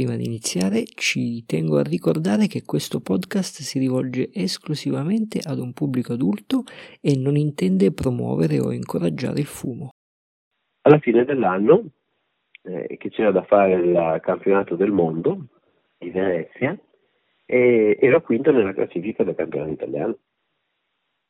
prima 0.00 0.16
di 0.16 0.24
iniziare 0.24 0.84
ci 0.94 1.44
tengo 1.44 1.76
a 1.76 1.82
ricordare 1.82 2.46
che 2.46 2.62
questo 2.64 3.00
podcast 3.00 3.60
si 3.60 3.78
rivolge 3.78 4.30
esclusivamente 4.32 5.40
ad 5.44 5.58
un 5.58 5.74
pubblico 5.74 6.14
adulto 6.14 6.62
e 7.02 7.18
non 7.18 7.36
intende 7.36 7.92
promuovere 7.92 8.58
o 8.60 8.72
incoraggiare 8.72 9.40
il 9.40 9.46
fumo. 9.46 9.90
Alla 10.82 10.98
fine 11.00 11.26
dell'anno, 11.26 11.84
eh, 12.62 12.96
che 12.96 13.10
c'era 13.10 13.30
da 13.30 13.42
fare 13.42 13.74
il 13.74 14.20
campionato 14.22 14.74
del 14.74 14.90
mondo 14.90 15.48
di 15.98 16.08
Venezia, 16.08 16.78
e 17.44 17.98
ero 18.00 18.22
quinto 18.22 18.52
nella 18.52 18.72
classifica 18.72 19.22
del 19.22 19.34
campionato 19.34 19.72
italiano. 19.72 20.16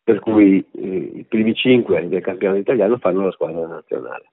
Per 0.04 0.20
cui 0.20 0.64
eh, 0.70 1.10
i 1.16 1.24
primi 1.24 1.54
cinque 1.54 2.06
del 2.06 2.22
campionato 2.22 2.60
italiano 2.60 2.98
fanno 2.98 3.24
la 3.24 3.32
squadra 3.32 3.66
nazionale. 3.66 4.30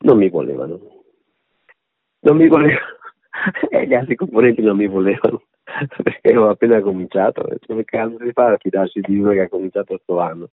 Non 0.00 0.18
mi 0.18 0.28
volevano. 0.28 0.78
Non 2.20 2.36
mi 2.36 2.48
volevano. 2.48 2.95
e 3.70 3.86
gli 3.86 3.94
altri 3.94 4.14
componenti 4.14 4.62
non 4.62 4.76
mi 4.76 4.86
volevano. 4.86 5.42
Perché 6.02 6.28
avevo 6.28 6.48
appena 6.48 6.80
cominciato. 6.80 7.46
Come 7.66 7.84
cazzo 7.84 8.16
si 8.20 8.32
fa 8.32 8.52
a 8.52 8.56
fidarsi 8.58 9.00
di 9.00 9.18
uno 9.18 9.32
che 9.32 9.40
ha 9.40 9.48
cominciato 9.48 9.94
questo 9.96 10.20
anno? 10.20 10.48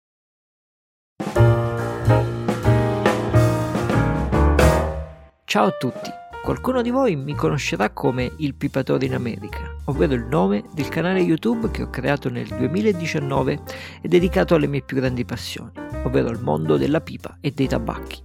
Ciao 5.45 5.65
a 5.67 5.71
tutti. 5.71 6.09
Qualcuno 6.43 6.81
di 6.81 6.89
voi 6.89 7.15
mi 7.15 7.35
conoscerà 7.35 7.91
come 7.91 8.29
il 8.39 8.53
Pipatore 8.55 9.05
in 9.05 9.13
America, 9.13 9.61
ovvero 9.85 10.13
il 10.13 10.25
nome 10.25 10.63
del 10.73 10.89
canale 10.89 11.21
YouTube 11.21 11.71
che 11.71 11.83
ho 11.83 11.89
creato 11.89 12.29
nel 12.29 12.47
2019 12.47 13.59
e 14.02 14.07
dedicato 14.09 14.55
alle 14.55 14.67
mie 14.67 14.81
più 14.81 14.97
grandi 14.97 15.23
passioni, 15.23 15.71
ovvero 16.03 16.27
al 16.27 16.41
mondo 16.41 16.75
della 16.75 16.99
pipa 16.99 17.38
e 17.39 17.52
dei 17.52 17.67
tabacchi. 17.67 18.21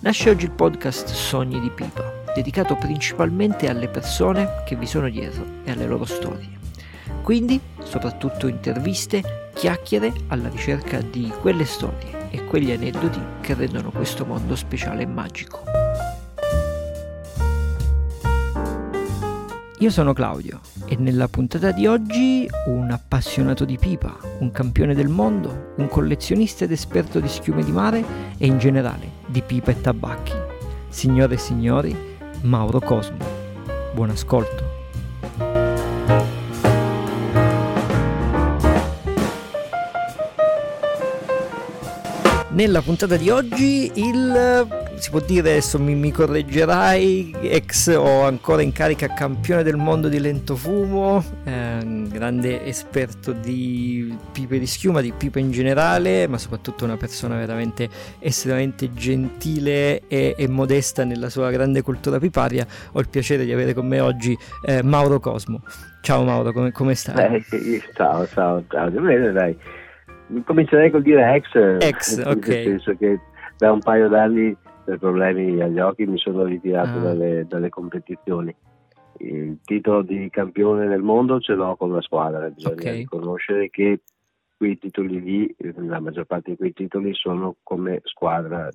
Nasce 0.00 0.30
oggi 0.30 0.46
il 0.46 0.50
podcast 0.50 1.06
Sogni 1.08 1.60
di 1.60 1.70
Pipa, 1.70 2.19
dedicato 2.34 2.76
principalmente 2.76 3.68
alle 3.68 3.88
persone 3.88 4.62
che 4.64 4.76
vi 4.76 4.86
sono 4.86 5.08
dietro 5.08 5.44
e 5.64 5.70
alle 5.70 5.86
loro 5.86 6.04
storie. 6.04 6.58
Quindi, 7.22 7.60
soprattutto 7.82 8.46
interviste, 8.46 9.50
chiacchiere 9.54 10.12
alla 10.28 10.48
ricerca 10.48 11.00
di 11.00 11.32
quelle 11.40 11.64
storie 11.64 12.28
e 12.30 12.44
quegli 12.44 12.70
aneddoti 12.70 13.20
che 13.40 13.54
rendono 13.54 13.90
questo 13.90 14.24
mondo 14.24 14.56
speciale 14.56 15.02
e 15.02 15.06
magico. 15.06 15.62
Io 19.80 19.88
sono 19.88 20.12
Claudio 20.12 20.60
e 20.84 20.96
nella 20.96 21.26
puntata 21.26 21.70
di 21.70 21.86
oggi 21.86 22.46
un 22.66 22.90
appassionato 22.90 23.64
di 23.64 23.78
pipa, 23.78 24.14
un 24.40 24.50
campione 24.50 24.94
del 24.94 25.08
mondo, 25.08 25.72
un 25.76 25.88
collezionista 25.88 26.64
ed 26.64 26.72
esperto 26.72 27.18
di 27.18 27.28
schiume 27.28 27.64
di 27.64 27.72
mare 27.72 28.04
e 28.36 28.46
in 28.46 28.58
generale 28.58 29.08
di 29.26 29.40
pipa 29.40 29.70
e 29.70 29.80
tabacchi. 29.80 30.34
Signore 30.90 31.34
e 31.34 31.38
signori, 31.38 32.09
Mauro 32.42 32.80
Cosmo. 32.80 33.18
Buon 33.92 34.10
ascolto. 34.10 34.68
Nella 42.50 42.80
puntata 42.82 43.16
di 43.16 43.30
oggi 43.30 43.92
il 43.94 44.89
si 45.00 45.10
può 45.10 45.20
dire, 45.20 45.50
adesso 45.50 45.78
mi, 45.78 45.94
mi, 45.94 46.12
correggerai, 46.12 47.34
ex 47.40 47.94
o 47.96 48.22
ancora 48.22 48.60
in 48.60 48.70
carica 48.70 49.08
campione 49.08 49.62
del 49.62 49.76
mondo 49.76 50.08
di 50.08 50.20
lento 50.20 50.56
fumo, 50.56 51.24
eh, 51.44 51.78
grande 52.08 52.66
esperto 52.66 53.32
di 53.32 54.14
pipe 54.30 54.58
di 54.58 54.66
schiuma, 54.66 55.00
di 55.00 55.12
pipe 55.16 55.40
in 55.40 55.50
generale, 55.50 56.28
ma 56.28 56.36
soprattutto 56.36 56.84
una 56.84 56.98
persona 56.98 57.36
veramente 57.36 57.88
estremamente 58.18 58.92
gentile 58.92 60.06
e, 60.06 60.34
e 60.36 60.48
modesta 60.48 61.02
nella 61.04 61.30
sua 61.30 61.50
grande 61.50 61.80
cultura 61.80 62.18
piparia. 62.18 62.66
Ho 62.92 63.00
il 63.00 63.08
piacere 63.08 63.46
di 63.46 63.52
avere 63.52 63.72
con 63.72 63.86
me 63.86 64.00
oggi 64.00 64.36
eh, 64.66 64.82
Mauro 64.82 65.18
Cosmo. 65.18 65.62
Ciao 66.02 66.24
Mauro, 66.24 66.52
come, 66.52 66.72
come 66.72 66.94
stai? 66.94 67.36
Eh, 67.36 67.82
ciao, 67.94 68.26
ciao, 68.26 68.62
ciao, 68.68 68.90
bene 68.90 69.32
dai. 69.32 69.56
Comincerei 70.44 70.90
col 70.90 71.02
dire 71.02 71.34
ex, 71.34 71.54
ex 71.80 72.18
ok. 72.18 72.46
Nel 72.46 72.64
senso 72.64 72.96
che 72.96 73.18
da 73.56 73.72
un 73.72 73.80
paio 73.80 74.08
d'anni 74.08 74.56
per 74.90 74.98
problemi 74.98 75.60
agli 75.60 75.78
occhi 75.78 76.04
mi 76.04 76.18
sono 76.18 76.44
ritirato 76.44 76.98
ah. 76.98 77.02
dalle, 77.02 77.46
dalle, 77.46 77.68
competizioni. 77.68 78.54
Il 79.18 79.58
titolo 79.64 80.02
di 80.02 80.28
campione 80.30 80.88
del 80.88 81.02
mondo 81.02 81.38
ce 81.38 81.54
l'ho 81.54 81.76
con 81.76 81.92
la 81.92 82.00
squadra, 82.00 82.48
bisogna 82.48 82.74
okay. 82.74 82.96
riconoscere 82.98 83.70
che 83.70 84.00
quei 84.56 84.78
titoli 84.78 85.22
lì, 85.22 85.56
la 85.76 86.00
maggior 86.00 86.24
parte 86.24 86.50
di 86.50 86.56
quei 86.56 86.72
titoli 86.72 87.14
sono 87.14 87.56
come 87.62 88.00
squadra 88.04 88.68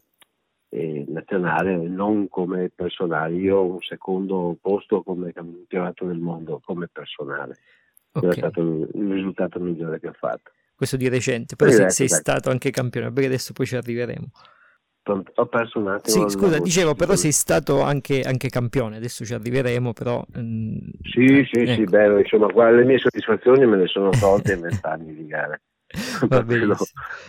eh, 0.70 1.06
nazionale, 1.08 1.76
non 1.76 2.30
come 2.30 2.72
personale. 2.74 3.36
Io 3.36 3.58
ho 3.58 3.74
un 3.74 3.82
secondo 3.82 4.56
posto 4.62 5.04
come 5.04 5.34
campionato 5.34 6.06
del 6.06 6.20
mondo 6.20 6.62
come 6.64 6.88
personale. 6.92 7.58
Okay. 8.14 8.30
È 8.30 8.34
stato 8.34 8.62
il, 8.62 8.90
risultato 8.94 9.60
migliore 9.60 10.00
che 10.00 10.08
ho 10.08 10.16
fatto 10.18 10.52
questo 10.76 10.98
di 10.98 11.08
recente, 11.08 11.56
però 11.56 11.72
sei, 11.72 11.90
sei 11.90 12.10
stato 12.10 12.50
anche 12.50 12.70
campione, 12.70 13.10
perché 13.10 13.28
adesso 13.28 13.54
poi 13.54 13.66
ci 13.66 13.78
arriveremo. 13.78 14.30
Ho 15.08 15.46
perso 15.46 15.80
un 15.80 15.90
attimo. 15.90 16.28
Sì, 16.28 16.36
scusa, 16.36 16.58
dicevo, 16.60 16.96
però 16.96 17.16
sei 17.16 17.32
stato 17.32 17.82
anche, 17.82 18.22
anche, 18.22 18.50
campione, 18.50 18.98
adesso 18.98 19.24
ci 19.24 19.34
arriveremo, 19.34 19.94
però... 19.94 20.26
Mm, 20.38 20.78
sì, 21.04 21.48
sì, 21.52 21.60
ecco. 21.60 21.74
sì, 21.74 21.84
beh, 21.84 22.22
insomma, 22.22 22.48
guarda, 22.48 22.78
le 22.78 22.86
mie 22.86 22.98
soddisfazioni 22.98 23.68
me 23.68 23.78
le 23.78 23.88
sono 23.88 24.10
tolte 24.10 24.54
in 24.54 24.62
vent'anni 24.62 25.14
di 25.14 25.28
gare. 25.28 25.62
per, 26.28 26.46
quello, 26.46 26.76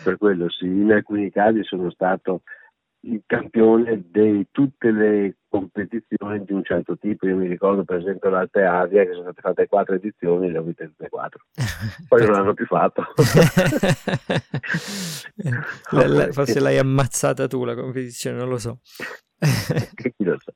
per 0.03 0.17
quello 0.17 0.49
sì, 0.49 0.65
in 0.65 0.91
alcuni 0.91 1.31
casi 1.31 1.63
sono 1.65 1.91
stato 1.91 2.43
il 3.01 3.23
campione 3.27 4.03
di 4.11 4.47
tutte 4.51 4.91
le 4.91 5.37
competizioni 5.59 6.45
di 6.45 6.53
un 6.53 6.63
certo 6.65 6.99
tipo. 6.99 7.27
Io 7.27 7.37
mi 7.37 7.49
ricordo 7.49 7.85
per 7.85 7.99
esempio 7.99 8.29
l'Alpe 8.31 8.65
Asia 8.65 9.05
che 9.05 9.13
sono 9.13 9.23
state 9.23 9.41
fatte 9.41 9.67
quattro 9.67 9.95
edizioni, 9.95 10.51
le 10.51 10.59
ho 10.59 10.63
vinte 10.63 10.87
tutte 10.87 11.07
e 11.07 11.09
quattro. 11.09 11.45
Poi 12.09 12.27
non 12.27 12.35
hanno 12.35 12.53
più 12.55 12.67
fatto. 12.67 13.03
la, 15.93 16.07
la, 16.07 16.33
forse 16.33 16.61
l'hai 16.61 16.79
ammazzata 16.79 17.47
tu 17.47 17.65
la 17.65 17.75
competizione, 17.75 18.37
non 18.37 18.49
lo 18.49 18.59
so. 18.59 18.81
Chi 19.41 20.25
lo 20.25 20.39
sa. 20.39 20.53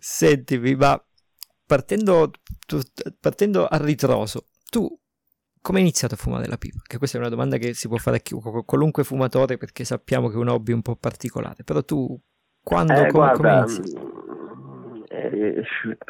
Sentimi, 0.00 0.74
ma 0.74 1.00
partendo, 1.66 2.30
tu, 2.66 2.80
partendo 3.20 3.66
a 3.66 3.76
ritroso, 3.76 4.46
tu 4.68 4.98
come 5.60 5.78
hai 5.78 5.84
iniziato 5.84 6.14
a 6.14 6.16
fumare 6.16 6.48
la 6.48 6.56
pipa? 6.56 6.80
Che 6.84 6.98
questa 6.98 7.18
è 7.18 7.20
una 7.20 7.28
domanda 7.28 7.56
che 7.56 7.72
si 7.72 7.86
può 7.86 7.96
fare 7.96 8.16
a 8.16 8.64
qualunque 8.64 9.04
fumatore 9.04 9.58
perché 9.58 9.84
sappiamo 9.84 10.28
che 10.28 10.34
è 10.34 10.38
un 10.38 10.48
hobby 10.48 10.72
un 10.72 10.82
po' 10.82 10.96
particolare. 10.96 11.62
Però 11.62 11.84
tu 11.84 12.20
quando, 12.62 12.92
eh, 12.92 12.96
come, 12.96 13.10
guarda, 13.10 13.64
come 13.64 15.04
eh, 15.08 15.64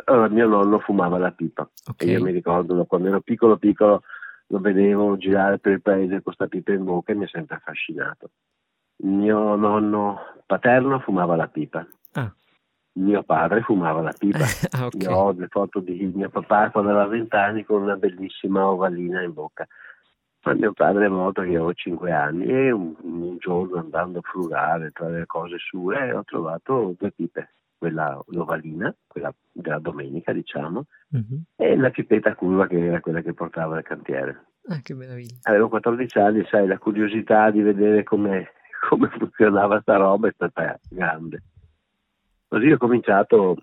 allora, 0.05 0.29
mio 0.29 0.47
nonno 0.47 0.79
fumava 0.79 1.19
la 1.19 1.33
pipa. 1.33 1.69
Okay. 1.91 2.11
io 2.11 2.23
mi 2.23 2.31
ricordo 2.31 2.85
quando 2.85 3.09
ero 3.09 3.21
piccolo 3.21 3.57
piccolo 3.57 4.03
lo 4.47 4.59
vedevo 4.59 5.17
girare 5.17 5.59
per 5.59 5.73
il 5.73 5.83
paese 5.83 6.12
con 6.12 6.23
questa 6.23 6.47
pipa 6.47 6.73
in 6.73 6.85
bocca 6.85 7.12
e 7.12 7.15
mi 7.15 7.25
ha 7.25 7.29
sempre 7.29 7.57
affascinato. 7.57 8.31
Mio 9.05 9.57
nonno 9.57 10.21
paterno 10.47 11.01
fumava 11.01 11.35
la 11.37 11.49
pipa. 11.49 11.87
Ah 12.12 12.33
mio 12.95 13.23
padre 13.23 13.62
fumava 13.62 14.03
la 14.03 14.12
pipa. 14.17 14.39
ah, 14.73 14.87
okay. 14.87 15.01
Io 15.01 15.11
ho 15.12 15.33
le 15.33 15.49
foto 15.49 15.81
di 15.81 16.11
mio 16.15 16.29
papà 16.29 16.71
quando 16.71 16.91
aveva 16.91 17.07
vent'anni 17.07 17.65
con 17.65 17.83
una 17.83 17.97
bellissima 17.97 18.67
ovalina 18.67 19.23
in 19.23 19.33
bocca. 19.33 19.67
Ma 20.45 20.55
mio 20.55 20.73
padre 20.73 21.07
è 21.07 21.09
morto 21.09 21.43
che 21.43 21.49
avevo 21.49 21.73
cinque 21.73 22.11
anni 22.11 22.47
e 22.47 22.71
un, 22.73 22.95
un, 23.03 23.37
giorno 23.39 23.79
andando 23.79 24.19
a 24.19 24.23
frugare 24.23 24.91
tra 24.91 25.09
le 25.09 25.25
cose 25.25 25.57
sue 25.59 26.13
ho 26.13 26.25
trovato 26.25 26.95
due 26.99 27.13
pipe, 27.13 27.55
quella 27.79 28.21
l'ovalina, 28.27 28.93
quella 29.07 29.33
della 29.53 29.79
domenica 29.79 30.33
diciamo, 30.33 30.87
mm-hmm. 31.17 31.41
e 31.55 31.77
la 31.77 31.91
pipetta 31.91 32.35
curva 32.35 32.67
che 32.67 32.85
era 32.85 33.01
quella 33.01 33.21
che 33.21 33.35
portava 33.35 33.77
al 33.77 33.85
cantiere. 33.85 34.47
Ah, 34.67 34.81
che 34.81 34.95
meraviglia. 34.95 35.39
Avevo 35.43 35.69
14 35.69 36.19
anni, 36.19 36.47
sai, 36.49 36.67
la 36.67 36.79
curiosità 36.79 37.51
di 37.51 37.63
vedere 37.63 38.03
come, 38.03 38.51
come 38.89 39.09
funzionava 39.17 39.81
sta 39.81 39.97
roba 39.97 40.29
è 40.29 40.33
stata 40.33 40.79
grande. 40.89 41.43
Così 42.49 42.71
ho 42.71 42.79
cominciato 42.79 43.57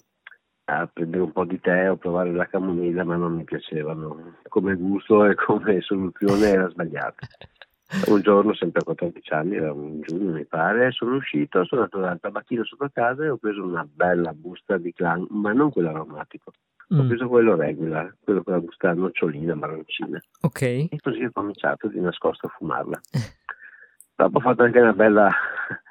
a 0.70 0.88
prendere 0.88 1.24
un 1.24 1.32
po' 1.32 1.46
di 1.46 1.60
tè 1.60 1.90
o 1.90 1.98
provare 1.98 2.32
la 2.32 2.48
camomilla, 2.48 3.04
ma 3.04 3.16
non 3.16 3.36
mi 3.36 3.44
piacevano. 3.44 4.36
Come 4.48 4.76
gusto 4.76 5.26
e 5.26 5.36
come 5.36 5.82
soluzione 5.82 6.48
era 6.48 6.70
sbagliata. 6.70 7.28
Un 8.06 8.22
giorno, 8.22 8.54
sempre 8.54 8.82
a 8.82 8.84
14 8.84 9.34
anni, 9.34 9.56
era 9.56 9.74
un 9.74 10.02
giugno 10.02 10.34
mi 10.34 10.46
pare, 10.46 10.92
sono 10.92 11.16
uscito, 11.16 11.66
sono 11.66 11.82
andato 11.82 12.00
dal 12.00 12.20
tabacchino 12.20 12.64
sopra 12.64 12.92
casa 12.94 13.24
e 13.24 13.30
ho 13.30 13.38
preso 13.38 13.64
una 13.64 13.84
bella 13.92 14.32
busta 14.32 14.78
di 14.78 14.94
clan, 14.94 15.26
ma 15.32 15.54
non 15.54 15.72
quello 15.72 15.90
aromatico. 15.90 16.52
Mm. 16.94 17.00
Ho 17.00 17.08
preso 17.08 17.28
quello 17.28 17.56
regular, 17.56 18.16
quello 18.24 18.44
con 18.44 18.54
la 18.54 18.60
busta 18.60 18.94
nocciolina, 18.94 19.56
marroncina. 19.56 20.22
Ok. 20.42 20.62
E 20.62 20.98
così 21.02 21.24
ho 21.24 21.32
cominciato 21.34 21.88
di 21.88 22.00
nascosto 22.00 22.46
a 22.46 22.54
fumarla. 22.56 23.00
Dopo 24.16 24.38
ho 24.38 24.42
fatto 24.42 24.64
anche 24.64 24.80
una 24.80 24.94
bella... 24.94 25.30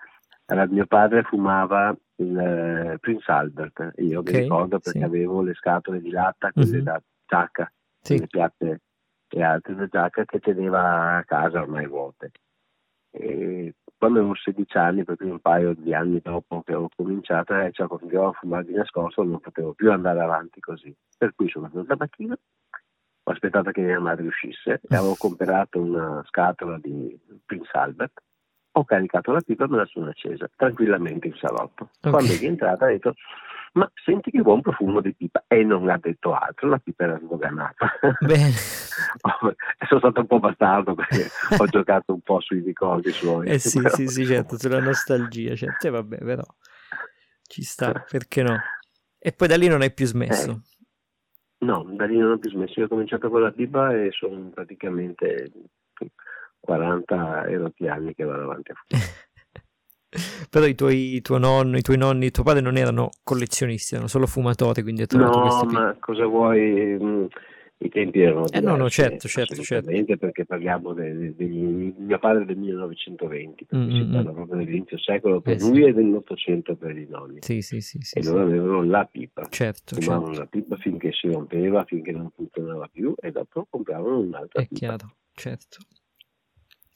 Allora, 0.51 0.67
mio 0.67 0.87
padre 0.87 1.25
fumava 1.25 1.95
il 2.19 2.39
eh, 2.39 2.99
Prince 3.01 3.31
Albert. 3.31 3.93
Io 3.97 4.21
okay, 4.21 4.35
mi 4.35 4.41
ricordo 4.41 4.79
perché 4.79 4.99
sì. 4.99 5.05
avevo 5.05 5.43
le 5.43 5.55
scatole 5.55 6.01
di 6.01 6.11
latta, 6.11 6.53
quelle 6.53 6.71
mm-hmm. 6.71 6.85
da 6.85 7.03
giacca, 7.27 7.73
sì. 8.01 8.19
le 8.19 8.27
piatte 8.27 8.81
e 9.29 9.43
altre 9.43 9.75
da 9.75 9.87
giacca 9.87 10.25
che 10.25 10.39
teneva 10.41 11.17
a 11.17 11.25
casa 11.25 11.61
ormai 11.61 11.87
vuote. 11.87 12.31
E 13.11 13.75
quando 13.97 14.21
avevo 14.21 14.35
16 14.35 14.77
anni, 14.77 15.05
proprio 15.05 15.33
un 15.33 15.41
paio 15.41 15.75
di 15.75 15.93
anni 15.93 16.21
dopo 16.23 16.63
che 16.63 16.75
ho 16.75 16.89
cominciato, 16.95 17.59
eh, 17.59 17.71
cioè, 17.73 17.87
continuavo 17.89 18.29
a 18.29 18.33
fumare 18.33 18.65
di 18.65 18.75
nascosto, 18.75 19.23
non 19.25 19.41
potevo 19.41 19.73
più 19.73 19.91
andare 19.91 20.21
avanti 20.21 20.61
così. 20.61 20.95
Per 21.17 21.35
cui 21.35 21.49
sono 21.49 21.67
andato 21.67 21.81
al 21.81 21.89
tabacchino, 21.89 22.37
ho 23.25 23.31
aspettato 23.31 23.71
che 23.73 23.81
mia 23.83 24.01
madre 24.01 24.27
uscisse 24.27 24.81
e 24.89 24.97
avevo 24.97 25.17
comprato 25.19 25.81
una 25.81 26.23
scatola 26.27 26.79
di 26.79 27.19
Prince 27.45 27.71
Albert, 27.73 28.23
ho 28.79 28.85
caricato 28.85 29.33
la 29.33 29.41
pipa 29.41 29.65
e 29.65 29.69
me 29.69 29.77
la 29.77 29.87
sono 29.87 30.09
accesa 30.09 30.49
tranquillamente 30.57 31.27
in 31.27 31.35
salotto. 31.37 31.91
Okay. 31.99 32.13
Quando 32.13 32.33
è 32.33 32.39
rientrata 32.39 32.87
ha 32.87 32.89
detto 32.89 33.15
ma 33.73 33.91
senti 34.05 34.31
che 34.31 34.41
buon 34.41 34.61
profumo 34.61 35.01
di 35.01 35.15
pipa 35.15 35.45
e 35.47 35.63
non 35.63 35.89
ha 35.89 35.99
detto 35.99 36.33
altro, 36.33 36.69
la 36.69 36.79
pipa 36.79 37.05
era 37.05 37.19
sdoganata. 37.23 37.93
Bene. 38.21 38.51
sono 39.87 40.01
stato 40.01 40.21
un 40.21 40.27
po' 40.27 40.41
bastardo 40.41 40.95
perché 40.95 41.29
ho 41.59 41.67
giocato 41.67 42.13
un 42.13 42.21
po' 42.21 42.41
sui 42.41 42.61
ricordi 42.61 43.13
suoi. 43.13 43.47
Eh 43.47 43.59
sì, 43.59 43.81
però... 43.81 43.95
sì, 43.95 44.09
sì, 44.09 44.25
certo, 44.25 44.59
sulla 44.59 44.81
nostalgia, 44.81 45.55
certo. 45.55 45.87
E 45.87 45.91
vabbè, 45.91 46.19
però 46.19 46.45
ci 47.43 47.63
sta, 47.63 48.05
perché 48.09 48.43
no? 48.43 48.59
E 49.19 49.33
poi 49.33 49.49
da 49.49 49.57
lì 49.57 49.69
non 49.69 49.83
hai 49.83 49.93
più 49.93 50.07
smesso. 50.07 50.51
Eh. 50.51 50.77
No, 51.61 51.85
da 51.91 52.05
lì 52.07 52.17
non 52.17 52.33
ho 52.33 52.39
più 52.39 52.51
smesso. 52.51 52.81
Io 52.81 52.87
ho 52.87 52.89
cominciato 52.89 53.29
con 53.29 53.43
la 53.43 53.51
pipa 53.51 53.95
e 53.95 54.11
sono 54.13 54.51
praticamente 54.55 55.51
40 56.61 57.49
erotti 57.49 57.89
anni 57.89 58.15
che 58.15 58.25
vado 58.25 58.43
avanti 58.43 58.73
a 58.73 58.75
fumare. 58.75 59.07
Però 60.49 60.65
i 60.65 60.75
tuoi, 60.75 61.21
tuo 61.21 61.37
nonno, 61.37 61.77
i 61.77 61.83
tuoi 61.83 61.99
nonni, 61.99 62.31
tuo 62.31 62.43
padre 62.43 62.63
non 62.63 62.77
erano 62.77 63.11
collezionisti, 63.23 63.95
erano 63.95 64.09
solo 64.09 64.27
fumatori, 64.27 64.83
quindi 64.83 65.05
No, 65.11 65.65
ma 65.71 65.95
cosa 66.01 66.25
vuoi? 66.25 66.97
Mm, 66.99 67.27
I 67.81 67.89
tempi 67.91 68.23
erano 68.23 68.45
diversi, 68.45 68.57
Eh 68.57 68.61
no, 68.67 68.77
no, 68.77 68.89
certo, 68.89 69.29
certo, 69.29 69.63
certo. 69.63 69.91
perché 70.17 70.47
parliamo 70.47 70.95
di 70.95 71.95
mio 71.99 72.19
padre 72.19 72.47
del 72.47 72.57
1920, 72.57 73.67
mm-hmm. 73.77 73.91
si 73.91 74.05
mm, 74.05 74.13
parla 74.13 74.33
proprio 74.33 74.57
dell'inizio 74.57 74.99
secolo 74.99 75.43
per 75.43 75.57
eh, 75.57 75.61
lui 75.61 75.83
sì. 75.83 75.83
e 75.83 75.93
dell'Ottocento 75.93 76.75
per 76.75 76.97
i 76.97 77.07
nonni. 77.07 77.39
Sì, 77.43 77.61
sì, 77.61 77.83
sì. 77.83 77.99
sì 78.01 78.19
e 78.19 78.25
loro 78.25 78.43
avevano 78.45 78.83
la 78.83 79.05
pipa. 79.05 79.47
Certo, 79.51 79.95
Fumavano 80.01 80.33
certo. 80.33 80.41
la 80.41 80.47
pipa 80.47 80.77
finché 80.77 81.13
si 81.13 81.31
rompeva, 81.31 81.85
finché 81.85 82.13
non 82.13 82.31
funzionava 82.35 82.89
più 82.91 83.13
e 83.21 83.31
dopo 83.31 83.67
compravano 83.69 84.21
un'altra 84.21 84.63
È 84.63 84.67
pipa. 84.67 84.79
chiaro, 84.79 85.15
certo 85.35 85.79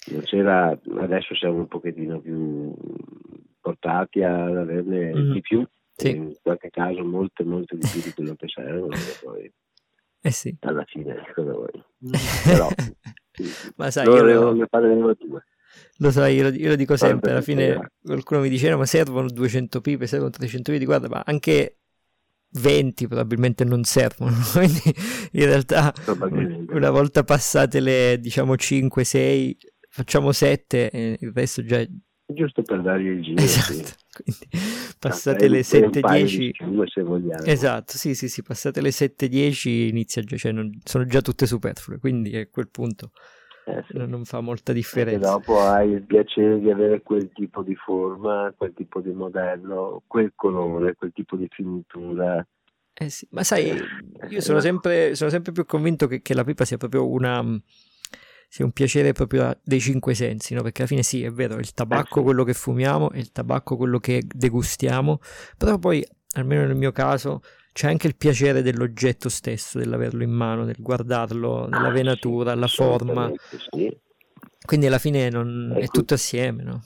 non 0.06 0.22
c'era, 0.22 0.78
adesso 0.98 1.34
siamo 1.34 1.58
un 1.58 1.68
pochettino 1.68 2.20
più 2.20 2.74
portati 3.60 4.22
ad 4.22 4.56
averne 4.56 5.14
mm. 5.14 5.32
di 5.32 5.40
più, 5.40 5.66
sì. 5.94 6.10
in 6.10 6.34
qualche 6.42 6.70
caso 6.70 7.04
molte, 7.04 7.44
molte 7.44 7.76
di 7.76 7.88
più 7.90 8.00
di 8.02 8.12
quello 8.12 8.34
che 8.34 8.48
servono, 8.48 8.96
poi 9.22 9.52
eh 10.24 10.30
sì. 10.30 10.54
alla 10.60 10.84
fine 10.86 11.16
cosa 11.34 11.52
vuoi. 11.52 11.84
Però, 12.44 12.68
Ma 13.76 13.90
sai, 13.90 14.06
io 14.06 14.22
lo, 14.22 14.52
mio 14.52 14.66
padre 14.66 14.92
aveva 14.92 15.14
due. 15.18 15.44
Lo 15.98 16.10
sai, 16.10 16.36
io 16.36 16.42
lo, 16.44 16.54
io 16.54 16.68
lo 16.68 16.76
dico 16.76 16.96
sempre, 16.96 17.30
alla 17.30 17.40
fine 17.40 17.92
qualcuno 18.02 18.40
mi 18.40 18.48
dice 18.48 18.68
no, 18.68 18.76
ma 18.76 18.86
servono 18.86 19.28
200 19.28 19.80
pipe, 19.80 20.06
servono 20.06 20.30
300 20.30 20.72
pipe, 20.72 20.84
guarda, 20.84 21.08
ma 21.08 21.22
anche 21.24 21.78
20 22.50 23.06
probabilmente 23.06 23.64
non 23.64 23.84
servono, 23.84 24.36
quindi 24.52 24.82
in 25.32 25.44
realtà 25.44 25.92
una 26.68 26.90
volta 26.90 27.24
passate 27.24 27.80
le 27.80 28.18
diciamo 28.20 28.54
5-6 28.54 29.54
facciamo 29.92 30.32
7 30.32 30.90
e 30.90 31.18
il 31.20 31.32
resto 31.34 31.62
già. 31.62 31.84
Giusto 32.24 32.62
per 32.62 32.80
dargli 32.80 33.08
il 33.08 33.22
giro. 33.22 33.42
Esatto. 33.42 33.72
Sì. 33.72 33.94
Quindi, 34.22 34.48
passate 34.98 35.48
le 35.48 35.60
7-10... 35.60 37.46
Esatto, 37.46 37.92
sì, 37.96 38.14
sì, 38.14 38.28
sì, 38.28 38.42
passate 38.42 38.80
le 38.80 38.88
7-10 38.88 39.68
inizia 39.88 40.22
già, 40.22 40.36
cioè 40.36 40.52
non, 40.52 40.70
sono 40.82 41.04
già 41.04 41.20
tutte 41.20 41.46
superflue, 41.46 41.98
quindi 41.98 42.36
a 42.36 42.46
quel 42.48 42.70
punto 42.70 43.12
eh 43.66 43.84
sì. 43.86 43.96
non 43.96 44.24
fa 44.24 44.40
molta 44.40 44.72
differenza. 44.72 45.28
E 45.28 45.30
dopo 45.30 45.60
hai 45.60 45.90
il 45.90 46.02
piacere 46.04 46.58
di 46.58 46.70
avere 46.70 47.02
quel 47.02 47.30
tipo 47.32 47.62
di 47.62 47.74
forma, 47.74 48.52
quel 48.56 48.72
tipo 48.74 49.00
di 49.00 49.12
modello, 49.12 50.02
quel 50.06 50.32
colore, 50.34 50.94
quel 50.94 51.12
tipo 51.12 51.36
di 51.36 51.46
finitura. 51.50 52.46
Eh 52.94 53.10
sì, 53.10 53.26
ma 53.30 53.42
sai, 53.42 53.70
eh, 53.70 53.84
io 54.28 54.40
sono 54.40 54.60
sempre, 54.60 55.14
sono 55.14 55.30
sempre 55.30 55.52
più 55.52 55.64
convinto 55.66 56.06
che, 56.06 56.22
che 56.22 56.34
la 56.34 56.44
pipa 56.44 56.64
sia 56.64 56.76
proprio 56.76 57.08
una 57.08 57.42
sia 58.52 58.66
un 58.66 58.72
piacere 58.72 59.12
proprio 59.12 59.56
dei 59.64 59.80
cinque 59.80 60.12
sensi, 60.12 60.52
no? 60.52 60.60
perché 60.60 60.82
alla 60.82 60.90
fine 60.90 61.02
sì, 61.02 61.22
è 61.22 61.30
vero, 61.32 61.56
il 61.56 61.72
tabacco 61.72 62.20
è 62.20 62.22
quello 62.22 62.44
che 62.44 62.52
fumiamo, 62.52 63.10
è 63.10 63.16
il 63.16 63.32
tabacco 63.32 63.78
quello 63.78 63.98
che 63.98 64.22
degustiamo, 64.26 65.20
però 65.56 65.78
poi, 65.78 66.06
almeno 66.32 66.66
nel 66.66 66.76
mio 66.76 66.92
caso, 66.92 67.40
c'è 67.72 67.88
anche 67.88 68.08
il 68.08 68.14
piacere 68.14 68.60
dell'oggetto 68.60 69.30
stesso, 69.30 69.78
dell'averlo 69.78 70.22
in 70.22 70.32
mano, 70.32 70.66
del 70.66 70.76
guardarlo, 70.78 71.66
nella 71.66 71.88
ah, 71.88 71.92
venatura, 71.92 72.52
sì, 72.52 72.58
la 72.58 72.66
forma. 72.66 73.32
Sì. 73.70 73.98
Quindi 74.66 74.86
alla 74.86 74.98
fine 74.98 75.30
non... 75.30 75.70
ecco. 75.70 75.80
è 75.80 75.86
tutto 75.86 76.12
assieme, 76.12 76.62
no? 76.62 76.84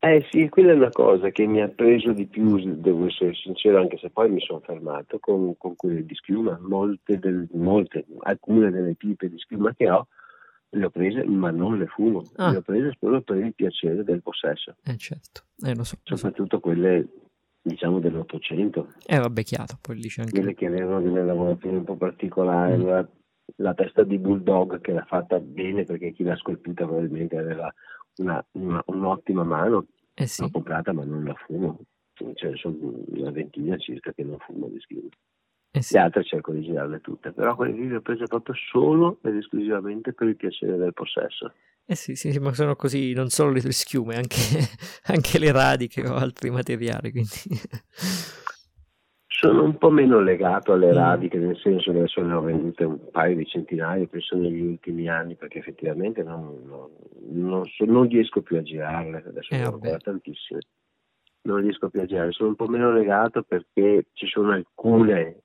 Eh 0.00 0.26
sì, 0.30 0.50
quella 0.50 0.72
è 0.72 0.74
una 0.74 0.90
cosa 0.90 1.30
che 1.30 1.46
mi 1.46 1.62
ha 1.62 1.68
preso 1.68 2.12
di 2.12 2.26
più, 2.26 2.58
devo 2.74 3.06
essere 3.06 3.32
sincero, 3.32 3.80
anche 3.80 3.96
se 3.96 4.10
poi 4.10 4.28
mi 4.28 4.40
sono 4.40 4.60
fermato 4.60 5.18
con, 5.18 5.56
con 5.56 5.76
quelle 5.76 6.04
di 6.04 6.14
schiuma, 6.14 6.58
molte, 6.60 7.18
del, 7.18 7.48
molte, 7.54 8.04
alcune 8.24 8.70
delle 8.70 8.96
pipe 8.96 9.30
di 9.30 9.38
schiuma 9.38 9.72
che 9.74 9.88
ho 9.88 10.08
le 10.74 10.84
ho 10.86 10.90
prese 10.90 11.24
ma 11.24 11.50
non 11.50 11.78
le 11.78 11.86
fumo, 11.86 12.22
ah. 12.36 12.50
le 12.50 12.58
ho 12.58 12.62
prese 12.62 12.96
solo 12.98 13.20
per 13.20 13.36
il 13.36 13.54
piacere 13.54 14.04
del 14.04 14.22
possesso. 14.22 14.76
Eh 14.84 14.96
certo, 14.96 15.42
eh, 15.64 15.74
lo 15.74 15.84
so. 15.84 15.96
Soprattutto 16.02 16.60
quelle 16.60 17.06
diciamo 17.62 18.00
dell'Ottocento. 18.00 18.92
Eh 19.06 19.18
vabbè 19.18 19.42
chiaro, 19.42 19.78
poi 19.80 19.96
lì 19.96 20.08
c'è 20.08 20.22
anche... 20.22 20.32
Quelle 20.32 20.54
che 20.54 20.66
avevano 20.66 21.00
delle 21.00 21.24
lavorazioni 21.24 21.76
un 21.76 21.84
po' 21.84 21.96
particolari, 21.96 22.76
mm. 22.76 22.86
la, 22.86 23.08
la, 23.56 23.74
testa 23.74 24.02
di 24.02 24.18
Bulldog 24.18 24.80
che 24.80 24.90
era 24.90 25.04
fatta 25.04 25.38
bene 25.38 25.84
perché 25.84 26.12
chi 26.12 26.24
l'ha 26.24 26.36
scolpita 26.36 26.84
probabilmente 26.84 27.36
aveva 27.36 27.72
una, 28.16 28.44
una, 28.52 28.82
un'ottima 28.86 29.44
mano, 29.44 29.86
eh 30.14 30.26
sì. 30.26 30.42
l'ho 30.42 30.50
comprata 30.50 30.92
ma 30.92 31.04
non 31.04 31.24
la 31.24 31.34
fumo, 31.46 31.80
cioè 32.34 32.56
sono 32.56 32.76
una 33.08 33.30
ventina 33.30 33.76
circa 33.76 34.12
che 34.12 34.24
non 34.24 34.38
fumo 34.38 34.68
di 34.68 34.80
schifo. 34.80 35.08
Eh 35.74 35.80
sì. 35.80 35.94
Le 35.94 36.00
altre 36.00 36.22
cerco 36.22 36.52
di 36.52 36.60
girarle 36.60 37.00
tutte, 37.00 37.32
però 37.32 37.56
quelle 37.56 37.72
lì 37.72 37.88
le 37.88 37.96
ho 37.96 38.00
prese 38.02 38.26
proprio 38.26 38.54
solo 38.54 39.18
ed 39.22 39.36
esclusivamente 39.36 40.12
per 40.12 40.28
il 40.28 40.36
piacere 40.36 40.76
del 40.76 40.92
possesso. 40.92 41.50
Eh 41.86 41.94
sì, 41.94 42.14
sì, 42.14 42.38
ma 42.38 42.52
sono 42.52 42.76
così 42.76 43.14
non 43.14 43.30
solo 43.30 43.52
le 43.52 43.60
schiume, 43.72 44.16
anche, 44.16 44.36
anche 45.08 45.38
le 45.38 45.50
radiche 45.50 46.06
o 46.06 46.14
altri 46.14 46.50
materiali. 46.50 47.10
Quindi. 47.10 47.30
Sono 49.26 49.64
un 49.64 49.78
po' 49.78 49.90
meno 49.90 50.20
legato 50.20 50.74
alle 50.74 50.90
mm. 50.90 50.94
radiche, 50.94 51.38
nel 51.38 51.56
senso 51.56 51.90
che 51.90 51.98
adesso 51.98 52.20
ne 52.20 52.34
ho 52.34 52.42
vendute 52.42 52.84
un 52.84 53.10
paio 53.10 53.34
di 53.34 53.46
centinaia, 53.46 54.06
penso 54.06 54.36
negli 54.36 54.60
ultimi 54.60 55.08
anni, 55.08 55.36
perché 55.36 55.58
effettivamente 55.58 56.22
non, 56.22 56.62
non, 56.66 56.90
non, 57.30 57.64
so, 57.64 57.86
non 57.86 58.06
riesco 58.08 58.42
più 58.42 58.58
a 58.58 58.62
girarle, 58.62 59.24
adesso 59.26 59.54
eh, 59.54 59.56
ne 59.56 59.66
ho 59.66 59.72
ancora 59.72 59.96
tantissime 59.96 60.60
non 61.42 61.58
riesco 61.58 61.88
più 61.88 62.00
a 62.00 62.06
girare, 62.06 62.32
sono 62.32 62.50
un 62.50 62.56
po' 62.56 62.66
meno 62.66 62.92
legato 62.92 63.42
perché 63.42 64.06
ci 64.12 64.26
sono 64.26 64.52
alcune 64.52 65.42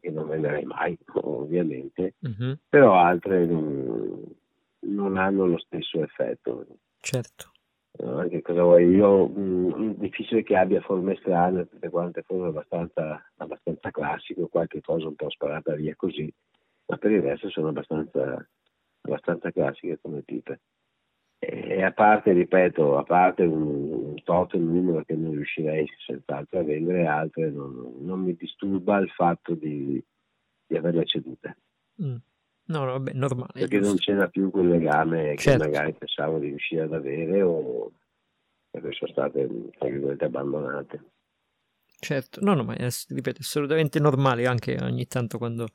che 0.00 0.10
non 0.10 0.28
venderei 0.28 0.64
mai, 0.64 0.96
ovviamente, 1.22 2.14
uh-huh. 2.20 2.56
però 2.68 2.94
altre 2.94 3.46
non, 3.46 4.22
non, 4.80 5.16
hanno 5.16 5.46
lo 5.46 5.58
stesso 5.58 6.02
effetto. 6.02 6.66
Certo. 6.98 7.50
No, 7.98 8.28
che 8.28 8.42
cosa 8.42 8.62
vuoi? 8.62 8.88
Io 8.88 9.26
mh, 9.26 9.74
mm, 9.78 9.90
difficile 9.92 10.42
che 10.42 10.56
abbia 10.56 10.82
forme 10.82 11.16
strane, 11.16 11.66
tutte 11.66 11.88
quante 11.88 12.22
forme 12.22 12.48
abbastanza, 12.48 13.24
abbastanza 13.36 13.90
classiche, 13.90 14.48
qualche 14.50 14.82
cosa 14.82 15.08
un 15.08 15.14
po' 15.14 15.30
sparata 15.30 15.74
via 15.74 15.94
così, 15.96 16.30
ma 16.86 16.96
per 16.98 17.10
il 17.12 17.22
resto 17.22 17.48
sono 17.48 17.68
abbastanza, 17.68 18.46
abbastanza 19.00 19.50
classiche 19.50 19.98
come 20.00 20.22
tipe. 20.24 20.60
E 21.38 21.82
a 21.82 21.92
parte, 21.92 22.32
ripeto, 22.32 22.96
a 22.96 23.02
parte 23.02 23.42
un, 23.42 23.92
un 23.92 24.22
tot, 24.24 24.54
numero 24.54 25.04
che 25.04 25.14
non 25.14 25.32
riuscirei 25.32 25.86
senz'altro 26.06 26.60
a 26.60 26.62
vendere, 26.62 27.06
altre 27.06 27.50
non, 27.50 27.96
non 28.00 28.20
mi 28.20 28.34
disturba 28.34 28.98
il 28.98 29.10
fatto 29.10 29.54
di, 29.54 30.02
di 30.66 30.76
averle 30.76 31.04
cedute. 31.04 31.56
Mm. 32.02 32.16
No, 32.68 32.84
vabbè, 32.84 33.12
normale. 33.12 33.52
Perché 33.52 33.78
non 33.78 33.96
c'era 33.96 34.28
più 34.28 34.50
quel 34.50 34.68
legame 34.68 35.36
certo. 35.36 35.62
che 35.62 35.70
magari 35.70 35.92
pensavo 35.92 36.38
di 36.38 36.48
riuscire 36.48 36.82
ad 36.82 36.94
avere 36.94 37.42
o 37.42 37.92
perché 38.70 38.92
sono 38.92 39.12
state, 39.12 39.48
tra 39.78 39.88
virgolette, 39.88 40.24
abbandonate. 40.24 41.04
Certo, 41.98 42.40
no, 42.42 42.54
no, 42.54 42.64
ma 42.64 42.74
è, 42.74 42.88
ripeto, 43.08 43.38
assolutamente 43.40 44.00
normale 44.00 44.46
anche 44.46 44.76
ogni 44.82 45.06
tanto 45.06 45.38
quando 45.38 45.68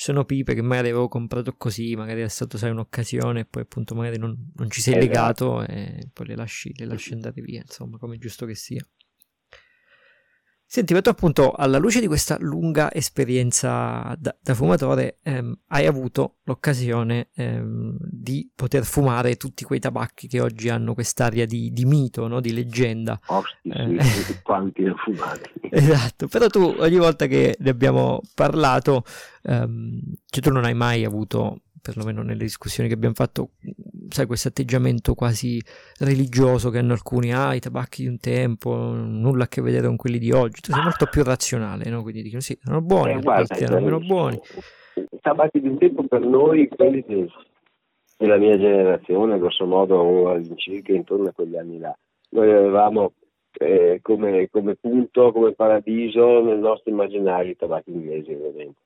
sono 0.00 0.24
pipe 0.24 0.54
che 0.54 0.62
magari 0.62 0.90
avevo 0.90 1.08
comprato 1.08 1.56
così, 1.56 1.96
magari 1.96 2.20
è 2.20 2.28
stato 2.28 2.56
sai 2.56 2.70
un'occasione 2.70 3.40
e 3.40 3.44
poi 3.46 3.62
appunto 3.62 3.96
magari 3.96 4.16
non, 4.16 4.52
non 4.54 4.70
ci 4.70 4.80
sei 4.80 4.94
esatto. 4.96 5.06
legato 5.06 5.66
e 5.66 6.08
poi 6.12 6.26
le 6.28 6.36
lasci, 6.36 6.72
le 6.76 6.84
lasci 6.84 7.14
andare 7.14 7.42
via, 7.42 7.62
insomma, 7.62 7.98
come 7.98 8.16
giusto 8.16 8.46
che 8.46 8.54
sia. 8.54 8.86
Senti, 10.70 10.92
ma 10.92 11.00
tu 11.00 11.08
appunto 11.08 11.52
alla 11.52 11.78
luce 11.78 11.98
di 11.98 12.06
questa 12.06 12.36
lunga 12.40 12.92
esperienza 12.92 14.14
da, 14.18 14.36
da 14.38 14.52
fumatore 14.52 15.16
ehm, 15.22 15.60
hai 15.68 15.86
avuto 15.86 16.40
l'occasione 16.44 17.30
ehm, 17.34 17.96
di 17.98 18.50
poter 18.54 18.84
fumare 18.84 19.36
tutti 19.36 19.64
quei 19.64 19.80
tabacchi 19.80 20.28
che 20.28 20.42
oggi 20.42 20.68
hanno 20.68 20.92
quest'aria 20.92 21.46
di, 21.46 21.72
di 21.72 21.86
mito, 21.86 22.28
no? 22.28 22.42
di 22.42 22.52
leggenda. 22.52 23.18
Oh, 23.28 23.42
sì, 23.62 23.70
eh. 23.70 24.02
sì, 24.02 24.42
quanti 24.42 24.82
ne 24.82 24.90
ho 24.90 24.96
fumati. 24.96 25.50
esatto, 25.72 26.28
però 26.28 26.48
tu 26.48 26.74
ogni 26.80 26.98
volta 26.98 27.24
che 27.24 27.56
ne 27.58 27.70
abbiamo 27.70 28.20
parlato, 28.34 29.04
ehm, 29.44 30.02
cioè 30.26 30.42
tu 30.42 30.52
non 30.52 30.66
hai 30.66 30.74
mai 30.74 31.02
avuto 31.02 31.62
perlomeno 31.80 32.22
nelle 32.22 32.44
discussioni 32.44 32.90
che 32.90 32.94
abbiamo 32.94 33.14
fatto, 33.14 33.52
sai, 34.08 34.26
questo 34.26 34.48
atteggiamento 34.48 35.14
quasi 35.14 35.60
religioso 35.98 36.70
che 36.70 36.78
hanno 36.78 36.92
alcuni, 36.92 37.32
ah, 37.32 37.54
i 37.54 37.60
tabacchi 37.60 38.02
di 38.02 38.08
un 38.08 38.18
tempo, 38.18 38.74
nulla 38.74 39.44
a 39.44 39.48
che 39.48 39.60
vedere 39.60 39.86
con 39.86 39.96
quelli 39.96 40.18
di 40.18 40.32
oggi. 40.32 40.60
Tu 40.60 40.72
sei 40.72 40.82
molto 40.82 41.06
più 41.06 41.22
razionale, 41.22 41.88
no? 41.90 42.02
Quindi 42.02 42.22
dicono 42.22 42.40
sì, 42.40 42.58
sono 42.62 42.80
buoni, 42.80 43.12
eh, 43.12 43.20
guarda, 43.20 43.54
erano 43.56 43.84
meno 43.84 43.98
buoni. 43.98 44.40
I 44.94 45.18
tabacchi 45.20 45.60
di 45.60 45.68
un 45.68 45.78
tempo 45.78 46.04
per 46.04 46.20
noi, 46.20 46.68
quelli 46.68 47.04
del, 47.06 47.30
della 48.16 48.36
mia 48.36 48.58
generazione, 48.58 49.38
grosso 49.38 49.66
modo 49.66 50.30
all'incirca 50.30 50.92
intorno 50.92 51.28
a 51.28 51.32
quegli 51.32 51.56
anni 51.56 51.78
là, 51.78 51.96
noi 52.30 52.50
avevamo 52.50 53.12
eh, 53.52 54.00
come, 54.02 54.48
come, 54.50 54.74
punto, 54.76 55.32
come 55.32 55.52
paradiso 55.52 56.42
nel 56.42 56.58
nostro 56.58 56.90
immaginario 56.90 57.52
i 57.52 57.56
tabacchi 57.56 57.90
inglesi, 57.90 58.32
ovviamente, 58.32 58.80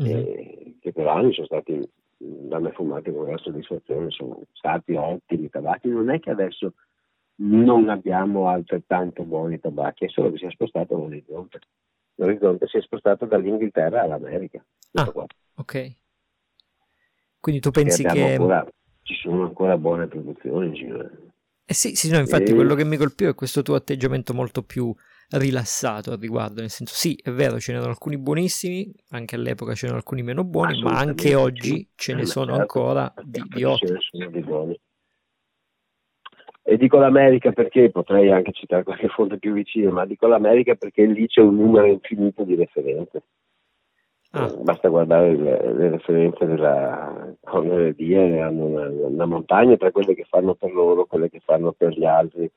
mm-hmm. 0.00 0.16
eh, 0.16 0.74
che 0.80 0.92
per 0.92 1.06
anni 1.06 1.32
sono 1.32 1.46
stati 1.46 1.80
da 2.24 2.58
me 2.58 2.70
fumati 2.72 3.10
con 3.10 3.24
gran 3.24 3.38
soddisfazione, 3.38 4.10
sono 4.10 4.42
stati 4.52 4.94
ottimi 4.94 5.48
tabacchi. 5.48 5.88
Non 5.88 6.10
è 6.10 6.20
che 6.20 6.30
adesso 6.30 6.74
non 7.36 7.88
abbiamo 7.88 8.48
altrettanto 8.48 9.24
buoni 9.24 9.58
tabacchi, 9.58 10.04
è 10.04 10.08
solo 10.08 10.30
che 10.30 10.38
si 10.38 10.46
è 10.46 10.50
spostato 10.50 10.96
l'orizzonte. 10.96 11.58
L'orizzonte 12.16 12.66
si 12.68 12.76
è 12.78 12.80
spostato 12.82 13.26
dall'Inghilterra 13.26 14.02
all'America. 14.02 14.64
Ah, 14.92 15.12
ok. 15.54 15.96
Quindi 17.40 17.60
tu 17.60 17.70
pensi 17.70 18.04
che... 18.04 18.34
Ancora, 18.34 18.64
ci 19.02 19.14
sono 19.14 19.42
ancora 19.44 19.76
buone 19.76 20.06
produzioni 20.06 20.66
in 20.68 20.74
giro. 20.74 21.10
Eh 21.64 21.74
sì, 21.74 21.94
sì 21.96 22.10
no, 22.10 22.18
infatti 22.18 22.52
e... 22.52 22.54
quello 22.54 22.74
che 22.74 22.84
mi 22.84 22.96
colpiva 22.96 23.30
è 23.30 23.34
questo 23.34 23.62
tuo 23.62 23.74
atteggiamento 23.74 24.34
molto 24.34 24.62
più 24.62 24.94
rilassato 25.38 26.10
al 26.12 26.18
riguardo, 26.18 26.60
nel 26.60 26.70
senso 26.70 26.94
sì, 26.94 27.18
è 27.22 27.30
vero, 27.30 27.58
ce 27.58 27.72
n'erano 27.72 27.90
alcuni 27.90 28.18
buonissimi, 28.18 28.92
anche 29.10 29.36
all'epoca 29.36 29.74
ce 29.74 29.86
n'erano 29.86 30.02
alcuni 30.02 30.22
meno 30.22 30.44
buoni, 30.44 30.82
ma 30.82 30.98
anche 30.98 31.34
oggi 31.34 31.88
ce 31.94 32.14
ne 32.14 32.26
sono 32.26 32.54
ancora 32.54 33.12
di, 33.22 33.42
di 33.48 33.64
ottimi. 33.64 33.98
E 36.64 36.76
dico 36.76 36.98
l'America 36.98 37.50
perché 37.50 37.90
potrei 37.90 38.30
anche 38.30 38.52
citare 38.52 38.84
qualche 38.84 39.08
fonte 39.08 39.38
più 39.38 39.52
vicina, 39.52 39.90
ma 39.90 40.06
dico 40.06 40.26
l'America 40.26 40.76
perché 40.76 41.04
lì 41.06 41.26
c'è 41.26 41.40
un 41.40 41.56
numero 41.56 41.86
infinito 41.86 42.44
di 42.44 42.54
referenze. 42.54 43.22
Ah. 44.34 44.46
Basta 44.60 44.88
guardare 44.88 45.36
le, 45.36 45.74
le 45.74 45.90
referenze 45.90 46.46
della 46.46 47.34
Cornere 47.40 47.94
Die, 47.94 48.40
hanno 48.40 48.64
una, 48.64 48.88
una, 48.88 49.26
montagna 49.26 49.76
tra 49.76 49.90
quelle 49.90 50.14
che 50.14 50.24
fanno 50.26 50.54
per 50.54 50.72
loro, 50.72 51.04
quelle 51.04 51.28
che 51.28 51.40
fanno 51.40 51.72
per 51.72 51.90
gli 51.90 52.04
altri, 52.04 52.50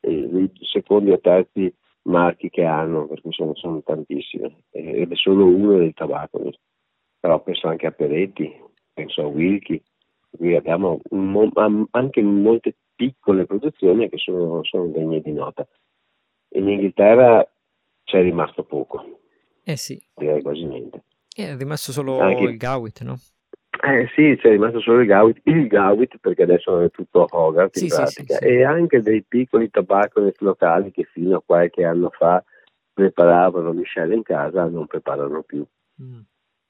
e 0.00 0.12
i 0.12 0.50
secondi 0.60 1.10
e 1.10 1.18
terzi 1.18 1.74
marchi 2.06 2.50
che 2.50 2.64
hanno, 2.64 3.06
perché 3.06 3.30
sono, 3.30 3.54
sono 3.54 3.82
tantissime, 3.82 4.64
ed 4.70 5.10
è 5.10 5.16
solo 5.16 5.46
uno 5.46 5.78
del 5.78 5.94
tabacco. 5.94 6.50
Però 7.18 7.42
penso 7.42 7.68
anche 7.68 7.86
a 7.86 7.92
Peretti, 7.92 8.52
penso 8.92 9.22
a 9.22 9.26
Wilkie, 9.26 9.82
qui 10.30 10.54
abbiamo 10.54 11.00
un, 11.10 11.88
anche 11.90 12.22
molte 12.22 12.76
piccole 12.94 13.46
produzioni 13.46 14.08
che 14.08 14.18
sono, 14.18 14.62
sono 14.64 14.86
degne 14.86 15.20
di 15.20 15.32
nota. 15.32 15.66
In 16.50 16.68
Inghilterra 16.68 17.46
c'è 18.04 18.22
rimasto 18.22 18.64
poco. 18.64 19.20
Eh 19.64 19.76
sì. 19.76 20.00
Direi 20.14 20.42
quasi 20.42 20.64
niente. 20.64 21.04
È 21.34 21.56
rimasto 21.56 21.92
solo 21.92 22.20
anche... 22.20 22.44
il 22.44 22.56
Gawit, 22.56 23.02
no? 23.02 23.18
Eh 23.88 24.08
sì, 24.16 24.36
c'è 24.40 24.50
rimasto 24.50 24.80
solo 24.80 25.00
il 25.00 25.06
Gawit, 25.06 25.40
il 25.44 25.68
Gawit 25.68 26.16
perché 26.18 26.42
adesso 26.42 26.80
è 26.80 26.90
tutto 26.90 27.24
Hogarth 27.30 27.76
in 27.76 27.88
sì, 27.88 27.94
pratica, 27.94 28.34
sì, 28.34 28.38
sì, 28.40 28.44
e 28.44 28.64
anche 28.64 29.00
dei 29.00 29.22
piccoli 29.22 29.70
tabacco 29.70 30.28
locali 30.38 30.90
che 30.90 31.04
fino 31.04 31.36
a 31.36 31.42
qualche 31.44 31.84
anno 31.84 32.10
fa 32.10 32.42
preparavano 32.92 33.72
miscele 33.72 34.16
in 34.16 34.22
casa, 34.22 34.64
non 34.64 34.88
preparano 34.88 35.42
più. 35.42 35.64
Mm. 36.02 36.18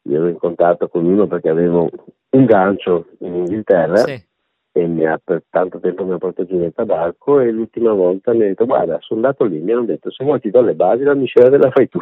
Io 0.02 0.16
ero 0.16 0.28
in 0.28 0.36
contatto 0.36 0.88
con 0.88 1.06
uno 1.06 1.26
perché 1.26 1.48
avevo 1.48 1.88
un 2.28 2.44
gancio 2.44 3.06
in 3.20 3.34
Inghilterra 3.34 4.04
e 4.04 4.86
mi 4.86 5.06
ha, 5.06 5.18
per 5.22 5.44
tanto 5.48 5.80
tempo 5.80 6.04
mi 6.04 6.12
ha 6.12 6.18
portato 6.18 6.46
giù 6.46 6.58
nel 6.58 6.74
tabacco 6.74 7.40
e 7.40 7.50
l'ultima 7.50 7.92
volta 7.92 8.34
mi 8.34 8.42
ha 8.42 8.48
detto 8.48 8.66
guarda 8.66 8.98
sono 9.00 9.20
andato 9.20 9.44
lì 9.44 9.58
mi 9.58 9.72
hanno 9.72 9.86
detto 9.86 10.10
se 10.10 10.22
vuoi 10.22 10.38
ti 10.38 10.50
do 10.50 10.60
le 10.60 10.74
basi 10.74 11.02
la 11.02 11.14
miscela 11.14 11.48
te 11.48 11.56
la 11.56 11.70
fai 11.70 11.88
tu 11.88 11.98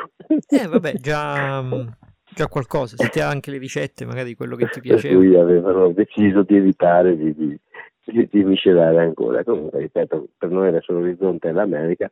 eh 0.48 0.66
vabbè 0.66 0.94
già 0.94 1.62
già 2.34 2.48
qualcosa, 2.48 2.96
se 2.96 3.08
ti 3.08 3.20
ha 3.20 3.28
anche 3.28 3.50
le 3.50 3.58
ricette, 3.58 4.04
magari 4.04 4.34
quello 4.34 4.56
che 4.56 4.66
ti 4.68 4.80
piaceva. 4.80 5.16
Cui 5.16 5.34
avevano 5.36 5.92
deciso 5.92 6.42
di 6.42 6.56
evitare 6.56 7.16
di, 7.16 7.34
di, 7.34 7.58
di, 8.04 8.28
di 8.30 8.44
miscelare 8.44 9.00
ancora. 9.00 9.44
Comunque, 9.44 9.80
ripeto, 9.80 10.28
per 10.36 10.50
noi 10.50 10.68
adesso 10.68 10.92
l'orizzonte 10.92 11.48
è 11.48 11.52
l'America. 11.52 12.10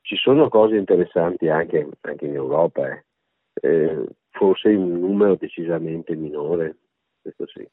Ci 0.00 0.16
sono 0.16 0.48
cose 0.48 0.76
interessanti 0.76 1.48
anche, 1.48 1.88
anche 2.00 2.26
in 2.26 2.34
Europa, 2.34 2.88
eh. 2.88 3.04
Eh, 3.54 4.06
forse 4.30 4.70
in 4.70 4.80
un 4.80 4.98
numero 4.98 5.36
decisamente 5.36 6.16
minore, 6.16 6.76
questo 7.20 7.46
sì. 7.46 7.68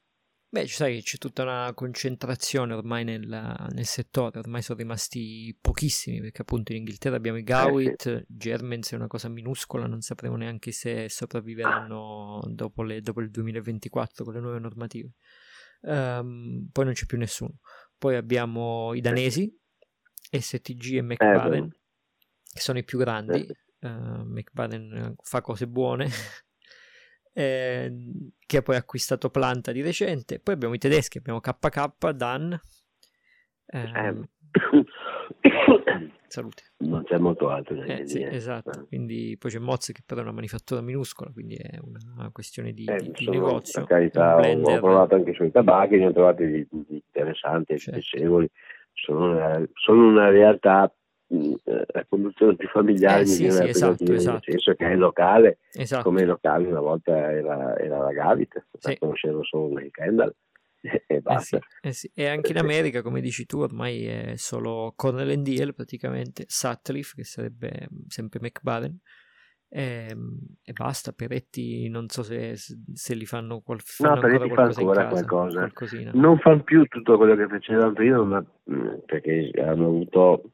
Beh, 0.51 0.67
sai 0.67 0.95
che 0.95 1.01
c'è 1.03 1.17
tutta 1.17 1.43
una 1.43 1.71
concentrazione 1.75 2.73
ormai 2.73 3.03
nel, 3.03 3.27
nel, 3.27 3.85
settore, 3.85 4.39
ormai 4.39 4.63
sono 4.63 4.79
rimasti 4.79 5.55
pochissimi 5.61 6.19
perché 6.21 6.41
appunto 6.41 6.71
in 6.71 6.79
Inghilterra 6.79 7.17
abbiamo 7.17 7.37
i 7.37 7.43
Gawit, 7.43 8.07
eh, 8.07 8.17
sì. 8.17 8.25
Germans 8.27 8.91
è 8.91 8.95
una 8.95 9.05
cosa 9.05 9.29
minuscola, 9.29 9.85
non 9.85 10.01
sapremo 10.01 10.37
neanche 10.37 10.71
se 10.71 11.07
sopravviveranno 11.07 12.41
dopo, 12.47 12.81
le, 12.81 13.01
dopo 13.01 13.21
il 13.21 13.29
2024 13.29 14.25
con 14.25 14.33
le 14.33 14.39
nuove 14.39 14.57
normative. 14.57 15.11
Um, 15.81 16.67
poi 16.71 16.83
non 16.83 16.93
c'è 16.93 17.05
più 17.05 17.19
nessuno. 17.19 17.59
Poi 17.95 18.15
abbiamo 18.15 18.95
i 18.95 19.01
danesi, 19.01 19.55
STG 20.31 20.95
e 20.95 21.01
McBaden, 21.03 21.63
eh, 21.63 21.79
che 22.53 22.59
sono 22.59 22.79
i 22.79 22.83
più 22.83 22.97
grandi. 22.97 23.47
Uh, 23.81 24.23
McBaden 24.23 25.13
fa 25.21 25.41
cose 25.41 25.67
buone. 25.67 26.09
Eh, 27.39 27.89
che 28.45 28.57
ha 28.57 28.61
poi 28.61 28.75
acquistato 28.75 29.29
Planta 29.29 29.71
di 29.71 29.81
recente. 29.81 30.39
Poi 30.39 30.55
abbiamo 30.55 30.73
i 30.73 30.77
tedeschi, 30.77 31.19
abbiamo 31.19 31.39
KK, 31.39 32.09
Dan. 32.11 32.59
Ehm, 33.67 34.27
eh, 35.39 36.11
salute. 36.27 36.63
Non 36.79 37.03
c'è 37.05 37.17
molto 37.17 37.49
altro. 37.49 37.81
Eh, 37.81 38.05
sì, 38.05 38.21
esatto, 38.21 38.87
quindi 38.87 39.37
poi 39.39 39.51
c'è 39.51 39.59
Moz 39.59 39.91
che 39.93 40.01
però 40.05 40.19
è 40.19 40.23
una 40.23 40.33
manifattura 40.33 40.81
minuscola, 40.81 41.31
quindi 41.31 41.55
è 41.55 41.79
una 41.81 42.29
questione 42.31 42.73
di, 42.73 42.83
eh, 42.83 42.97
di, 42.97 43.11
di 43.11 43.29
negozio. 43.29 43.85
Per 43.85 43.89
carità, 43.89 44.35
ho 44.35 44.79
provato 44.79 45.15
anche 45.15 45.33
sui 45.33 45.49
tabacchi, 45.49 45.95
ne 45.97 46.07
ho 46.07 46.11
trovati 46.11 46.45
di, 46.45 46.67
di 46.69 46.85
interessanti 46.89 47.71
e 47.71 47.77
certo. 47.77 47.99
piacevoli. 47.99 48.49
Sono 48.91 49.31
una, 49.31 49.65
sono 49.75 50.07
una 50.07 50.29
realtà 50.29 50.93
la 51.29 52.05
conduzione 52.09 52.55
più 52.55 52.67
familiare 52.69 53.21
eh, 53.21 53.25
sì, 53.27 53.35
sì, 53.35 53.45
esatto, 53.45 53.69
esatto. 53.69 54.03
nel 54.03 54.41
senso 54.41 54.73
che 54.73 54.91
è 54.91 54.95
locale 54.95 55.59
esatto. 55.73 56.03
come 56.03 56.23
i 56.23 56.25
locali 56.25 56.65
una 56.65 56.79
volta 56.79 57.31
era, 57.31 57.77
era 57.77 57.99
la 57.99 58.11
Gavit 58.11 58.65
sì. 58.79 58.97
conoscevo 58.97 59.43
solo 59.43 59.79
il 59.79 59.91
Kendall 59.91 60.33
e 60.81 61.03
eh 61.05 61.21
basta 61.21 61.59
eh 61.81 61.93
sì, 61.93 62.09
e 62.15 62.27
anche 62.27 62.51
in 62.51 62.57
America 62.57 63.03
come 63.03 63.21
dici 63.21 63.45
tu 63.45 63.59
ormai 63.59 64.07
è 64.07 64.33
solo 64.37 64.93
Cornell 64.95 65.31
Diel 65.35 65.75
praticamente 65.75 66.45
Sutcliffe 66.47 67.13
che 67.15 67.23
sarebbe 67.23 67.89
sempre 68.07 68.39
McBaden 68.41 68.99
e, 69.71 70.07
ehm, 70.09 70.37
e, 70.63 70.73
basta. 70.73 71.11
Peretti 71.11 71.87
non 71.89 72.09
so 72.09 72.23
se, 72.23 72.55
se 72.55 73.13
li 73.13 73.25
fanno, 73.25 73.61
qual, 73.61 73.79
fanno 73.81 74.15
no, 74.15 74.21
Peretti 74.21 74.49
fa 74.49 74.63
ancora 74.63 75.03
casa, 75.03 75.09
qualcosa. 75.09 75.59
Qualcosina. 75.59 76.11
Non 76.15 76.39
fanno 76.39 76.63
più 76.63 76.83
tutto 76.85 77.17
quello 77.17 77.35
che 77.35 77.47
facevano 77.47 77.93
prima, 77.93 78.23
ma 78.23 78.43
mm, 78.71 78.87
perché 79.05 79.51
hanno 79.57 79.85
avuto 79.85 80.51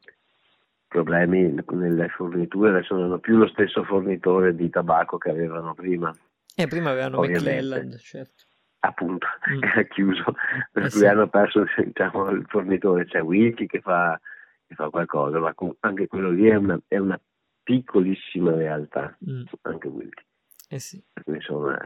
problemi 0.88 1.54
nelle 1.70 2.08
forniture, 2.08 2.70
adesso 2.70 2.94
non 2.94 3.04
hanno 3.04 3.18
più 3.18 3.36
lo 3.36 3.48
stesso 3.48 3.84
fornitore 3.84 4.54
di 4.54 4.70
tabacco 4.70 5.18
che 5.18 5.30
avevano 5.30 5.74
prima. 5.74 6.14
E 6.54 6.62
eh, 6.62 6.66
prima 6.66 6.90
avevano 6.90 7.20
McClelland, 7.20 7.96
certo. 7.98 8.44
Appunto, 8.80 9.26
mm. 9.50 9.62
era 9.62 9.82
chiuso, 9.84 10.24
per 10.72 10.84
eh 10.84 10.90
cui 10.90 11.00
sì. 11.00 11.06
hanno 11.06 11.28
perso 11.28 11.64
diciamo, 11.76 12.30
il 12.30 12.44
fornitore, 12.48 13.04
c'è 13.06 13.20
Wilkie 13.20 13.66
che 13.66 13.80
fa, 13.80 14.18
che 14.66 14.74
fa 14.74 14.88
qualcosa, 14.90 15.38
ma 15.38 15.54
anche 15.80 16.06
quello 16.06 16.30
lì 16.30 16.46
è 16.48 16.54
una, 16.54 16.78
è 16.86 16.98
una 16.98 17.20
piccolissima 17.62 18.54
realtà, 18.54 19.16
mm. 19.28 19.44
anche 19.62 19.88
Wilkie. 19.88 20.24
Eh 20.68 20.78
sì. 20.78 21.02
Insomma, 21.26 21.78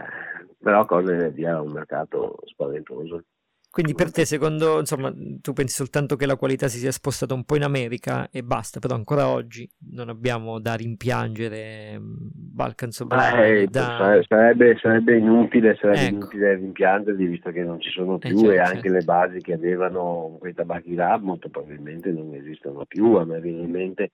però 0.59 0.85
Corner 0.87 1.15
Energy 1.15 1.45
ha 1.45 1.61
un 1.61 1.73
mercato 1.73 2.39
spaventoso. 2.45 3.25
Quindi 3.73 3.95
per 3.95 4.11
te, 4.11 4.25
secondo, 4.25 4.81
insomma, 4.81 5.15
tu 5.41 5.53
pensi 5.53 5.77
soltanto 5.77 6.17
che 6.17 6.27
la 6.27 6.35
qualità 6.35 6.67
si 6.67 6.79
sia 6.79 6.91
spostata 6.91 7.35
un 7.35 7.45
po' 7.45 7.55
in 7.55 7.63
America 7.63 8.29
e 8.33 8.43
basta, 8.43 8.81
però 8.81 8.97
ancora 8.97 9.29
oggi 9.29 9.69
non 9.93 10.09
abbiamo 10.09 10.59
da 10.59 10.75
rimpiangere 10.75 11.97
mm, 11.97 12.17
Balkan 12.35 12.91
Sobrani. 12.91 13.61
Eh, 13.61 13.67
da... 13.69 14.21
sarebbe, 14.27 14.77
sarebbe, 14.83 15.17
inutile, 15.17 15.77
sarebbe 15.81 16.01
ecco. 16.01 16.15
inutile 16.15 16.57
rimpiangerli 16.57 17.27
visto 17.27 17.53
che 17.53 17.63
non 17.63 17.81
ci 17.81 17.91
sono 17.91 18.17
eh, 18.17 18.19
più 18.19 18.39
eh, 18.39 18.41
certo, 18.41 18.51
e 18.51 18.59
anche 18.59 18.81
certo. 18.81 18.93
le 18.93 19.05
basi 19.05 19.41
che 19.41 19.53
avevano 19.53 20.37
quei 20.41 20.53
tabacchi 20.53 20.95
là 20.97 21.17
molto 21.19 21.49
probabilmente 21.49 22.11
non 22.11 22.35
esistono 22.35 22.85
più. 22.87 23.15
A 23.15 23.25
me 23.25 23.41
viene 23.41 23.63
in 23.63 23.71
mente 23.71 24.11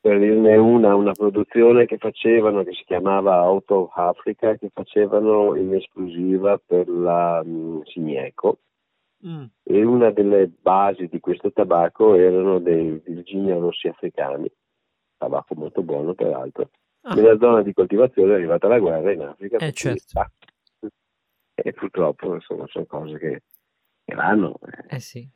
per 0.00 0.20
dirne 0.20 0.54
una, 0.54 0.94
una 0.94 1.12
produzione 1.12 1.86
che 1.86 1.98
facevano 1.98 2.62
che 2.62 2.72
si 2.72 2.84
chiamava 2.84 3.42
Out 3.48 3.70
of 3.72 3.90
Africa 3.96 4.54
che 4.56 4.70
facevano 4.72 5.56
in 5.56 5.74
esclusiva 5.74 6.60
per 6.64 6.88
la 6.88 7.42
um, 7.44 7.82
Signeco 7.82 8.58
Mm. 9.26 9.44
E 9.62 9.84
una 9.84 10.10
delle 10.10 10.48
basi 10.48 11.08
di 11.08 11.18
questo 11.20 11.52
tabacco 11.52 12.14
erano 12.14 12.58
dei 12.58 13.00
Virginia 13.04 13.56
rossi 13.56 13.88
africani, 13.88 14.50
tabacco 15.16 15.54
molto 15.54 15.82
buono 15.82 16.14
peraltro. 16.14 16.70
Ah. 17.02 17.14
Nella 17.14 17.36
zona 17.38 17.62
di 17.62 17.72
coltivazione 17.72 18.32
è 18.32 18.34
arrivata 18.36 18.68
la 18.68 18.78
guerra 18.78 19.12
in 19.12 19.22
Africa. 19.22 19.56
Eh, 19.58 19.72
certo. 19.72 20.30
e 21.54 21.72
purtroppo 21.72 22.34
insomma, 22.34 22.66
sono 22.68 22.86
cose 22.86 23.18
che 23.18 23.42
che 24.06 24.14
vanno. 24.14 24.58
Eh 24.88 25.00
sì. 25.00 25.28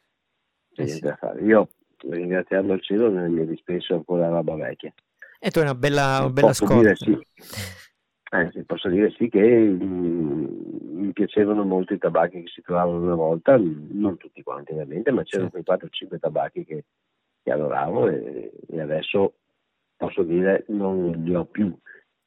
Eh 0.77 0.87
sì. 0.87 1.03
Io, 1.43 1.69
ringraziando 2.09 2.73
il 2.75 2.83
cielo, 2.83 3.11
mio 3.11 3.45
dispenso 3.45 3.95
ancora 3.95 4.29
roba 4.29 4.55
vecchia. 4.55 4.95
E 5.41 5.51
tu 5.51 5.59
hai 5.59 5.65
una 5.65 5.75
bella, 5.75 6.19
una 6.21 6.31
bella 6.31 6.53
scorta. 6.53 6.95
Sì. 6.95 7.19
Eh, 8.33 8.51
sì, 8.53 8.63
posso 8.63 8.89
dire 8.89 9.11
sì 9.11 9.29
che 9.29 9.41
mh, 9.41 10.91
mi 10.93 11.13
piacevano 11.13 11.65
molto 11.65 11.95
i 11.95 11.99
tabacchi 11.99 12.43
che 12.43 12.49
si 12.49 12.63
trovavano 12.63 13.03
una 13.03 13.17
volta, 13.17 13.57
non 13.59 14.17
tutti 14.19 14.43
quanti 14.45 14.71
ovviamente, 14.71 15.11
ma 15.11 15.25
c'erano 15.25 15.51
quei 15.51 15.65
4-5 15.65 16.19
tabacchi 16.21 16.65
che, 16.65 16.85
che 17.43 17.51
adoravo 17.51 18.09
e, 18.09 18.53
e, 18.69 18.81
adesso 18.81 19.35
posso 19.97 20.23
dire 20.23 20.65
non 20.69 21.11
li 21.11 21.35
ho 21.35 21.45
più. 21.45 21.77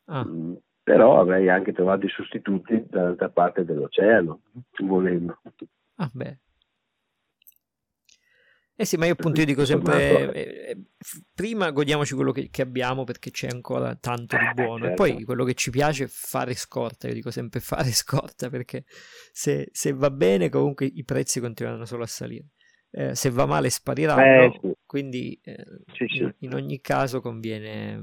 Ah. 0.06 0.26
Mm, 0.26 0.56
però 0.84 1.22
avrei 1.22 1.48
anche 1.48 1.72
trovato 1.72 2.06
i 2.06 2.10
sostituti 2.10 2.86
dall'altra 2.90 3.30
parte 3.30 3.64
dell'oceano, 3.64 4.42
volendo. 4.80 5.40
Ah 5.96 6.10
beh, 6.12 6.38
eh 8.76 8.86
sì, 8.86 8.98
ma 8.98 9.06
io 9.06 9.14
appunto 9.14 9.40
io 9.40 9.46
dico 9.46 9.66
sempre, 9.66 10.34
eh, 10.34 10.70
eh, 10.72 10.78
prima 11.36 11.70
godiamoci 11.70 12.16
quello 12.16 12.32
che, 12.32 12.50
che, 12.50 12.64
abbiamo 12.64 13.04
perché 13.04 13.30
c'è 13.30 13.48
ancora 13.48 13.96
tanto 13.96 14.36
di 14.36 14.50
buono 14.56 14.86
certo. 14.86 15.06
e 15.06 15.14
poi 15.14 15.24
quello 15.24 15.44
che 15.44 15.54
ci 15.54 15.70
piace 15.70 16.06
è 16.06 16.08
fare 16.08 16.56
scorta, 16.56 17.08
io 17.08 17.14
dico 17.14 17.30
sempre 17.30 17.60
fare 17.62 17.92
scorta 17.92 18.50
perché 18.50 18.84
se, 18.88 19.70
se 19.72 19.94
va 19.94 20.10
bene 20.10 20.50
comunque 20.50 20.88
i 20.88 21.04
prezzi 21.04 21.40
continueranno 21.40 21.86
solo 21.86 22.02
a 22.02 22.08
salire, 22.08 22.48
eh, 22.90 23.14
se 23.14 23.30
va 23.30 23.46
male 23.46 23.70
spariranno, 23.70 24.44
eh, 24.44 24.60
sì. 24.60 24.74
quindi 24.88 25.40
eh, 25.44 25.64
sì, 25.94 26.08
sì. 26.08 26.24
In, 26.24 26.34
in, 26.40 26.54
ogni 26.56 26.82
caso 26.82 27.22
conviene, 27.22 28.02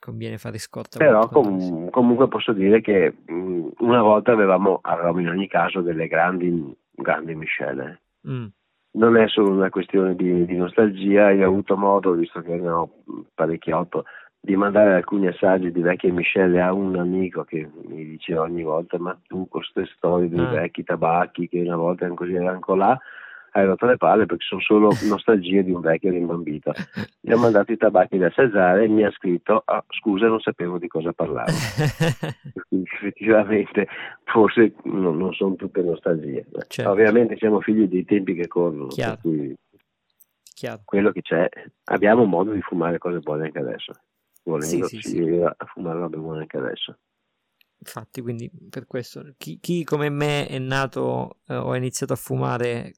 conviene 0.00 0.36
fare 0.36 0.58
scorta. 0.58 0.98
Però 0.98 1.28
com- 1.28 1.90
comunque 1.90 2.26
posso 2.26 2.52
dire 2.52 2.80
che 2.80 3.14
mh, 3.24 3.32
mm, 3.32 3.68
una 3.78 4.02
volta 4.02 4.32
avevamo, 4.32 4.80
avevamo 4.82 5.20
in 5.20 5.28
ogni 5.28 5.46
caso 5.46 5.80
delle 5.80 6.08
grandi, 6.08 6.76
grandi 6.90 7.36
miscele. 7.36 8.02
Mm 8.28 8.46
non 8.98 9.16
è 9.16 9.28
solo 9.28 9.50
una 9.50 9.70
questione 9.70 10.14
di, 10.14 10.44
di, 10.44 10.56
nostalgia, 10.56 11.30
io 11.30 11.46
ho 11.46 11.50
avuto 11.50 11.76
modo, 11.76 12.12
visto 12.12 12.40
che 12.42 12.56
ne 12.56 12.68
ho 12.68 12.90
parecchiotto, 13.32 14.04
di 14.40 14.56
mandare 14.56 14.94
alcuni 14.94 15.28
assaggi 15.28 15.70
di 15.70 15.80
vecchie 15.80 16.10
miscele 16.10 16.60
a 16.60 16.72
un 16.72 16.96
amico 16.96 17.44
che 17.44 17.68
mi 17.86 18.04
diceva 18.04 18.42
ogni 18.42 18.62
volta 18.62 18.98
ma 18.98 19.16
tu 19.26 19.48
con 19.48 19.60
queste 19.60 19.86
storie 19.96 20.28
dei 20.28 20.38
ah. 20.38 20.50
vecchi 20.50 20.84
tabacchi 20.84 21.48
che 21.48 21.60
una 21.60 21.76
volta 21.76 22.02
erano 22.02 22.16
così 22.16 22.34
erano 22.34 22.74
là 22.76 22.98
hai 23.52 23.64
rotto 23.64 23.86
le 23.86 23.96
palle 23.96 24.26
perché 24.26 24.44
sono 24.44 24.60
solo 24.60 24.90
nostalgie 25.08 25.62
di 25.62 25.72
un 25.72 25.80
vecchio 25.80 26.10
rimbambito. 26.10 26.72
Gli 27.20 27.32
ho 27.32 27.38
mandato 27.38 27.72
i 27.72 27.76
tabacchi 27.76 28.18
da 28.18 28.26
assaggiare 28.26 28.84
e 28.84 28.88
mi 28.88 29.04
ha 29.04 29.10
scritto 29.10 29.62
oh, 29.64 29.84
scusa 29.88 30.26
non 30.26 30.40
sapevo 30.40 30.78
di 30.78 30.88
cosa 30.88 31.12
parlavo. 31.12 31.50
Effettivamente 32.70 33.88
forse 34.24 34.74
no, 34.84 35.12
non 35.12 35.32
sono 35.32 35.54
tutte 35.54 35.82
nostalgie. 35.82 36.46
Certo. 36.66 36.90
Ovviamente 36.90 37.36
siamo 37.36 37.60
figli 37.60 37.86
dei 37.86 38.04
tempi 38.04 38.34
che 38.34 38.46
corrono, 38.46 38.86
Chiaro. 38.86 39.12
per 39.12 39.20
cui 39.20 39.56
Chiaro. 40.54 40.80
quello 40.84 41.10
che 41.12 41.22
c'è, 41.22 41.48
abbiamo 41.84 42.24
modo 42.24 42.52
di 42.52 42.60
fumare 42.60 42.98
cose 42.98 43.20
buone 43.20 43.44
anche 43.44 43.58
adesso. 43.58 43.92
Volendo 44.44 44.86
sì, 44.86 45.00
sì, 45.00 45.08
sì. 45.08 45.40
a 45.42 45.64
fumare 45.66 45.98
robe 45.98 46.16
buone 46.16 46.40
anche 46.40 46.56
adesso. 46.56 46.98
Infatti, 47.80 48.20
quindi 48.20 48.50
per 48.68 48.86
questo 48.86 49.22
chi, 49.36 49.60
chi 49.60 49.84
come 49.84 50.10
me 50.10 50.46
è 50.48 50.58
nato 50.58 51.38
eh, 51.46 51.54
o 51.54 51.70
ha 51.70 51.76
iniziato 51.76 52.12
a 52.12 52.16
fumare 52.16 52.94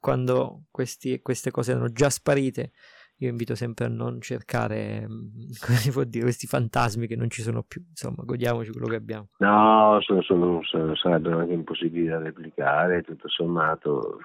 quando 0.00 0.64
questi, 0.70 1.20
queste 1.22 1.50
cose 1.50 1.70
erano 1.70 1.90
già 1.90 2.10
sparite, 2.10 2.72
io 3.20 3.30
invito 3.30 3.54
sempre 3.54 3.86
a 3.86 3.88
non 3.88 4.20
cercare, 4.20 5.06
come 5.64 5.78
si 5.78 5.90
può 5.90 6.04
dire, 6.04 6.24
questi 6.24 6.46
fantasmi 6.46 7.06
che 7.06 7.16
non 7.16 7.30
ci 7.30 7.40
sono 7.42 7.62
più. 7.62 7.82
Insomma, 7.88 8.22
godiamoci 8.22 8.70
quello 8.70 8.86
che 8.86 8.96
abbiamo. 8.96 9.28
No, 9.38 9.98
sono, 10.02 10.20
sono, 10.22 10.60
sono, 10.62 10.94
sarebbero 10.94 11.38
anche 11.38 11.54
impossibili 11.54 12.06
da 12.06 12.18
replicare, 12.18 13.02
tutto 13.02 13.28
sommato. 13.28 14.18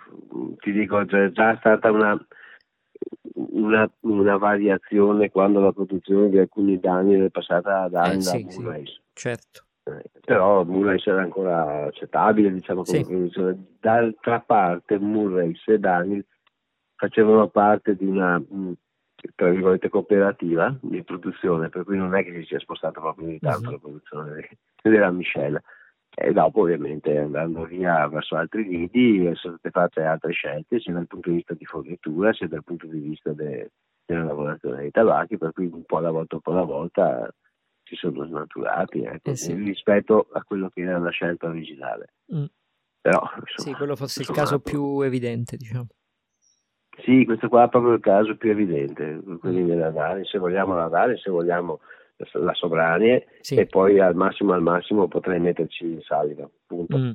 Ti 0.60 0.72
dico, 0.72 1.04
c'è 1.06 1.32
già 1.32 1.56
stata 1.58 1.90
una, 1.92 2.24
una, 3.36 3.90
una 4.02 4.38
variazione 4.38 5.32
quando 5.32 5.62
la 5.62 5.72
produzione 5.72 6.30
di 6.30 6.38
alcuni 6.38 6.78
danni 6.78 7.20
è 7.20 7.30
passata 7.30 7.88
da 7.88 8.02
anni 8.02 8.18
eh, 8.18 8.22
sì, 8.22 8.46
sì, 8.50 9.00
certo 9.14 9.66
però 10.22 10.64
Murray 10.64 10.98
era 11.04 11.22
ancora 11.22 11.86
accettabile 11.86 12.52
diciamo 12.52 12.84
come 12.84 12.98
sì. 13.00 13.06
produzione 13.06 13.66
d'altra 13.80 14.40
parte 14.40 14.98
Murray 14.98 15.54
e 15.66 15.80
Daniel 15.80 16.26
facevano 16.96 17.48
parte 17.50 17.96
di 17.96 18.06
una 18.06 18.42
tra 19.36 19.50
virgolette 19.50 19.90
cooperativa 19.90 20.76
di 20.82 21.04
produzione 21.04 21.70
per 21.70 21.84
cui 21.84 21.98
non 21.98 22.16
è 22.16 22.24
che 22.24 22.34
si 22.40 22.46
sia 22.46 22.60
spostato 22.60 23.02
proprio 23.02 23.28
di 23.28 23.40
tanto 23.40 23.68
uh-huh. 23.68 23.72
la 23.72 23.80
produzione 23.80 24.50
della 24.82 25.12
Michelle 25.12 25.62
e 26.16 26.32
dopo 26.32 26.62
ovviamente 26.62 27.18
andando 27.18 27.66
via 27.66 28.08
verso 28.08 28.36
altri 28.36 28.64
lidi 28.64 29.30
sono 29.36 29.58
state 29.58 29.72
fatte 29.72 30.04
altre 30.04 30.32
scelte 30.32 30.80
sia 30.80 30.94
dal 30.94 31.08
punto 31.08 31.30
di 31.30 31.38
vista 31.38 31.54
di 31.54 31.66
fornitura 31.66 32.32
sia 32.34 32.48
dal 32.48 32.64
punto 32.64 32.86
di 32.88 33.00
vista 33.00 33.32
de, 33.34 33.72
della 34.06 34.24
lavorazione 34.24 34.78
dei 34.78 34.92
tabacchi 34.92 35.38
per 35.38 35.52
cui 35.52 35.70
un 35.72 35.84
po' 35.84 35.98
alla 35.98 36.12
volta 36.12 36.36
un 36.36 36.42
po' 36.42 36.52
alla 36.52 36.64
volta 36.64 37.34
si 37.96 38.08
sono 38.08 38.26
snaturati 38.26 39.04
ecco, 39.04 39.32
eh 39.32 39.36
sì. 39.36 39.54
rispetto 39.54 40.28
a 40.32 40.44
quello 40.44 40.70
che 40.70 40.82
era 40.82 40.98
la 40.98 41.10
scelta 41.10 41.48
originale. 41.48 42.14
Mm. 42.34 42.46
Però, 43.02 43.22
insomma, 43.22 43.70
sì, 43.70 43.74
quello 43.74 43.96
fosse 43.96 44.22
il 44.22 44.30
caso 44.30 44.60
più 44.60 45.02
evidente, 45.02 45.58
diciamo. 45.58 45.88
Sì, 47.04 47.26
questo 47.26 47.50
qua 47.50 47.66
è 47.66 47.70
proprio 47.70 47.94
il 47.94 48.00
caso 48.00 48.38
più 48.38 48.52
evidente, 48.52 49.20
quelli 49.40 49.64
mm. 49.64 49.68
della 49.68 49.90
Dani, 49.90 50.26
se 50.26 50.38
vogliamo 50.38 50.76
la 50.76 50.88
Dani, 50.88 51.18
se 51.18 51.30
vogliamo 51.30 51.80
la 52.34 52.54
Sobranie 52.54 53.28
sì. 53.42 53.56
e 53.56 53.66
poi 53.66 54.00
al 54.00 54.16
massimo 54.16 54.54
al 54.54 54.62
massimo 54.62 55.08
potrei 55.08 55.40
metterci 55.40 55.86
il 55.86 56.04
Saliva, 56.04 56.50
punto. 56.66 56.98
Mm. 56.98 57.12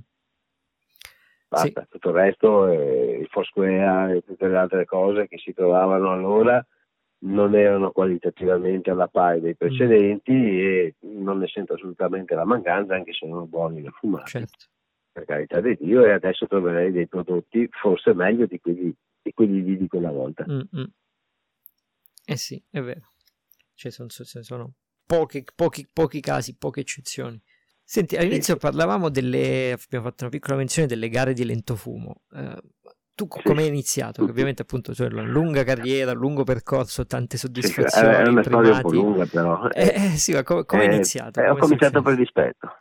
Basta, 1.48 1.82
sì. 1.82 1.88
tutto 1.88 2.08
il 2.10 2.14
resto, 2.14 2.66
eh, 2.66 3.18
il 3.20 3.28
Foursquare 3.28 4.16
e 4.16 4.20
tutte 4.22 4.48
le 4.48 4.56
altre 4.56 4.84
cose 4.84 5.28
che 5.28 5.38
si 5.38 5.54
trovavano 5.54 6.12
allora 6.12 6.64
non 7.20 7.54
erano 7.54 7.90
qualitativamente 7.90 8.90
alla 8.90 9.08
pari 9.08 9.40
dei 9.40 9.56
precedenti 9.56 10.32
mm. 10.32 10.58
e 10.58 10.94
non 11.00 11.38
ne 11.38 11.48
sento 11.48 11.74
assolutamente 11.74 12.34
la 12.34 12.44
mancanza, 12.44 12.94
anche 12.94 13.12
se 13.12 13.26
sono 13.26 13.46
buoni 13.46 13.82
da 13.82 13.90
fumare. 13.90 14.26
Certo. 14.26 14.66
Per 15.12 15.24
carità 15.24 15.60
di 15.60 15.76
Dio, 15.80 16.04
e 16.04 16.12
adesso 16.12 16.46
troverei 16.46 16.92
dei 16.92 17.08
prodotti 17.08 17.68
forse 17.70 18.14
meglio 18.14 18.46
di 18.46 18.60
quelli 18.60 18.94
di, 19.20 19.32
quelli 19.32 19.76
di, 19.76 19.88
quella 19.88 20.10
volta. 20.10 20.44
Mm-hmm. 20.48 20.84
Eh 22.24 22.36
sì, 22.36 22.62
è 22.70 22.80
vero. 22.80 23.12
Cioè, 23.74 23.90
sono, 23.90 24.08
sono 24.10 24.74
pochi, 25.04 25.44
pochi, 25.54 25.88
pochi 25.92 26.20
casi, 26.20 26.56
poche 26.56 26.80
eccezioni. 26.80 27.40
Senti, 27.82 28.16
all'inizio 28.16 28.56
parlavamo 28.56 29.08
delle, 29.08 29.72
abbiamo 29.72 30.04
fatto 30.04 30.24
una 30.24 30.30
piccola 30.30 30.56
menzione 30.56 30.86
delle 30.86 31.08
gare 31.08 31.32
di 31.32 31.44
lento 31.44 31.74
fumo. 31.74 32.22
Eh, 32.32 32.62
tu 33.18 33.26
come 33.26 33.62
hai 33.62 33.68
iniziato? 33.68 34.24
Che 34.24 34.30
ovviamente 34.30 34.62
appunto 34.62 34.94
cioè, 34.94 35.08
una 35.08 35.22
lunga 35.22 35.64
carriera, 35.64 36.12
un 36.12 36.18
lungo 36.18 36.44
percorso, 36.44 37.04
tante 37.04 37.36
soddisfazioni. 37.36 38.14
Sì, 38.14 38.20
è 38.20 38.28
una 38.28 38.42
storia 38.44 38.74
un 38.74 38.80
po' 38.80 38.92
lunga 38.92 39.26
però. 39.26 39.68
Eh, 39.70 39.92
eh 39.92 40.16
sì, 40.16 40.32
ma 40.32 40.44
come, 40.44 40.64
come 40.64 40.82
hai 40.82 40.94
iniziato? 40.94 41.40
Eh, 41.40 41.48
ho 41.48 41.56
cominciato 41.56 42.00
per 42.00 42.14
dispetto. 42.14 42.76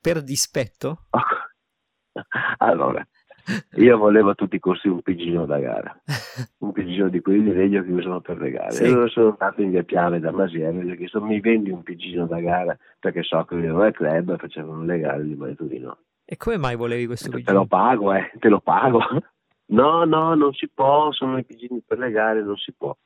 Per 0.00 0.22
dispetto? 0.24 1.06
allora, 2.58 3.06
io 3.76 3.96
volevo 3.96 4.30
a 4.30 4.34
tutti 4.34 4.56
i 4.56 4.58
costi 4.58 4.88
un 4.88 5.02
pigino 5.02 5.46
da 5.46 5.60
gara, 5.60 5.96
un 6.58 6.72
pigino 6.72 7.08
di 7.08 7.20
quelli 7.20 7.44
di 7.44 7.54
legno 7.54 7.84
che 7.84 7.92
usano 7.92 8.20
per 8.20 8.38
le 8.38 8.50
gare. 8.50 8.72
Sì. 8.72 8.82
E 8.82 8.86
allora 8.88 9.06
sono 9.06 9.28
andato 9.38 9.62
in 9.62 9.70
via 9.70 9.84
Piave 9.84 10.18
da 10.18 10.32
Masiero 10.32 10.80
e 10.80 10.84
gli 10.84 10.90
ho 10.90 10.96
chiesto 10.96 11.22
mi 11.22 11.38
vendi 11.38 11.70
un 11.70 11.84
pigino 11.84 12.26
da 12.26 12.40
gara 12.40 12.76
perché 12.98 13.22
so 13.22 13.44
che 13.44 13.54
ero 13.54 13.82
al 13.82 13.92
club 13.92 14.30
e 14.30 14.36
facevano 14.36 14.82
le 14.84 14.98
gare 14.98 15.22
di 15.22 15.36
Maritudino. 15.36 15.96
E 16.24 16.36
come 16.36 16.56
mai 16.56 16.74
volevi 16.74 17.06
questo 17.06 17.30
pigino? 17.30 17.46
Te 17.46 17.52
lo 17.52 17.66
pago, 17.66 18.12
eh, 18.12 18.32
te 18.40 18.48
lo 18.48 18.58
pago. 18.58 18.98
No, 19.68 20.04
no, 20.04 20.34
non 20.34 20.52
si 20.52 20.68
può, 20.72 21.10
sono 21.12 21.38
i 21.38 21.44
pigini 21.44 21.82
per 21.84 21.98
le 21.98 22.10
gare, 22.10 22.42
non 22.42 22.56
si 22.56 22.72
può. 22.72 22.96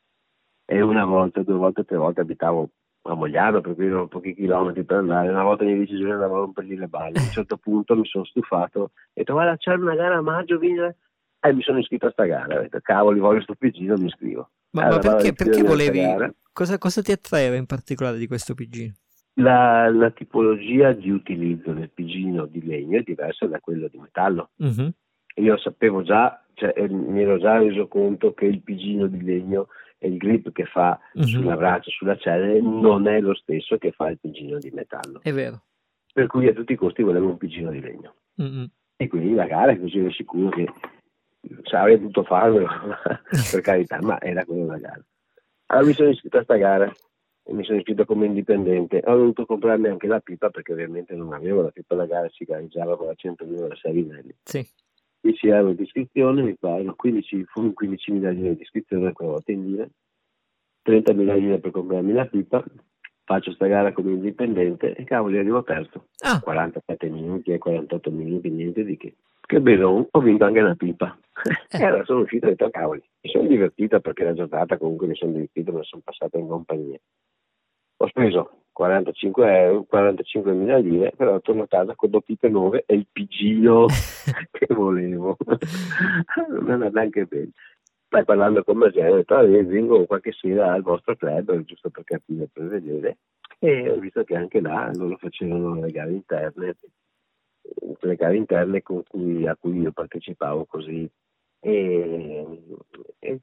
E 0.66 0.80
una 0.82 1.04
volta, 1.04 1.42
due 1.42 1.54
volte, 1.54 1.84
tre 1.84 1.96
volte 1.96 2.20
abitavo 2.20 2.68
a 3.02 3.14
Mogliano, 3.14 3.60
per 3.60 3.74
cui 3.74 3.86
erano 3.86 4.08
pochi 4.08 4.34
chilometri 4.34 4.84
per 4.84 4.98
andare. 4.98 5.30
Una 5.30 5.42
volta 5.42 5.64
mi 5.64 5.78
dice 5.78 5.96
giorni 5.96 6.12
andavo 6.12 6.36
a 6.36 6.38
rompergli 6.40 6.76
le 6.76 6.86
balle. 6.86 7.18
A 7.18 7.22
un 7.22 7.30
certo 7.30 7.56
punto 7.56 7.96
mi 7.96 8.06
sono 8.06 8.24
stufato, 8.24 8.80
ho 8.80 8.90
detto 9.12 9.32
guarda 9.32 9.56
c'è 9.56 9.74
una 9.74 9.94
gara 9.94 10.16
a 10.16 10.22
maggio, 10.22 10.58
vieni. 10.58 10.94
E 11.42 11.54
mi 11.54 11.62
sono 11.62 11.78
iscritto 11.78 12.06
a 12.06 12.10
sta 12.10 12.24
gara, 12.24 12.58
ho 12.58 12.60
detto 12.60 12.78
cavoli 12.82 13.18
voglio 13.18 13.40
sto 13.40 13.54
pigino, 13.54 13.96
mi 13.96 14.06
iscrivo. 14.06 14.50
Ma, 14.72 14.84
allora, 14.84 15.10
ma 15.10 15.16
perché, 15.16 15.32
perché 15.32 15.62
volevi, 15.62 16.00
cosa, 16.52 16.76
cosa, 16.76 17.00
ti 17.00 17.12
attraeva 17.12 17.56
in 17.56 17.66
particolare 17.66 18.18
di 18.18 18.26
questo 18.26 18.54
pigino? 18.54 18.92
La, 19.34 19.88
la, 19.90 20.10
tipologia 20.10 20.92
di 20.92 21.10
utilizzo 21.10 21.72
del 21.72 21.90
pigino 21.90 22.44
di 22.44 22.64
legno 22.64 22.98
è 22.98 23.02
diversa 23.02 23.46
da 23.46 23.58
quello 23.58 23.88
di 23.88 23.98
metallo. 23.98 24.50
Uh-huh. 24.56 24.92
Io 25.40 25.56
sapevo 25.58 26.02
già 26.02 26.40
cioè, 26.60 26.88
mi 26.88 27.22
ero 27.22 27.38
già 27.38 27.56
reso 27.56 27.88
conto 27.88 28.34
che 28.34 28.44
il 28.44 28.60
pigino 28.60 29.06
di 29.06 29.22
legno 29.22 29.68
e 29.96 30.08
il 30.08 30.18
grip 30.18 30.52
che 30.52 30.66
fa 30.66 30.98
uh-huh. 31.14 31.22
sulla 31.22 31.56
braccia, 31.56 31.90
sulla 31.90 32.18
celle, 32.18 32.60
non 32.60 33.08
è 33.08 33.18
lo 33.20 33.34
stesso 33.34 33.78
che 33.78 33.92
fa 33.92 34.10
il 34.10 34.18
pigino 34.18 34.58
di 34.58 34.70
metallo. 34.70 35.20
È 35.22 35.32
vero. 35.32 35.62
Per 36.12 36.26
cui 36.26 36.48
a 36.48 36.52
tutti 36.52 36.72
i 36.72 36.76
costi 36.76 37.02
volevo 37.02 37.28
un 37.28 37.38
pigino 37.38 37.70
di 37.70 37.80
legno. 37.80 38.14
Uh-huh. 38.34 38.68
E 38.96 39.08
quindi 39.08 39.32
la 39.32 39.46
gara 39.46 39.76
così 39.78 40.00
ero 40.00 40.10
sicuro 40.10 40.50
che 40.50 40.70
cioè, 41.62 41.80
avrei 41.80 41.96
potuto 41.96 42.24
farlo, 42.24 42.66
per 43.50 43.60
carità, 43.62 43.98
ma 44.02 44.20
era 44.20 44.44
quella 44.44 44.72
la 44.72 44.78
gara. 44.78 45.04
Allora 45.66 45.86
mi 45.86 45.94
sono 45.94 46.10
iscritto 46.10 46.36
a 46.36 46.44
questa 46.44 46.62
gara 46.62 46.92
e 47.42 47.52
mi 47.54 47.64
sono 47.64 47.78
iscritto 47.78 48.04
come 48.04 48.26
indipendente. 48.26 49.02
Ho 49.06 49.16
dovuto 49.16 49.46
comprarmi 49.46 49.88
anche 49.88 50.06
la 50.06 50.20
pipa 50.20 50.50
perché 50.50 50.72
ovviamente 50.72 51.14
non 51.14 51.32
avevo 51.32 51.62
la 51.62 51.70
pipa 51.70 51.94
da 51.94 52.04
gara, 52.04 52.28
si 52.28 52.44
gareggiava 52.44 52.98
con 52.98 53.06
la 53.06 53.14
101 53.14 53.68
da 53.68 53.76
Savinelli. 53.76 54.36
Sì 54.42 54.66
10 55.20 55.48
euro 55.48 55.72
di 55.72 55.82
iscrizione, 55.82 56.42
mi 56.42 56.56
pagano 56.58 56.94
15, 56.94 57.46
15.000 57.54 58.32
lire 58.32 58.56
di 58.56 58.62
iscrizione 58.62 59.12
quella 59.12 59.32
volta 59.32 59.52
in 59.52 59.66
lire, 59.66 59.90
30.000 60.84 61.38
lire 61.38 61.58
per 61.58 61.70
comprarmi 61.70 62.12
la 62.12 62.26
pipa, 62.26 62.64
faccio 63.24 63.52
sta 63.52 63.66
gara 63.66 63.92
come 63.92 64.12
indipendente 64.12 64.94
e 64.94 65.04
cavoli 65.04 65.38
arrivo 65.38 65.62
terzo. 65.62 66.08
Ah. 66.24 66.40
47 66.40 67.08
minuti 67.08 67.52
e 67.52 67.58
48 67.58 68.10
minuti, 68.10 68.50
niente 68.50 68.84
di 68.84 68.96
che. 68.96 69.16
Che 69.40 69.60
bello, 69.60 70.08
ho 70.10 70.20
vinto 70.20 70.44
anche 70.44 70.60
una 70.60 70.74
pipa. 70.74 71.16
Eh. 71.70 71.78
e 71.78 71.84
allora 71.84 72.04
sono 72.04 72.20
uscito 72.20 72.46
e 72.46 72.48
ho 72.48 72.50
detto 72.52 72.70
cavoli, 72.70 73.02
mi 73.22 73.30
sono 73.30 73.46
divertito 73.46 74.00
perché 74.00 74.24
la 74.24 74.34
giornata 74.34 74.78
comunque 74.78 75.06
mi 75.06 75.14
sono 75.14 75.32
divertito, 75.32 75.72
me 75.72 75.82
sono 75.82 76.02
passato 76.04 76.38
in 76.38 76.48
compagnia. 76.48 76.98
Ho 77.98 78.06
speso 78.08 78.59
45 78.80 79.62
euro, 79.62 79.82
45 79.84 80.52
mila 80.54 80.78
lire, 80.78 81.12
però 81.14 81.38
torno 81.40 81.64
a 81.64 81.68
casa 81.68 81.94
con 81.94 82.18
pipe 82.24 82.48
nuove 82.48 82.84
e 82.86 82.94
il 82.94 83.06
pigino 83.12 83.84
che 84.50 84.66
volevo. 84.70 85.36
non 86.48 86.70
è 86.70 86.72
andato 86.72 86.94
neanche 86.94 87.26
bene. 87.26 87.50
Poi 88.08 88.24
parlando 88.24 88.64
con 88.64 88.78
Masero 88.78 89.12
ho 89.12 89.16
detto, 89.16 89.34
ah, 89.34 89.42
vengo 89.42 90.06
qualche 90.06 90.32
sera 90.32 90.72
al 90.72 90.80
vostro 90.80 91.14
club, 91.14 91.62
giusto 91.64 91.90
per 91.90 92.04
capire, 92.04 92.48
per 92.50 92.68
vedere, 92.68 93.18
e 93.58 93.90
ho 93.90 93.98
visto 93.98 94.24
che 94.24 94.34
anche 94.34 94.62
là 94.62 94.90
loro 94.94 95.18
facevano 95.18 95.74
le 95.74 95.90
gare 95.90 96.12
interne, 96.12 96.76
le 98.00 98.16
gare 98.16 98.36
interne 98.36 98.82
cui, 98.82 99.46
a 99.46 99.56
cui 99.56 99.80
io 99.80 99.92
partecipavo 99.92 100.64
così. 100.64 101.08
E, 101.60 102.46
e, 103.18 103.38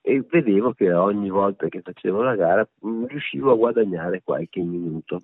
e, 0.00 0.24
vedevo 0.28 0.72
che 0.72 0.92
ogni 0.92 1.30
volta 1.30 1.68
che 1.68 1.80
facevo 1.82 2.22
la 2.22 2.34
gara 2.34 2.68
mm, 2.86 3.06
riuscivo 3.06 3.52
a 3.52 3.56
guadagnare 3.56 4.22
qualche 4.22 4.60
minuto. 4.60 5.22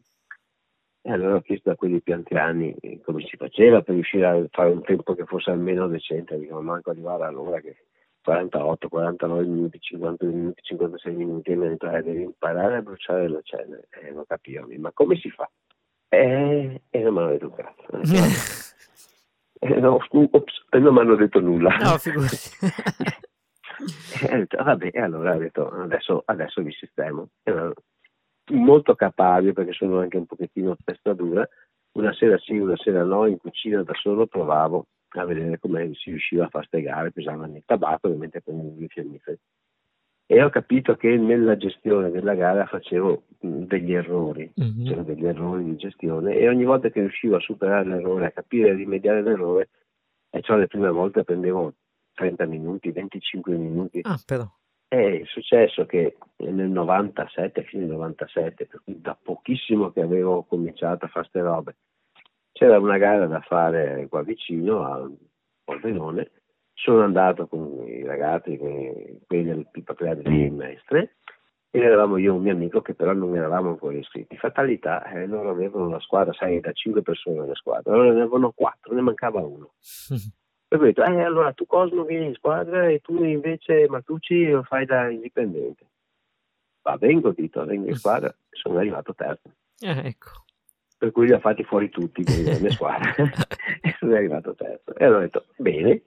E 1.03 1.13
allora 1.13 1.37
ho 1.37 1.41
chiesto 1.41 1.71
a 1.71 1.77
quelli 1.77 2.01
più 2.01 2.15
anziani 2.15 2.75
eh, 2.81 3.01
come 3.03 3.23
si 3.27 3.37
faceva 3.37 3.83
per 3.83 3.95
riuscire 3.95 4.27
a 4.27 4.47
fare 4.51 4.71
un 4.71 4.83
tempo 4.83 5.15
che 5.15 5.25
fosse 5.27 5.51
almeno 5.51 5.87
decente, 5.87 6.39
dico, 6.39 6.61
manco 6.63 6.91
arrivare 6.91 7.25
all'ora 7.25 7.61
che 7.61 7.77
48, 8.25 8.89
49 8.89 9.45
minuti, 9.45 9.79
50 9.81 10.25
minuti, 10.25 10.63
56 10.63 11.15
minuti 11.15 11.51
e 11.51 11.57
mi 11.57 11.69
detto, 11.69 11.91
eh, 11.91 12.03
devi 12.03 12.23
imparare 12.23 12.77
a 12.77 12.81
bruciare 12.81 13.29
la 13.29 13.41
cenere. 13.43 13.89
E 13.91 14.07
eh, 14.07 14.11
non 14.13 14.25
capivo, 14.27 14.67
ma 14.79 14.91
come 14.93 15.17
si 15.17 15.29
fa? 15.29 15.49
E, 16.09 16.81
e 16.89 16.99
non 17.01 17.13
mi 17.13 17.19
hanno 17.21 17.31
detto 17.31 17.51
cazzo. 17.51 18.01
eh, 19.61 19.81
no, 19.81 19.99
ups, 20.11 20.65
non 20.71 20.95
mi 20.95 21.01
hanno 21.01 21.17
detto 21.17 21.41
nulla. 21.41 21.77
No, 21.77 21.99
figurati. 21.99 22.37
e 24.21 24.35
ho 24.35 24.39
detto, 24.39 24.63
vabbè, 24.63 24.91
e 24.93 25.01
allora 25.01 25.35
ho 25.35 25.39
detto, 25.39 25.69
adesso, 25.69 26.23
adesso 26.27 26.63
vi 26.63 26.73
sistemo. 26.73 27.29
Allora, 27.45 27.73
molto 28.53 28.95
capace 28.95 29.53
perché 29.53 29.73
sono 29.73 29.99
anche 30.01 30.17
un 30.17 30.27
pochettino 30.27 30.77
testa 30.85 31.13
dura. 31.13 31.49
Una 31.93 32.13
sera 32.13 32.37
sì, 32.39 32.59
una 32.59 32.77
sera 32.77 33.05
no, 33.05 33.27
in 33.27 33.39
cucina 33.39 33.83
da 33.83 33.95
solo 33.95 34.27
provavo 34.27 34.87
a 35.11 35.25
vedere 35.25 35.59
come 35.61 35.93
si 35.95 36.11
riusciva 36.11 36.45
a 36.45 36.49
fare 36.49 36.67
queste 36.69 36.89
gare, 36.89 37.13
pesavano 37.13 37.57
il 37.57 37.63
tabacco, 37.65 38.09
ovviamente 38.09 38.41
prendevo 38.41 38.83
i 38.83 38.89
fiammiferi. 38.89 39.39
E 40.27 40.43
ho 40.43 40.49
capito 40.49 40.97
che 40.97 41.17
nella 41.17 41.57
gestione 41.57 42.11
della 42.11 42.35
gara 42.35 42.67
facevo 42.67 43.23
degli 43.41 43.93
errori, 43.93 44.51
mm-hmm. 44.59 44.87
c'erano 44.87 45.05
degli 45.05 45.27
errori 45.27 45.65
di 45.65 45.77
gestione 45.77 46.35
e 46.35 46.49
ogni 46.49 46.65
volta 46.65 46.89
che 46.89 47.01
riuscivo 47.01 47.37
a 47.37 47.41
superare 47.41 47.87
l'errore, 47.87 48.27
a 48.27 48.31
capire 48.31 48.71
e 48.71 48.75
rimediare 48.75 49.23
l'errore, 49.23 49.69
e 50.31 50.41
ciò 50.41 50.57
le 50.57 50.67
prime 50.67 50.91
volte 50.91 51.25
prendevo 51.25 51.75
30 52.15 52.47
minuti, 52.47 52.91
25 52.91 53.57
minuti. 53.57 54.01
Ah, 54.03 54.19
però. 54.25 54.45
È 54.87 55.23
successo 55.25 55.87
che 55.87 56.17
nel 56.37 56.69
97, 56.69 57.65
fine 57.65 57.87
97, 57.87 58.67
per 58.67 58.81
cui 58.85 59.01
da 59.01 59.19
pochissimo 59.21 59.91
che 59.91 60.01
avevo 60.01 60.45
cominciato 60.45 61.05
a 61.05 61.09
fare 61.09 61.29
queste 61.29 61.41
robe, 61.41 61.77
c'era 62.53 62.79
una 62.79 62.99
gara 62.99 63.27
da 63.27 63.41
fare 63.41 64.07
qua 64.09 64.23
vicino 64.23 64.85
a 64.85 65.11
Pordenone, 65.65 66.31
sono 66.75 67.03
andato 67.03 67.47
con 67.47 67.85
i 67.89 68.05
ragazzi, 68.05 68.57
quelli 68.57 69.45
del 69.45 69.69
Pipa 69.71 69.95
Club 69.95 70.23
di 70.23 70.51
Mestre, 70.51 71.17
e 71.71 71.81
eravamo 71.81 72.19
io 72.19 72.33
e 72.33 72.37
un 72.37 72.43
mio 72.43 72.53
amico 72.53 72.81
che 72.83 72.95
però 72.95 73.13
non 73.13 73.35
eravamo 73.35 73.71
ancora 73.71 73.97
iscritti. 73.97 74.37
Fatalità, 74.37 75.05
eh, 75.11 75.27
loro 75.27 75.51
avevano 75.51 75.87
una 75.87 76.01
squadra, 76.01 76.33
sai, 76.33 76.61
da 76.61 76.71
5 76.71 77.03
persone 77.03 77.41
nella 77.41 77.55
squadra, 77.55 77.93
loro 77.93 78.13
ne 78.13 78.21
avevano 78.21 78.53
4, 78.53 78.95
ne 78.95 79.01
mancava 79.01 79.41
uno. 79.41 79.73
e 80.75 80.79
ho 80.79 80.83
detto, 80.83 81.05
eh, 81.05 81.23
allora 81.23 81.53
tu 81.53 81.67
Cosmo 81.67 82.05
vieni 82.05 82.27
in 82.27 82.35
squadra 82.35 82.89
e 82.89 83.01
tu 83.01 83.23
invece 83.23 83.87
Matucci 83.89 84.51
lo 84.51 84.63
fai 84.63 84.85
da 84.87 85.11
indipendente. 85.11 85.87
Va, 86.83 86.97
vengo, 86.97 87.31
dito, 87.33 87.65
vengo 87.65 87.89
in 87.89 87.97
squadra, 87.97 88.35
sono 88.51 88.79
arrivato 88.79 89.15
terzo. 89.15 89.51
Eh, 89.81 90.09
ecco 90.09 90.43
per 91.05 91.13
cui 91.13 91.27
li 91.27 91.35
ha 91.35 91.39
fatti 91.39 91.65
fuori 91.65 91.91
tutti 91.91 92.23
delle 92.23 92.59
mie 92.61 92.71
squadre 92.71 93.15
e 93.83 93.95
sono 93.99 94.15
arrivato 94.15 94.55
terzo. 94.55 94.95
E 94.95 95.05
allora 95.05 95.19
ho 95.19 95.23
detto, 95.23 95.47
bene, 95.57 96.03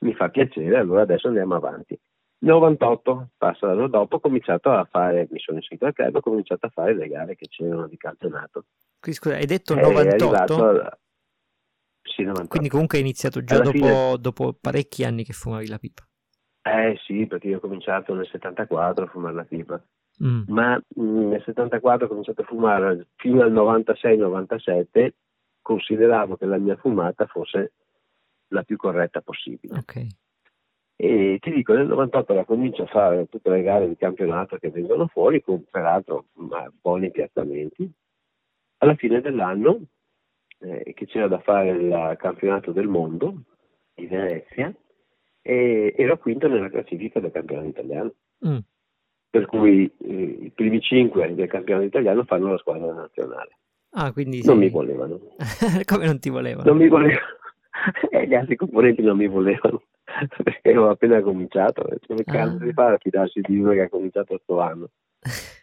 mi 0.00 0.12
fa 0.12 0.28
piacere, 0.28 0.76
allora 0.76 1.02
adesso 1.02 1.28
andiamo 1.28 1.54
avanti. 1.54 1.98
98, 2.40 3.30
passa 3.38 3.68
l'anno 3.68 3.88
dopo, 3.88 4.16
ho 4.16 4.20
cominciato 4.20 4.70
a 4.70 4.84
fare, 4.84 5.26
mi 5.30 5.38
sono 5.38 5.58
iscritto 5.58 5.86
al 5.86 5.94
club, 5.94 6.16
ho 6.16 6.20
cominciato 6.20 6.66
a 6.66 6.68
fare 6.68 6.94
le 6.94 7.08
gare 7.08 7.36
che 7.36 7.46
c'erano 7.48 7.86
di 7.86 7.96
campionato. 7.96 8.66
Quindi 9.00 9.18
scusa, 9.18 9.36
hai 9.36 9.46
detto 9.46 9.74
98? 9.74 10.68
Alla... 10.68 10.98
Sì, 12.04 12.22
98. 12.22 12.48
Quindi 12.48 12.68
comunque 12.68 12.98
hai 12.98 13.04
iniziato 13.04 13.42
già 13.42 13.58
dopo, 13.58 13.70
fine... 13.70 14.16
dopo 14.20 14.56
parecchi 14.60 15.04
anni 15.04 15.24
che 15.24 15.32
fumavi 15.32 15.68
la 15.68 15.78
pipa. 15.78 16.06
Eh 16.62 16.98
sì, 17.04 17.26
perché 17.26 17.48
io 17.48 17.56
ho 17.56 17.60
cominciato 17.60 18.14
nel 18.14 18.26
74 18.26 19.04
a 19.04 19.08
fumare 19.08 19.34
la 19.34 19.44
pipa. 19.44 19.82
Mm. 20.22 20.42
ma 20.46 20.80
mm, 21.00 21.28
nel 21.30 21.42
74 21.44 22.06
ho 22.06 22.08
cominciato 22.08 22.42
a 22.42 22.44
fumare 22.44 23.08
fino 23.16 23.42
al 23.42 23.52
96-97 23.52 25.10
consideravo 25.60 26.36
che 26.36 26.44
la 26.44 26.58
mia 26.58 26.76
fumata 26.76 27.26
fosse 27.26 27.72
la 28.48 28.62
più 28.62 28.76
corretta 28.76 29.22
possibile. 29.22 29.78
Okay. 29.78 30.06
E 30.96 31.38
ti 31.40 31.50
dico, 31.50 31.72
nel 31.72 31.86
98 31.86 32.34
la 32.34 32.44
comincio 32.44 32.82
a 32.82 32.86
fare 32.86 33.26
tutte 33.28 33.50
le 33.50 33.62
gare 33.62 33.88
di 33.88 33.96
campionato 33.96 34.58
che 34.58 34.70
vengono 34.70 35.06
fuori, 35.06 35.42
con 35.42 35.64
peraltro 35.68 36.26
buoni 36.80 37.10
piazzamenti. 37.10 37.90
Alla 38.78 38.94
fine 38.94 39.20
dell'anno, 39.20 39.80
eh, 40.64 40.92
che 40.94 41.06
c'era 41.06 41.28
da 41.28 41.38
fare 41.40 41.70
il 41.70 42.16
campionato 42.18 42.72
del 42.72 42.88
mondo 42.88 43.42
di 43.94 44.06
Venezia, 44.06 44.74
e 45.42 45.94
ero 45.96 46.18
quinto 46.18 46.48
nella 46.48 46.70
classifica 46.70 47.20
del 47.20 47.30
campionato 47.30 47.68
italiano. 47.68 48.12
Mm 48.46 48.58
per 49.34 49.46
cui 49.46 49.92
eh, 49.98 50.38
i 50.42 50.52
primi 50.54 50.80
cinque 50.80 51.34
del 51.34 51.48
campionato 51.48 51.86
italiano 51.86 52.22
fanno 52.22 52.52
la 52.52 52.58
squadra 52.58 52.92
nazionale. 52.92 53.58
Ah, 53.94 54.12
quindi 54.12 54.44
non 54.44 54.58
mi 54.58 54.68
volevano. 54.68 55.18
Come 55.86 56.06
non 56.06 56.20
ti 56.20 56.30
volevano? 56.30 56.68
Non 56.68 56.76
mi 56.76 56.86
volevano. 56.86 57.18
e 58.10 58.28
gli 58.28 58.34
altri 58.34 58.54
componenti 58.54 59.02
non 59.02 59.16
mi 59.16 59.26
volevano 59.26 59.82
perché 60.40 60.68
avevo 60.68 60.88
appena 60.88 61.20
cominciato. 61.20 61.84
Come 62.06 62.22
ah. 62.26 62.32
cazzo 62.32 62.58
di 62.58 62.72
fare 62.72 62.94
a 62.94 62.98
fidarsi 62.98 63.40
di 63.40 63.58
uno 63.58 63.72
che 63.72 63.80
ha 63.80 63.88
cominciato 63.88 64.34
questo 64.34 64.60
anno? 64.60 64.90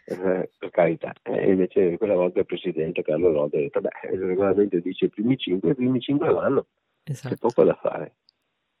Eh, 0.06 0.50
per 0.58 0.70
carità. 0.70 1.12
E 1.22 1.50
invece 1.50 1.96
quella 1.96 2.14
volta 2.14 2.40
il 2.40 2.46
presidente 2.46 3.02
Carlo 3.02 3.30
Lodi 3.30 3.56
ha 3.56 3.60
detto: 3.60 3.80
Beh, 3.80 4.10
il 4.12 4.20
regolamento 4.20 4.78
dice 4.78 5.06
i 5.06 5.08
primi 5.08 5.36
cinque, 5.36 5.70
i 5.70 5.74
primi 5.74 6.00
cinque 6.00 6.32
vanno. 6.32 6.66
Esatto. 7.04 7.34
C'è 7.34 7.40
poco 7.40 7.64
da 7.64 7.74
fare. 7.74 8.14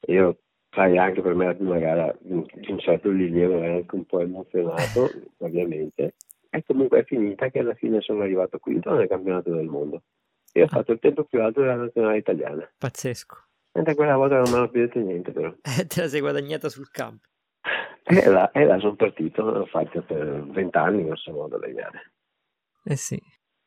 E 0.00 0.12
io 0.12 0.38
sai 0.74 0.96
anche 0.96 1.20
per 1.20 1.34
me 1.34 1.46
la 1.46 1.54
prima 1.54 1.78
gara 1.78 2.16
di 2.20 2.32
un 2.32 2.78
certo 2.78 3.10
rilievo 3.10 3.62
ero 3.62 3.76
anche 3.76 3.94
un 3.94 4.06
po' 4.06 4.20
emozionato 4.20 5.10
ovviamente 5.38 6.14
e 6.48 6.62
comunque 6.64 7.00
è 7.00 7.04
finita 7.04 7.50
che 7.50 7.58
alla 7.58 7.74
fine 7.74 8.00
sono 8.00 8.22
arrivato 8.22 8.58
quinto 8.58 8.92
nel 8.94 9.08
campionato 9.08 9.54
del 9.54 9.66
mondo 9.66 10.02
e 10.50 10.62
ho 10.62 10.64
ah. 10.64 10.68
fatto 10.68 10.92
il 10.92 10.98
tempo 10.98 11.24
più 11.24 11.42
alto 11.42 11.60
della 11.60 11.76
nazionale 11.76 12.16
italiana 12.16 12.70
pazzesco 12.78 13.36
mentre 13.72 13.94
quella 13.94 14.16
volta 14.16 14.36
non 14.36 14.50
mi 14.50 14.56
hanno 14.56 14.70
più 14.70 14.80
detto 14.80 14.98
niente 14.98 15.30
però 15.30 15.48
eh, 15.48 15.84
te 15.86 16.00
la 16.00 16.08
sei 16.08 16.20
guadagnata 16.20 16.70
sul 16.70 16.90
campo 16.90 17.28
e 18.04 18.28
là, 18.28 18.50
e 18.50 18.64
là 18.64 18.78
sono 18.78 18.94
partito 18.94 19.42
l'ho 19.42 19.66
fatta 19.66 20.00
per 20.02 20.44
vent'anni 20.46 21.04
grosso 21.04 21.32
modo 21.32 21.58
le 21.58 21.72
gare 21.72 22.12
eh 22.84 22.96
sì 22.96 23.20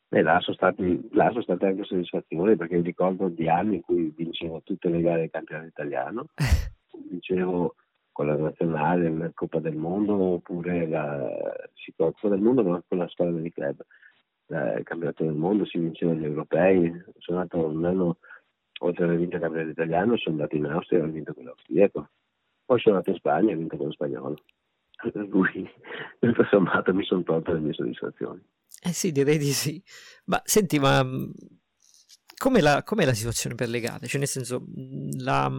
e 0.09 0.21
là 0.21 0.39
sono, 0.39 0.55
stati, 0.55 1.09
là 1.11 1.29
sono 1.29 1.41
state 1.41 1.65
anche 1.65 1.83
soddisfazioni 1.83 2.55
perché 2.55 2.79
ricordo 2.79 3.27
di 3.27 3.49
anni 3.49 3.75
in 3.75 3.81
cui 3.81 4.13
vincevo 4.15 4.61
tutte 4.63 4.89
le 4.89 5.01
gare 5.01 5.19
del 5.21 5.29
campionato 5.31 5.67
italiano 5.67 6.25
dicevo 7.09 7.75
con 8.15 8.27
la 8.27 8.37
nazionale, 8.37 9.09
la 9.09 9.29
Coppa 9.33 9.59
del 9.59 9.75
Mondo 9.75 10.13
oppure 10.13 10.87
la, 10.87 11.29
sì, 11.73 11.93
la 11.97 12.05
Coppa 12.05 12.29
del 12.29 12.39
Mondo 12.39 12.63
ma 12.63 12.81
con 12.87 12.97
la 12.97 13.09
squadra 13.09 13.41
di 13.41 13.51
club. 13.51 13.83
il 14.47 14.83
campionato 14.83 15.25
del 15.25 15.33
mondo 15.33 15.65
si 15.65 15.77
vinceva 15.77 16.13
gli 16.13 16.23
europei, 16.23 16.89
sono 17.17 17.39
andato 17.39 17.65
un 17.65 17.83
anno 17.83 18.17
oltre 18.79 19.03
ad 19.03 19.09
aver 19.09 19.19
vinto 19.19 19.35
il 19.35 19.41
campionato 19.41 19.71
italiano, 19.71 20.15
sono 20.15 20.35
andato 20.35 20.55
in 20.55 20.65
Austria 20.65 20.99
e 20.99 21.01
ho 21.01 21.07
vinto 21.07 21.33
quello 21.33 21.49
austriaco. 21.51 22.09
Poi 22.65 22.79
sono 22.79 22.95
andato 22.95 23.11
in 23.11 23.17
Spagna 23.17 23.51
e 23.51 23.55
vinto 23.55 23.77
quello 23.77 23.91
spagnolo. 23.91 24.35
Per 25.11 25.27
cui, 25.29 25.69
tutto 26.19 26.45
sommato, 26.49 26.93
mi 26.93 27.03
sono 27.03 27.23
tolto 27.23 27.53
le 27.53 27.59
mie 27.59 27.73
soddisfazioni. 27.73 28.41
Eh 28.81 28.93
sì, 28.93 29.11
direi 29.11 29.37
di 29.37 29.51
sì. 29.51 29.81
Ma 30.25 30.41
senti, 30.43 30.79
ma 30.79 31.05
com'è 32.37 32.59
la, 32.59 32.83
com'è 32.83 33.05
la, 33.05 33.13
situazione 33.13 33.55
per 33.55 33.69
le 33.69 33.79
gare? 33.79 34.07
Cioè, 34.07 34.19
nel 34.19 34.27
senso, 34.27 34.65
la, 35.17 35.51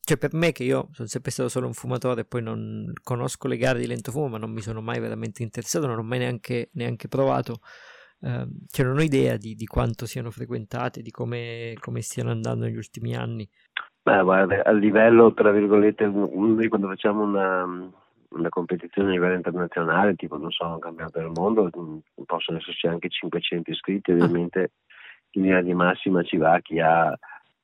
cioè 0.00 0.16
per 0.16 0.34
me, 0.34 0.52
che 0.52 0.64
io 0.64 0.88
sono 0.92 1.08
sempre 1.08 1.30
stato 1.30 1.48
solo 1.48 1.66
un 1.66 1.74
fumatore 1.74 2.22
e 2.22 2.24
poi 2.24 2.42
non 2.42 2.92
conosco 3.02 3.48
le 3.48 3.56
gare 3.56 3.78
di 3.78 3.86
lento 3.86 4.10
fumo, 4.10 4.28
ma 4.28 4.38
non 4.38 4.50
mi 4.50 4.60
sono 4.60 4.80
mai 4.80 5.00
veramente 5.00 5.42
interessato, 5.42 5.86
non 5.86 5.98
ho 5.98 6.02
mai 6.02 6.18
neanche, 6.18 6.70
neanche 6.72 7.08
provato. 7.08 7.60
Eh, 8.20 8.48
cioè, 8.68 8.86
non 8.86 8.98
ho 8.98 9.02
idea 9.02 9.36
di, 9.36 9.54
di 9.54 9.66
quanto 9.66 10.06
siano 10.06 10.30
frequentate, 10.30 11.02
di 11.02 11.10
come, 11.10 11.74
come, 11.80 12.02
stiano 12.02 12.30
andando 12.30 12.64
negli 12.64 12.76
ultimi 12.76 13.14
anni. 13.14 13.48
Beh, 14.08 14.22
guarda, 14.22 14.64
a 14.64 14.72
livello, 14.72 15.34
tra 15.34 15.50
virgolette, 15.50 16.06
noi 16.06 16.68
quando 16.68 16.88
facciamo 16.88 17.24
una, 17.24 17.62
una 18.30 18.48
competizione 18.48 19.10
a 19.10 19.12
livello 19.12 19.34
internazionale, 19.34 20.14
tipo, 20.14 20.38
non 20.38 20.50
so, 20.50 20.66
un 20.66 20.78
campionato 20.78 21.18
del 21.18 21.30
mondo, 21.34 21.68
possono 22.24 22.56
esserci 22.56 22.86
anche 22.86 23.10
500 23.10 23.70
iscritti, 23.70 24.12
ovviamente 24.12 24.70
in 25.32 25.42
linea 25.42 25.60
di 25.60 25.74
massima 25.74 26.22
ci 26.22 26.38
va 26.38 26.58
chi 26.60 26.80
ha 26.80 27.14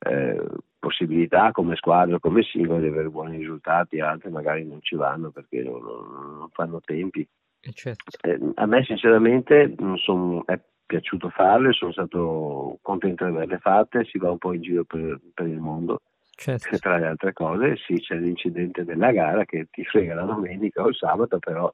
eh, 0.01 0.47
possibilità 0.79 1.51
come 1.51 1.77
squadra 1.77 2.19
come 2.19 2.43
singolo 2.43 2.81
di 2.81 2.89
avere 2.89 3.09
buoni 3.09 3.39
risultati, 3.39 4.01
altri 4.01 4.31
magari 4.31 4.67
non 4.67 4.83
ci 4.83 4.97
vanno 4.97 5.31
perché 5.31 5.63
non, 5.63 5.81
non 5.81 6.49
fanno 6.53 6.79
tempi. 6.85 7.27
Eh, 7.63 7.73
certo. 7.73 8.19
Eh, 8.21 8.39
a 8.57 8.67
me 8.67 8.85
sinceramente 8.85 9.75
son, 9.95 10.43
è 10.45 10.61
piaciuto 10.85 11.31
farle, 11.31 11.73
sono 11.73 11.93
stato 11.93 12.79
contento 12.83 13.25
di 13.25 13.31
averle 13.31 13.57
fatte, 13.61 14.05
si 14.05 14.19
va 14.19 14.31
un 14.31 14.37
po' 14.37 14.53
in 14.53 14.61
giro 14.61 14.85
per, 14.85 15.19
per 15.33 15.47
il 15.47 15.59
mondo. 15.59 16.03
Certo. 16.37 16.79
Tra 16.79 16.99
le 16.99 17.07
altre 17.07 17.33
cose, 17.33 17.77
sì, 17.77 17.95
c'è 18.01 18.17
l'incidente 18.17 18.85
della 18.85 19.13
gara 19.13 19.45
che 19.45 19.69
ti 19.71 19.85
frega 19.85 20.15
la 20.15 20.25
domenica 20.25 20.83
o 20.83 20.89
il 20.89 20.95
sabato, 20.97 21.39
però 21.39 21.73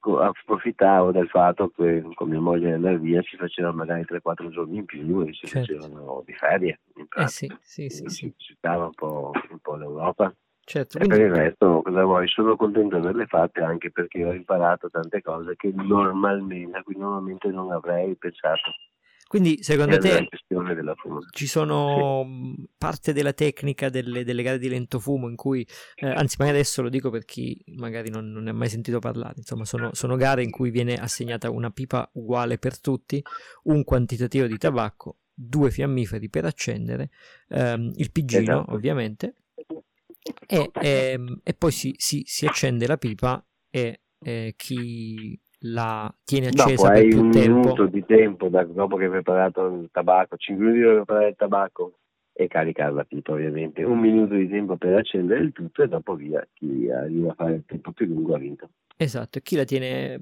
approfittavo 0.00 1.12
del 1.12 1.28
fatto 1.28 1.68
che 1.68 2.02
con 2.14 2.28
mia 2.28 2.40
moglie 2.40 2.74
andare 2.74 2.98
via 2.98 3.22
ci 3.22 3.36
facevano 3.36 3.76
magari 3.76 4.04
3-4 4.04 4.48
giorni 4.50 4.78
in 4.78 4.84
più 4.84 5.22
e 5.22 5.32
si 5.32 5.46
certo. 5.46 5.74
facevano 5.74 6.22
di 6.24 6.32
ferie. 6.34 6.80
eh 7.16 7.28
sì, 7.28 7.54
sì, 7.60 7.88
sì, 7.88 8.08
si 8.08 8.34
visitava 8.36 8.86
un 8.86 8.94
po', 8.94 9.32
un 9.50 9.58
po' 9.60 9.76
l'Europa. 9.76 10.34
Certo, 10.66 10.98
e 10.98 11.06
per 11.06 11.20
il 11.20 11.30
resto, 11.30 11.82
cosa 11.82 12.04
vuoi? 12.04 12.26
Sono 12.28 12.56
contento 12.56 12.96
di 12.96 13.02
averle 13.02 13.26
fatte 13.26 13.60
anche 13.60 13.90
perché 13.90 14.24
ho 14.24 14.32
imparato 14.32 14.88
tante 14.88 15.20
cose 15.20 15.56
che 15.56 15.70
normalmente, 15.74 16.82
normalmente 16.96 17.48
non 17.48 17.70
avrei 17.70 18.16
pensato. 18.16 18.72
Quindi 19.26 19.62
secondo 19.62 19.98
te 19.98 20.28
ci 21.30 21.46
sono 21.46 22.24
sì. 22.24 22.68
parte 22.76 23.12
della 23.12 23.32
tecnica 23.32 23.88
delle, 23.88 24.22
delle, 24.22 24.42
gare 24.42 24.58
di 24.58 24.68
lento 24.68 25.00
fumo 25.00 25.28
in 25.28 25.34
cui, 25.34 25.66
eh, 25.96 26.06
anzi 26.06 26.36
magari 26.38 26.58
adesso 26.58 26.82
lo 26.82 26.88
dico 26.88 27.10
per 27.10 27.24
chi 27.24 27.60
magari 27.74 28.10
non, 28.10 28.30
non 28.30 28.44
ne 28.44 28.50
ha 28.50 28.54
mai 28.54 28.68
sentito 28.68 28.98
parlare, 28.98 29.34
insomma 29.38 29.64
sono, 29.64 29.90
sono, 29.92 30.16
gare 30.16 30.42
in 30.42 30.50
cui 30.50 30.70
viene 30.70 30.94
assegnata 30.94 31.50
una 31.50 31.70
pipa 31.70 32.08
uguale 32.14 32.58
per 32.58 32.80
tutti, 32.80 33.22
un 33.64 33.82
quantitativo 33.82 34.46
di 34.46 34.58
tabacco, 34.58 35.16
due 35.32 35.70
fiammiferi 35.70 36.28
per 36.28 36.44
accendere, 36.44 37.10
ehm, 37.48 37.92
il 37.96 38.12
pigino 38.12 38.42
esatto. 38.42 38.72
ovviamente, 38.72 39.34
e, 40.46 40.70
e, 40.72 41.10
ehm, 41.10 41.40
e 41.42 41.54
poi 41.54 41.72
si, 41.72 41.94
si, 41.96 42.22
si, 42.24 42.46
accende 42.46 42.86
la 42.86 42.96
pipa 42.96 43.44
e 43.68 44.02
eh, 44.20 44.54
chi 44.56 45.38
la 45.66 46.12
tiene 46.24 46.48
accesa 46.48 46.88
dopo 46.88 46.88
per 46.88 47.08
più 47.08 47.20
un 47.20 47.30
tempo. 47.30 47.58
minuto 47.58 47.86
di 47.86 48.04
tempo 48.04 48.48
da, 48.48 48.64
dopo 48.64 48.96
che 48.96 49.04
hai 49.04 49.10
preparato 49.10 49.66
il 49.66 49.88
tabacco, 49.90 50.36
5 50.36 50.64
minuti 50.64 50.80
per 50.82 50.94
preparare 50.94 51.28
il 51.28 51.36
tabacco 51.36 51.98
e 52.32 52.48
caricare 52.48 52.92
la 52.92 53.04
pipa 53.04 53.32
ovviamente, 53.32 53.84
un 53.84 53.98
minuto 53.98 54.34
di 54.34 54.48
tempo 54.48 54.76
per 54.76 54.94
accendere 54.94 55.40
il 55.40 55.52
tutto 55.52 55.82
e 55.82 55.88
dopo 55.88 56.14
via, 56.14 56.46
chi 56.52 56.90
arriva 56.90 57.30
a 57.30 57.34
fare 57.34 57.54
il 57.54 57.64
tempo 57.64 57.92
più 57.92 58.06
lungo 58.06 58.34
ha 58.34 58.38
vinto. 58.38 58.70
Esatto, 58.96 59.38
e 59.38 59.42
chi 59.42 59.56
la 59.56 59.64
tiene 59.64 60.20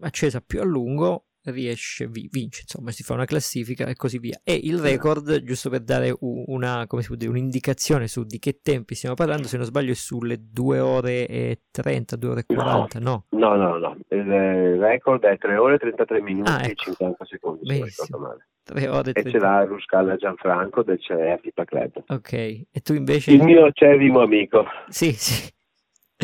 accesa 0.00 0.40
più 0.40 0.60
a 0.60 0.64
lungo 0.64 1.26
riesce, 1.44 2.06
vince, 2.06 2.62
insomma, 2.62 2.90
si 2.90 3.02
fa 3.02 3.14
una 3.14 3.24
classifica 3.24 3.86
e 3.86 3.94
così 3.94 4.18
via. 4.18 4.40
E 4.44 4.58
il 4.62 4.78
record, 4.78 5.42
giusto 5.42 5.70
per 5.70 5.80
dare 5.80 6.14
una, 6.20 6.84
come 6.86 7.02
si 7.02 7.08
può 7.08 7.16
dire, 7.16 7.30
un'indicazione 7.30 8.06
su 8.06 8.24
di 8.24 8.38
che 8.38 8.60
tempi 8.62 8.94
stiamo 8.94 9.14
parlando, 9.14 9.48
se 9.48 9.56
non 9.56 9.66
sbaglio 9.66 9.92
è 9.92 9.94
sulle 9.94 10.38
2 10.40 10.78
ore 10.78 11.26
e 11.26 11.62
30, 11.70 12.16
2 12.16 12.30
ore 12.30 12.40
e 12.40 12.54
40, 12.54 12.98
no? 13.00 13.24
No, 13.30 13.56
no, 13.56 13.78
no, 13.78 13.96
il 14.08 14.78
record 14.78 15.24
è 15.24 15.36
3 15.36 15.56
ore 15.56 15.74
e 15.74 15.78
33 15.78 16.22
minuti 16.22 16.50
ah, 16.50 16.60
ecco. 16.60 16.70
e 16.70 16.74
50 16.74 17.24
secondi, 17.24 17.66
Benissimo. 17.66 18.18
male. 18.18 18.46
3 18.64 18.88
ore 18.88 19.10
e 19.10 19.12
30. 19.12 19.30
ce 19.30 19.38
l'ha 19.38 19.64
Ruscalla 19.64 20.16
Gianfranco 20.16 20.82
del 20.84 21.00
CEA 21.00 21.36
Pipa 21.36 21.64
Club. 21.64 22.04
Ok, 22.08 22.32
e 22.32 22.80
tu 22.82 22.94
invece? 22.94 23.32
Il 23.32 23.42
mio 23.42 23.70
cerimo 23.72 24.20
amico. 24.20 24.64
Sì, 24.88 25.12
sì. 25.12 25.50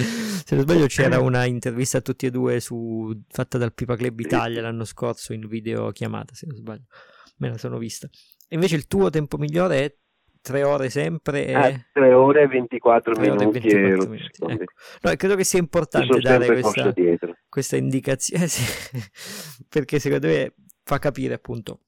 Se 0.02 0.54
non 0.54 0.64
sbaglio 0.64 0.86
c'era 0.86 1.20
una 1.20 1.44
intervista 1.44 1.98
a 1.98 2.00
tutti 2.00 2.26
e 2.26 2.30
due 2.30 2.60
su, 2.60 3.12
fatta 3.28 3.58
dal 3.58 3.74
Pipa 3.74 3.96
Club 3.96 4.18
Italia 4.20 4.62
l'anno 4.62 4.84
scorso 4.84 5.32
in 5.32 5.46
video 5.46 5.90
chiamata, 5.90 6.34
se 6.34 6.46
non 6.46 6.56
sbaglio. 6.56 6.84
Me 7.38 7.50
la 7.50 7.58
sono 7.58 7.78
vista. 7.78 8.08
E 8.48 8.54
invece 8.54 8.76
il 8.76 8.86
tuo 8.86 9.10
tempo 9.10 9.36
migliore 9.36 9.84
è 9.84 9.94
3 10.40 10.62
ore 10.62 10.88
sempre 10.88 11.46
e... 11.46 11.52
Eh, 11.52 11.86
3 11.92 12.12
ore 12.14 12.42
e 12.42 12.46
24 12.48 13.14
3 13.14 13.22
minuti, 13.22 13.44
ore 13.44 13.58
e 13.58 13.60
24 13.60 14.08
minuti. 14.08 14.30
Ecco. 14.62 14.72
No, 15.02 15.16
credo 15.16 15.36
che 15.36 15.44
sia 15.44 15.58
importante 15.58 16.18
dare 16.20 16.46
questa, 16.46 16.94
questa 17.48 17.76
indicazione, 17.76 18.44
eh, 18.44 18.48
sì, 18.48 19.62
perché 19.68 19.98
secondo 19.98 20.28
me 20.28 20.54
fa 20.82 20.98
capire 20.98 21.34
appunto 21.34 21.80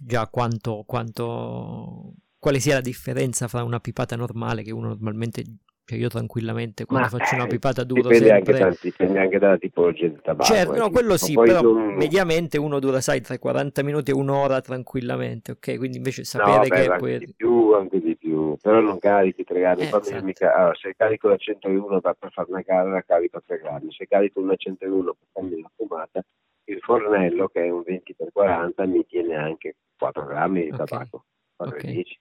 già 0.00 0.28
quanto, 0.28 0.84
quanto, 0.86 2.14
quale 2.38 2.60
sia 2.60 2.74
la 2.74 2.80
differenza 2.80 3.48
fra 3.48 3.64
una 3.64 3.80
pipata 3.80 4.14
normale 4.16 4.62
che 4.62 4.72
uno 4.72 4.88
normalmente 4.88 5.42
cioè 5.86 5.98
io 5.98 6.08
tranquillamente 6.08 6.84
quando 6.84 7.08
Ma, 7.08 7.16
faccio 7.16 7.36
una 7.36 7.46
pipata 7.46 7.84
duro 7.84 8.08
dipende 8.08 8.26
sempre... 8.26 8.52
Anche 8.52 8.64
tanti, 8.64 8.78
dipende 8.88 9.20
anche 9.20 9.38
dalla 9.38 9.56
tipologia 9.56 10.08
di 10.08 10.18
tabacco. 10.20 10.52
Certo, 10.52 10.74
eh, 10.74 10.78
no, 10.78 10.90
quello 10.90 11.16
sì, 11.16 11.34
però 11.34 11.60
non... 11.62 11.94
mediamente 11.94 12.58
uno 12.58 12.80
dura, 12.80 13.00
sai, 13.00 13.20
tra 13.20 13.34
i 13.34 13.38
40 13.38 13.84
minuti 13.84 14.10
e 14.10 14.14
un'ora 14.14 14.60
tranquillamente, 14.60 15.52
ok? 15.52 15.76
Quindi 15.76 15.98
invece 15.98 16.24
sapere 16.24 16.66
no, 16.66 16.74
che... 16.74 16.88
Beh, 16.88 16.96
poi... 16.96 17.18
di 17.18 17.34
più, 17.36 17.72
anche 17.74 18.00
di 18.00 18.16
più, 18.16 18.56
però 18.60 18.80
non 18.80 18.98
carichi 18.98 19.44
3 19.44 19.60
gradi, 19.60 19.82
eh, 19.82 19.84
esatto. 19.84 20.24
mica... 20.24 20.52
allora, 20.56 20.74
se 20.74 20.92
carico 20.96 21.28
la 21.28 21.36
101 21.36 22.00
per 22.00 22.16
fare 22.32 22.50
una 22.50 22.62
gara 22.62 23.02
carico 23.02 23.36
a 23.36 23.42
3 23.46 23.58
gradi, 23.58 23.86
se 23.92 24.08
carico 24.08 24.40
una 24.40 24.56
101 24.56 25.04
per 25.04 25.28
farmi 25.30 25.60
la 25.60 25.70
fumata, 25.76 26.20
il 26.64 26.80
fornello 26.80 27.46
che 27.46 27.64
è 27.64 27.70
un 27.70 27.84
20x40 27.86 28.88
mi 28.88 29.06
tiene 29.06 29.36
anche 29.36 29.76
4 29.96 30.24
grammi 30.24 30.62
di 30.62 30.72
okay. 30.72 30.84
tabacco, 30.84 31.24
4 31.54 31.76
okay. 31.76 31.92
10. 31.92 32.20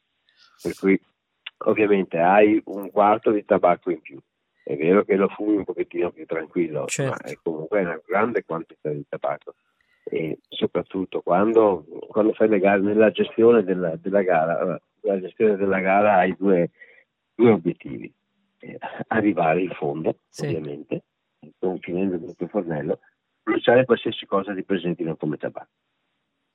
Per 0.62 0.76
cui 0.76 1.02
ovviamente 1.58 2.20
hai 2.20 2.62
un 2.66 2.92
quarto 2.92 3.32
di 3.32 3.46
tabacco 3.46 3.92
in 3.92 4.02
più. 4.02 4.20
È 4.64 4.76
vero 4.76 5.04
che 5.04 5.16
lo 5.16 5.28
fumi 5.28 5.58
un 5.58 5.64
pochettino 5.64 6.12
più 6.12 6.26
tranquillo, 6.26 6.86
certo. 6.86 7.18
ma 7.24 7.30
è 7.30 7.38
comunque 7.42 7.82
una 7.82 8.02
grande 8.06 8.44
quantità 8.44 8.90
di 8.90 9.06
tabacco. 9.08 9.56
E 10.04 10.40
soprattutto 10.50 11.22
quando, 11.22 11.86
quando 12.08 12.34
fai 12.34 12.48
le 12.48 12.60
gare, 12.60 12.82
nella 12.82 13.12
gestione 13.12 13.64
della, 13.64 13.96
della 13.96 14.22
gara, 14.22 14.80
la 15.02 15.20
gestione 15.20 15.56
della 15.56 15.80
gara 15.80 16.16
hai 16.16 16.36
due, 16.38 16.72
due 17.36 17.52
obiettivi. 17.52 18.12
Eh, 18.60 18.80
arrivare 19.08 19.62
in 19.62 19.72
fondo, 19.72 20.20
sì. 20.30 20.48
ovviamente, 20.48 21.04
non 21.60 21.78
finendo 21.80 22.16
il 22.16 22.36
tuo 22.36 22.48
fornello, 22.48 23.00
bruciare 23.44 23.86
qualsiasi 23.86 24.26
cosa 24.26 24.54
ti 24.56 24.64
presentino 24.64 25.16
come 25.16 25.38
tabacco. 25.38 25.70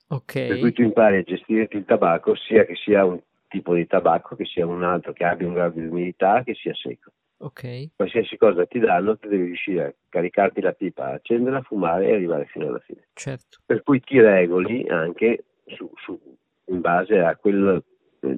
Okay. 0.08 0.48
Per 0.48 0.58
cui 0.58 0.72
tu 0.72 0.82
impari 0.82 1.18
a 1.18 1.22
gestirti 1.22 1.76
il 1.76 1.84
tabacco 1.84 2.34
sia 2.34 2.64
che 2.64 2.74
sia 2.74 3.04
un 3.04 3.20
tipo 3.50 3.74
di 3.74 3.86
tabacco, 3.86 4.36
che 4.36 4.44
sia 4.44 4.64
un 4.64 4.84
altro 4.84 5.12
che 5.12 5.24
abbia 5.24 5.46
un 5.46 5.54
grado 5.54 5.78
di 5.78 5.86
umidità, 5.86 6.42
che 6.44 6.54
sia 6.54 6.72
secco. 6.74 7.10
Okay. 7.42 7.90
Qualsiasi 7.96 8.36
cosa 8.36 8.66
ti 8.66 8.78
danno, 8.78 9.16
tu 9.16 9.28
devi 9.28 9.44
riuscire 9.44 9.84
a 9.84 9.94
caricarti 10.08 10.60
la 10.60 10.72
pipa, 10.72 11.12
accenderla, 11.12 11.62
fumare 11.62 12.08
e 12.08 12.14
arrivare 12.14 12.44
fino 12.46 12.68
alla 12.68 12.78
fine. 12.80 13.08
Certo. 13.14 13.58
Per 13.64 13.82
cui 13.82 14.00
ti 14.00 14.20
regoli 14.20 14.86
anche 14.88 15.44
su, 15.64 15.90
su, 15.96 16.20
in 16.66 16.80
base 16.80 17.18
a 17.18 17.34
quel, 17.36 17.82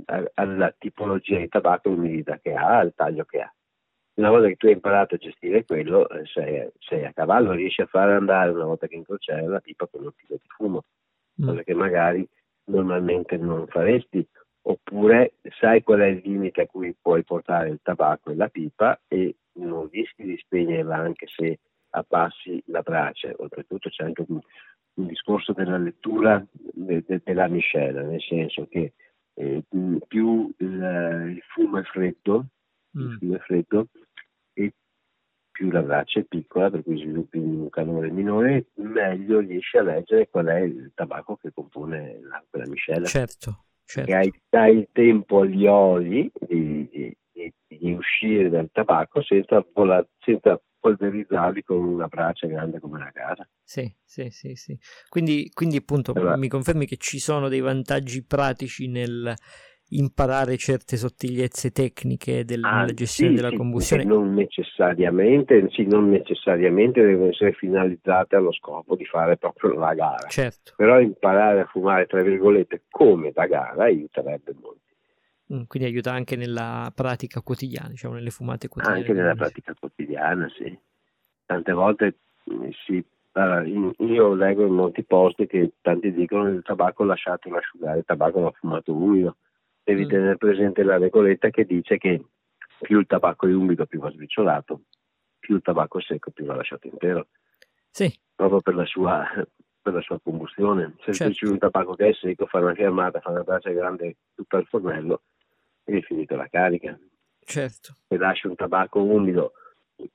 a, 0.04 0.30
alla 0.34 0.74
tipologia 0.78 1.38
di 1.38 1.48
tabacco, 1.48 1.90
l'umidità 1.90 2.38
che 2.38 2.54
ha, 2.54 2.78
al 2.78 2.94
taglio 2.94 3.24
che 3.24 3.40
ha. 3.40 3.52
Una 4.14 4.30
volta 4.30 4.46
che 4.48 4.56
tu 4.56 4.66
hai 4.66 4.72
imparato 4.72 5.16
a 5.16 5.18
gestire 5.18 5.64
quello, 5.64 6.08
eh, 6.08 6.24
sei, 6.26 6.70
sei, 6.78 7.04
a 7.04 7.12
cavallo, 7.12 7.52
riesci 7.52 7.80
a 7.80 7.86
fare 7.86 8.12
andare 8.12 8.50
una 8.50 8.66
volta 8.66 8.86
che 8.86 8.94
incrociare 8.94 9.46
la 9.46 9.60
pipa 9.60 9.88
con 9.88 10.04
un 10.04 10.12
filo 10.12 10.38
di 10.40 10.48
fumo, 10.48 10.84
mm. 11.42 11.46
cosa 11.46 11.62
che 11.62 11.74
magari 11.74 12.28
normalmente 12.66 13.36
non 13.36 13.66
faresti 13.66 14.28
oppure 14.62 15.34
sai 15.58 15.82
qual 15.82 16.00
è 16.00 16.06
il 16.06 16.22
limite 16.24 16.62
a 16.62 16.66
cui 16.66 16.94
puoi 17.00 17.24
portare 17.24 17.70
il 17.70 17.80
tabacco 17.82 18.30
e 18.30 18.36
la 18.36 18.48
pipa 18.48 19.00
e 19.08 19.36
non 19.54 19.88
rischi 19.90 20.22
di 20.22 20.36
spegnerla 20.36 20.96
anche 20.96 21.26
se 21.28 21.58
abbassi 21.90 22.62
la 22.66 22.82
brace. 22.82 23.34
Oltretutto 23.36 23.88
c'è 23.88 24.04
anche 24.04 24.24
un, 24.28 24.38
un 24.94 25.06
discorso 25.06 25.52
della 25.52 25.78
lettura 25.78 26.44
de, 26.52 27.04
de, 27.06 27.20
della 27.24 27.48
miscela, 27.48 28.02
nel 28.02 28.22
senso 28.22 28.66
che 28.68 28.92
eh, 29.34 29.64
più 30.06 30.52
il, 30.58 31.32
il, 31.36 31.42
fumo 31.48 31.78
è 31.78 31.82
freddo, 31.82 32.46
mm. 32.96 33.00
il 33.00 33.16
fumo 33.18 33.34
è 33.34 33.38
freddo 33.40 33.88
e 34.52 34.72
più 35.50 35.70
la 35.70 35.82
brace 35.82 36.20
è 36.20 36.24
piccola, 36.24 36.70
per 36.70 36.82
cui 36.82 36.98
sviluppi 36.98 37.38
un 37.38 37.68
calore 37.68 38.10
minore, 38.10 38.66
meglio 38.74 39.40
riesci 39.40 39.76
a 39.76 39.82
leggere 39.82 40.28
qual 40.28 40.46
è 40.46 40.60
il 40.60 40.92
tabacco 40.94 41.36
che 41.36 41.52
compone 41.52 42.20
la, 42.22 42.42
quella 42.48 42.68
miscela. 42.68 43.06
Certo 43.06 43.64
certo. 43.92 44.10
che 44.10 44.16
hai, 44.16 44.32
dai 44.48 44.78
il 44.78 44.88
tempo 44.92 45.40
agli 45.40 45.66
oli 45.66 46.30
di, 46.46 46.88
di, 46.90 47.16
di, 47.32 47.52
di 47.66 47.92
uscire 47.92 48.48
dal 48.48 48.68
tabacco 48.72 49.22
senza, 49.22 49.64
vola, 49.72 50.06
senza 50.18 50.60
polverizzarli 50.78 51.62
con 51.62 51.78
una 51.78 52.08
braccia 52.08 52.46
grande 52.46 52.80
come 52.80 52.96
una 52.96 53.12
casa. 53.12 53.48
Sì, 53.62 53.92
sì, 54.04 54.30
sì, 54.30 54.54
sì. 54.54 54.76
Quindi, 55.08 55.48
quindi 55.52 55.76
appunto 55.76 56.12
allora, 56.12 56.36
mi 56.36 56.48
confermi 56.48 56.86
che 56.86 56.96
ci 56.96 57.18
sono 57.18 57.48
dei 57.48 57.60
vantaggi 57.60 58.24
pratici 58.24 58.88
nel 58.88 59.34
imparare 59.96 60.56
certe 60.56 60.96
sottigliezze 60.96 61.70
tecniche 61.70 62.44
della 62.44 62.70
ah, 62.70 62.84
gestione 62.86 63.36
sì, 63.36 63.42
della 63.42 63.56
combustione? 63.56 64.04
Non 64.04 64.34
necessariamente, 64.34 65.68
sì, 65.70 65.86
non 65.86 66.10
necessariamente 66.10 67.04
devono 67.04 67.30
essere 67.30 67.52
finalizzate 67.52 68.36
allo 68.36 68.52
scopo 68.52 68.94
di 68.96 69.04
fare 69.04 69.36
proprio 69.36 69.74
la 69.74 69.94
gara. 69.94 70.28
Certo. 70.28 70.72
Però 70.76 71.00
imparare 71.00 71.60
a 71.60 71.66
fumare, 71.66 72.06
tra 72.06 72.22
virgolette, 72.22 72.82
come 72.90 73.32
da 73.32 73.46
gara 73.46 73.84
aiuterebbe 73.84 74.54
molto. 74.60 74.80
Mm, 75.52 75.62
quindi 75.66 75.88
aiuta 75.88 76.12
anche 76.12 76.36
nella 76.36 76.90
pratica 76.94 77.40
quotidiana, 77.42 77.88
diciamo, 77.88 78.14
nelle 78.14 78.30
fumate 78.30 78.68
quotidiane. 78.68 79.02
Anche 79.02 79.12
nella 79.12 79.34
pratica 79.34 79.74
quotidiana, 79.78 80.48
sì. 80.56 80.78
Tante 81.44 81.72
volte 81.72 82.16
mm, 82.50 82.68
sì, 82.86 83.04
allora, 83.32 83.62
io 83.64 84.34
leggo 84.34 84.66
in 84.66 84.74
molti 84.74 85.04
posti 85.04 85.46
che 85.46 85.72
tanti 85.80 86.12
dicono 86.12 86.44
che 86.44 86.50
il 86.50 86.62
tabacco 86.62 87.04
lasciatelo 87.04 87.56
asciugare, 87.56 87.98
il 87.98 88.04
tabacco 88.04 88.40
va 88.40 88.50
fumato 88.50 88.94
umido. 88.94 89.36
Devi 89.82 90.04
mm. 90.04 90.08
tenere 90.08 90.36
presente 90.36 90.82
la 90.82 90.98
regoletta 90.98 91.50
che 91.50 91.64
dice 91.64 91.98
che 91.98 92.24
più 92.80 92.98
il 92.98 93.06
tabacco 93.06 93.46
è 93.46 93.54
umido 93.54 93.86
più 93.86 94.00
va 94.00 94.10
sbriciolato, 94.10 94.82
più 95.38 95.56
il 95.56 95.62
tabacco 95.62 95.98
è 95.98 96.02
secco 96.02 96.30
più 96.30 96.44
va 96.44 96.54
lasciato 96.54 96.86
intero. 96.86 97.28
Sì. 97.90 98.12
Proprio 98.34 98.60
per 98.60 98.74
la 98.74 98.86
sua, 98.86 99.26
per 99.80 99.92
la 99.92 100.00
sua 100.00 100.18
combustione. 100.22 100.94
Se 101.04 101.12
certo. 101.12 101.50
un 101.50 101.58
tabacco 101.58 101.94
che 101.94 102.08
è 102.08 102.12
secco, 102.14 102.46
fa 102.46 102.58
una 102.58 102.74
fermata, 102.74 103.20
fa 103.20 103.30
una 103.30 103.42
braccia 103.42 103.70
grande 103.70 104.16
tutto 104.34 104.56
il 104.56 104.66
fornello 104.66 105.22
e 105.84 105.98
è 105.98 106.00
finita 106.02 106.36
la 106.36 106.48
carica. 106.48 106.98
Certo. 107.44 107.94
Se 108.08 108.16
lasci 108.16 108.46
un 108.46 108.54
tabacco 108.54 109.02
umido 109.02 109.52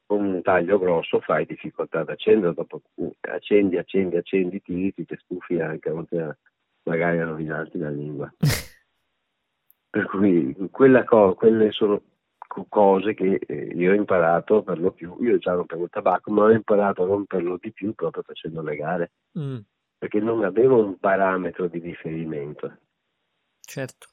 con 0.05 0.25
un 0.25 0.41
taglio 0.41 0.79
grosso 0.79 1.19
fai 1.19 1.45
difficoltà 1.45 1.99
ad 1.99 2.09
accendere, 2.09 2.53
dopo 2.53 2.81
accendi, 3.21 3.77
accendi, 3.77 4.17
accendi, 4.17 4.61
tiri, 4.61 5.05
ti 5.05 5.17
stufi 5.17 5.59
anche, 5.59 5.89
oltre 5.89 6.21
a 6.21 6.37
magari 6.83 7.19
a 7.19 7.25
rovinarti 7.25 7.77
la 7.77 7.89
lingua. 7.89 8.33
per 9.97 10.05
cui 10.05 10.55
co- 11.05 11.33
quelle 11.33 11.71
sono 11.71 12.01
cose 12.69 13.13
che 13.13 13.39
eh, 13.45 13.71
io 13.75 13.91
ho 13.91 13.95
imparato 13.95 14.61
per 14.61 14.79
lo 14.79 14.91
più, 14.91 15.17
io 15.21 15.37
già 15.37 15.53
rompevo 15.53 15.83
il 15.85 15.89
tabacco, 15.89 16.31
ma 16.31 16.43
ho 16.43 16.51
imparato 16.51 17.03
a 17.03 17.07
romperlo 17.07 17.57
di 17.59 17.71
più 17.71 17.93
proprio 17.93 18.23
facendo 18.23 18.61
le 18.61 18.75
gare, 18.75 19.11
mm. 19.37 19.57
perché 19.97 20.19
non 20.19 20.43
avevo 20.43 20.83
un 20.83 20.97
parametro 20.97 21.67
di 21.67 21.79
riferimento. 21.79 22.77
Certo. 23.59 24.07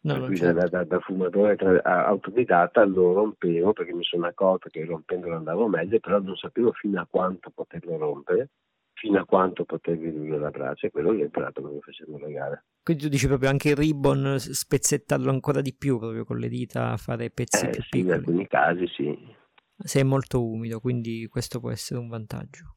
No, 0.00 0.18
quindi 0.18 0.36
certo. 0.36 0.60
da, 0.60 0.68
da, 0.68 0.84
da, 0.84 1.00
fumatore 1.00 1.56
tra, 1.56 1.82
autodidatta 1.82 2.84
lo 2.84 3.12
rompevo 3.12 3.72
perché 3.72 3.92
mi 3.92 4.04
sono 4.04 4.26
accorto 4.26 4.68
che 4.68 4.84
rompendolo 4.84 5.36
andavo 5.36 5.66
meglio, 5.68 5.98
però 5.98 6.18
non 6.20 6.36
sapevo 6.36 6.72
fino 6.72 7.00
a 7.00 7.06
quanto 7.10 7.50
poterlo 7.50 7.96
rompere, 7.98 8.50
fino 8.96 9.20
a 9.20 9.24
quanto 9.24 9.64
poter 9.64 9.98
ridurre 9.98 10.38
la 10.38 10.50
braccia 10.50 10.86
e 10.86 10.90
quello 10.90 11.12
l'ho 11.12 11.22
imparato 11.22 11.60
proprio 11.60 11.80
facendo 11.82 12.16
le 12.18 12.32
gare. 12.32 12.64
Quindi 12.82 13.02
tu 13.02 13.08
dici 13.08 13.26
proprio 13.26 13.50
anche 13.50 13.70
il 13.70 13.76
ribbon, 13.76 14.36
spezzettarlo 14.38 15.30
ancora 15.30 15.60
di 15.60 15.74
più 15.74 15.98
proprio 15.98 16.24
con 16.24 16.38
le 16.38 16.48
dita, 16.48 16.96
fare 16.96 17.30
pezzi 17.30 17.66
eh, 17.66 17.70
più 17.70 17.82
sì, 17.82 17.88
piccoli. 17.90 18.08
In 18.08 18.18
alcuni 18.18 18.46
casi 18.46 18.86
sì. 18.88 19.34
Se 19.78 20.00
è 20.00 20.02
molto 20.02 20.42
umido, 20.42 20.80
quindi 20.80 21.26
questo 21.28 21.60
può 21.60 21.70
essere 21.70 22.00
un 22.00 22.08
vantaggio. 22.08 22.76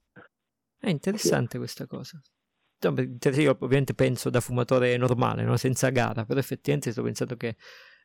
È 0.78 0.90
interessante 0.90 1.52
sì. 1.52 1.58
questa 1.58 1.88
cosa. 1.88 2.22
Io 2.82 3.58
ovviamente 3.60 3.94
penso 3.94 4.30
da 4.30 4.42
fumatore 4.42 4.96
normale, 4.98 5.44
no? 5.44 5.56
senza 5.56 5.90
gara, 5.90 6.26
però 6.26 6.40
effettivamente 6.40 6.92
sto 6.92 7.04
pensando 7.04 7.36
che 7.36 7.56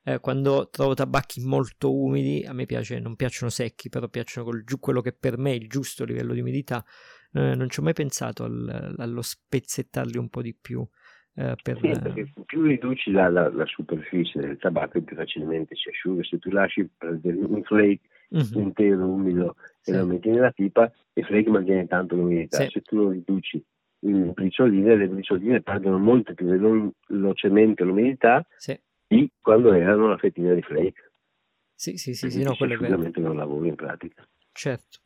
eh, 0.04 0.20
quando 0.20 0.68
trovo 0.70 0.94
tabacchi 0.94 1.40
molto 1.40 1.92
umidi, 1.92 2.44
a 2.44 2.52
me 2.52 2.66
piace, 2.66 3.00
non 3.00 3.16
piacciono 3.16 3.50
secchi, 3.50 3.88
però 3.88 4.08
piacciono 4.08 4.46
col, 4.46 4.64
quello 4.78 5.00
che 5.00 5.12
per 5.12 5.38
me 5.38 5.52
è 5.52 5.54
il 5.54 5.68
giusto 5.68 6.04
livello 6.04 6.32
di 6.32 6.40
umidità. 6.40 6.84
Eh, 7.34 7.54
non 7.56 7.68
ci 7.68 7.80
ho 7.80 7.82
mai 7.82 7.94
pensato 7.94 8.44
al, 8.44 8.94
allo 8.96 9.22
spezzettarli 9.22 10.16
un 10.16 10.28
po' 10.28 10.40
di 10.40 10.54
più. 10.54 10.86
Eh, 11.36 11.56
per... 11.60 11.78
Sì, 11.80 11.90
perché 12.00 12.32
più 12.46 12.62
riduci 12.62 13.10
la, 13.10 13.28
la, 13.28 13.48
la, 13.48 13.66
superficie 13.66 14.38
del 14.38 14.56
tabacco, 14.56 15.02
più 15.02 15.16
facilmente 15.16 15.74
si 15.74 15.88
asciuga. 15.88 16.22
Se 16.22 16.38
tu 16.38 16.50
lasci 16.50 16.88
un 17.00 17.62
flake 17.64 18.02
mm-hmm. 18.32 18.60
intero 18.60 19.08
umido 19.08 19.56
e 19.84 19.92
sì. 19.92 19.96
lo 19.96 20.06
metti 20.06 20.30
nella 20.30 20.52
pipa, 20.52 20.90
il 21.14 21.24
flake 21.24 21.50
mantiene 21.50 21.88
tanto 21.88 22.14
l'umidità. 22.14 22.62
Sì. 22.62 22.68
Se 22.70 22.80
tu 22.82 22.96
lo 22.96 23.10
riduci 23.10 23.64
in 24.04 24.30
bricioline, 24.32 24.94
le 24.94 25.08
bricioline 25.08 25.60
perdono 25.60 25.98
molto 25.98 26.34
più 26.34 26.46
velocemente 26.46 27.82
l'umidità 27.82 28.46
sì. 28.56 28.78
di 29.08 29.28
quando 29.40 29.72
erano 29.72 30.06
la 30.06 30.18
fettina 30.18 30.54
di 30.54 30.62
flake. 30.62 31.12
Sì, 31.74 31.96
sì, 31.96 32.14
sì, 32.14 32.30
sì 32.30 32.44
no, 32.44 32.54
quello 32.54 32.74
è 32.74 32.76
vero. 32.76 33.10
non 33.16 33.36
lavoro 33.36 33.66
in 33.66 33.74
pratica. 33.74 34.24
Certo. 34.52 35.00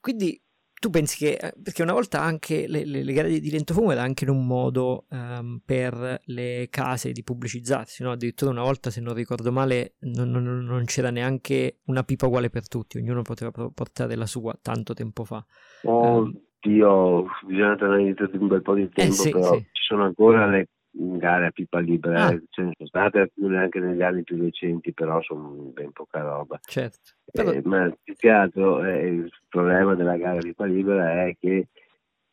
Quindi 0.00 0.38
tu 0.84 0.90
pensi 0.90 1.16
che, 1.16 1.38
eh, 1.40 1.54
perché 1.62 1.82
una 1.82 1.94
volta 1.94 2.20
anche 2.20 2.66
le, 2.68 2.84
le, 2.84 3.02
le 3.02 3.12
gare 3.14 3.40
di 3.40 3.50
lentofumo 3.50 3.90
era 3.90 4.02
anche 4.02 4.28
un 4.28 4.46
modo 4.46 5.06
um, 5.08 5.58
per 5.64 6.20
le 6.26 6.68
case 6.68 7.12
di 7.12 7.22
pubblicizzarsi, 7.22 8.02
no? 8.02 8.10
addirittura 8.10 8.50
una 8.50 8.64
volta 8.64 8.90
se 8.90 9.00
non 9.00 9.14
ricordo 9.14 9.50
male 9.50 9.94
non, 10.00 10.30
non, 10.30 10.44
non, 10.44 10.84
c'era 10.84 11.08
neanche 11.08 11.78
una 11.86 12.02
pipa 12.02 12.26
uguale 12.26 12.50
per 12.50 12.68
tutti, 12.68 12.98
ognuno 12.98 13.22
poteva 13.22 13.50
portare 13.50 14.14
la 14.14 14.26
sua 14.26 14.54
tanto 14.60 14.92
tempo 14.92 15.24
fa. 15.24 15.42
Oh, 15.84 16.18
um, 16.18 16.38
Dio, 16.60 17.24
bisogna 17.46 17.76
tenere 17.76 18.14
un 18.32 18.46
bel 18.46 18.60
po' 18.60 18.74
di 18.74 18.82
eh, 18.82 18.90
tempo, 18.90 19.12
eh 19.12 19.16
sì, 19.16 19.30
però 19.30 19.54
sì. 19.54 19.66
ci 19.72 19.82
sono 19.86 20.04
ancora 20.04 20.46
le 20.46 20.68
gare 20.96 21.46
a 21.46 21.50
pipa 21.50 21.80
libera, 21.80 22.26
ah. 22.26 22.42
Ce 22.50 22.62
ne 22.62 22.72
sono 22.76 22.88
state 22.88 23.18
alcune 23.18 23.58
anche 23.58 23.80
negli 23.80 24.02
anni 24.02 24.22
più 24.22 24.40
recenti, 24.40 24.92
però 24.92 25.20
sono 25.22 25.48
ben 25.72 25.92
poca 25.92 26.20
roba. 26.20 26.58
Certo. 26.62 27.12
Però... 27.24 27.50
Eh, 27.50 27.62
ma 27.64 27.92
più 28.02 28.14
che 28.14 28.30
altro 28.30 28.84
eh, 28.84 29.06
il 29.06 29.30
problema 29.48 29.94
della 29.94 30.16
gara 30.16 30.38
a 30.38 30.42
pipa 30.42 30.64
libera 30.64 31.24
è 31.24 31.36
che 31.38 31.68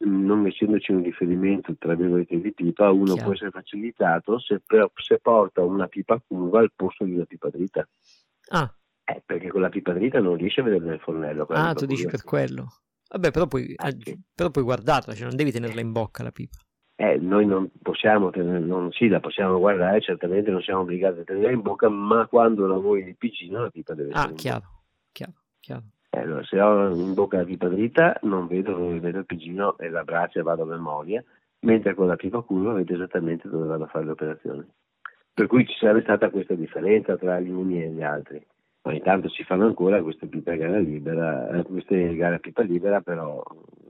mm, 0.06 0.26
non 0.26 0.46
essendoci 0.46 0.92
un 0.92 1.04
riferimento 1.04 1.76
tra 1.78 1.96
virgolette 1.96 2.40
di 2.40 2.54
pipa, 2.54 2.92
uno 2.92 3.14
Chiaro. 3.14 3.24
può 3.24 3.34
essere 3.34 3.50
facilitato 3.50 4.40
se, 4.40 4.62
se, 4.96 5.20
porta 5.20 5.64
una 5.64 5.88
pipa 5.88 6.22
curva 6.26 6.60
al 6.60 6.72
posto 6.76 7.04
di 7.04 7.16
una 7.16 7.26
pipa 7.26 7.50
dritta. 7.50 7.88
Ah. 8.50 8.72
Eh, 9.04 9.24
perché 9.26 9.50
con 9.50 9.62
la 9.62 9.70
pipa 9.70 9.92
dritta 9.94 10.20
non 10.20 10.36
riesce 10.36 10.62
a 10.62 10.64
vedere 10.64 10.86
nel 10.86 11.00
fornello. 11.00 11.46
Ah, 11.50 11.74
tu 11.74 11.86
dici 11.86 12.06
per 12.06 12.24
quello. 12.24 12.68
Vabbè, 13.10 13.32
però 13.32 13.46
puoi, 13.48 13.74
ah, 13.76 13.92
però 14.34 14.52
puoi 14.52 14.64
guardarla, 14.64 15.14
cioè 15.14 15.28
non 15.28 15.36
devi 15.36 15.52
tenerla 15.52 15.82
in 15.82 15.92
bocca 15.92 16.24
la 16.24 16.32
pipa. 16.32 16.60
Eh, 17.02 17.18
noi 17.18 17.48
non 17.48 17.68
possiamo 17.82 18.30
tenere, 18.30 18.60
non, 18.60 18.92
sì, 18.92 19.08
la 19.08 19.20
possiamo 19.20 19.58
guardare, 19.58 20.02
certamente 20.02 20.52
non 20.52 20.62
siamo 20.62 20.82
obbligati 20.82 21.22
a 21.22 21.24
tenerla 21.24 21.50
in 21.50 21.62
bocca, 21.62 21.90
ma 21.90 22.28
quando 22.28 22.68
lavori 22.68 23.04
di 23.04 23.16
piccino 23.16 23.64
la 23.64 23.72
pipa 23.72 23.96
deve 23.96 24.12
essere 24.12 24.32
Ah, 24.32 24.36
chiaro, 24.36 24.66
chiaro, 25.12 25.34
chiaro. 25.60 25.84
Eh, 26.12 26.20
allora, 26.20 26.44
se 26.44 26.62
ho 26.62 26.94
in 26.94 27.16
bocca 27.16 27.38
la 27.38 27.44
pipa 27.46 27.70
dritta 27.70 28.20
non 28.22 28.46
vedo 28.46 28.74
dove 28.74 29.00
vedo 29.00 29.18
il 29.18 29.26
piccino 29.26 29.80
e 29.80 29.90
la 29.90 30.04
braccia 30.04 30.44
vado 30.44 30.62
a 30.62 30.68
memoria, 30.68 31.24
mentre 31.62 31.96
con 31.96 32.06
la 32.06 32.16
pipa 32.16 32.42
curva 32.42 32.74
vedo 32.74 32.94
esattamente 32.94 33.50
dove 33.50 33.66
vado 33.66 33.86
a 33.86 33.88
fare 33.88 34.06
le 34.06 34.12
operazioni. 34.12 34.64
Per 35.34 35.48
cui 35.48 35.66
ci 35.66 35.76
sarebbe 35.80 36.04
stata 36.04 36.30
questa 36.30 36.54
differenza 36.54 37.18
tra 37.18 37.40
gli 37.40 37.50
uni 37.50 37.82
e 37.82 37.90
gli 37.90 38.04
altri 38.04 38.46
ogni 38.84 39.02
tanto 39.02 39.28
si 39.30 39.44
fanno 39.44 39.66
ancora 39.66 40.04
queste 40.04 40.28
pipe 40.28 40.52
a 40.52 40.56
gara 40.56 40.78
libera, 40.78 41.50
eh, 41.50 41.64
queste 41.64 42.16
gare 42.16 42.36
a 42.36 42.40
pipa 42.40 42.62
libera, 42.62 43.02
però 43.02 43.44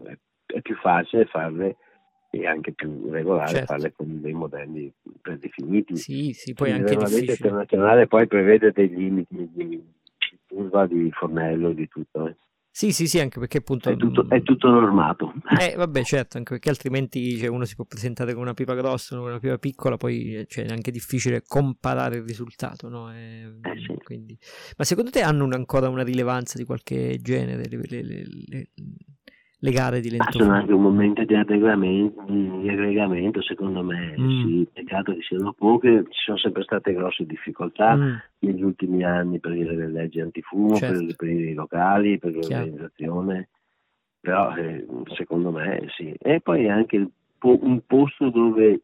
è, 0.06 0.18
è 0.46 0.62
più 0.62 0.76
facile 0.78 1.26
farle 1.26 1.76
e 2.34 2.48
anche 2.48 2.72
più 2.72 3.10
regolare 3.10 3.50
certo. 3.50 3.66
farle 3.74 3.92
con 3.92 4.22
dei 4.22 4.34
modelli 4.34 4.92
predefiniti. 5.22 5.98
Sì, 5.98 6.32
sì, 6.34 6.54
poi 6.54 6.72
anche 6.72 6.96
la 6.96 7.08
legge 7.08 7.32
internazionale 7.32 8.08
poi 8.08 8.26
prevede 8.26 8.72
dei 8.72 8.88
limiti 8.88 9.50
di 9.54 9.84
curva, 10.48 10.88
di 10.88 11.12
fornello, 11.12 11.74
di 11.74 11.88
tutto. 11.90 12.28
Eh. 12.28 12.36
Sì, 12.74 12.94
sì, 12.94 13.06
sì, 13.06 13.20
anche 13.20 13.38
perché 13.38 13.58
appunto... 13.58 13.90
È 13.90 13.98
tutto, 13.98 14.30
è 14.30 14.42
tutto 14.44 14.70
normato. 14.70 15.34
Eh, 15.60 15.76
vabbè, 15.76 16.04
certo, 16.04 16.38
anche 16.38 16.54
perché 16.54 16.70
altrimenti 16.70 17.36
cioè, 17.38 17.50
uno 17.50 17.66
si 17.66 17.76
può 17.76 17.84
presentare 17.84 18.32
con 18.32 18.44
una 18.44 18.54
pipa 18.54 18.76
grossa, 18.76 19.18
con 19.18 19.28
una 19.28 19.40
pipa 19.40 19.58
piccola, 19.58 19.98
poi 19.98 20.46
cioè, 20.48 20.66
è 20.66 20.72
anche 20.72 20.90
difficile 20.90 21.44
comparare 21.46 22.18
il 22.18 22.24
risultato, 22.24 22.88
no? 22.88 23.14
E, 23.14 23.58
eh, 23.62 23.80
sì. 23.86 23.94
quindi... 24.02 24.38
Ma 24.78 24.86
secondo 24.86 25.10
te 25.10 25.22
hanno 25.22 25.44
un, 25.44 25.52
ancora 25.52 25.90
una 25.90 26.04
rilevanza 26.04 26.58
di 26.58 26.64
qualche 26.64 27.20
genere 27.22 27.68
le, 27.68 27.82
le, 27.84 28.02
le, 28.02 28.70
le 29.64 29.72
gare 29.72 30.00
di 30.00 30.10
lento? 30.10 30.40
sono 30.40 30.54
anche 30.54 30.74
un 30.74 30.82
momento 30.82 31.24
di 31.24 31.36
aggregamento, 31.36 32.24
di 32.28 32.68
aggregamento 32.68 33.42
secondo 33.44 33.84
me, 33.84 34.16
mm. 34.18 34.42
sì, 34.42 34.68
peccato 34.74 35.14
che 35.14 35.22
siano 35.22 35.54
poche, 35.54 36.06
ci 36.10 36.20
sono 36.26 36.38
sempre 36.38 36.64
state 36.64 36.94
grosse 36.94 37.26
difficoltà 37.26 37.96
mm. 37.96 38.16
negli 38.40 38.64
ultimi 38.64 39.04
anni 39.04 39.40
per 39.40 39.52
le 39.52 39.88
leggi 39.88 40.20
antifumo, 40.20 40.76
certo. 40.76 41.14
per, 41.16 41.30
i 41.30 41.54
locali, 41.54 42.18
per 42.18 42.34
l'organizzazione, 42.34 43.50
però 44.20 44.56
eh, 44.56 44.86
secondo 45.16 45.52
me 45.52 45.86
sì. 45.96 46.12
E 46.18 46.42
poi 46.42 46.68
anche 46.68 47.08
un 47.40 47.82
posto 47.86 48.30
dove 48.30 48.82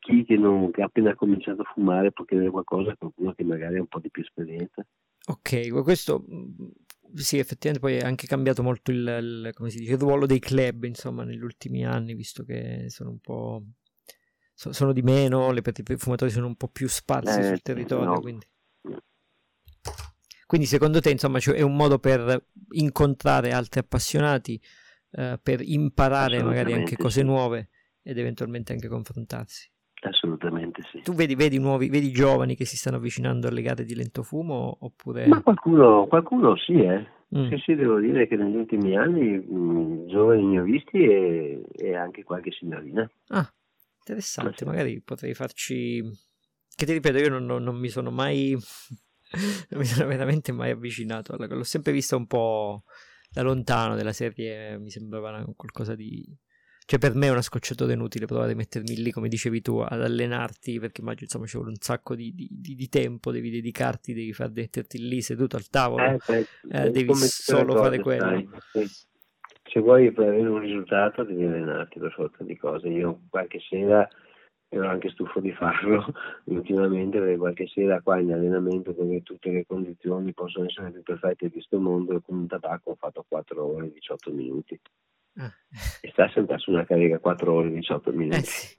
chi 0.00 0.24
che, 0.24 0.36
non, 0.36 0.72
che 0.72 0.82
ha 0.82 0.86
appena 0.86 1.14
cominciato 1.14 1.62
a 1.62 1.70
fumare 1.72 2.10
può 2.10 2.24
chiedere 2.24 2.50
qualcosa 2.50 2.90
a 2.90 2.96
qualcuno 2.96 3.32
che 3.32 3.44
magari 3.44 3.76
ha 3.76 3.80
un 3.80 3.86
po' 3.86 4.00
di 4.00 4.10
più 4.10 4.22
esperienza. 4.22 4.84
Ok, 5.26 5.70
questo 5.82 6.24
sì, 7.14 7.38
effettivamente 7.38 7.78
poi 7.78 7.96
è 7.96 8.06
anche 8.06 8.26
cambiato 8.26 8.62
molto 8.62 8.90
il, 8.90 8.98
il, 8.98 9.54
dice, 9.58 9.92
il, 9.92 9.98
ruolo 9.98 10.26
dei 10.26 10.38
club, 10.38 10.84
insomma, 10.84 11.24
negli 11.24 11.42
ultimi 11.42 11.84
anni, 11.84 12.14
visto 12.14 12.44
che 12.44 12.86
sono 12.88 13.10
un 13.10 13.18
po'... 13.18 13.64
So, 14.54 14.72
sono 14.72 14.92
di 14.92 15.02
meno, 15.02 15.52
le, 15.52 15.62
i 15.64 15.96
fumatori 15.96 16.30
sono 16.30 16.46
un 16.46 16.56
po' 16.56 16.68
più 16.68 16.86
sparsi 16.88 17.38
eh, 17.38 17.44
sul 17.44 17.62
territorio, 17.62 18.14
no. 18.14 18.20
quindi... 18.20 18.46
Quindi 20.46 20.66
secondo 20.66 21.00
te, 21.00 21.10
insomma, 21.10 21.38
cioè, 21.38 21.54
è 21.54 21.62
un 21.62 21.76
modo 21.76 21.98
per 21.98 22.48
incontrare 22.70 23.52
altri 23.52 23.78
appassionati, 23.78 24.60
eh, 25.12 25.38
per 25.40 25.60
imparare 25.62 26.42
magari 26.42 26.72
anche 26.72 26.96
cose 26.96 27.22
nuove 27.22 27.68
ed 28.02 28.18
eventualmente 28.18 28.72
anche 28.72 28.88
confrontarsi? 28.88 29.70
Assolutamente 30.02 30.82
sì. 30.90 31.02
Tu 31.02 31.12
vedi, 31.12 31.34
vedi, 31.34 31.58
nuovi, 31.58 31.88
vedi 31.88 32.10
giovani 32.10 32.56
che 32.56 32.64
si 32.64 32.76
stanno 32.76 32.96
avvicinando 32.96 33.48
alle 33.48 33.62
gare 33.62 33.84
di 33.84 33.94
lentofumo 33.94 34.78
oppure... 34.80 35.26
Ma 35.26 35.42
qualcuno, 35.42 36.06
qualcuno 36.06 36.56
sì, 36.56 36.72
eh. 36.72 37.06
Mm. 37.36 37.48
Sì, 37.48 37.56
sì, 37.58 37.74
devo 37.74 38.00
dire 38.00 38.26
che 38.26 38.36
negli 38.36 38.56
ultimi 38.56 38.96
anni 38.96 39.38
mh, 39.38 39.54
mm, 39.54 40.08
giovani 40.08 40.46
ne 40.46 40.60
ho 40.60 40.64
visti 40.64 40.96
e, 40.96 41.62
e, 41.76 41.94
anche 41.94 42.24
qualche 42.24 42.50
signorina. 42.50 43.08
Ah, 43.28 43.48
interessante, 43.98 44.56
sì. 44.58 44.64
magari 44.64 45.00
potrei 45.00 45.34
farci 45.34 46.02
che 46.74 46.86
ti 46.86 46.92
ripeto, 46.92 47.18
io 47.18 47.28
non, 47.28 47.44
non, 47.44 47.62
non 47.62 47.76
mi 47.76 47.88
sono 47.88 48.10
mai 48.10 48.56
non 49.70 49.80
mi 49.80 49.84
sono 49.84 50.08
veramente 50.08 50.50
mai 50.50 50.70
avvicinato 50.70 51.34
alla 51.34 51.46
l'ho 51.46 51.62
sempre 51.62 51.92
vista 51.92 52.16
un 52.16 52.26
po' 52.26 52.84
da 53.30 53.42
lontano 53.42 53.94
della 53.94 54.12
serie, 54.12 54.78
mi 54.78 54.90
sembrava 54.90 55.44
qualcosa 55.54 55.94
di 55.94 56.26
cioè 56.90 56.98
per 56.98 57.14
me 57.14 57.28
è 57.28 57.30
una 57.30 57.40
scocciatura 57.40 57.92
inutile 57.92 58.26
provare 58.26 58.50
a 58.50 58.56
mettermi 58.56 58.96
lì, 58.96 59.12
come 59.12 59.28
dicevi 59.28 59.60
tu, 59.60 59.78
ad 59.78 60.02
allenarti, 60.02 60.80
perché 60.80 61.02
immagino 61.02 61.26
insomma 61.26 61.46
ci 61.46 61.54
vuole 61.54 61.70
un 61.70 61.78
sacco 61.78 62.16
di, 62.16 62.34
di, 62.34 62.74
di, 62.74 62.88
tempo, 62.88 63.30
devi 63.30 63.48
dedicarti, 63.48 64.12
devi 64.12 64.32
far 64.32 64.50
metterti 64.52 64.98
lì 64.98 65.20
seduto 65.20 65.54
al 65.54 65.68
tavolo, 65.68 66.04
eh, 66.04 66.18
beh, 66.26 66.46
eh, 66.68 66.90
devi 66.90 67.14
solo 67.14 67.76
fare 67.76 68.00
quello. 68.00 68.42
Sì. 68.72 68.84
Se 69.70 69.78
vuoi 69.78 70.08
avere 70.08 70.48
un 70.48 70.58
risultato 70.58 71.22
devi 71.22 71.44
allenarti 71.44 72.00
per 72.00 72.10
forza 72.10 72.42
di 72.42 72.56
cose. 72.56 72.88
Io 72.88 73.20
qualche 73.30 73.60
sera 73.60 74.08
ero 74.68 74.88
anche 74.88 75.10
stufo 75.10 75.38
di 75.38 75.52
farlo 75.52 76.12
ultimamente 76.46 77.20
perché 77.20 77.36
qualche 77.36 77.68
sera 77.68 78.00
qua 78.00 78.18
in 78.18 78.32
allenamento 78.32 78.90
dove 78.90 79.22
tutte 79.22 79.52
le 79.52 79.64
condizioni 79.64 80.32
possono 80.32 80.66
essere 80.66 80.90
più 80.90 81.04
perfette 81.04 81.46
di 81.46 81.52
questo 81.52 81.78
mondo 81.78 82.20
con 82.20 82.36
un 82.36 82.46
tabacco 82.48 82.90
ho 82.90 82.96
fatto 82.96 83.24
4 83.28 83.64
ore 83.64 83.86
e 83.86 83.92
18 83.92 84.32
minuti 84.32 84.80
Ah. 85.36 85.52
E 86.00 86.10
sta 86.12 86.28
sempre 86.30 86.58
su 86.58 86.70
una 86.70 86.84
carica 86.84 87.18
4 87.18 87.52
ore 87.52 87.68
e 87.68 87.72
18 87.72 88.12
minuti. 88.12 88.36
Eh 88.36 88.42
sì. 88.42 88.78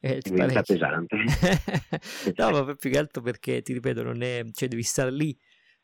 Eh, 0.00 0.18
diventa 0.22 0.62
pesante. 0.62 1.16
no, 2.36 2.50
ma 2.50 2.74
più 2.74 2.90
che 2.90 2.98
altro 2.98 3.22
perché 3.22 3.60
ti 3.62 3.74
ripeto, 3.74 4.02
non 4.02 4.22
è, 4.22 4.42
cioè 4.52 4.68
devi 4.68 4.82
stare 4.82 5.12
lì 5.12 5.38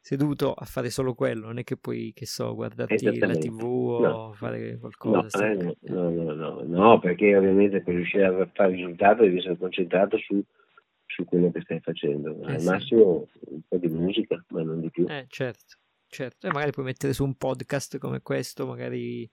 seduto 0.07 0.53
a 0.53 0.65
fare 0.65 0.89
solo 0.89 1.15
quello, 1.15 1.47
non 1.47 1.59
è 1.59 1.65
che 1.65 1.77
puoi, 1.77 2.13
che 2.15 2.27
so, 2.27 2.55
guardarti 2.55 3.19
la 3.19 3.35
tv 3.35 3.63
o 3.65 4.01
no. 4.01 4.33
fare 4.35 4.79
qualcosa. 4.79 5.53
No, 5.53 5.71
eh, 5.71 5.77
no, 5.81 6.11
no, 6.11 6.33
no, 6.33 6.63
no, 6.65 6.99
perché 7.01 7.37
ovviamente 7.37 7.83
per 7.83 7.95
riuscire 7.95 8.25
a 8.25 8.49
fare 8.55 8.71
il 8.71 8.77
risultato 8.77 9.23
devi 9.23 9.39
essere 9.39 9.57
concentrato 9.57 10.17
su, 10.19 10.41
su 11.07 11.25
quello 11.25 11.51
che 11.51 11.61
stai 11.63 11.81
facendo. 11.81 12.41
Eh, 12.47 12.55
Al 12.55 12.61
sì. 12.61 12.67
massimo 12.69 13.29
un 13.47 13.61
po' 13.67 13.77
di 13.79 13.89
musica, 13.89 14.45
ma 14.51 14.63
non 14.63 14.81
di 14.81 14.91
più. 14.91 15.07
Eh, 15.09 15.27
certo, 15.29 15.77
certo. 16.07 16.47
E 16.47 16.53
magari 16.53 16.71
puoi 16.71 16.87
mettere 16.87 17.13
su 17.13 17.25
un 17.25 17.35
podcast 17.35 17.99
come 17.99 18.23
questo, 18.23 18.65
magari 18.65 19.29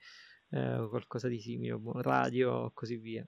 eh, 0.54 0.86
qualcosa 0.88 1.28
di 1.28 1.40
simile, 1.40 1.76
boh, 1.76 2.02
radio, 2.02 2.72
così 2.74 2.98
via. 2.98 3.26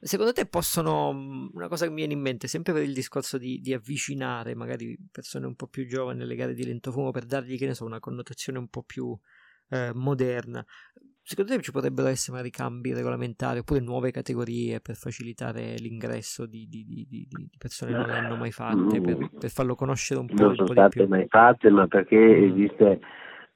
Secondo 0.00 0.32
te 0.32 0.46
possono, 0.46 1.08
una 1.52 1.66
cosa 1.66 1.86
che 1.86 1.90
mi 1.90 1.96
viene 1.96 2.12
in 2.12 2.20
mente, 2.20 2.46
sempre 2.46 2.72
per 2.72 2.82
il 2.82 2.94
discorso 2.94 3.36
di, 3.36 3.58
di, 3.60 3.74
avvicinare 3.74 4.54
magari 4.54 4.96
persone 5.10 5.46
un 5.46 5.56
po' 5.56 5.66
più 5.66 5.88
giovani 5.88 6.22
alle 6.22 6.36
gare 6.36 6.54
di 6.54 6.64
lentofumo 6.64 7.10
per 7.10 7.24
dargli, 7.24 7.58
che 7.58 7.66
ne 7.66 7.74
so, 7.74 7.84
una 7.84 7.98
connotazione 7.98 8.58
un 8.58 8.68
po' 8.68 8.84
più 8.84 9.16
eh, 9.70 9.90
moderna, 9.92 10.64
secondo 11.20 11.52
te 11.52 11.62
ci 11.62 11.72
potrebbero 11.72 12.08
essere 12.08 12.32
magari 12.32 12.50
cambi 12.50 12.92
regolamentari 12.92 13.60
oppure 13.60 13.80
nuove 13.80 14.10
categorie 14.12 14.80
per 14.80 14.96
facilitare 14.96 15.74
l'ingresso 15.78 16.46
di, 16.46 16.66
di, 16.68 16.84
di, 16.84 17.06
di 17.08 17.28
persone 17.58 17.92
che 17.92 17.96
non 17.96 18.06
le 18.06 18.14
hanno 18.14 18.36
mai 18.36 18.52
fatte, 18.52 19.00
per, 19.00 19.30
per 19.36 19.50
farlo 19.50 19.74
conoscere 19.74 20.20
un 20.20 20.26
po', 20.26 20.42
non 20.44 20.54
sono 20.54 20.68
state 20.68 21.06
mai 21.06 21.26
fatte, 21.28 21.70
ma 21.70 21.88
perché 21.88 22.16
mm. 22.16 22.52
esiste 22.52 23.00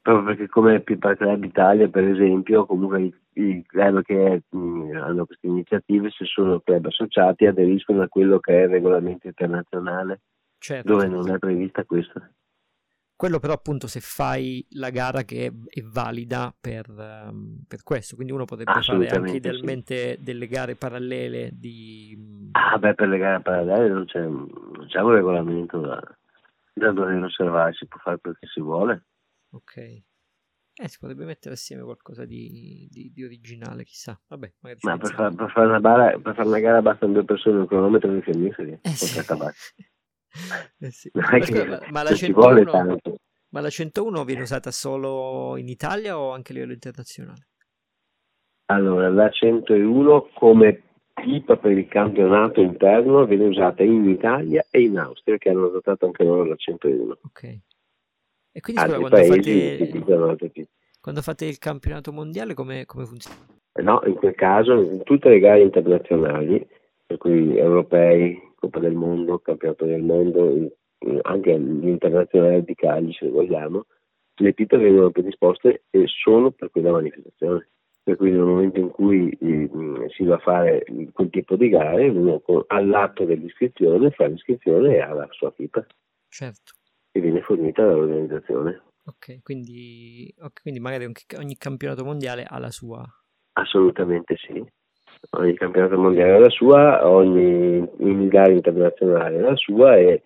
proprio 0.07 0.25
perché 0.25 0.47
come 0.47 0.81
Pipa 0.83 1.17
Club 1.17 1.43
Italia 1.43 1.89
per 1.89 2.05
esempio 2.05 2.65
comunque 2.65 3.11
i, 3.33 3.65
club 3.67 4.03
che 4.03 4.43
mh, 4.49 4.57
mm, 4.57 4.97
hanno 4.97 5.27
queste 5.27 5.49
iniziative 5.49 6.11
se 6.11 6.25
sono 6.27 6.61
club 6.61 6.87
associati 6.87 7.45
aderiscono 7.45 8.03
a 8.03 8.09
quello 8.09 8.39
che 8.39 8.53
è 8.53 8.63
il 8.63 8.69
regolamento 8.69 9.27
internazionale 9.27 10.21
certo. 10.59 10.93
dove 10.93 11.09
non 11.09 11.29
è 11.29 11.39
prevista 11.39 11.85
questa 11.85 12.31
quello 13.17 13.41
però 13.41 13.55
appunto 13.55 13.89
se 13.89 13.99
fai 13.99 14.65
la 14.75 14.91
gara 14.91 15.25
che 15.25 15.47
è, 15.47 15.81
è 15.81 15.83
valida 15.83 16.55
per, 16.59 16.87
um, 16.89 17.65
per, 17.67 17.83
questo 17.83 18.15
quindi 18.15 18.33
uno 18.33 18.45
potrebbe 18.45 18.81
fare 18.81 19.09
anche 19.09 19.37
idealmente 19.37 20.15
sì. 20.19 20.23
delle 20.23 20.47
gare 20.47 20.77
parallele 20.77 21.51
di... 21.53 22.17
ah 22.53 22.79
beh 22.79 22.95
per 22.95 23.09
le 23.09 23.19
gare 23.19 23.41
parallele 23.43 23.89
non 23.89 24.05
c'è, 24.05 24.21
non 24.21 24.87
c'è 24.87 25.01
un 25.01 25.11
regolamento 25.11 25.81
da, 25.81 26.01
da 26.75 26.93
dover 26.93 27.25
osservare 27.25 27.73
si 27.73 27.89
può 27.89 27.99
fare 27.99 28.19
quel 28.21 28.37
che 28.39 28.47
si 28.47 28.61
vuole 28.61 29.03
Ok. 29.51 29.77
Eh, 30.79 30.89
si 30.89 30.99
potrebbe 30.99 31.25
mettere 31.25 31.55
assieme 31.55 31.83
qualcosa 31.83 32.27
di, 32.27 32.87
di, 32.91 33.11
di 33.11 33.25
originale, 33.25 33.85
chissà. 33.85 34.21
Vabbè, 34.29 34.53
magari 34.61 34.81
Ma 34.83 34.99
per, 34.99 35.11
far, 35.11 35.35
per, 35.35 35.51
fare 35.51 35.67
una 35.69 35.81
bara, 35.81 36.19
per 36.19 36.35
fare 36.35 36.49
una 36.49 36.61
gara 36.61 36.83
bastano 36.83 37.15
due 37.15 37.25
persone, 37.25 37.61
un 37.61 37.67
cronometro 37.67 38.13
di 38.13 38.23
fiammiferi. 38.23 38.81
Eh 38.87 38.91
sì. 38.91 39.19
eh 40.81 40.91
sì. 40.91 41.11
Ma, 41.15 41.41
scusa, 41.41 41.81
ma, 41.91 42.03
la 42.03 42.15
101, 42.15 42.99
ma 43.49 43.61
la 43.61 43.71
101 43.71 44.25
viene 44.25 44.43
usata 44.43 44.71
solo 44.71 45.57
in 45.57 45.69
Italia 45.69 46.19
o 46.19 46.33
anche 46.33 46.53
a 46.53 46.55
livello 46.57 46.75
internazionale? 46.75 47.49
Allora, 48.67 49.09
la 49.09 49.31
101 49.31 50.29
come 50.35 50.83
pipa 51.15 51.57
per 51.57 51.71
il 51.71 51.89
campionato 51.89 52.61
interno 52.61 53.25
viene 53.25 53.47
usata 53.47 53.83
in 53.83 54.07
Italia 54.09 54.63
e 54.71 54.83
in 54.83 54.99
Austria, 54.99 55.39
che 55.39 55.49
hanno 55.49 55.67
adottato 55.67 56.05
anche 56.05 56.23
loro 56.23 56.45
la 56.45 56.57
101. 56.57 57.19
Ok. 57.23 57.59
E 58.57 58.61
quindi 58.61 58.81
scusa, 58.81 58.99
quando, 58.99 59.17
fate, 59.19 60.69
quando 60.99 61.21
fate 61.21 61.45
il 61.45 61.59
campionato 61.59 62.11
mondiale 62.11 62.55
come, 62.55 62.87
come 62.87 63.05
funziona? 63.05 63.37
Eh, 63.75 63.83
no, 63.83 64.01
in 64.07 64.15
quel 64.15 64.35
caso 64.35 64.81
in 64.81 65.03
tutte 65.03 65.29
le 65.29 65.41
gare 65.41 65.61
internazionali, 65.61 66.67
per 67.05 67.19
cui 67.19 67.55
europei, 67.59 68.55
Coppa 68.55 68.79
del 68.79 68.95
Mondo, 68.95 69.41
Campionato 69.41 69.85
del 69.85 70.01
Mondo, 70.01 70.75
anche 71.21 71.55
l'internazionale 71.55 72.65
di 72.65 72.75
Cagli 72.75 73.13
se 73.13 73.29
vogliamo, 73.29 73.85
le 74.37 74.55
pipe 74.55 74.79
vengono 74.79 75.11
predisposte 75.11 75.83
e 75.91 76.05
sono 76.07 76.51
per 76.51 76.71
quella 76.71 76.93
manifestazione. 76.93 77.69
Per 78.03 78.17
cui 78.17 78.31
nel 78.31 78.41
momento 78.41 78.81
in 78.81 78.89
cui 78.89 79.37
eh, 79.39 79.69
si 80.15 80.25
va 80.25 80.37
a 80.37 80.39
fare 80.39 80.83
quel 81.13 81.29
tipo 81.29 81.57
di 81.57 81.69
gare, 81.69 82.09
uno 82.09 82.41
all'atto 82.69 83.27
dell'iscrizione 83.27 84.13
fa 84.13 84.29
l'iscrizione 84.29 84.95
e 84.95 85.01
ha 85.01 85.13
la 85.13 85.29
sua 85.31 85.53
pipa. 85.53 85.85
Certo 86.31 86.76
che 87.17 87.21
viene 87.23 87.41
fornita 87.41 87.85
dall'organizzazione. 87.85 88.83
Ok, 89.07 89.43
quindi, 89.43 90.33
okay, 90.37 90.63
quindi 90.63 90.81
magari 90.81 91.11
ogni 91.39 91.57
campionato 91.57 92.05
mondiale 92.05 92.45
ha 92.45 92.59
la 92.59 92.71
sua. 92.71 93.05
Assolutamente 93.53 94.37
sì. 94.37 94.63
Ogni 95.31 95.55
campionato 95.55 95.97
mondiale 95.97 96.35
ha 96.35 96.39
la 96.39 96.51
sua, 96.51 97.09
ogni 97.09 98.29
gara 98.29 98.51
internazionale 98.51 99.39
ha 99.39 99.51
la 99.51 99.57
sua 99.57 99.97
e 99.97 100.23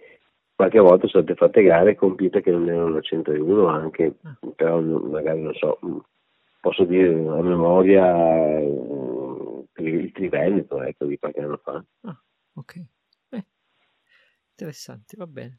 qualche 0.55 0.80
volta 0.80 1.07
sono 1.07 1.22
state 1.22 1.38
fatte 1.38 1.62
gare 1.62 1.95
con 1.95 2.16
piste 2.16 2.41
che 2.43 2.51
non 2.51 2.68
erano 2.68 2.88
la 2.88 3.01
101 3.01 3.66
anche, 3.66 4.14
ah. 4.22 4.36
però 4.57 4.80
magari 4.80 5.41
non 5.43 5.55
so, 5.55 5.78
posso 6.61 6.84
dire 6.84 7.09
a 7.09 7.43
memoria 7.43 8.61
il 9.76 10.11
Triveneto 10.12 10.82
ecco, 10.82 11.05
di 11.05 11.18
qualche 11.18 11.41
anno 11.41 11.61
fa. 11.62 11.82
Ah, 12.03 12.20
ok. 12.55 12.74
Eh, 13.30 13.45
interessante, 14.51 15.16
va 15.16 15.26
bene 15.26 15.59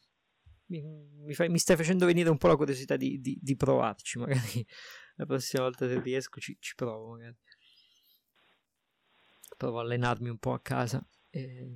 mi, 0.71 0.81
mi, 1.25 1.33
fai, 1.33 1.49
mi, 1.49 1.59
stai 1.59 1.75
facendo 1.75 2.05
venire 2.05 2.29
un 2.29 2.37
po' 2.37 2.47
la 2.47 2.55
curiosità 2.55 2.95
di, 2.95 3.19
di, 3.19 3.37
di 3.41 3.55
provarci. 3.55 4.19
Magari 4.19 4.65
la 5.17 5.25
prossima 5.25 5.63
volta 5.63 5.87
se 5.87 5.99
riesco 5.99 6.39
ci, 6.39 6.55
ci 6.59 6.73
provo. 6.75 7.11
Magari. 7.11 7.37
Provo 9.57 9.79
a 9.79 9.81
allenarmi 9.81 10.29
un 10.29 10.37
po' 10.37 10.53
a 10.53 10.61
casa. 10.61 11.05
E... 11.29 11.67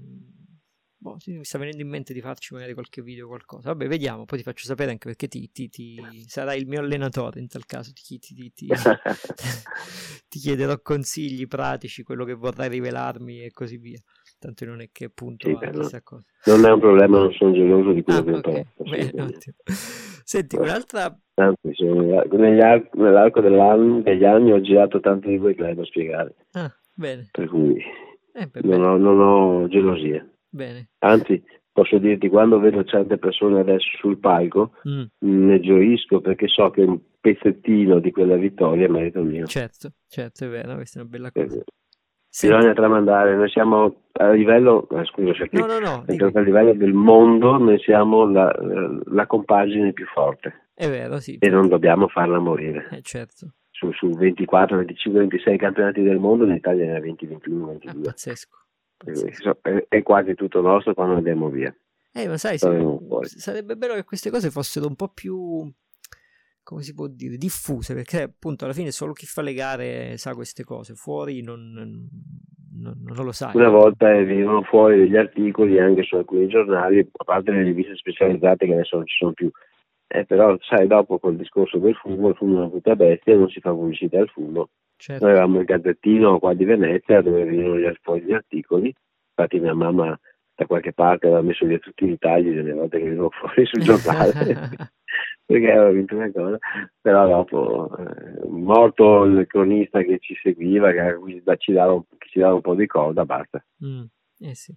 Boh, 0.97 1.19
sì, 1.19 1.33
mi 1.33 1.43
sta 1.43 1.59
venendo 1.59 1.83
in 1.83 1.89
mente 1.89 2.13
di 2.13 2.21
farci 2.21 2.53
magari 2.53 2.73
qualche 2.73 3.03
video 3.03 3.25
o 3.25 3.27
qualcosa. 3.27 3.69
Vabbè, 3.69 3.87
vediamo, 3.87 4.25
poi 4.25 4.39
ti 4.39 4.43
faccio 4.43 4.65
sapere 4.65 4.89
anche 4.89 5.07
perché 5.07 5.27
ti, 5.27 5.51
ti, 5.51 5.69
ti... 5.69 5.95
sarai 6.25 6.59
il 6.59 6.67
mio 6.67 6.79
allenatore 6.79 7.41
in 7.41 7.47
tal 7.47 7.65
caso. 7.65 7.91
Ti, 7.91 8.19
ti, 10.27 10.39
chiederò 10.39 10.81
consigli 10.81 11.45
pratici, 11.47 12.01
quello 12.01 12.25
che 12.25 12.33
vorrai 12.33 12.69
rivelarmi 12.69 13.43
e 13.43 13.51
così 13.51 13.77
via 13.77 14.01
tanto 14.45 14.65
non 14.65 14.81
è 14.81 14.89
che 14.91 15.05
appunto 15.05 15.47
sì, 15.47 15.57
cosa. 16.03 16.23
Non 16.45 16.65
è 16.65 16.71
un 16.71 16.79
problema, 16.79 17.19
non 17.19 17.31
sono 17.33 17.51
geloso 17.51 17.91
di 17.91 18.03
quello 18.03 18.19
ah, 18.19 18.23
che 18.23 18.65
okay. 18.77 19.11
Bene, 19.11 19.33
Senti, 20.23 20.55
un'altra... 20.55 21.17
Anzi, 21.35 21.83
negli, 21.83 22.61
nell'arco 22.93 23.41
degli 23.41 24.23
anni 24.23 24.51
ho 24.51 24.61
girato 24.61 24.99
tanti 24.99 25.29
di 25.29 25.37
voi 25.37 25.55
che 25.55 25.63
devo 25.63 25.83
spiegare. 25.85 26.35
Ah, 26.51 26.71
bene. 26.93 27.27
Per 27.31 27.47
cui 27.47 27.81
eh, 28.33 28.49
non, 28.61 28.83
ho, 28.83 28.97
non, 28.97 29.19
ho, 29.19 29.67
gelosia. 29.67 30.27
Bene. 30.49 30.89
Anzi, 30.99 31.43
posso 31.71 31.97
dirti, 31.97 32.29
quando 32.29 32.59
vedo 32.59 32.83
certe 32.83 33.17
persone 33.17 33.59
adesso 33.59 33.87
sul 33.97 34.17
palco, 34.19 34.73
mm. 34.87 35.03
ne 35.19 35.59
gioisco 35.59 36.21
perché 36.21 36.47
so 36.47 36.69
che 36.69 36.81
un 36.81 36.99
pezzettino 37.19 37.99
di 37.99 38.11
quella 38.11 38.37
vittoria 38.37 38.85
è 38.85 38.89
merito 38.89 39.21
mio. 39.21 39.45
Certo, 39.45 39.91
certo, 40.07 40.45
è 40.45 40.47
vero, 40.47 40.75
questa 40.75 40.99
è 40.99 41.01
una 41.01 41.11
bella 41.11 41.31
cosa. 41.31 41.57
Eh, 41.57 41.63
Bisogna 42.41 42.73
tramandare, 42.73 43.35
noi 43.35 43.49
siamo 43.49 44.03
a 44.11 44.31
livello, 44.31 44.89
eh, 44.89 45.05
scusa, 45.05 45.31
no, 45.51 45.65
no, 45.65 45.79
no, 45.79 46.03
a 46.05 46.39
livello 46.41 46.73
del 46.73 46.91
mondo 46.91 47.57
noi 47.57 47.79
siamo 47.79 48.29
la, 48.29 48.53
la, 49.05 49.25
compagine 49.25 49.93
più 49.93 50.05
forte. 50.05 50.67
È 50.73 50.89
vero, 50.89 51.19
sì. 51.19 51.37
E 51.39 51.49
non 51.49 51.69
dobbiamo 51.69 52.09
farla 52.09 52.39
morire. 52.39 52.89
Eh, 52.91 53.01
certo. 53.01 53.53
Su, 53.71 53.91
su 53.93 54.09
24, 54.09 54.77
25, 54.77 55.19
26 55.21 55.57
campionati 55.57 56.01
del 56.01 56.19
mondo 56.19 56.45
in 56.45 56.51
Italia 56.51 56.85
ne 56.85 56.95
ha 56.97 56.99
20, 56.99 57.25
21, 57.25 57.65
22. 57.67 58.01
È 58.01 58.03
pazzesco. 58.03 58.57
pazzesco. 58.97 59.57
È, 59.61 59.85
è, 59.87 60.03
quasi 60.03 60.33
tutto 60.33 60.59
nostro 60.61 60.93
quando 60.93 61.15
andiamo 61.15 61.49
via. 61.49 61.73
Eh, 62.11 62.27
ma 62.27 62.37
sai, 62.37 62.57
sì, 62.57 63.39
sarebbe 63.39 63.75
bello 63.77 63.93
che 63.93 64.03
queste 64.03 64.29
cose 64.29 64.49
fossero 64.49 64.87
un 64.87 64.95
po' 64.95 65.09
più 65.09 65.69
come 66.65 66.81
si 66.81 66.95
può 66.95 67.05
dire, 67.05 67.37
diffuse, 67.37 67.93
perché 67.93 68.23
appunto 68.23 68.65
alla 68.65 68.73
fine 68.73 68.89
solo 68.89 69.13
chi 69.13 69.27
fa 69.27 69.43
le 69.43 69.53
gare 69.53 70.17
sa 70.17 70.33
queste 70.33 70.63
cose, 70.63 70.95
fuori 70.95 71.43
non, 71.43 71.71
non, 71.71 72.09
non 73.05 73.23
lo 73.23 73.31
sai. 73.31 73.55
Una 73.55 73.69
volta 73.69 74.07
venivano 74.07 74.63
fuori 74.63 74.97
degli 74.97 75.15
articoli 75.15 75.79
anche 75.79 76.01
su 76.01 76.15
alcuni 76.15 76.47
giornali, 76.47 76.99
a 76.99 77.23
parte 77.23 77.51
le 77.51 77.61
riviste 77.61 77.95
specializzate 77.95 78.65
che 78.65 78.73
adesso 78.73 78.97
non 78.97 79.05
ci 79.05 79.15
sono 79.15 79.33
più. 79.33 79.49
Eh, 80.07 80.25
però 80.25 80.57
sai, 80.61 80.87
dopo 80.87 81.19
col 81.19 81.35
discorso 81.35 81.77
del 81.77 81.93
fumo, 81.93 82.29
il 82.29 82.35
fumo 82.35 82.55
è 82.55 82.57
una 82.61 82.69
puta 82.69 82.95
bestia, 82.95 83.35
non 83.35 83.49
si 83.49 83.59
fa 83.59 83.69
pubblicità 83.69 84.17
al 84.17 84.29
fumo. 84.29 84.69
Certo. 84.97 85.23
Noi 85.23 85.33
avevamo 85.33 85.59
il 85.59 85.65
gazzettino 85.65 86.39
qua 86.39 86.55
di 86.55 86.65
Venezia 86.65 87.21
dove 87.21 87.43
venivano 87.43 87.93
fuori 88.01 88.23
gli 88.23 88.33
articoli, 88.33 88.91
infatti 89.35 89.59
mia 89.59 89.75
mamma 89.75 90.19
da 90.55 90.65
qualche 90.65 90.93
parte 90.93 91.27
aveva 91.27 91.41
messo 91.41 91.65
via 91.65 91.77
tutti 91.77 92.05
i 92.05 92.17
tagli 92.17 92.53
delle 92.53 92.73
volte 92.73 92.97
che 92.97 93.03
venivano 93.03 93.29
fuori 93.37 93.65
sul 93.67 93.83
giornale. 93.83 94.33
perché 95.45 95.71
aveva 95.71 95.91
vinto 95.91 96.15
una 96.15 96.31
cosa, 96.31 96.57
però 96.99 97.27
dopo 97.27 97.95
eh, 97.97 98.47
morto 98.47 99.23
il 99.25 99.45
cronista 99.47 100.01
che 100.01 100.17
ci 100.19 100.35
seguiva, 100.41 100.91
che 100.91 101.57
ci 101.57 101.71
dava, 101.71 102.01
che 102.17 102.27
ci 102.29 102.39
dava 102.39 102.55
un 102.55 102.61
po' 102.61 102.75
di 102.75 102.87
coda, 102.87 103.25
basta. 103.25 103.63
Mm, 103.85 104.03
eh 104.39 104.55
sì. 104.55 104.75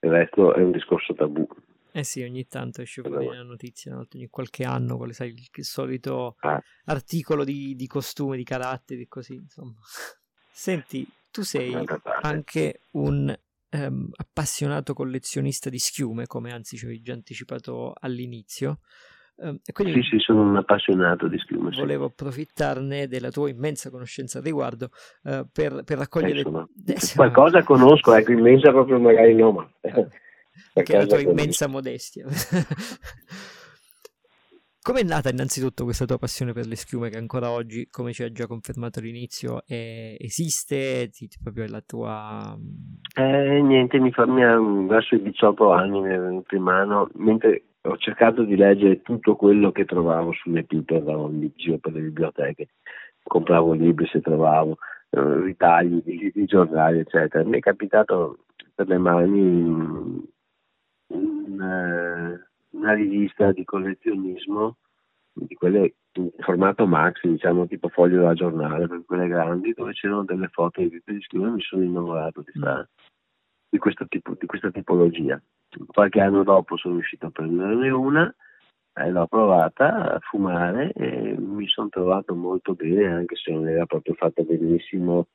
Il 0.00 0.10
resto 0.10 0.54
è 0.54 0.62
un 0.62 0.72
discorso 0.72 1.14
tabù. 1.14 1.46
Eh 1.94 2.04
sì, 2.04 2.22
ogni 2.22 2.46
tanto 2.46 2.80
esce 2.82 3.02
fuori 3.02 3.26
una 3.26 3.42
notizia, 3.42 3.94
no? 3.94 4.06
ogni 4.14 4.28
qualche 4.28 4.64
anno, 4.64 4.96
quale, 4.96 5.12
sai, 5.12 5.30
il, 5.30 5.64
solito 5.64 6.36
ah. 6.40 6.62
articolo 6.86 7.44
di, 7.44 7.74
di, 7.74 7.86
costume, 7.86 8.36
di 8.36 8.44
caratteri, 8.44 9.06
così, 9.08 9.34
insomma. 9.34 9.74
Senti, 10.50 11.06
tu 11.30 11.42
sei 11.42 11.74
anche 12.22 12.80
un 12.92 13.34
um, 13.70 14.10
appassionato 14.16 14.94
collezionista 14.94 15.70
di 15.70 15.78
schiume, 15.78 16.26
come 16.26 16.52
anzi 16.52 16.76
ci 16.76 16.84
avevi 16.84 17.02
già 17.02 17.12
anticipato 17.12 17.94
all'inizio. 18.00 18.80
Ehm, 19.38 19.58
quindi 19.72 20.02
sì, 20.02 20.10
sì, 20.10 20.18
sono 20.18 20.42
un 20.42 20.56
appassionato 20.56 21.26
di 21.28 21.38
schiuma. 21.38 21.70
Volevo 21.70 22.06
sì. 22.06 22.12
approfittarne 22.12 23.08
della 23.08 23.30
tua 23.30 23.48
immensa 23.48 23.90
conoscenza 23.90 24.38
al 24.38 24.44
riguardo 24.44 24.90
uh, 25.24 25.46
per, 25.50 25.82
per, 25.84 25.98
raccogliere... 25.98 26.38
Insomma, 26.38 26.68
qualcosa 27.14 27.62
conosco, 27.62 28.14
ecco, 28.14 28.32
immensa 28.32 28.70
proprio 28.70 28.98
magari 28.98 29.34
no, 29.34 29.52
ma... 29.52 29.70
Perché 30.74 30.96
la 30.96 31.06
tua 31.06 31.20
immensa 31.20 31.66
modestia. 31.66 32.26
Come 34.84 35.00
è 35.00 35.04
nata 35.04 35.28
innanzitutto 35.28 35.84
questa 35.84 36.06
tua 36.06 36.18
passione 36.18 36.52
per 36.52 36.66
le 36.66 36.74
schiume 36.74 37.08
che 37.08 37.16
ancora 37.16 37.50
oggi, 37.50 37.86
come 37.88 38.12
ci 38.12 38.24
ha 38.24 38.32
già 38.32 38.48
confermato 38.48 38.98
all'inizio, 38.98 39.62
è, 39.64 40.16
esiste? 40.18 41.08
Ti, 41.08 41.28
proprio 41.40 41.64
è 41.64 41.68
la 41.68 41.82
tua... 41.86 42.58
Eh, 43.14 43.60
niente, 43.62 44.00
mi 44.00 44.10
fa, 44.10 44.26
mi 44.26 44.42
ha, 44.42 44.58
verso 44.58 45.14
i 45.14 45.22
18 45.22 45.70
anni 45.70 45.98
in 45.98 46.62
mano, 46.62 47.08
mentre 47.14 47.71
ho 47.84 47.96
cercato 47.96 48.44
di 48.44 48.56
leggere 48.56 49.02
tutto 49.02 49.34
quello 49.34 49.72
che 49.72 49.84
trovavo 49.84 50.32
sulle 50.32 50.62
pipe, 50.64 50.96
andavo 50.96 51.28
in 51.30 51.50
giro 51.56 51.78
per 51.78 51.92
le 51.92 52.00
biblioteche, 52.00 52.68
compravo 53.22 53.72
libri 53.72 54.06
se 54.06 54.20
trovavo, 54.20 54.78
eh, 55.10 55.40
ritagli 55.40 56.00
di, 56.02 56.30
di, 56.32 56.44
giornali, 56.44 57.00
eccetera. 57.00 57.44
Mi 57.44 57.58
è 57.58 57.60
capitato 57.60 58.44
per 58.74 58.86
le 58.86 58.98
mani 58.98 60.28
una, 61.08 62.48
una 62.70 62.92
rivista 62.94 63.50
di 63.52 63.64
collezionismo, 63.64 64.76
di 65.32 65.54
quelle 65.54 65.94
in 66.14 66.30
formato 66.38 66.86
maxi, 66.86 67.28
diciamo 67.28 67.66
tipo 67.66 67.88
foglio 67.88 68.22
da 68.22 68.34
giornale, 68.34 68.86
per 68.86 69.02
quelle 69.06 69.26
grandi, 69.26 69.72
dove 69.72 69.92
c'erano 69.92 70.24
delle 70.24 70.48
foto 70.48 70.80
di 70.80 71.02
di 71.04 71.20
schiuma 71.22 71.48
e 71.48 71.50
mi 71.52 71.60
sono 71.62 71.82
innamorato 71.82 72.42
di, 72.42 72.52
sta, 72.54 72.86
di, 73.72 74.06
tipo, 74.08 74.36
di 74.38 74.46
questa 74.46 74.70
tipologia. 74.70 75.40
Qualche 75.86 76.20
anno 76.20 76.42
dopo 76.42 76.76
sono 76.76 76.94
riuscito 76.94 77.26
a 77.26 77.30
prenderne 77.30 77.88
una 77.90 78.34
e 78.94 79.10
l'ho 79.10 79.26
provata 79.26 80.12
a 80.12 80.18
fumare 80.20 80.92
e 80.92 81.34
mi 81.38 81.66
sono 81.66 81.88
trovato 81.88 82.34
molto 82.34 82.74
bene 82.74 83.06
anche 83.06 83.36
se 83.36 83.50
non 83.50 83.66
era 83.66 83.86
proprio 83.86 84.14
fatta 84.14 84.42
benissimo. 84.42 85.28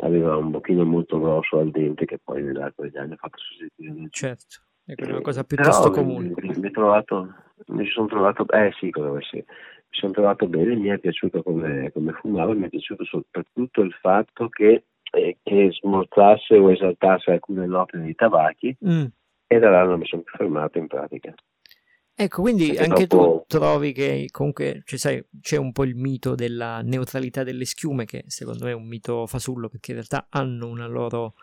Aveva 0.00 0.36
un 0.36 0.52
bocchino 0.52 0.84
molto 0.84 1.18
grosso 1.18 1.58
al 1.58 1.72
dente 1.72 2.04
che 2.04 2.20
poi 2.22 2.40
nell'arco 2.44 2.82
degli 2.82 2.96
anni 2.98 3.14
ha 3.14 3.16
fatto 3.16 3.38
sostituire 3.38 4.06
certo 4.10 4.60
è 4.94 5.10
una 5.10 5.20
cosa 5.20 5.42
piuttosto 5.42 5.90
Però 5.90 6.02
comune. 6.02 6.32
mi, 6.36 6.54
mi, 6.56 6.70
trovato, 6.70 7.34
mi 7.66 7.84
sono 7.88 8.06
trovato 8.06 8.48
eh 8.48 8.72
sì 8.78 8.92
sì 9.28 9.44
mi 9.90 9.96
sono 9.96 10.12
trovato 10.12 10.46
bene 10.46 10.76
mi 10.76 10.88
è 10.88 10.98
piaciuto 10.98 11.42
come, 11.42 11.90
come 11.92 12.12
fumavo 12.12 12.54
mi 12.54 12.66
è 12.66 12.68
piaciuto 12.68 13.04
soprattutto 13.04 13.82
il 13.82 13.92
fatto 13.92 14.48
che, 14.48 14.84
eh, 15.18 15.38
che 15.42 15.70
smorzasse 15.72 16.56
o 16.56 16.70
esaltasse 16.70 17.32
alcune 17.32 17.66
note 17.66 17.98
dei 17.98 18.14
tabacchi 18.14 18.76
mm 18.86 19.04
e 19.50 19.58
da 19.58 19.70
là 19.70 19.82
non 19.82 19.98
mi 19.98 20.06
sono 20.06 20.22
più 20.22 20.36
fermato 20.36 20.78
in 20.78 20.86
pratica. 20.86 21.34
Ecco, 22.14 22.42
quindi 22.42 22.66
Perché 22.68 22.82
anche 22.82 23.06
dopo... 23.06 23.44
tu 23.46 23.58
trovi 23.58 23.92
che 23.92 24.26
comunque 24.30 24.82
cioè, 24.84 24.98
sai, 24.98 25.24
c'è 25.40 25.56
un 25.56 25.72
po' 25.72 25.84
il 25.84 25.94
mito 25.94 26.34
della 26.34 26.82
neutralità 26.82 27.44
delle 27.44 27.64
schiume, 27.64 28.04
che 28.04 28.24
secondo 28.26 28.64
me 28.64 28.72
è 28.72 28.74
un 28.74 28.86
mito 28.86 29.26
fasullo 29.26 29.68
perché 29.68 29.92
in 29.92 29.98
realtà 29.98 30.26
hanno 30.28 30.68
una 30.68 30.86
loro 30.86 31.34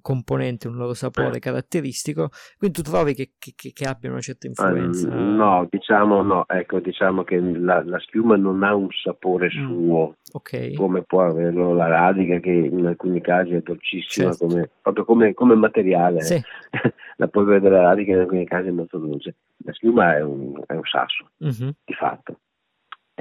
componente, 0.00 0.68
un 0.68 0.76
loro 0.76 0.94
sapore 0.94 1.38
caratteristico, 1.38 2.30
quindi 2.56 2.82
tu 2.82 2.90
trovi 2.90 3.14
che, 3.14 3.32
che, 3.38 3.54
che 3.72 3.84
abbiano 3.84 4.14
una 4.14 4.22
certa 4.22 4.46
influenza? 4.46 5.08
Uh, 5.08 5.12
no, 5.12 5.66
diciamo 5.70 6.22
no, 6.22 6.44
ecco, 6.48 6.80
diciamo 6.80 7.24
che 7.24 7.38
la, 7.38 7.82
la 7.84 7.98
schiuma 8.00 8.36
non 8.36 8.62
ha 8.62 8.74
un 8.74 8.88
sapore 8.90 9.46
mm. 9.46 9.66
suo, 9.66 10.16
okay. 10.32 10.74
come 10.74 11.02
può 11.02 11.22
averlo 11.24 11.74
la 11.74 11.86
radica 11.86 12.38
che 12.38 12.50
in 12.50 12.86
alcuni 12.86 13.20
casi 13.20 13.54
è 13.54 13.60
dolcissima, 13.60 14.30
certo. 14.30 14.46
come, 14.46 14.70
proprio 14.80 15.04
come, 15.04 15.34
come 15.34 15.54
materiale, 15.54 16.22
sì. 16.22 16.40
la 17.16 17.28
polvere 17.28 17.60
della 17.60 17.82
radica 17.82 18.12
in 18.12 18.20
alcuni 18.20 18.46
casi 18.46 18.68
è 18.68 18.72
molto 18.72 18.98
dolce, 18.98 19.36
la 19.64 19.72
schiuma 19.72 20.16
è 20.16 20.22
un, 20.22 20.60
è 20.66 20.74
un 20.74 20.84
sasso, 20.84 21.28
mm-hmm. 21.44 21.70
di 21.84 21.94
fatto. 21.94 22.38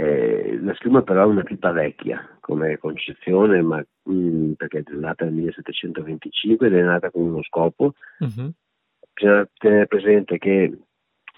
Eh, 0.02 0.58
la 0.64 0.74
schiuma 0.74 1.04
però 1.04 1.22
è 1.22 1.28
una 1.28 1.44
pipa 1.44 1.72
vecchia 1.72 2.28
come 2.40 2.80
concezione, 2.80 3.62
ma, 3.62 3.78
mh, 3.78 4.14
mm, 4.14 4.52
perché 4.54 4.80
è 4.80 4.84
nata 4.94 5.26
nel 5.26 5.34
1725 5.36 6.66
ed 6.66 6.74
è 6.74 6.82
nata 6.82 7.12
con 7.12 7.22
uno 7.22 7.44
scopo. 7.44 7.94
Uh-huh. 8.18 8.52
Bisogna 9.14 9.48
tenere 9.60 9.86
presente 9.86 10.40
che 10.40 10.76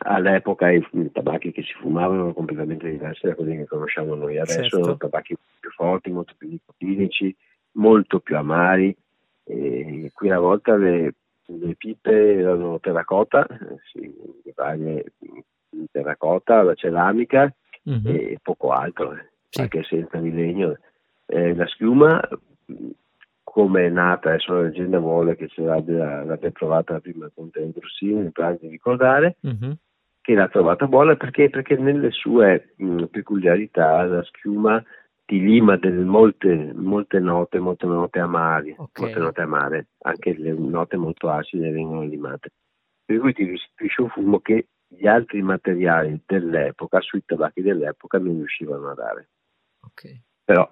all'epoca 0.05 0.71
i, 0.71 0.81
i, 0.91 1.11
tabacchi 1.11 1.51
che 1.51 1.61
si 1.61 1.73
fumavano 1.73 2.19
erano 2.19 2.33
completamente 2.33 2.89
diversi 2.89 3.27
da 3.27 3.35
quelli 3.35 3.57
che 3.57 3.67
conosciamo 3.67 4.15
noi 4.15 4.37
adesso, 4.37 4.61
certo. 4.61 4.77
erano 4.77 4.97
tabacchi 4.97 5.35
più 5.59 5.69
forti, 5.71 6.11
molto 6.11 6.33
più 6.37 6.47
nicotinici, 6.47 7.35
molto 7.73 8.21
più 8.21 8.37
amari. 8.37 8.95
E 9.43 10.09
qui 10.13 10.29
una 10.29 10.39
volta 10.39 10.77
le, 10.77 11.15
le 11.47 11.75
pipe 11.75 12.37
erano 12.37 12.79
terracotta, 12.79 13.45
eh, 13.45 13.75
sì, 13.91 14.15
varie 14.55 15.03
terracotta, 15.91 16.61
la 16.61 16.75
ceramica, 16.75 17.53
mm-hmm. 17.89 18.05
e 18.05 18.39
poco 18.41 18.71
altro, 18.71 19.13
eh. 19.13 19.29
sì. 19.49 19.61
anche 19.61 19.83
senza 19.83 20.17
di 20.17 20.31
legno. 20.31 20.77
Eh, 21.25 21.55
la 21.55 21.67
schiuma, 21.67 22.21
come 23.43 23.85
è 23.85 23.89
nata, 23.89 24.29
adesso 24.29 24.53
la 24.53 24.61
leggenda 24.63 24.99
vuole 24.99 25.35
che 25.35 25.47
ce 25.47 25.61
l'abbia, 25.61 26.23
l'abbia 26.23 26.51
trovata 26.51 26.99
prima 26.99 27.29
Conte 27.33 27.61
Ambrosini, 27.61 28.23
mi 28.23 28.31
pare 28.31 28.57
di 28.59 28.67
ricordare, 28.67 29.37
mm-hmm. 29.45 29.71
che 30.21 30.33
l'ha 30.33 30.47
trovata 30.47 30.87
buona 30.87 31.15
perché, 31.15 31.49
perché 31.49 31.75
nelle 31.75 32.11
sue 32.11 32.73
mh, 32.75 33.05
peculiarità 33.05 34.03
la 34.05 34.23
schiuma 34.23 34.83
ti 35.25 35.39
lima 35.39 35.77
delle 35.77 36.03
molte, 36.03 36.73
molte 36.75 37.19
note, 37.19 37.59
molte 37.59 37.85
note 37.85 38.19
amare, 38.19 38.75
okay. 38.77 39.05
molte 39.05 39.19
note 39.19 39.41
amare, 39.41 39.87
anche 39.99 40.35
le 40.37 40.51
note 40.51 40.97
molto 40.97 41.29
acide 41.29 41.71
vengono 41.71 42.03
limate. 42.03 42.49
Per 43.05 43.19
cui 43.19 43.33
ti 43.33 43.45
restituisce 43.45 44.01
un 44.01 44.09
fumo 44.09 44.39
che 44.39 44.67
gli 44.97 45.07
altri 45.07 45.41
materiali 45.41 46.21
dell'epoca, 46.25 46.99
sui 47.01 47.23
tabacchi 47.25 47.61
dell'epoca, 47.61 48.17
non 48.17 48.37
riuscivano 48.37 48.89
a 48.89 48.93
dare. 48.93 49.29
Okay. 49.81 50.21
Però 50.43 50.69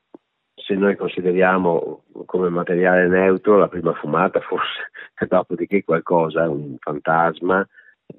se 0.56 0.76
noi 0.76 0.96
consideriamo 0.96 2.04
come 2.26 2.50
materiale 2.50 3.08
neutro 3.08 3.58
la 3.58 3.68
prima 3.68 3.94
fumata, 3.94 4.40
forse 4.42 4.90
dopodiché 5.28 5.84
qualcosa, 5.84 6.50
un 6.50 6.78
fantasma 6.80 7.68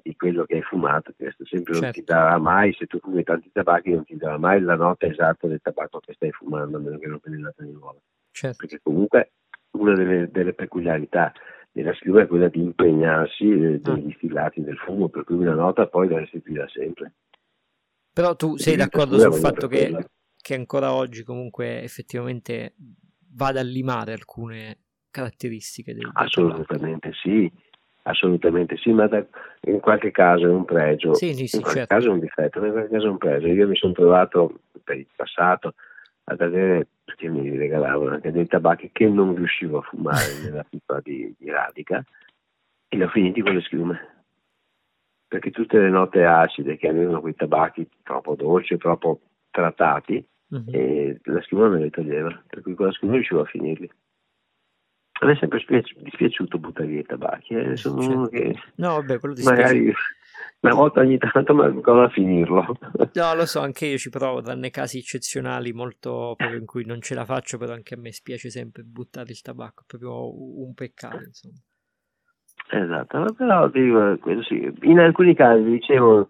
di 0.01 0.15
quello 0.15 0.43
che 0.45 0.55
hai 0.55 0.61
fumato, 0.61 1.13
questo 1.15 1.45
sempre 1.45 1.73
certo. 1.73 1.85
non 1.85 1.93
ti 1.93 2.03
darà 2.03 2.37
mai, 2.37 2.73
se 2.73 2.87
tu 2.87 2.99
fumi 2.99 3.23
tanti 3.23 3.51
tabacchi, 3.51 3.91
non 3.91 4.03
ti 4.03 4.15
darà 4.15 4.37
mai 4.37 4.59
la 4.61 4.75
nota 4.75 5.05
esatta 5.05 5.47
del 5.47 5.61
tabacco 5.61 5.99
che 5.99 6.13
stai 6.13 6.31
fumando, 6.31 6.77
a 6.77 6.79
meno 6.79 6.97
che 6.97 7.07
non 7.07 7.19
prendi 7.19 7.41
la 7.41 7.53
di 7.57 7.71
nuova. 7.71 7.99
Certo. 8.31 8.57
Perché 8.57 8.79
comunque 8.81 9.33
una 9.71 9.93
delle, 9.93 10.29
delle 10.31 10.53
peculiarità 10.53 11.31
nella 11.73 11.93
schiuma 11.95 12.21
è 12.21 12.27
quella 12.27 12.47
di 12.47 12.59
impegnarsi 12.59 13.49
eh, 13.49 13.81
ah. 13.83 13.93
distillati 13.95 14.61
del 14.61 14.77
fumo, 14.77 15.09
per 15.09 15.23
cui 15.23 15.35
una 15.35 15.53
nota 15.53 15.87
poi 15.87 16.07
la 16.07 16.19
restituirà 16.19 16.67
sempre. 16.67 17.13
Però 18.13 18.35
tu 18.35 18.57
sei 18.57 18.75
d'accordo 18.75 19.17
sul 19.17 19.33
fatto 19.33 19.67
che, 19.67 19.91
che, 20.39 20.53
ancora 20.53 20.93
oggi 20.93 21.23
comunque 21.23 21.81
effettivamente 21.81 22.75
vada 23.35 23.59
a 23.59 23.63
limare 23.63 24.13
alcune 24.13 24.81
caratteristiche 25.09 25.95
del, 25.95 26.11
Assolutamente 26.13 27.11
sì, 27.13 27.51
assolutamente 28.03 28.77
sì, 28.77 28.91
ma 28.91 29.07
da, 29.07 29.25
in 29.61 29.79
qualche 29.79 30.11
caso 30.11 30.45
è 30.45 30.49
un 30.49 30.65
pregio, 30.65 31.15
sì, 31.15 31.33
sì, 31.33 31.47
sì, 31.47 31.55
in 31.55 31.61
qualche 31.63 31.79
certo. 31.79 31.95
caso 31.95 32.09
è 32.09 32.11
un 32.11 32.19
difetto, 32.19 32.63
in 32.63 32.71
qualche 32.71 32.93
caso 32.93 33.07
è 33.07 33.09
un 33.09 33.17
pregio. 33.17 33.47
Io 33.47 33.67
mi 33.67 33.75
sono 33.75 33.93
trovato 33.93 34.59
per 34.83 34.97
il 34.97 35.07
passato 35.15 35.73
ad 36.25 36.41
avere, 36.41 36.87
perché 37.03 37.27
mi 37.27 37.55
regalavano 37.55 38.11
anche 38.11 38.31
dei 38.31 38.47
tabacchi 38.47 38.89
che 38.91 39.07
non 39.07 39.35
riuscivo 39.35 39.79
a 39.79 39.81
fumare 39.81 40.39
nella 40.43 40.63
pipa 40.63 40.99
di, 41.01 41.33
di 41.37 41.49
radica 41.49 42.03
e 42.87 42.97
li 42.97 43.03
ho 43.03 43.09
finiti 43.09 43.41
con 43.41 43.53
le 43.53 43.61
schiume. 43.61 44.11
Perché 45.27 45.51
tutte 45.51 45.79
le 45.79 45.89
note 45.89 46.23
acide 46.25 46.77
che 46.77 46.87
avevano 46.87 47.19
quei 47.19 47.33
tabacchi 47.33 47.89
troppo 48.03 48.35
dolci, 48.35 48.77
troppo 48.77 49.21
trattati, 49.49 50.23
uh-huh. 50.49 51.17
la 51.23 51.41
schiuma 51.41 51.69
me 51.69 51.79
le 51.79 51.89
toglieva, 51.89 52.43
per 52.47 52.61
cui 52.61 52.75
con 52.75 52.85
la 52.87 52.91
schiuma 52.91 53.15
riuscivo 53.15 53.41
a 53.41 53.45
finirli. 53.45 53.89
A 55.21 55.25
me 55.25 55.33
è 55.33 55.37
sempre 55.37 55.63
dispiaciuto 55.97 56.59
buttare 56.59 56.87
via 56.87 56.99
i 56.99 57.05
tabacchi. 57.05 57.53
Eh. 57.55 57.77
Sono 57.77 58.01
certo. 58.01 58.17
uno 58.17 58.27
che 58.27 58.59
no, 58.75 58.95
vabbè, 58.95 59.19
quello 59.19 59.35
magari 59.43 59.93
una 60.63 60.75
volta 60.75 61.01
ogni 61.01 61.17
tanto 61.17 61.53
mi 61.53 61.63
ancora 61.63 62.05
a 62.05 62.09
finirlo. 62.09 62.77
No, 63.13 63.35
lo 63.35 63.45
so, 63.45 63.59
anche 63.59 63.85
io 63.85 63.97
ci 63.97 64.09
provo, 64.09 64.41
tranne 64.41 64.69
casi 64.69 64.97
eccezionali 64.97 65.73
molto 65.73 66.33
proprio 66.37 66.57
in 66.57 66.65
cui 66.65 66.85
non 66.85 67.01
ce 67.01 67.15
la 67.15 67.25
faccio, 67.25 67.57
però 67.57 67.73
anche 67.73 67.95
a 67.95 67.97
me 67.97 68.11
spiace 68.13 68.49
sempre 68.49 68.83
buttare 68.83 69.31
il 69.31 69.41
tabacco, 69.41 69.81
è 69.81 69.85
proprio 69.85 70.61
un 70.61 70.73
peccato, 70.73 71.17
insomma. 71.17 71.59
Esatto, 72.69 73.33
però 73.35 73.67
dico, 73.67 74.17
sì. 74.47 74.71
in 74.83 74.99
alcuni 74.99 75.35
casi 75.35 75.63
dicevo, 75.63 76.29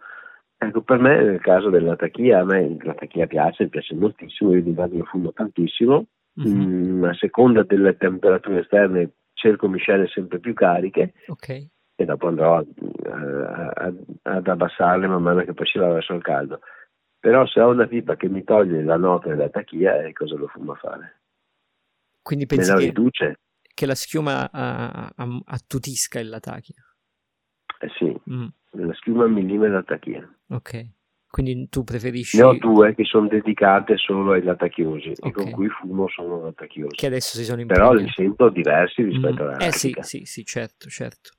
ecco 0.58 0.82
per 0.82 0.98
me 1.00 1.22
nel 1.22 1.40
caso 1.40 1.70
della 1.70 1.96
tachia, 1.96 2.40
a 2.40 2.44
me 2.44 2.76
la 2.82 2.96
tachia 2.96 3.28
piace, 3.28 3.64
mi 3.64 3.70
piace 3.70 3.94
moltissimo, 3.94 4.56
io 4.56 4.64
di 4.64 4.72
base 4.72 4.98
lo 4.98 5.04
fumo 5.06 5.32
tantissimo, 5.32 6.08
mm-hmm. 6.42 6.98
mm, 6.98 7.04
a 7.04 7.14
seconda 7.14 7.62
delle 7.64 7.96
temperature 7.98 8.62
esterne 8.62 9.12
cerco 9.34 9.68
miscele 9.68 10.08
sempre 10.08 10.40
più 10.40 10.54
cariche 10.54 11.14
okay. 11.28 11.70
E 11.96 12.06
dopo 12.06 12.28
andrò 12.28 12.58
a, 12.58 12.66
a, 13.10 13.72
a, 13.74 13.94
ad 14.24 14.48
abbassarle 14.48 15.08
man 15.08 15.22
mano 15.22 15.44
che 15.44 15.54
poi 15.54 15.66
si 15.66 15.78
va 15.78 15.88
verso 15.90 16.14
il 16.14 16.22
caldo. 16.22 16.60
Però 17.20 17.46
se 17.46 17.62
ho 17.62 17.70
una 17.70 17.88
pipa 17.88 18.16
che 18.16 18.28
mi 18.28 18.44
toglie 18.44 18.84
la 18.84 18.98
nota 18.98 19.30
della 19.30 19.50
tachia, 19.50 20.04
eh, 20.04 20.12
cosa 20.14 20.36
lo 20.36 20.48
fumo 20.48 20.74
a 20.74 20.76
fare? 20.76 21.22
Quindi 22.22 22.46
pensi 22.46 22.70
Me 22.70 22.76
la 22.76 22.80
che... 22.82 22.86
riduce? 22.88 23.38
che 23.74 23.86
la 23.86 23.96
schiuma 23.96 24.50
attutisca 25.46 26.20
il 26.20 26.30
latachia. 26.30 26.76
Eh 27.80 27.90
sì, 27.98 28.16
mm. 28.30 28.48
la 28.72 28.94
schiuma 28.94 29.28
millime 29.28 29.68
la 29.68 29.84
tachia. 29.84 30.28
Ok, 30.50 30.88
quindi 31.28 31.68
tu 31.70 31.84
preferisci... 31.84 32.38
Ne 32.38 32.44
ho 32.44 32.54
due 32.54 32.96
che 32.96 33.04
sono 33.04 33.28
dedicate 33.28 33.98
solo 33.98 34.34
ai 34.34 34.44
latachiosi 34.44 35.14
okay. 35.18 35.30
e 35.30 35.34
con 35.34 35.52
cui 35.52 35.68
fumo 35.68 36.08
sono 36.08 36.44
latachiosi. 36.44 36.96
Che 36.96 37.08
adesso 37.08 37.36
si 37.36 37.44
sono 37.44 37.62
impegnati. 37.62 37.90
Però 37.90 38.02
li 38.02 38.10
sento 38.10 38.50
diversi 38.50 39.04
rispetto 39.04 39.44
mm. 39.44 39.48
alla 39.48 39.58
Eh 39.58 39.72
sì, 39.72 39.94
sì, 40.00 40.24
sì, 40.26 40.46
certo, 40.46 40.88
certo. 40.88 41.32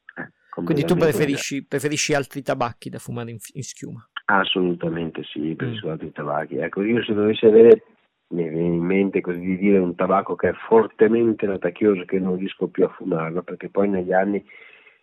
Quindi 0.63 0.85
tu 0.85 0.95
preferisci, 0.95 1.65
preferisci, 1.65 2.15
altri 2.15 2.43
tabacchi 2.43 2.89
da 2.89 2.99
fumare 2.99 3.31
in, 3.31 3.39
in 3.55 3.63
schiuma? 3.63 4.07
Assolutamente 4.27 5.23
sì, 5.25 5.55
preferisco 5.55 5.89
mm. 5.89 5.91
altri 5.91 6.13
tabacchi. 6.13 6.57
Ecco, 6.57 6.83
io 6.83 7.03
se 7.03 7.13
dovessi 7.13 7.47
avere 7.47 7.83
mi 8.29 8.49
viene 8.49 8.75
in 8.75 8.83
mente 8.83 9.21
così 9.21 9.41
di 9.41 9.57
dire 9.57 9.79
un 9.79 9.95
tabacco 9.95 10.35
che 10.35 10.51
è 10.51 10.55
fortemente 10.67 11.47
latachioso 11.47 12.05
che 12.05 12.19
non 12.19 12.37
riesco 12.37 12.69
più 12.69 12.85
a 12.85 12.89
fumarlo 12.89 13.43
perché 13.43 13.69
poi 13.69 13.89
negli 13.89 14.13
anni 14.13 14.45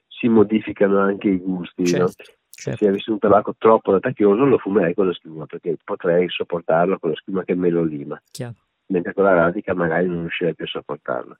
si 0.07 0.27
modificano 0.27 0.99
anche 0.99 1.29
i 1.29 1.37
gusti 1.37 1.85
certo, 1.85 2.05
no? 2.05 2.35
certo. 2.49 2.77
se 2.77 2.87
avessi 2.87 3.09
un 3.11 3.19
tabacco 3.19 3.55
troppo 3.57 3.91
latachioso 3.91 4.43
lo 4.43 4.57
fumerei 4.57 4.93
con 4.93 5.07
la 5.07 5.13
schiuma 5.13 5.45
perché 5.45 5.77
potrei 5.83 6.27
sopportarlo 6.29 6.99
con 6.99 7.11
la 7.11 7.15
schiuma 7.15 7.43
che 7.43 7.55
me 7.55 7.69
lo 7.69 7.83
lima 7.83 8.21
Chiaro. 8.31 8.55
mentre 8.87 9.13
con 9.13 9.23
la 9.23 9.33
radica 9.33 9.73
magari 9.73 10.07
non 10.07 10.21
riuscirei 10.21 10.55
più 10.55 10.65
a 10.65 10.69
sopportarlo 10.69 11.37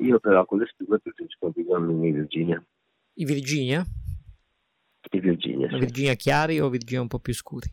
io 0.00 0.18
però 0.20 0.44
con 0.44 0.58
le 0.58 0.66
schiume 0.66 0.98
preferisco 0.98 1.52
i 1.56 2.12
Virginia 2.12 2.62
i 3.14 3.24
Virginia? 3.24 3.84
i 5.10 5.20
Virginia, 5.20 5.68
sì. 5.68 5.78
Virginia 5.78 6.14
chiari 6.14 6.60
o 6.60 6.68
Virginia 6.68 7.02
un 7.02 7.08
po' 7.08 7.18
più 7.18 7.34
scuri? 7.34 7.68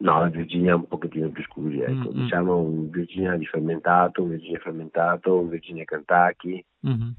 No, 0.00 0.20
la 0.20 0.28
Virginia 0.28 0.72
è 0.72 0.74
un 0.74 0.86
pochettino 0.86 1.28
più 1.30 1.42
scuri, 1.42 1.80
ecco. 1.80 1.92
Mm-hmm. 1.92 2.22
diciamo 2.22 2.56
un 2.56 2.88
Virginia 2.90 3.36
di 3.36 3.46
fermentato, 3.46 4.22
un 4.22 4.30
Virginia 4.30 4.60
fermentato, 4.60 5.40
un 5.40 5.48
Virginia 5.48 5.84
Kentucky. 5.84 6.64
Mm-hmm. 6.86 7.10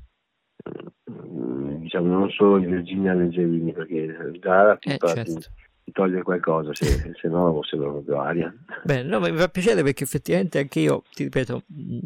Mm, 1.11 1.81
diciamo 1.81 2.07
non 2.07 2.29
solo 2.29 2.57
i 2.57 2.65
Virginia 2.65 3.13
leggerini, 3.13 3.73
perché 3.73 4.39
già 4.39 4.77
eh, 4.79 4.97
certo. 4.97 5.39
ti, 5.83 5.91
toglie 5.91 6.21
qualcosa, 6.21 6.73
se, 6.73 7.13
se 7.19 7.27
no 7.27 7.59
sembra 7.63 7.89
proprio 7.89 8.21
aria. 8.21 8.53
Beh, 8.83 9.03
no, 9.03 9.19
mi 9.19 9.35
fa 9.35 9.49
piacere 9.49 9.83
perché 9.83 10.05
effettivamente 10.05 10.59
anche 10.59 10.79
io, 10.79 11.03
ti 11.11 11.23
ripeto, 11.23 11.63
mm, 11.73 11.99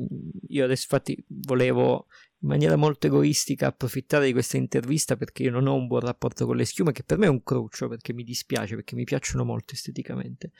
io 0.47 0.63
adesso 0.63 0.87
infatti 0.89 1.23
volevo 1.27 2.07
in 2.43 2.49
maniera 2.49 2.75
molto 2.75 3.07
egoistica 3.07 3.67
approfittare 3.67 4.25
di 4.25 4.33
questa 4.33 4.57
intervista 4.57 5.15
perché 5.15 5.43
io 5.43 5.51
non 5.51 5.65
ho 5.65 5.75
un 5.75 5.87
buon 5.87 6.01
rapporto 6.01 6.45
con 6.45 6.57
le 6.57 6.65
schiume, 6.65 6.91
che 6.91 7.03
per 7.03 7.17
me 7.17 7.25
è 7.25 7.29
un 7.29 7.41
cruccio 7.41 7.87
perché 7.87 8.11
mi 8.11 8.23
dispiace, 8.23 8.75
perché 8.75 8.95
mi 8.95 9.05
piacciono 9.05 9.45
molto 9.45 9.73
esteticamente. 9.73 10.51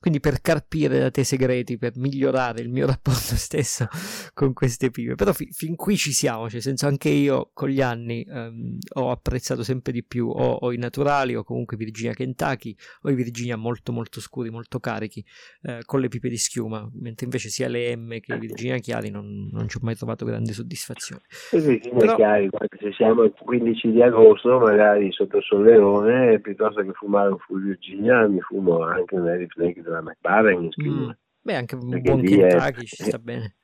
Quindi 0.00 0.20
per 0.20 0.40
carpire 0.40 0.98
da 0.98 1.10
te 1.10 1.24
segreti, 1.24 1.76
per 1.76 1.92
migliorare 1.96 2.60
il 2.60 2.68
mio 2.68 2.86
rapporto 2.86 3.34
stesso 3.36 3.88
con 4.32 4.52
queste 4.52 4.90
pive. 4.90 5.16
Però 5.16 5.32
fi- 5.32 5.50
fin 5.52 5.74
qui 5.74 5.96
ci 5.96 6.12
siamo, 6.12 6.48
cioè, 6.48 6.60
senso 6.60 6.86
anche 6.86 7.08
io 7.08 7.50
con 7.52 7.68
gli 7.68 7.80
anni 7.80 8.22
ehm, 8.22 8.78
ho 8.94 9.10
apprezzato 9.10 9.62
sempre 9.62 9.92
di 9.92 10.04
più 10.04 10.28
o, 10.28 10.52
o, 10.52 10.72
i 10.72 10.78
naturali 10.78 11.34
o 11.34 11.42
comunque 11.42 11.76
Virginia 11.76 12.12
Kentucky 12.12 12.74
o 13.02 13.10
i 13.10 13.14
Virginia 13.14 13.56
molto 13.56 13.92
molto 13.92 14.20
scuri, 14.20 14.50
molto 14.50 14.78
carichi, 14.78 15.24
eh, 15.62 15.80
con 15.84 16.00
le 16.00 16.08
pipe 16.08 16.28
di 16.28 16.36
schiuma, 16.36 16.88
mentre 17.00 17.24
invece 17.24 17.48
sia 17.48 17.68
le 17.68 17.96
M 17.96 18.20
che 18.20 18.34
i 18.34 18.38
Virginia 18.38 18.78
chiari 18.78 19.10
non, 19.10 19.48
non 19.50 19.68
ci 19.68 19.78
ho 19.78 19.80
mai 19.82 19.96
trovato 19.96 20.24
grande 20.24 20.52
soddisfazione. 20.52 21.22
I 21.52 21.60
Virginia 21.60 21.98
Però... 21.98 22.14
chiari, 22.14 22.48
se 22.78 22.92
siamo 22.92 23.24
il 23.24 23.32
15 23.36 23.90
di 23.90 24.02
agosto, 24.02 24.58
magari 24.58 25.10
sotto 25.12 25.38
il 25.38 25.42
soleone, 25.42 26.38
piuttosto 26.40 26.82
che 26.82 26.92
fumare 26.92 27.30
un 27.30 27.38
full 27.38 27.64
Virginia, 27.64 28.26
mi 28.28 28.40
fumo 28.40 28.82
anche 28.82 29.16
un 29.16 29.26
Harry 29.26 29.46
Flake 29.48 29.82
della 29.88 30.02
McLaren 30.02 30.68
mm. 30.82 31.10
Beh, 31.40 31.54
anche 31.54 31.74
un 31.76 31.88
Perché 31.88 32.10
buon 32.10 32.22
Kentucky 32.22 32.80
è, 32.80 32.84
ci 32.84 33.04
sta 33.04 33.18
bene. 33.18 33.56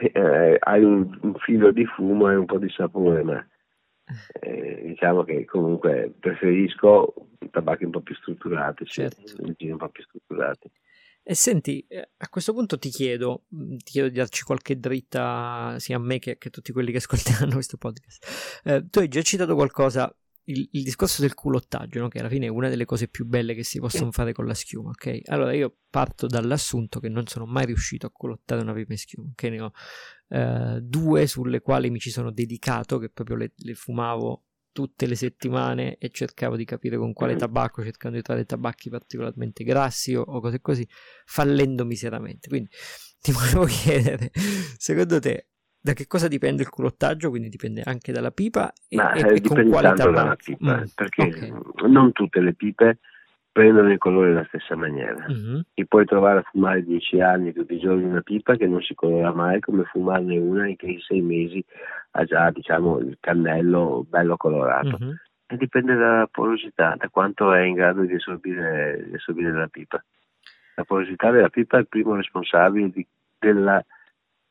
Eh, 0.00 0.56
hai 0.58 0.82
un, 0.82 1.18
un, 1.22 1.34
filo 1.34 1.72
di 1.72 1.84
fumo 1.84 2.30
e 2.30 2.36
un 2.36 2.46
po' 2.46 2.58
di 2.58 2.70
sapore, 2.70 3.22
ma 3.22 3.46
eh, 4.40 4.82
diciamo 4.86 5.24
che 5.24 5.44
comunque 5.44 6.14
preferisco 6.18 7.14
tabacchi 7.50 7.84
un 7.84 7.90
po' 7.90 8.00
più 8.00 8.14
strutturati, 8.14 8.86
certo. 8.86 9.22
un 9.42 9.76
po' 9.76 9.88
più 9.88 10.02
strutturati. 10.04 10.70
E 11.22 11.34
senti, 11.34 11.84
eh, 11.86 12.08
a 12.16 12.28
questo 12.28 12.54
punto 12.54 12.78
ti 12.78 12.88
chiedo, 12.88 13.44
mm, 13.54 13.76
ti 13.76 13.92
chiedo 13.92 14.08
di 14.08 14.16
darci 14.16 14.42
qualche 14.42 14.78
dritta 14.78 15.74
sia 15.78 15.96
a 15.96 16.00
me 16.00 16.18
che, 16.18 16.38
che 16.38 16.48
a 16.48 16.50
tutti 16.50 16.72
quelli 16.72 16.92
che 16.92 16.96
ascolteranno 16.98 17.52
questo 17.52 17.76
podcast. 17.76 18.62
Eh, 18.64 18.88
tu 18.88 19.00
hai 19.00 19.08
già 19.08 19.20
citato 19.22 19.54
qualcosa 19.54 20.12
il, 20.50 20.68
il, 20.72 20.82
discorso 20.82 21.22
del 21.22 21.34
culottaggio, 21.34 22.00
no? 22.00 22.08
che 22.08 22.18
alla 22.18 22.28
fine 22.28 22.46
è 22.46 22.48
una 22.48 22.68
delle 22.68 22.84
cose 22.84 23.08
più 23.08 23.26
belle 23.26 23.54
che 23.54 23.64
si 23.64 23.78
possono 23.78 24.10
fare 24.10 24.32
con 24.32 24.46
la 24.46 24.54
schiuma, 24.54 24.90
ok? 24.90 25.20
Allora 25.26 25.52
io 25.52 25.76
parto 25.88 26.26
dall'assunto 26.26 27.00
che 27.00 27.08
non 27.08 27.26
sono 27.26 27.46
mai 27.46 27.66
riuscito 27.66 28.06
a 28.06 28.10
culottare 28.10 28.62
una 28.62 28.72
pipa 28.72 28.92
in 28.92 28.98
schiuma, 28.98 29.30
che 29.34 29.50
ne 29.50 29.60
ho 29.60 29.72
eh, 30.28 30.80
due 30.82 31.26
sulle 31.26 31.60
quali 31.60 31.90
mi 31.90 31.98
ci 31.98 32.10
sono 32.10 32.30
dedicato, 32.30 32.98
che 32.98 33.08
proprio 33.08 33.36
le, 33.36 33.52
le, 33.56 33.74
fumavo 33.74 34.44
tutte 34.72 35.06
le 35.06 35.16
settimane 35.16 35.96
e 35.98 36.10
cercavo 36.10 36.56
di 36.56 36.64
capire 36.64 36.96
con 36.96 37.12
quale 37.12 37.36
tabacco, 37.36 37.82
cercando 37.82 38.16
di 38.16 38.22
trovare 38.22 38.46
tabacchi 38.46 38.88
particolarmente 38.88 39.64
grassi 39.64 40.14
o, 40.14 40.22
o 40.22 40.40
cose 40.40 40.60
così, 40.60 40.86
fallendo 41.24 41.84
miseramente. 41.84 42.48
Quindi 42.48 42.70
ti 43.20 43.32
volevo 43.32 43.64
chiedere, 43.70 44.30
secondo 44.78 45.20
te 45.20 45.49
da 45.80 45.92
che 45.94 46.06
cosa 46.06 46.28
dipende 46.28 46.62
il 46.62 46.68
culottaggio? 46.68 47.30
Quindi 47.30 47.48
dipende 47.48 47.82
anche 47.82 48.12
dalla 48.12 48.30
pipa 48.30 48.72
e, 48.88 48.96
Ma, 48.96 49.12
e, 49.12 49.36
e 49.36 49.40
con 49.40 49.68
quale 49.68 49.92
dalla 49.94 50.36
pipa, 50.36 50.80
mm. 50.80 50.84
perché 50.94 51.22
okay. 51.22 51.52
non 51.88 52.12
tutte 52.12 52.40
le 52.40 52.52
pipe 52.52 52.98
prendono 53.52 53.90
il 53.90 53.98
colore 53.98 54.28
nella 54.28 54.44
stessa 54.48 54.76
maniera. 54.76 55.26
Mm-hmm. 55.28 55.60
Ti 55.74 55.86
puoi 55.86 56.04
trovare 56.04 56.40
a 56.40 56.42
fumare 56.42 56.84
dieci 56.84 57.20
anni 57.20 57.52
tutti 57.52 57.74
i 57.74 57.80
giorni 57.80 58.04
una 58.04 58.20
pipa 58.20 58.56
che 58.56 58.66
non 58.66 58.80
si 58.80 58.94
colora 58.94 59.32
mai, 59.32 59.60
come 59.60 59.84
fumarne 59.84 60.38
una 60.38 60.66
che 60.76 60.86
in 60.86 61.00
sei 61.00 61.20
mesi 61.20 61.64
ha 62.12 62.24
già 62.24 62.50
diciamo, 62.50 62.98
il 62.98 63.16
cannello 63.18 64.04
bello 64.08 64.36
colorato. 64.36 64.98
Mm-hmm. 65.00 65.14
E 65.46 65.56
dipende 65.56 65.94
dalla 65.94 66.28
porosità, 66.30 66.94
da 66.96 67.08
quanto 67.08 67.52
è 67.52 67.62
in 67.62 67.74
grado 67.74 68.02
di 68.02 68.14
assorbire, 68.14 69.04
di 69.08 69.14
assorbire 69.14 69.52
la 69.52 69.66
pipa. 69.66 70.02
La 70.76 70.84
porosità 70.84 71.30
della 71.30 71.48
pipa 71.48 71.76
è 71.76 71.80
il 71.80 71.88
primo 71.88 72.14
responsabile 72.14 72.90
di, 72.90 73.04
della 73.38 73.84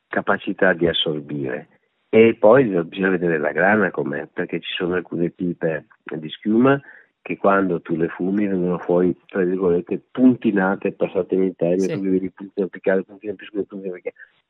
capacità 0.09 0.73
di 0.73 0.87
assorbire. 0.87 1.69
E 2.09 2.35
poi 2.37 2.65
bisogna 2.65 3.09
vedere 3.09 3.37
la 3.37 3.51
grana 3.51 3.91
com'è, 3.91 4.27
perché 4.27 4.59
ci 4.59 4.73
sono 4.73 4.95
alcune 4.95 5.29
pipe 5.29 5.85
di 6.03 6.29
schiuma 6.29 6.81
che 7.21 7.37
quando 7.37 7.81
tu 7.81 7.95
le 7.95 8.07
fumi 8.07 8.47
vengono 8.47 8.79
fuori, 8.79 9.15
tra 9.27 9.43
virgolette, 9.43 10.01
puntinate, 10.09 10.93
passatemi 10.93 11.45
il 11.45 11.55
termine, 11.55 11.93
sì. 11.95 12.01
tu 12.01 12.09
vedi 12.09 12.31
puntine 12.31 12.65
applicate, 12.65 13.03
puntine 13.03 13.35
più 13.35 13.45
scure, 13.45 13.63
puntine 13.63 14.01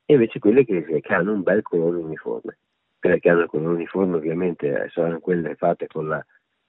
e 0.05 0.13
invece 0.13 0.39
quelle 0.39 0.65
che, 0.65 1.01
che, 1.01 1.13
hanno 1.13 1.33
un 1.33 1.43
bel 1.43 1.61
colore 1.61 1.97
uniforme. 1.97 2.57
Quelle 2.99 3.19
che 3.19 3.29
hanno 3.29 3.41
il 3.41 3.47
colore 3.47 3.73
uniforme 3.75 4.15
ovviamente 4.15 4.67
eh, 4.67 4.89
saranno 4.89 5.19
quelle 5.19 5.55
fatte 5.55 5.87
con 5.87 6.07
la 6.07 6.25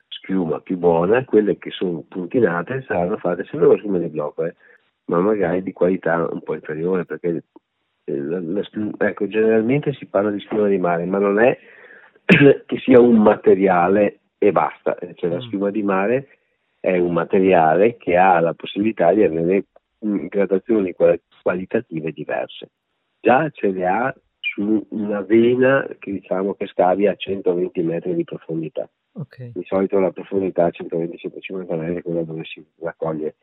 schiuma 0.09 0.61
più 0.61 0.77
buona, 0.77 1.25
quelle 1.25 1.57
che 1.57 1.71
sono 1.71 2.05
puntinate 2.07 2.83
saranno 2.87 3.17
fatte 3.17 3.45
sempre 3.45 3.67
con 3.67 3.77
la 3.77 3.79
schiuma 3.79 3.99
di 3.99 4.09
blocco, 4.09 4.45
eh, 4.45 4.55
ma 5.07 5.21
magari 5.21 5.63
di 5.63 5.73
qualità 5.73 6.29
un 6.31 6.43
po' 6.43 6.55
inferiore, 6.55 7.05
perché 7.05 7.45
ecco, 8.99 9.27
generalmente 9.29 9.93
si 9.95 10.07
parla 10.07 10.31
di 10.31 10.41
schiuma 10.41 10.69
di 10.69 10.79
mare, 10.79 11.05
ma 11.05 11.19
non 11.19 11.41
è 11.41 11.59
che 12.67 12.79
sia 12.79 13.01
un 13.01 13.23
materiale 13.23 14.21
e 14.39 14.53
basta, 14.53 14.97
cioè 15.15 15.31
la 15.31 15.37
mm. 15.37 15.41
schiuma 15.41 15.71
di 15.71 15.83
mare 15.83 16.29
è 16.81 16.97
un 16.97 17.13
materiale 17.13 17.97
che 17.97 18.17
ha 18.17 18.41
la 18.41 18.55
possibilità 18.55 19.13
di 19.13 19.23
avere 19.23 19.67
gradazioni 19.99 20.95
qualitative 21.43 22.13
diverse. 22.13 22.71
Già 23.21 23.51
ce 23.51 23.69
le 23.69 23.87
ha 23.87 24.15
su 24.39 24.87
una 24.91 25.21
vena 25.21 25.87
che 25.99 26.11
diciamo 26.11 26.55
che 26.55 26.67
scavi 26.67 27.07
a 27.07 27.15
120 27.15 27.83
metri 27.83 28.15
di 28.15 28.25
profondità. 28.25 28.89
Okay. 29.13 29.53
Di 29.53 29.65
solito 29.65 29.99
la 29.99 30.11
profondità 30.11 30.65
a 30.65 30.69
120-150 30.69 31.77
metri 31.77 31.97
è 31.97 32.03
quella 32.03 32.23
dove 32.23 32.45
si 32.45 32.65
raccoglie 32.81 33.37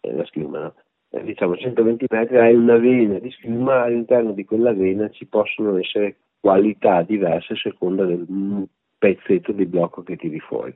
eh, 0.00 0.12
la 0.14 0.24
schiuma. 0.24 0.60
No? 0.60 0.74
Eh, 1.14 1.22
diciamo 1.22 1.56
120 1.56 2.06
metri 2.10 2.38
hai 2.38 2.54
una 2.54 2.76
vena 2.76 3.20
di 3.20 3.30
schiuma, 3.30 3.82
all'interno 3.82 4.32
di 4.32 4.44
quella 4.44 4.72
vena 4.72 5.08
ci 5.10 5.26
possono 5.26 5.78
essere 5.78 6.16
qualità 6.40 7.02
diverse 7.02 7.52
a 7.52 7.56
seconda 7.56 8.04
del 8.04 8.26
pezzetto 8.98 9.52
di 9.52 9.64
blocco 9.64 10.02
che 10.02 10.16
tiri 10.16 10.40
fuori. 10.40 10.74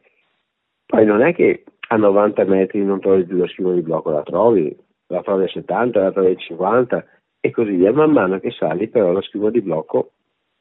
Poi 0.87 1.05
non 1.05 1.23
è 1.23 1.35
che 1.35 1.65
a 1.89 1.97
90 1.97 2.45
metri 2.45 2.85
non 2.85 3.01
trovi 3.01 3.25
più 3.25 3.37
la 3.37 3.49
schiuma 3.49 3.73
di 3.73 3.83
blocco, 3.83 4.11
la 4.11 4.23
trovi, 4.23 4.75
la 5.09 5.23
trovi 5.23 5.45
a 5.45 5.49
70, 5.49 6.01
la 6.01 6.13
trovi 6.13 6.31
a 6.31 6.37
50 6.37 7.07
e 7.41 7.51
così 7.51 7.73
via. 7.73 7.93
Man 7.93 8.13
mano 8.13 8.39
che 8.39 8.53
sali 8.53 8.89
però 8.89 9.11
la 9.11 9.23
schiuma 9.23 9.51
di 9.51 9.61
blocco, 9.61 10.13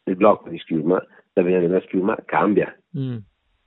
il 0.06 0.16
blocco 0.16 0.50
di 0.50 0.58
schiuma, 0.58 1.06
la 1.34 1.44
vena 1.44 1.60
della 1.60 1.82
schiuma 1.82 2.18
cambia. 2.26 2.76
Mm. 2.98 3.18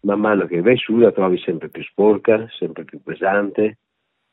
Man 0.02 0.20
mano 0.20 0.46
che 0.46 0.60
vai 0.60 0.76
su 0.76 0.96
la 0.96 1.12
trovi 1.12 1.38
sempre 1.38 1.68
più 1.68 1.82
sporca, 1.84 2.48
sempre 2.50 2.84
più 2.84 3.00
pesante, 3.00 3.78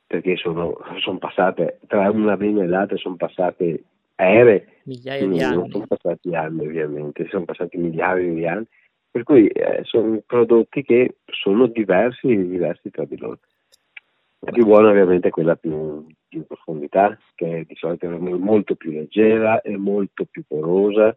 perché 0.08 0.38
sono, 0.38 0.78
sono 1.00 1.18
passate, 1.18 1.80
tra 1.86 2.10
una 2.10 2.36
vena 2.36 2.64
e 2.64 2.68
l'altra 2.68 2.96
sono 2.96 3.18
passate 3.18 3.84
ere. 4.16 4.80
Migliaia 4.84 5.28
di 5.28 5.42
anni. 5.42 5.56
Non 5.56 5.70
sono 5.70 5.86
passati 5.86 6.34
anni 6.34 6.66
ovviamente, 6.66 7.28
sono 7.30 7.46
passati 7.46 7.78
migliaia 7.78 8.34
di 8.34 8.48
anni. 8.48 8.66
Per 9.12 9.24
cui 9.24 9.48
eh, 9.48 9.82
sono 9.84 10.22
prodotti 10.26 10.84
che 10.84 11.18
sono 11.26 11.68
diversi, 11.68 12.28
diversi 12.48 12.90
tra 12.90 13.04
di 13.06 13.18
loro. 13.18 13.40
La 14.40 14.52
più 14.52 14.66
buona 14.66 14.90
ovviamente 14.90 15.28
è 15.28 15.32
quella 15.32 15.56
più, 15.56 16.06
più 16.28 16.40
in 16.40 16.46
profondità, 16.46 17.18
che 17.36 17.66
di 17.68 17.76
solito 17.76 18.06
è 18.06 18.18
molto 18.18 18.76
più 18.76 18.92
leggera 18.92 19.62
e 19.62 19.76
molto 19.76 20.26
più 20.26 20.44
porosa, 20.48 21.16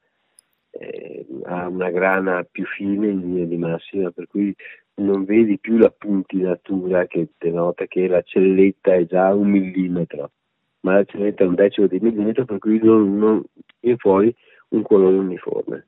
eh, 0.70 1.26
ha 1.44 1.68
una 1.68 1.90
grana 1.90 2.46
più 2.50 2.64
fine 2.64 3.08
in 3.08 3.20
linea 3.20 3.44
di 3.44 3.56
massima, 3.56 4.10
per 4.10 4.26
cui 4.26 4.54
non 5.00 5.24
vedi 5.24 5.58
più 5.58 5.76
la 5.76 5.90
puntinatura 5.90 7.06
che 7.06 7.28
denota 7.38 7.86
che 7.86 8.06
la 8.06 8.22
celletta 8.22 8.94
è 8.94 9.06
già 9.06 9.34
un 9.34 9.48
millimetro, 9.48 10.30
ma 10.80 10.94
la 10.94 11.04
celletta 11.04 11.44
è 11.44 11.46
un 11.46 11.54
decimo 11.54 11.86
di 11.86 11.98
millimetro, 12.00 12.44
per 12.44 12.58
cui 12.58 12.78
non, 12.82 13.18
non 13.18 13.42
viene 13.80 13.96
fuori 13.98 14.34
un 14.68 14.82
colore 14.82 15.16
uniforme. 15.16 15.86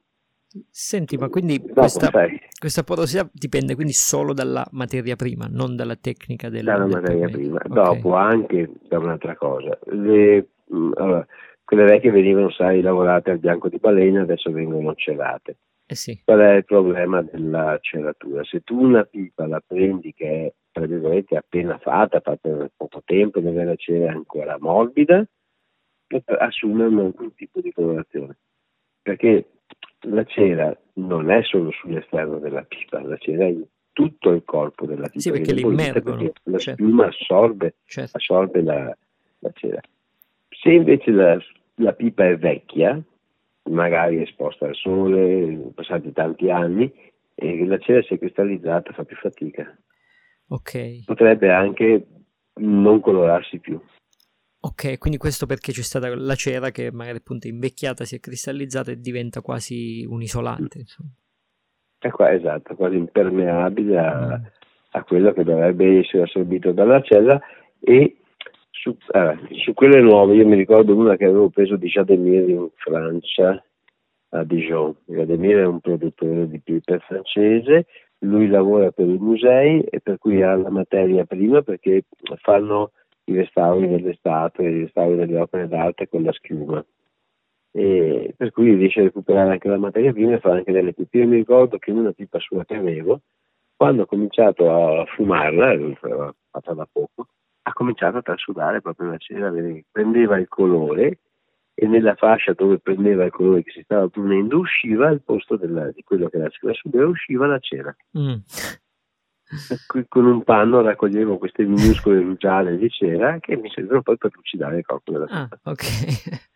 Senti, 0.68 1.16
ma 1.16 1.28
quindi 1.28 1.60
questa, 1.60 2.10
questa, 2.58 2.82
porosità 2.82 3.26
dipende 3.32 3.74
quindi 3.74 3.94
solo 3.94 4.34
dalla 4.34 4.66
materia 4.72 5.16
prima, 5.16 5.46
non 5.50 5.76
dalla 5.76 5.96
tecnica 5.96 6.50
del 6.50 6.64
Dalla 6.64 6.86
materia 6.86 7.26
prima. 7.28 7.56
Okay. 7.64 7.72
Dopo 7.72 8.14
anche 8.14 8.70
da 8.86 8.98
un'altra 8.98 9.34
cosa. 9.34 9.78
Le, 9.84 10.48
mm, 10.74 10.92
allora, 10.96 11.26
quelle 11.64 11.84
vecchie 11.84 12.10
venivano, 12.10 12.50
sai, 12.50 12.82
lavorate 12.82 13.30
al 13.30 13.38
bianco 13.38 13.70
di 13.70 13.78
balena, 13.78 14.22
adesso 14.22 14.50
vengono 14.50 14.94
celate. 14.94 15.56
Eh 15.86 15.94
sì. 15.94 16.22
Qual 16.24 16.38
è 16.38 16.54
il 16.54 16.64
problema 16.64 17.22
della 17.22 17.78
celatura? 17.80 18.44
Se 18.44 18.60
tu 18.60 18.80
una 18.80 19.04
pipa 19.04 19.46
la 19.46 19.62
prendi 19.64 20.12
che 20.14 20.46
è, 20.46 20.52
tra 20.70 20.86
virgolette, 20.86 21.36
appena 21.36 21.78
fatta, 21.78 22.20
fatta 22.20 22.36
per 22.36 22.70
poco 22.76 23.02
tempo, 23.04 23.40
deve 23.40 23.64
la 23.64 23.76
cera 23.76 24.12
ancora 24.12 24.56
morbida, 24.58 25.26
assume 26.38 26.84
un, 26.84 27.12
un 27.16 27.34
tipo 27.34 27.60
di 27.60 27.72
colorazione. 27.72 28.38
Perché 29.02 29.46
la 30.00 30.24
cera 30.24 30.76
non 30.94 31.30
è 31.30 31.42
solo 31.42 31.70
sull'esterno 31.70 32.38
della 32.38 32.62
pipa, 32.62 33.02
la 33.02 33.16
cera 33.16 33.44
è 33.44 33.48
in 33.48 33.64
tutto 33.92 34.30
il 34.30 34.42
corpo 34.44 34.86
della 34.86 35.08
pipa. 35.08 35.20
Sì, 35.20 35.30
perché 35.30 35.52
l'immergono. 35.52 36.32
La 36.44 36.58
certo. 36.58 36.82
schiuma 36.82 37.06
assorbe, 37.06 37.74
certo. 37.84 38.16
assorbe 38.16 38.62
la, 38.62 38.96
la, 39.38 39.50
cera. 39.54 39.80
Se 40.48 40.70
invece 40.70 41.10
la, 41.10 41.38
la 41.76 41.92
pipa 41.92 42.26
è 42.26 42.36
vecchia, 42.36 43.00
magari 43.70 44.22
esposta 44.22 44.66
al 44.66 44.74
sole, 44.74 45.72
passati 45.74 46.12
tanti 46.12 46.50
anni, 46.50 46.92
e 47.34 47.64
la 47.66 47.78
cera 47.78 48.02
si 48.02 48.14
è 48.14 48.18
cristallizzata, 48.18 48.92
fa 48.92 49.04
più 49.04 49.16
fatica. 49.16 49.76
Ok. 50.48 51.04
Potrebbe 51.04 51.50
anche 51.50 52.06
non 52.54 53.00
colorarsi 53.00 53.58
più. 53.58 53.80
Ok, 54.64 54.98
quindi 54.98 55.18
questo 55.18 55.46
perché 55.46 55.72
c'è 55.72 55.82
stata 55.82 56.14
la 56.14 56.34
cera 56.36 56.70
che 56.70 56.92
magari 56.92 57.16
appunto 57.16 57.48
invecchiata, 57.48 58.04
si 58.04 58.14
è 58.14 58.20
cristallizzata 58.20 58.92
e 58.92 59.00
diventa 59.00 59.40
quasi 59.40 60.04
un 60.08 60.22
isolante. 60.22 60.78
Insomma. 60.78 61.10
È 61.98 62.10
qua, 62.10 62.32
esatto, 62.32 62.74
quasi 62.76 62.96
impermeabile 62.96 63.98
a, 63.98 64.38
mm. 64.38 64.44
a, 64.90 65.04
quello 65.04 65.32
che 65.32 65.42
dovrebbe 65.42 65.98
essere 65.98 66.24
assorbito 66.24 66.70
dalla 66.70 67.00
cella 67.02 67.40
e 67.80 68.18
su, 68.82 68.96
eh, 69.12 69.38
su, 69.62 69.74
quelle 69.74 70.00
nuove, 70.00 70.34
io 70.34 70.44
mi 70.44 70.56
ricordo 70.56 70.96
una 70.96 71.14
che 71.14 71.26
avevo 71.26 71.50
preso 71.50 71.76
di 71.76 71.86
Jademir 71.86 72.48
in 72.48 72.68
Francia, 72.74 73.64
a 74.30 74.42
Dijon. 74.42 74.96
Jademir 75.04 75.58
è 75.58 75.66
un 75.66 75.78
produttore 75.78 76.48
di 76.48 76.58
pipe 76.58 76.98
francese, 76.98 77.86
lui 78.20 78.48
lavora 78.48 78.90
per 78.90 79.06
i 79.06 79.18
musei 79.18 79.82
e 79.82 80.00
per 80.00 80.18
cui 80.18 80.42
ha 80.42 80.56
la 80.56 80.70
materia 80.70 81.24
prima 81.24 81.62
perché 81.62 82.06
fanno 82.40 82.90
i 83.26 83.36
restauri 83.36 83.88
delle 83.88 84.14
statue, 84.14 84.68
i 84.68 84.80
restauri 84.80 85.16
delle 85.16 85.38
opere 85.38 85.68
d'arte 85.68 86.08
con 86.08 86.24
la 86.24 86.32
schiuma. 86.32 86.84
E 87.74 88.34
per 88.36 88.50
cui 88.50 88.74
riesce 88.74 89.00
a 89.00 89.04
recuperare 89.04 89.52
anche 89.52 89.68
la 89.68 89.78
materia 89.78 90.12
prima 90.12 90.34
e 90.34 90.40
fare 90.40 90.58
anche 90.58 90.72
delle 90.72 90.92
pipe. 90.92 91.18
Io 91.18 91.28
mi 91.28 91.36
ricordo 91.36 91.78
che 91.78 91.92
una 91.92 92.10
pipa 92.10 92.40
sua 92.40 92.64
che 92.64 92.74
avevo, 92.74 93.20
quando 93.76 94.02
ho 94.02 94.06
cominciato 94.06 94.70
a 94.72 95.04
fumarla, 95.06 95.78
fatta 96.50 96.74
da 96.74 96.88
poco, 96.90 97.28
ha 97.62 97.72
cominciato 97.72 98.18
a 98.18 98.22
trasudare 98.22 98.80
proprio 98.80 99.10
la 99.10 99.18
cera, 99.18 99.52
prendeva 99.90 100.38
il 100.38 100.48
colore 100.48 101.18
e 101.74 101.86
nella 101.86 102.14
fascia 102.14 102.52
dove 102.52 102.78
prendeva 102.78 103.24
il 103.24 103.30
colore 103.30 103.62
che 103.62 103.70
si 103.70 103.82
stava 103.82 104.08
punendo 104.08 104.58
usciva 104.58 105.08
al 105.08 105.22
posto 105.22 105.56
della, 105.56 105.90
di 105.90 106.02
quello 106.02 106.28
che 106.28 106.36
era 106.36 106.50
la 106.60 106.72
sudera, 106.72 107.06
usciva 107.06 107.46
la 107.46 107.58
cera. 107.58 107.94
Mm 108.18 108.34
con 110.08 110.24
un 110.24 110.42
panno 110.44 110.80
raccoglievo 110.80 111.36
queste 111.38 111.64
minuscole 111.64 112.20
rugiade 112.20 112.76
di 112.76 112.88
cera 112.88 113.38
che 113.38 113.56
mi 113.56 113.70
servivano 113.70 114.02
poi 114.02 114.16
per 114.16 114.30
lucidare 114.34 114.78
il 114.78 114.84
corpo 114.84 115.12
della 115.12 115.26
ah, 115.28 115.48
ok. 115.64 115.84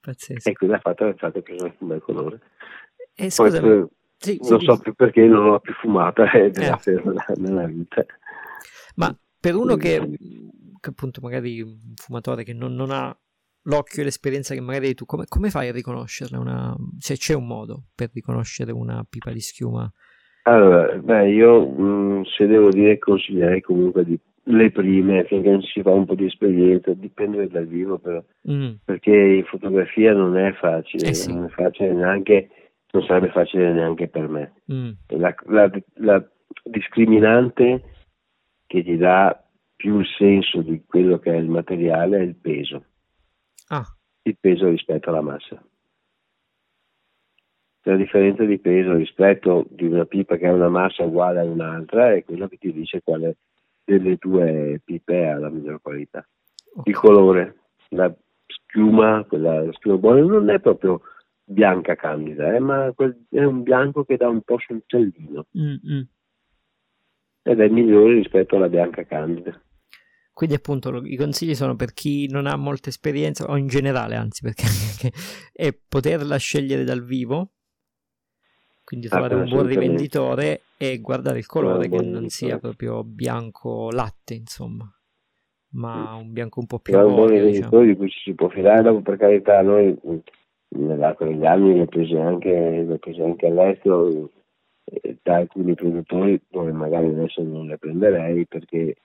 Pazzesco. 0.00 0.48
E 0.48 0.52
quindi 0.52 0.76
ha 0.76 0.80
fatto 0.80 1.04
alzate 1.04 1.38
e 1.38 1.42
preso 1.42 1.74
un 1.78 1.88
bel 1.88 2.00
colore. 2.00 2.40
E 3.14 3.30
scusami, 3.30 3.68
poi, 3.68 3.86
sì, 4.16 4.40
non 4.48 4.58
sì, 4.58 4.64
so 4.66 4.78
più 4.78 4.94
perché 4.94 5.24
non 5.26 5.44
l'ho 5.44 5.60
più 5.60 5.72
fumata 5.74 6.28
eh, 6.32 6.50
eh. 6.52 7.02
nella 7.36 7.66
vita. 7.66 8.04
Ma 8.96 9.16
per 9.40 9.54
uno 9.54 9.76
che, 9.76 9.98
che, 10.80 10.90
appunto 10.90 11.20
magari 11.20 11.60
un 11.60 11.94
fumatore 11.96 12.44
che 12.44 12.52
non, 12.52 12.74
non 12.74 12.90
ha 12.90 13.16
l'occhio 13.64 14.02
e 14.02 14.04
l'esperienza 14.04 14.54
che 14.54 14.60
magari 14.60 14.88
hai 14.88 14.94
tu, 14.94 15.04
come, 15.04 15.24
come 15.26 15.50
fai 15.50 15.68
a 15.68 15.72
riconoscerla? 15.72 16.38
Una, 16.38 16.76
se 16.98 17.16
c'è 17.16 17.34
un 17.34 17.46
modo 17.46 17.86
per 17.94 18.10
riconoscere 18.12 18.72
una 18.72 19.04
pipa 19.08 19.30
di 19.30 19.40
schiuma 19.40 19.92
allora, 20.44 20.96
beh, 20.96 21.30
io 21.30 21.66
mh, 21.66 21.82
mm, 21.82 22.22
se 22.22 22.46
devo 22.46 22.70
dire 22.70 22.98
consiglierei 22.98 23.60
comunque 23.60 24.04
di, 24.04 24.18
le 24.44 24.70
prime, 24.72 25.24
finché 25.24 25.60
si 25.72 25.82
fa 25.82 25.90
un 25.90 26.04
po' 26.04 26.16
di 26.16 26.26
esperienza, 26.26 26.92
dipende 26.94 27.46
dal 27.46 27.66
vivo 27.66 27.98
però, 27.98 28.22
mm. 28.50 28.72
perché 28.84 29.12
in 29.12 29.44
fotografia 29.44 30.12
non 30.12 30.36
è 30.36 30.52
facile, 30.54 31.10
eh 31.10 31.14
sì. 31.14 31.32
non 31.32 31.44
è 31.44 31.48
facile 31.48 31.92
neanche, 31.92 32.48
non 32.90 33.04
sarebbe 33.04 33.30
facile 33.30 33.72
neanche 33.72 34.08
per 34.08 34.28
me. 34.28 34.52
Mm. 34.72 34.90
La, 35.18 35.32
la, 35.46 35.70
la 35.94 36.28
discriminante 36.64 37.82
che 38.72 38.82
ti 38.82 38.96
dà 38.96 39.38
più 39.76 39.98
il 39.98 40.06
senso 40.16 40.62
di 40.62 40.82
quello 40.86 41.18
che 41.18 41.32
è 41.32 41.36
il 41.36 41.48
materiale 41.48 42.18
è 42.18 42.22
il 42.22 42.36
peso. 42.36 42.84
Ah. 43.68 43.84
Il 44.22 44.38
peso 44.40 44.68
rispetto 44.68 45.10
alla 45.10 45.20
massa 45.20 45.62
la 47.90 47.96
differenza 47.96 48.44
di 48.44 48.58
peso 48.58 48.94
rispetto 48.94 49.66
di 49.70 49.86
una 49.86 50.04
pipa 50.04 50.36
che 50.36 50.46
ha 50.46 50.52
una 50.52 50.68
massa 50.68 51.02
uguale 51.02 51.40
a 51.40 51.44
un'altra 51.44 52.12
è 52.12 52.24
quello 52.24 52.46
che 52.46 52.56
ti 52.56 52.72
dice 52.72 53.02
quale 53.02 53.38
delle 53.84 54.16
due 54.16 54.80
pipe 54.84 55.28
ha 55.28 55.38
la 55.38 55.48
miglior 55.48 55.80
qualità. 55.82 56.24
Okay. 56.74 56.82
Il 56.92 56.94
colore, 56.94 57.56
la 57.88 58.14
schiuma, 58.46 59.24
quella 59.24 59.64
la 59.64 59.72
schiuma 59.72 59.96
buona 59.98 60.20
non 60.20 60.48
è 60.50 60.60
proprio 60.60 61.02
bianca 61.44 61.96
candida, 61.96 62.54
eh, 62.54 62.60
ma 62.60 62.94
è 63.28 63.42
un 63.42 63.62
bianco 63.62 64.04
che 64.04 64.16
dà 64.16 64.28
un 64.28 64.42
po' 64.42 64.58
sul 64.58 64.82
cellino. 64.86 65.46
Mm-hmm. 65.58 66.02
Ed 67.42 67.60
è 67.60 67.68
migliore 67.68 68.14
rispetto 68.14 68.56
alla 68.56 68.68
bianca 68.68 69.04
candida. 69.04 69.60
Quindi 70.32 70.56
appunto 70.56 71.02
i 71.04 71.16
consigli 71.16 71.54
sono 71.54 71.76
per 71.76 71.92
chi 71.92 72.26
non 72.28 72.46
ha 72.46 72.56
molta 72.56 72.88
esperienza 72.88 73.44
o 73.44 73.56
in 73.56 73.66
generale 73.66 74.14
anzi 74.14 74.42
perché 74.42 74.64
è 75.52 75.72
poterla 75.72 76.36
scegliere 76.36 76.84
dal 76.84 77.04
vivo 77.04 77.50
quindi 78.84 79.08
trovare 79.08 79.36
un 79.36 79.48
buon 79.48 79.66
rivenditore 79.66 80.62
e 80.76 81.00
guardare 81.00 81.38
il 81.38 81.46
colore 81.46 81.88
che 81.88 82.02
non 82.02 82.28
sia 82.28 82.58
proprio 82.58 83.04
bianco 83.04 83.90
latte, 83.90 84.34
insomma, 84.34 84.84
ma 85.74 86.14
un 86.14 86.32
bianco 86.32 86.60
un 86.60 86.66
po' 86.66 86.78
più 86.80 86.98
un 86.98 87.14
buon 87.14 87.28
rivenditore 87.28 87.60
diciamo. 87.60 87.84
di 87.86 87.96
cui 87.96 88.10
ci 88.10 88.18
si 88.24 88.34
può 88.34 88.48
fidare, 88.48 88.82
dopo 88.82 89.00
per 89.00 89.16
carità 89.16 89.62
noi 89.62 89.96
nell'arco 90.68 91.24
degli 91.24 91.46
anni 91.46 91.78
le 91.78 91.86
prese 91.86 92.18
anche, 92.18 92.84
le 92.86 92.98
prese 92.98 93.22
anche 93.22 93.46
all'estero 93.46 94.30
da 95.22 95.36
alcuni 95.36 95.74
produttori 95.74 96.40
dove 96.48 96.72
magari 96.72 97.06
adesso 97.06 97.42
non 97.42 97.66
le 97.66 97.78
prenderei 97.78 98.46
perché 98.46 98.96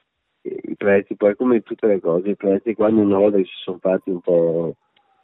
eh, 0.41 0.61
i 0.63 0.75
prezzi 0.75 1.15
poi 1.15 1.35
come 1.35 1.61
tutte 1.61 1.87
le 1.87 1.99
cose 1.99 2.29
i 2.29 2.35
prezzi 2.35 2.73
quando 2.73 3.01
una 3.01 3.17
volta 3.17 3.37
che 3.37 3.45
si 3.45 3.55
sono 3.63 3.77
fatti 3.79 4.09
un 4.09 4.21
po' 4.21 4.75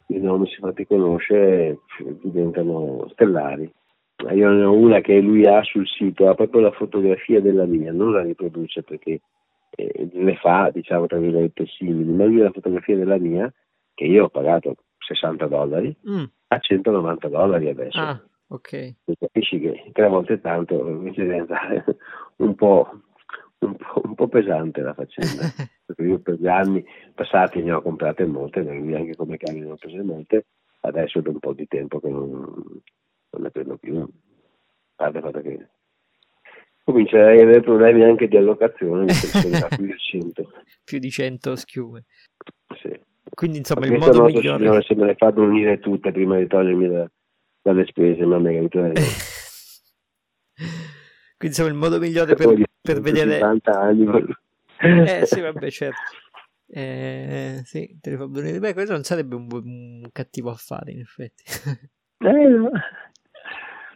i 0.08 0.18
nomi 0.18 0.46
si 0.48 0.56
fatti 0.56 0.86
conoscere 0.86 1.78
diventano 2.22 3.08
stellari 3.10 3.70
io 4.32 4.50
ne 4.50 4.64
ho 4.64 4.72
una 4.72 5.00
che 5.00 5.20
lui 5.20 5.44
ha 5.46 5.62
sul 5.62 5.86
sito, 5.86 6.28
ha 6.28 6.34
proprio 6.34 6.62
la 6.62 6.70
fotografia 6.70 7.40
della 7.40 7.66
mia, 7.66 7.92
non 7.92 8.12
la 8.12 8.22
riproduce 8.22 8.82
perché 8.82 9.20
eh, 9.70 10.08
le 10.12 10.36
fa, 10.36 10.70
diciamo, 10.72 11.06
tra 11.06 11.18
virgolette 11.18 11.66
simili, 11.66 12.12
ma 12.12 12.24
lui 12.24 12.40
ha 12.40 12.44
la 12.44 12.52
fotografia 12.52 12.96
della 12.96 13.18
mia, 13.18 13.52
che 13.92 14.04
io 14.04 14.24
ho 14.24 14.28
pagato 14.28 14.76
60 14.98 15.46
dollari, 15.46 15.94
mm. 16.08 16.24
a 16.48 16.58
190 16.58 17.28
dollari 17.28 17.68
adesso. 17.68 17.98
Ah, 17.98 18.22
ok. 18.54 18.94
Capisci 19.18 19.60
che 19.60 19.90
tre 19.92 20.08
volte 20.08 20.40
tanto 20.40 20.88
invece 20.88 21.22
di 21.22 21.28
diventare 21.28 21.84
un 22.36 22.54
po', 22.54 23.00
un 23.58 23.76
po', 23.76 24.00
un 24.04 24.14
po 24.14 24.28
pesante 24.28 24.80
la 24.80 24.94
faccenda. 24.94 25.42
Perché 25.86 26.02
io 26.02 26.18
per 26.20 26.34
gli 26.34 26.46
anni 26.46 26.84
passati 27.14 27.62
ne 27.62 27.72
ho 27.72 27.82
comprate 27.82 28.24
molte, 28.24 28.62
neanche 28.62 29.14
come 29.14 29.36
cani 29.36 29.60
ne 29.60 29.72
ho 29.72 29.76
prese 29.76 30.02
molte, 30.02 30.46
adesso 30.80 31.20
da 31.20 31.30
un 31.30 31.38
po' 31.38 31.52
di 31.52 31.66
tempo 31.66 32.00
che 32.00 32.08
non, 32.08 32.30
non 32.30 33.42
ne 33.42 33.50
prendo 33.50 33.76
più. 33.76 34.00
A 34.00 34.06
parte 34.94 35.18
il 35.18 35.24
fatto 35.24 35.40
che 35.40 35.68
comincerei 36.84 37.40
ad 37.40 37.48
avere 37.48 37.60
problemi 37.62 38.04
anche 38.04 38.28
di 38.28 38.36
allocazione, 38.36 39.06
più 39.76 39.86
di 39.86 39.96
100. 39.96 40.50
più 40.84 40.98
di 40.98 41.10
100 41.10 41.56
schiume. 41.56 42.04
Sì. 42.80 42.98
Quindi 43.34 43.58
insomma 43.58 43.86
il 43.86 43.98
modo 43.98 44.24
migliore... 44.24 44.82
Se 44.82 44.94
me 44.94 45.06
le 45.06 45.14
fa 45.16 45.32
unire 45.34 45.80
tutte 45.80 46.12
prima 46.12 46.38
di 46.38 46.46
togliermi 46.46 46.88
da, 46.88 47.10
dalle 47.64 47.86
spese, 47.86 48.26
ma 48.26 48.38
mega 48.38 48.60
Quindi 48.68 48.92
insomma 51.40 51.70
il 51.70 51.74
modo 51.74 51.98
migliore 51.98 52.34
per, 52.34 52.54
per 52.80 53.00
vedere... 53.00 53.38
50 53.38 53.80
anni. 53.80 54.36
eh 54.80 55.22
sì, 55.24 55.40
vabbè, 55.40 55.70
certo. 55.70 56.00
Eh, 56.66 57.62
sì, 57.64 57.98
te 58.00 58.10
le 58.10 58.16
fa 58.18 58.26
venire. 58.26 58.58
Beh, 58.58 58.74
questo 58.74 58.92
non 58.92 59.02
sarebbe 59.02 59.34
un, 59.34 59.48
un 59.50 60.08
cattivo 60.12 60.50
affare, 60.50 60.92
in 60.92 61.00
effetti. 61.00 61.42
eh, 62.18 62.48
no. 62.48 62.70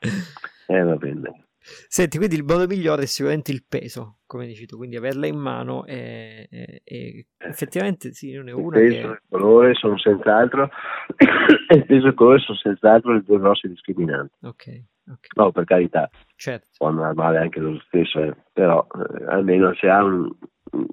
eh, 0.69 0.83
va 0.83 0.97
bene. 0.97 1.48
Senti, 1.89 2.19
quindi 2.19 2.37
il 2.37 2.45
modo 2.45 2.66
migliore 2.66 3.03
è 3.03 3.07
sicuramente 3.07 3.53
il 3.53 3.64
peso, 3.69 4.19
come 4.27 4.47
dici 4.47 4.66
tu, 4.66 4.77
quindi 4.77 4.97
averla 4.97 5.27
in 5.27 5.37
mano 5.37 5.85
e, 5.85 6.49
e, 6.51 6.83
e 6.85 7.27
effettivamente 7.39 8.12
sì, 8.12 8.33
non 8.33 8.49
è 8.49 8.53
una 8.53 8.79
il 8.79 8.89
peso 8.89 9.01
che... 9.01 9.07
e 9.07 9.11
il 9.11 9.23
colore 9.29 9.75
sono 9.75 9.99
senz'altro 9.99 10.71
il 11.75 11.87
peso 11.87 12.07
e 12.07 12.09
il 12.09 12.14
colore 12.14 12.39
sono 12.41 12.59
senz'altro 12.59 13.12
le 13.12 13.23
due 13.23 13.39
grossi 13.39 13.69
discriminanti. 13.69 14.35
Ok, 14.43 14.83
ok. 15.11 15.27
No, 15.37 15.53
per 15.53 15.64
carità, 15.64 16.09
certo. 16.37 16.69
può 16.77 16.89
andare 16.89 17.14
male 17.14 17.39
anche 17.39 17.61
lo 17.61 17.79
stesso, 17.87 18.23
eh. 18.23 18.35
però 18.53 18.87
eh, 18.95 19.25
almeno 19.27 19.75
si 19.75 19.87
ha 19.87 20.03
un, 20.03 20.31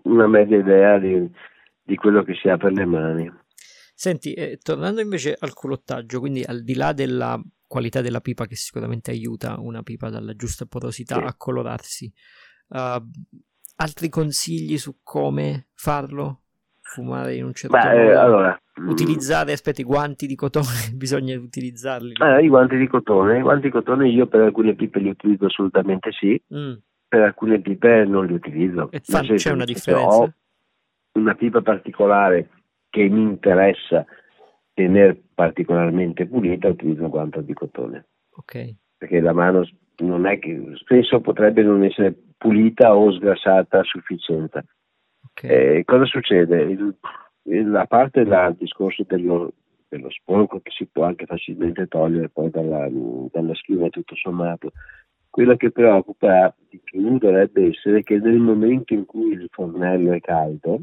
una 0.04 0.28
media 0.28 0.58
idea 0.58 0.98
di, 0.98 1.30
di, 1.82 1.96
quello 1.96 2.24
che 2.24 2.36
si 2.36 2.50
ha 2.50 2.58
per 2.58 2.72
le 2.72 2.86
mani. 2.86 3.32
Senti, 3.98 4.34
eh, 4.34 4.60
tornando 4.62 5.00
invece 5.00 5.36
al 5.40 5.54
culottaggio, 5.54 6.20
quindi 6.20 6.44
al 6.44 6.64
di 6.64 6.76
là 6.76 6.92
della 6.92 7.42
qualità 7.66 8.02
della 8.02 8.20
pipa 8.20 8.46
che 8.46 8.56
sicuramente 8.56 9.10
aiuta 9.10 9.56
una 9.58 9.84
pipa 9.84 10.10
dalla 10.10 10.36
giusta 10.36 10.66
porosità 10.66 11.16
sì. 11.16 11.22
a 11.22 11.34
colorarsi. 11.38 12.14
Uh, 12.68 13.02
altri 13.78 14.10
consigli 14.10 14.78
su 14.78 14.98
come 15.02 15.68
farlo? 15.76 16.42
Fumare 16.82 17.36
in 17.36 17.46
un 17.46 17.54
certo 17.54 17.76
Beh, 17.76 18.06
modo? 18.06 18.20
allora, 18.20 18.62
mm. 18.82 18.90
utilizzare, 18.90 19.54
aspetta, 19.54 19.82
i 19.82 19.86
guanti 19.86 20.28
di 20.28 20.36
cotone, 20.36 20.92
bisogna 20.94 21.38
utilizzarli. 21.40 22.14
Eh, 22.22 22.44
I 22.44 22.48
guanti 22.50 22.76
di 22.76 22.88
cotone, 22.88 23.40
i 23.40 23.42
guanti 23.42 23.68
di 23.68 23.72
cotone 23.72 24.10
io 24.10 24.28
per 24.28 24.42
alcune 24.42 24.76
pipe 24.76 25.00
li 25.00 25.10
utilizzo 25.10 25.46
assolutamente 25.46 26.12
sì, 26.12 26.40
mm. 26.54 26.74
per 27.08 27.22
alcune 27.22 27.62
pipe 27.62 28.04
non 28.06 28.26
li 28.26 28.34
utilizzo. 28.34 28.92
E 28.92 29.02
fa, 29.04 29.22
c'è 29.22 29.52
una 29.52 29.64
differenza? 29.64 30.16
Ho 30.16 30.34
una 31.14 31.34
pipa 31.34 31.62
particolare 31.62 32.50
che 32.96 33.10
mi 33.10 33.24
interessa 33.24 34.06
tenere 34.74 35.22
particolarmente 35.34 36.26
pulita 36.26 36.70
utilizzo 36.70 37.10
guanto 37.10 37.42
di 37.42 37.54
cotone. 37.54 38.06
Ok. 38.38 38.74
Perché 38.98 39.20
la 39.20 39.34
mano 39.34 39.68
non 39.98 40.26
è 40.26 40.40
che 40.40 40.72
spesso 40.76 41.20
potrebbe 41.20 41.62
non 41.62 41.84
essere 41.84 42.16
pulita 42.38 42.96
o 42.96 43.12
sgrassata 43.12 43.80
a 43.80 43.84
sufficienza. 43.84 44.64
Okay. 45.32 45.80
Eh, 45.80 45.84
cosa 45.84 46.06
succede? 46.06 46.62
Il, 46.62 46.96
la 47.70 47.86
parte 47.86 48.24
del 48.24 48.56
discorso 48.58 49.04
dello, 49.06 49.52
dello 49.90 50.10
sporco 50.10 50.62
che 50.62 50.72
si 50.72 50.88
può 50.90 51.04
anche 51.04 51.26
facilmente 51.26 51.88
togliere 51.88 52.30
poi 52.30 52.50
dalla, 52.50 52.88
dalla 53.30 53.56
schiuma 53.56 53.90
tutto 53.90 54.16
sommato. 54.16 54.72
Quello 55.30 55.58
che 55.58 55.70
preoccupa 55.70 56.56
di 56.70 56.80
più 56.82 57.18
dovrebbe 57.18 57.68
essere 57.68 58.04
che 58.04 58.20
nel 58.20 58.38
momento 58.38 58.94
in 58.94 59.04
cui 59.04 59.34
il 59.34 59.50
fornello 59.52 60.14
è 60.14 60.22
caldo, 60.22 60.80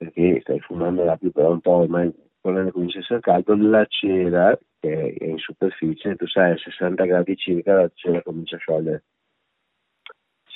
perché 0.00 0.40
stai 0.40 0.60
fumando 0.60 1.04
la 1.04 1.18
più 1.18 1.30
per 1.30 1.44
un 1.44 1.60
po', 1.60 1.72
ormai 1.72 2.10
quando 2.40 2.72
comincia 2.72 2.96
a 2.96 3.00
essere 3.02 3.20
caldo, 3.20 3.54
la 3.54 3.84
cera 3.84 4.58
che 4.78 5.12
è 5.12 5.24
in 5.26 5.36
superficie, 5.36 6.16
tu 6.16 6.26
sai 6.26 6.52
a 6.52 6.56
60 6.56 7.04
gradi 7.04 7.36
circa 7.36 7.74
la 7.74 7.90
cera 7.92 8.22
comincia 8.22 8.56
a 8.56 8.60
sciogliere. 8.60 9.04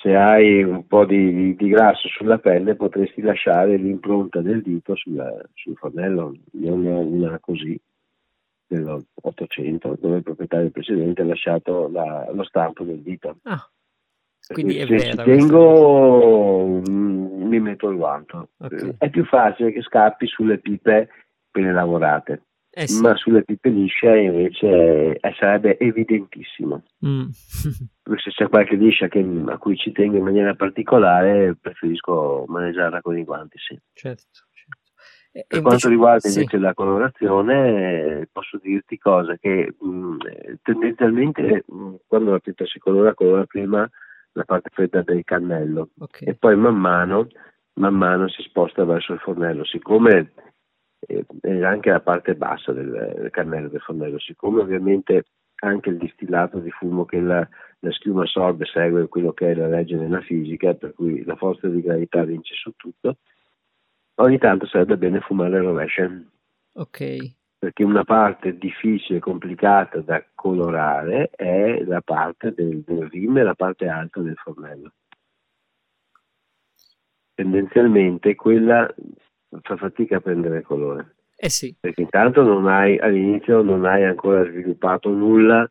Se 0.00 0.16
hai 0.16 0.62
un 0.62 0.86
po' 0.86 1.04
di, 1.04 1.54
di 1.56 1.68
grasso 1.68 2.08
sulla 2.08 2.38
pelle 2.38 2.74
potresti 2.74 3.20
lasciare 3.20 3.76
l'impronta 3.76 4.40
del 4.40 4.62
dito 4.62 4.94
sulla, 4.96 5.30
sul 5.52 5.76
fornello, 5.76 6.34
io 6.52 6.76
ne 6.76 6.90
ho 6.90 7.00
una 7.00 7.38
così 7.38 7.78
dell'800 8.66 9.98
dove 10.00 10.16
il 10.16 10.22
proprietario 10.22 10.70
precedente 10.70 11.20
ha 11.20 11.26
lasciato 11.26 11.88
la, 11.88 12.30
lo 12.32 12.44
stampo 12.44 12.82
del 12.84 13.02
dito. 13.02 13.36
Ah, 13.42 13.68
quindi 14.52 14.78
è 14.78 14.86
se 14.86 14.96
vera, 14.96 15.24
ci 15.24 15.30
tengo 15.30 16.80
mm, 16.88 17.42
mi 17.48 17.60
metto 17.60 17.88
il 17.88 17.96
guanto. 17.96 18.50
Okay. 18.58 18.94
È 18.98 19.10
più 19.10 19.24
facile 19.24 19.72
che 19.72 19.82
scappi 19.82 20.26
sulle 20.26 20.58
pipe 20.58 21.08
appena 21.48 21.72
lavorate. 21.72 22.42
Eh 22.76 22.88
sì. 22.88 23.00
Ma 23.00 23.14
sulle 23.14 23.44
pippe 23.44 23.68
lisce 23.68 24.16
invece 24.16 25.16
eh, 25.16 25.34
sarebbe 25.38 25.78
evidentissimo. 25.78 26.82
Mm. 27.06 27.28
se 27.30 28.30
c'è 28.30 28.48
qualche 28.48 28.74
liscia 28.74 29.06
che, 29.06 29.24
a 29.46 29.58
cui 29.58 29.76
ci 29.76 29.92
tengo 29.92 30.16
in 30.16 30.24
maniera 30.24 30.54
particolare, 30.54 31.54
preferisco 31.54 32.44
maneggiarla 32.48 33.00
con 33.00 33.16
i 33.16 33.22
guanti, 33.22 33.58
sì. 33.58 33.78
Certo. 33.92 34.24
certo. 34.32 34.92
Per 35.30 35.44
invece, 35.48 35.62
quanto 35.62 35.88
riguarda 35.88 36.28
invece 36.28 36.56
sì. 36.56 36.62
la 36.62 36.74
colorazione, 36.74 38.28
posso 38.32 38.58
dirti 38.60 38.98
cosa 38.98 39.36
che 39.36 39.74
mh, 39.78 39.88
mm, 39.88 40.18
tendenzialmente 40.62 41.64
mh, 41.66 41.76
mm, 41.76 41.94
quando 42.08 42.32
la 42.32 42.40
pietra 42.40 42.66
si 42.66 42.80
colora, 42.80 43.14
colora 43.14 43.44
prima 43.44 43.88
la 44.34 44.44
parte 44.44 44.70
fredda 44.72 45.02
del 45.02 45.24
cannello 45.24 45.90
okay. 45.98 46.28
e 46.28 46.34
poi 46.34 46.56
man 46.56 46.76
mano, 46.76 47.26
man 47.74 47.94
mano 47.94 48.28
si 48.28 48.42
sposta 48.42 48.84
verso 48.84 49.12
il 49.12 49.20
fornello. 49.20 49.64
Siccome 49.64 50.32
e 51.06 51.64
anche 51.64 51.90
la 51.90 52.00
parte 52.00 52.34
bassa 52.34 52.72
del, 52.72 52.90
del 53.16 53.30
cannello 53.30 53.68
del 53.68 53.80
fornello, 53.80 54.18
siccome 54.18 54.60
ovviamente 54.60 55.24
anche 55.56 55.90
il 55.90 55.98
distillato 55.98 56.58
di 56.58 56.70
fumo 56.70 57.04
che 57.04 57.20
la, 57.20 57.46
la 57.80 57.92
schiuma 57.92 58.24
assorbe 58.24 58.64
segue 58.66 59.08
quello 59.08 59.32
che 59.32 59.50
è 59.50 59.54
la 59.54 59.68
legge 59.68 59.96
della 59.96 60.20
fisica, 60.20 60.74
per 60.74 60.94
cui 60.94 61.24
la 61.24 61.36
forza 61.36 61.68
di 61.68 61.80
gravità 61.80 62.24
vince 62.24 62.54
su 62.54 62.72
tutto, 62.76 63.18
ogni 64.16 64.38
tanto 64.38 64.66
sarebbe 64.66 64.96
bene 64.96 65.20
fumare 65.20 65.56
il 65.56 65.62
rovescio. 65.62 66.10
Ok. 66.74 67.34
Perché 67.64 67.82
una 67.82 68.04
parte 68.04 68.58
difficile 68.58 69.16
e 69.16 69.20
complicata 69.22 69.98
da 70.00 70.22
colorare 70.34 71.30
è 71.30 71.82
la 71.84 72.02
parte 72.02 72.52
del, 72.52 72.82
del 72.82 73.08
rim 73.08 73.38
e 73.38 73.42
la 73.42 73.54
parte 73.54 73.88
alta 73.88 74.20
del 74.20 74.36
fornello. 74.36 74.92
Tendenzialmente 77.32 78.34
quella 78.34 78.94
fa 79.62 79.76
fatica 79.78 80.18
a 80.18 80.20
prendere 80.20 80.60
colore. 80.60 81.14
Eh 81.34 81.48
sì. 81.48 81.74
Perché 81.80 82.02
intanto 82.02 82.42
non 82.42 82.66
hai, 82.66 82.98
all'inizio 82.98 83.62
non 83.62 83.86
hai 83.86 84.04
ancora 84.04 84.44
sviluppato 84.44 85.08
nulla 85.08 85.66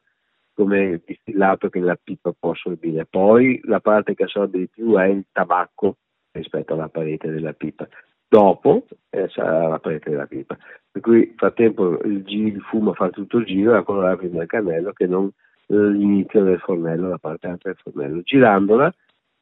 come 0.51 0.99
distillato 1.05 1.69
che 1.69 1.79
la 1.79 1.95
pipa 2.01 2.33
può 2.33 2.53
assorbire. 2.53 3.05
Poi 3.05 3.59
la 3.65 3.81
parte 3.81 4.15
che 4.15 4.23
assorbe 4.23 4.57
di 4.57 4.67
più 4.67 4.97
è 4.97 5.05
il 5.05 5.27
tabacco 5.31 5.97
rispetto 6.31 6.73
alla 6.73 6.89
parete 6.89 7.29
della 7.29 7.53
pipa. 7.53 7.87
Dopo 8.33 8.87
eh, 9.11 9.27
sarà 9.29 9.67
la 9.67 9.77
parete 9.77 10.09
della 10.09 10.25
pipa. 10.25 10.57
Per 10.89 11.01
cui 11.03 11.35
fa 11.37 11.51
tempo 11.51 11.99
il, 12.01 12.23
giro, 12.23 12.47
il 12.47 12.61
fumo 12.61 12.93
fa 12.93 13.11
tutto 13.11 13.37
il 13.37 13.45
giro 13.45 13.75
e 13.75 13.77
a 13.77 13.83
colorare 13.83 14.17
prima 14.17 14.41
il 14.41 14.47
cannello 14.47 14.91
che 14.91 15.05
non 15.05 15.29
l'inizio 15.67 16.43
del 16.43 16.57
fornello, 16.57 17.09
la 17.09 17.19
parte 17.19 17.45
alta 17.45 17.69
del 17.69 17.77
fornello. 17.79 18.21
Girandola 18.23 18.91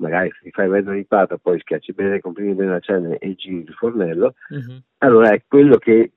magari 0.02 0.30
se 0.32 0.40
ti 0.44 0.52
fai 0.52 0.68
mezza 0.68 0.92
ripata, 0.92 1.38
poi 1.38 1.60
schiacci 1.60 1.94
bene, 1.94 2.20
comprimi 2.20 2.54
bene 2.54 2.72
la 2.72 2.80
cena 2.80 3.18
e 3.18 3.36
giri 3.36 3.62
il 3.62 3.74
fornello, 3.74 4.34
uh-huh. 4.50 4.82
allora 4.98 5.32
è 5.32 5.42
quello 5.48 5.78
che 5.78 6.12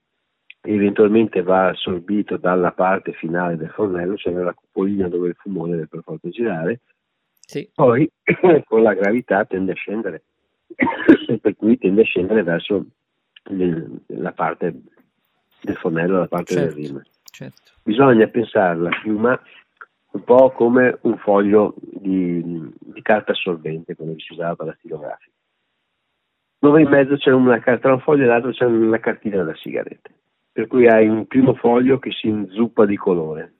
eventualmente 0.63 1.43
va 1.43 1.69
assorbito 1.69 2.39
dalla 2.39 2.73
parte 2.73 3.13
finale 3.13 3.57
del 3.57 3.71
fornello, 3.71 4.17
cioè 4.17 4.33
nella 4.33 4.55
cupolina 4.55 5.09
dove 5.09 5.29
il 5.29 5.37
fumone 5.39 5.73
deve 5.73 5.87
per 5.87 6.01
forza 6.03 6.29
girare, 6.31 6.81
sì. 7.39 7.71
poi 7.73 8.11
con 8.67 8.83
la 8.83 8.95
gravità 8.95 9.45
tende 9.45 9.73
a 9.73 9.77
scendere, 9.77 10.25
per 11.41 11.57
cui 11.57 11.79
tende 11.79 12.03
a 12.03 12.05
scendere 12.05 12.43
verso 12.43 12.87
la 14.07 14.33
parte 14.33 14.81
del 15.63 15.77
fornello, 15.77 16.19
la 16.19 16.29
parte 16.29 16.55
certo, 16.55 16.75
del 16.75 16.85
rima. 16.85 17.03
Certo. 17.25 17.73
Bisogna 17.83 18.27
pensare 18.29 18.73
alla 18.73 18.99
piuma 19.03 19.41
un 20.13 20.23
po' 20.23 20.51
come 20.53 20.99
un 21.03 21.19
foglio 21.19 21.75
di, 21.77 22.71
di 22.79 23.03
carta 23.03 23.33
assorbente, 23.33 23.97
come 23.97 24.15
si 24.19 24.33
usava 24.33 24.55
per 24.55 24.67
la 24.67 24.75
stilografica, 24.79 25.33
dove 26.59 26.83
in 26.83 26.89
mezzo 26.89 27.17
c'è 27.17 27.31
una 27.31 27.59
tra 27.61 27.93
un 27.93 28.01
foglio 28.01 28.23
e 28.23 28.27
l'altro 28.27 28.53
c'è 28.53 28.65
una 28.65 29.01
cartina 29.01 29.43
da 29.43 29.55
sigarette, 29.57 30.15
per 30.53 30.69
cui 30.69 30.87
hai 30.87 31.09
un 31.09 31.27
primo 31.27 31.55
foglio 31.55 31.99
che 31.99 32.13
si 32.13 32.29
inzuppa 32.29 32.87
di 32.87 32.97
colore, 32.97 33.55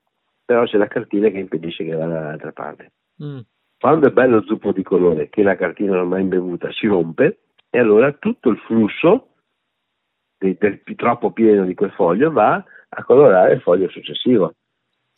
però 0.45 0.63
c'è 0.63 0.77
la 0.77 0.87
cartina 0.87 1.27
che 1.29 1.39
impedisce 1.39 1.83
che 1.83 1.93
vada 1.93 2.19
dall'altra 2.19 2.53
parte. 2.53 2.91
Mm. 3.21 3.39
Quando 3.79 4.07
è 4.07 4.11
bello 4.11 4.41
zuppo 4.43 4.71
di 4.71 4.83
colore, 4.83 5.29
che 5.29 5.43
la 5.43 5.55
cartina 5.55 5.99
ormai 5.99 6.21
imbevuta 6.21 6.71
si 6.71 6.87
rompe, 6.87 7.39
e 7.69 7.79
allora 7.79 8.11
tutto 8.13 8.49
il 8.49 8.57
flusso 8.59 9.27
del, 10.37 10.55
del 10.57 10.81
troppo 10.95 11.31
pieno 11.31 11.65
di 11.65 11.73
quel 11.73 11.91
foglio 11.91 12.31
va 12.31 12.63
a 12.87 13.03
colorare 13.03 13.53
il 13.53 13.61
foglio 13.61 13.89
successivo. 13.89 14.53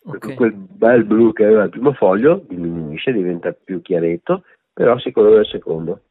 Okay. 0.04 0.36
Quel 0.36 0.54
bel 0.54 1.04
blu 1.04 1.34
che 1.34 1.46
aveva 1.46 1.64
il 1.64 1.70
primo 1.70 1.94
foglio 1.94 2.46
diminuisce, 2.48 3.12
diventa 3.12 3.52
più 3.52 3.82
chiaretto, 3.82 4.44
però 4.74 4.98
si 4.98 5.12
colora 5.12 5.42
il 5.42 5.48
secondo. 5.48 6.02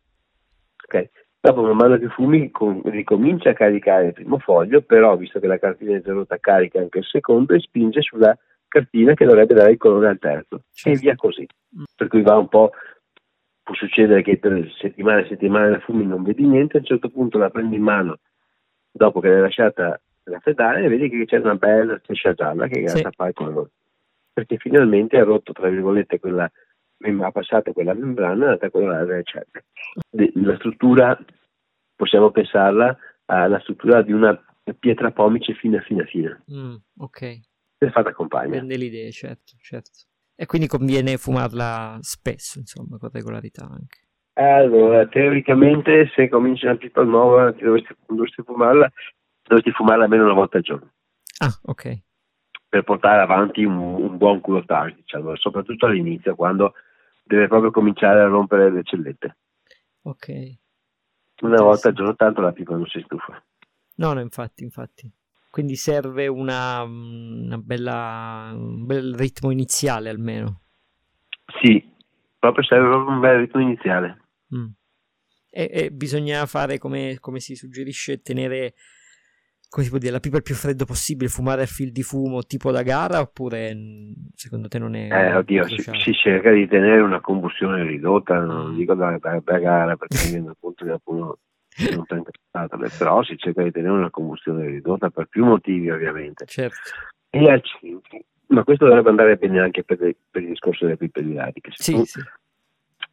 Okay. 0.84 1.08
Dopo, 1.40 1.62
man 1.62 1.76
mano 1.76 1.98
che 1.98 2.08
fumi, 2.08 2.50
com- 2.50 2.82
ricomincia 2.90 3.50
a 3.50 3.54
caricare 3.54 4.06
il 4.06 4.12
primo 4.12 4.38
foglio, 4.38 4.82
però 4.82 5.16
visto 5.16 5.40
che 5.40 5.46
la 5.46 5.58
cartina 5.58 5.92
è 5.92 5.96
interrotta, 5.96 6.38
carica 6.38 6.78
anche 6.78 6.98
il 6.98 7.04
secondo 7.04 7.54
e 7.54 7.60
spinge 7.60 8.02
sulla 8.02 8.36
cartina 8.68 9.14
che 9.14 9.24
dovrebbe 9.24 9.54
dare 9.54 9.72
il 9.72 9.78
colore 9.78 10.08
al 10.08 10.18
terzo. 10.18 10.64
Certo. 10.72 10.98
E 10.98 11.00
via 11.00 11.14
così. 11.16 11.46
Per 11.94 12.08
cui 12.08 12.22
va 12.22 12.36
un 12.36 12.48
po'. 12.48 12.72
Può 13.62 13.74
succedere 13.74 14.22
che 14.22 14.38
per 14.38 14.72
settimane 14.78 15.22
e 15.22 15.28
settimane 15.28 15.70
la 15.70 15.80
fumi 15.80 16.06
non 16.06 16.22
vedi 16.22 16.46
niente, 16.46 16.76
a 16.76 16.80
un 16.80 16.86
certo 16.86 17.08
punto 17.08 17.36
la 17.36 17.50
prendi 17.50 17.74
in 17.74 17.82
mano 17.82 18.18
dopo 18.92 19.20
che 19.20 19.28
l'hai 19.28 19.40
lasciata 19.40 20.00
raffreddare 20.24 20.84
e 20.84 20.88
vedi 20.88 21.08
che 21.08 21.24
c'è 21.24 21.38
una 21.38 21.54
bella 21.54 21.98
striscia 21.98 22.32
gialla 22.32 22.66
che 22.66 22.82
gratta 22.82 23.10
sì. 23.10 23.26
il 23.26 23.32
colore. 23.34 23.70
Perché 24.32 24.56
finalmente 24.58 25.18
ha 25.18 25.24
rotto, 25.24 25.52
tra 25.52 25.68
virgolette, 25.68 26.18
quella 26.18 26.44
ha 26.44 27.30
passato 27.30 27.72
quella 27.72 27.94
membrana 27.94 28.32
e 28.32 28.38
è 28.38 28.44
andata 28.44 28.66
a 28.66 28.70
colorare 28.70 29.16
le 29.16 29.22
celle. 29.24 30.44
La 30.44 30.56
struttura 30.56 31.18
possiamo 31.94 32.30
pensarla 32.30 32.96
alla 33.26 33.60
struttura 33.60 34.02
di 34.02 34.12
una 34.12 34.38
pietra 34.78 35.10
pomice 35.10 35.54
fina 35.54 35.80
fina 35.80 36.04
fina. 36.04 36.42
Mm, 36.52 36.74
ok. 36.98 37.40
È 37.78 37.90
fatta 37.90 38.12
compagna. 38.12 38.50
Prende 38.50 38.76
l'idea, 38.76 39.10
certo, 39.10 39.52
certo. 39.60 39.90
E 40.34 40.46
quindi 40.46 40.66
conviene 40.66 41.16
fumarla 41.16 41.98
spesso, 42.00 42.58
insomma, 42.58 42.98
con 42.98 43.10
regolarità 43.12 43.64
anche. 43.64 44.00
Allora, 44.34 45.06
teoricamente 45.06 46.10
se 46.14 46.28
cominci 46.28 46.66
una 46.66 46.76
pipa 46.76 47.02
nuova, 47.02 47.52
dovresti, 47.52 47.96
dovresti, 48.06 48.42
fumarla, 48.42 48.90
dovresti 49.42 49.70
fumarla 49.70 50.04
almeno 50.04 50.24
una 50.24 50.34
volta 50.34 50.58
al 50.58 50.62
giorno. 50.62 50.92
Ah, 51.38 51.58
ok. 51.62 51.98
Per 52.68 52.82
portare 52.82 53.22
avanti 53.22 53.64
un, 53.64 53.76
un 53.76 54.16
buon 54.18 54.40
culotage, 54.40 54.96
diciamo, 54.96 55.34
soprattutto 55.36 55.86
all'inizio, 55.86 56.34
quando 56.34 56.74
deve 57.24 57.48
proprio 57.48 57.70
cominciare 57.70 58.20
a 58.20 58.26
rompere 58.26 58.70
le 58.70 58.82
cellette. 58.82 59.36
Ok. 60.02 60.28
Una 61.40 61.62
volta 61.62 61.88
al 61.88 61.94
giorno, 61.94 62.14
tanto 62.14 62.42
la 62.42 62.52
pipa 62.52 62.74
non 62.74 62.86
si 62.86 63.00
stufa. 63.04 63.42
No, 63.96 64.12
no, 64.12 64.20
infatti, 64.20 64.64
infatti. 64.64 65.10
Quindi 65.56 65.76
serve 65.76 66.26
una, 66.26 66.82
una 66.82 67.56
bella, 67.56 68.50
un 68.52 68.84
bel 68.84 69.14
ritmo 69.14 69.50
iniziale 69.50 70.10
almeno. 70.10 70.60
Sì, 71.62 71.82
proprio 72.38 72.62
serve 72.62 72.88
proprio 72.90 73.14
un 73.14 73.20
bel 73.20 73.38
ritmo 73.38 73.62
iniziale. 73.62 74.20
Mm. 74.54 74.66
E, 75.50 75.70
e, 75.72 75.90
bisogna 75.92 76.44
fare 76.44 76.76
come, 76.76 77.16
come, 77.20 77.40
si 77.40 77.56
suggerisce, 77.56 78.20
tenere 78.20 78.74
come 79.70 79.82
si 79.82 79.88
può 79.88 79.98
dire, 79.98 80.12
la 80.12 80.20
pipa 80.20 80.36
il 80.36 80.42
più 80.42 80.54
freddo 80.54 80.84
possibile, 80.84 81.30
fumare 81.30 81.62
a 81.62 81.66
fil 81.66 81.90
di 81.90 82.02
fumo 82.02 82.42
tipo 82.42 82.70
da 82.70 82.82
gara 82.82 83.20
oppure 83.20 83.74
mm, 83.74 84.12
secondo 84.34 84.68
te 84.68 84.78
non 84.78 84.94
è... 84.94 85.08
Eh, 85.10 85.36
oddio, 85.36 85.66
si, 85.68 85.78
si, 85.78 86.12
cerca 86.12 86.50
di 86.50 86.68
tenere 86.68 87.00
una 87.00 87.22
combustione 87.22 87.82
ridotta, 87.82 88.38
non 88.40 88.72
mm. 88.72 88.76
dico 88.76 88.92
da, 88.92 89.16
da, 89.18 89.40
da 89.42 89.58
gara 89.58 89.96
perché 89.96 90.36
appunto 90.46 90.84
non 91.94 92.18
interessato, 92.18 92.78
però 92.98 93.22
si 93.22 93.36
cerca 93.36 93.62
di 93.62 93.70
tenere 93.70 93.92
una 93.92 94.10
combustione 94.10 94.66
ridotta 94.66 95.10
per 95.10 95.26
più 95.26 95.44
motivi 95.44 95.90
ovviamente. 95.90 96.46
Certo. 96.46 96.90
E 97.30 97.50
al 97.50 97.62
centro, 97.62 98.18
ma 98.48 98.64
questo 98.64 98.86
dovrebbe 98.86 99.10
andare 99.10 99.36
bene 99.36 99.60
anche 99.60 99.84
per, 99.84 99.98
per 99.98 100.42
il 100.42 100.48
discorso 100.48 100.84
delle 100.84 100.96
pipe 100.96 101.22
didattiche. 101.22 101.70
Sì, 101.74 101.92
tu, 101.92 102.04
sì. 102.04 102.20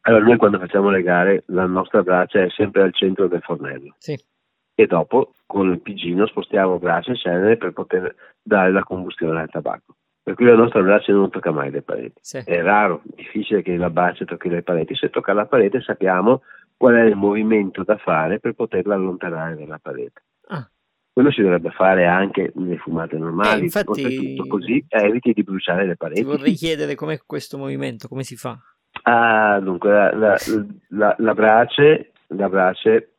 Allora 0.02 0.24
noi 0.24 0.36
quando 0.36 0.58
facciamo 0.58 0.90
le 0.90 1.02
gare 1.02 1.44
la 1.46 1.66
nostra 1.66 2.02
braccia 2.02 2.42
è 2.42 2.50
sempre 2.50 2.82
al 2.82 2.94
centro 2.94 3.26
del 3.26 3.40
fornello. 3.42 3.94
Sì 3.98 4.16
e 4.74 4.86
dopo 4.86 5.32
con 5.46 5.70
il 5.70 5.80
pigino 5.80 6.26
spostiamo 6.26 6.78
braccia 6.78 7.12
e 7.12 7.16
cenere 7.16 7.56
per 7.56 7.72
poter 7.72 8.14
dare 8.42 8.72
la 8.72 8.82
combustione 8.82 9.40
al 9.40 9.50
tabacco. 9.50 9.96
Per 10.22 10.34
cui 10.34 10.46
la 10.46 10.56
nostra 10.56 10.82
braccia 10.82 11.12
non 11.12 11.30
tocca 11.30 11.50
mai 11.50 11.70
le 11.70 11.82
pareti. 11.82 12.18
Sì. 12.20 12.38
È 12.38 12.62
raro, 12.62 13.02
difficile 13.04 13.62
che 13.62 13.76
la 13.76 13.90
braccia 13.90 14.24
tocchi 14.24 14.48
le 14.48 14.62
pareti. 14.62 14.94
Se 14.94 15.10
tocca 15.10 15.34
la 15.34 15.46
parete 15.46 15.80
sappiamo 15.82 16.42
qual 16.76 16.94
è 16.94 17.02
il 17.02 17.16
movimento 17.16 17.82
da 17.82 17.96
fare 17.96 18.40
per 18.40 18.52
poterla 18.52 18.94
allontanare 18.94 19.56
dalla 19.56 19.78
parete. 19.78 20.22
Ah. 20.48 20.68
Quello 21.12 21.30
si 21.30 21.42
dovrebbe 21.42 21.70
fare 21.70 22.06
anche 22.06 22.50
nelle 22.56 22.76
fumate 22.76 23.16
normali, 23.16 23.60
eh, 23.60 23.64
infatti, 23.64 24.36
così 24.48 24.84
eviti 24.88 25.32
di 25.32 25.44
bruciare 25.44 25.86
le 25.86 25.96
pareti. 25.96 26.20
Ti 26.20 26.26
vorrei 26.26 26.54
chiedere 26.54 26.96
com'è 26.96 27.20
questo 27.24 27.56
movimento, 27.56 28.08
come 28.08 28.24
si 28.24 28.36
fa? 28.36 28.58
Ah, 29.02 29.60
dunque, 29.60 29.90
la, 29.90 30.12
la, 30.16 30.36
la, 30.88 31.14
la 31.18 31.34
brace, 31.34 32.12
la 32.28 32.48
brace 32.48 33.14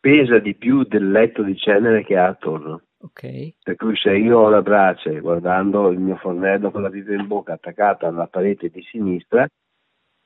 pesa 0.00 0.38
di 0.38 0.54
più 0.54 0.84
del 0.84 1.10
letto 1.10 1.42
di 1.42 1.56
cenere 1.56 2.04
che 2.04 2.16
ha 2.16 2.26
attorno. 2.26 2.82
Okay. 2.98 3.54
Per 3.62 3.76
cui 3.76 3.96
se 3.96 4.16
io 4.16 4.38
ho 4.38 4.48
la 4.48 4.62
brace 4.62 5.20
guardando 5.20 5.90
il 5.90 5.98
mio 5.98 6.16
fornello 6.16 6.70
con 6.70 6.82
la 6.82 6.88
vita 6.88 7.12
in 7.12 7.26
bocca 7.26 7.52
attaccata 7.52 8.08
alla 8.08 8.26
parete 8.26 8.68
di 8.70 8.82
sinistra, 8.82 9.46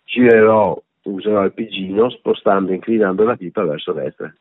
girerò, 0.04 0.80
userò 1.04 1.44
il 1.44 1.52
pigino 1.52 2.10
spostando, 2.10 2.72
inclinando 2.72 3.24
la 3.24 3.36
pipa 3.36 3.64
verso 3.64 3.92
destra 3.92 4.32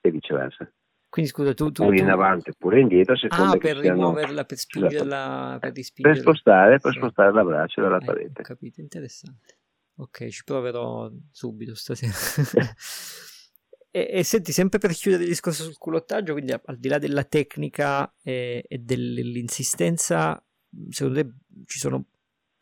e 0.00 0.10
viceversa. 0.10 0.70
Quindi 1.08 1.30
scusa, 1.30 1.54
tu... 1.54 1.70
tu 1.70 1.84
pure 1.84 1.98
in 1.98 2.06
tu... 2.06 2.10
avanti 2.10 2.50
oppure 2.50 2.80
indietro, 2.80 3.16
secondo 3.16 3.52
ah, 3.52 3.56
per 3.56 3.76
rimuoverla, 3.76 4.44
per 4.44 4.56
spingerla, 4.56 5.58
per, 5.60 5.72
per 5.72 6.16
spostare, 6.18 6.78
per 6.80 6.92
sì. 6.92 6.98
spostare 6.98 7.32
la 7.32 7.44
brace 7.44 7.80
dalla 7.80 7.98
eh, 7.98 8.04
parete. 8.04 8.42
Capito, 8.42 8.80
interessante. 8.80 9.58
Ok, 9.96 10.26
ci 10.28 10.42
proverò 10.42 11.10
subito 11.30 11.74
stasera. 11.74 12.12
E, 13.96 14.08
e, 14.10 14.24
senti, 14.24 14.50
sempre 14.50 14.80
per 14.80 14.90
chiudere 14.90 15.22
il 15.22 15.28
discorso 15.28 15.62
sul 15.62 15.78
culottaggio, 15.78 16.32
quindi 16.32 16.50
al 16.50 16.76
di 16.78 16.88
là 16.88 16.98
della 16.98 17.22
tecnica 17.22 18.12
e, 18.24 18.64
e 18.66 18.78
dell'insistenza, 18.78 20.44
secondo 20.88 21.22
te 21.22 21.32
ci 21.66 21.78
sono 21.78 22.06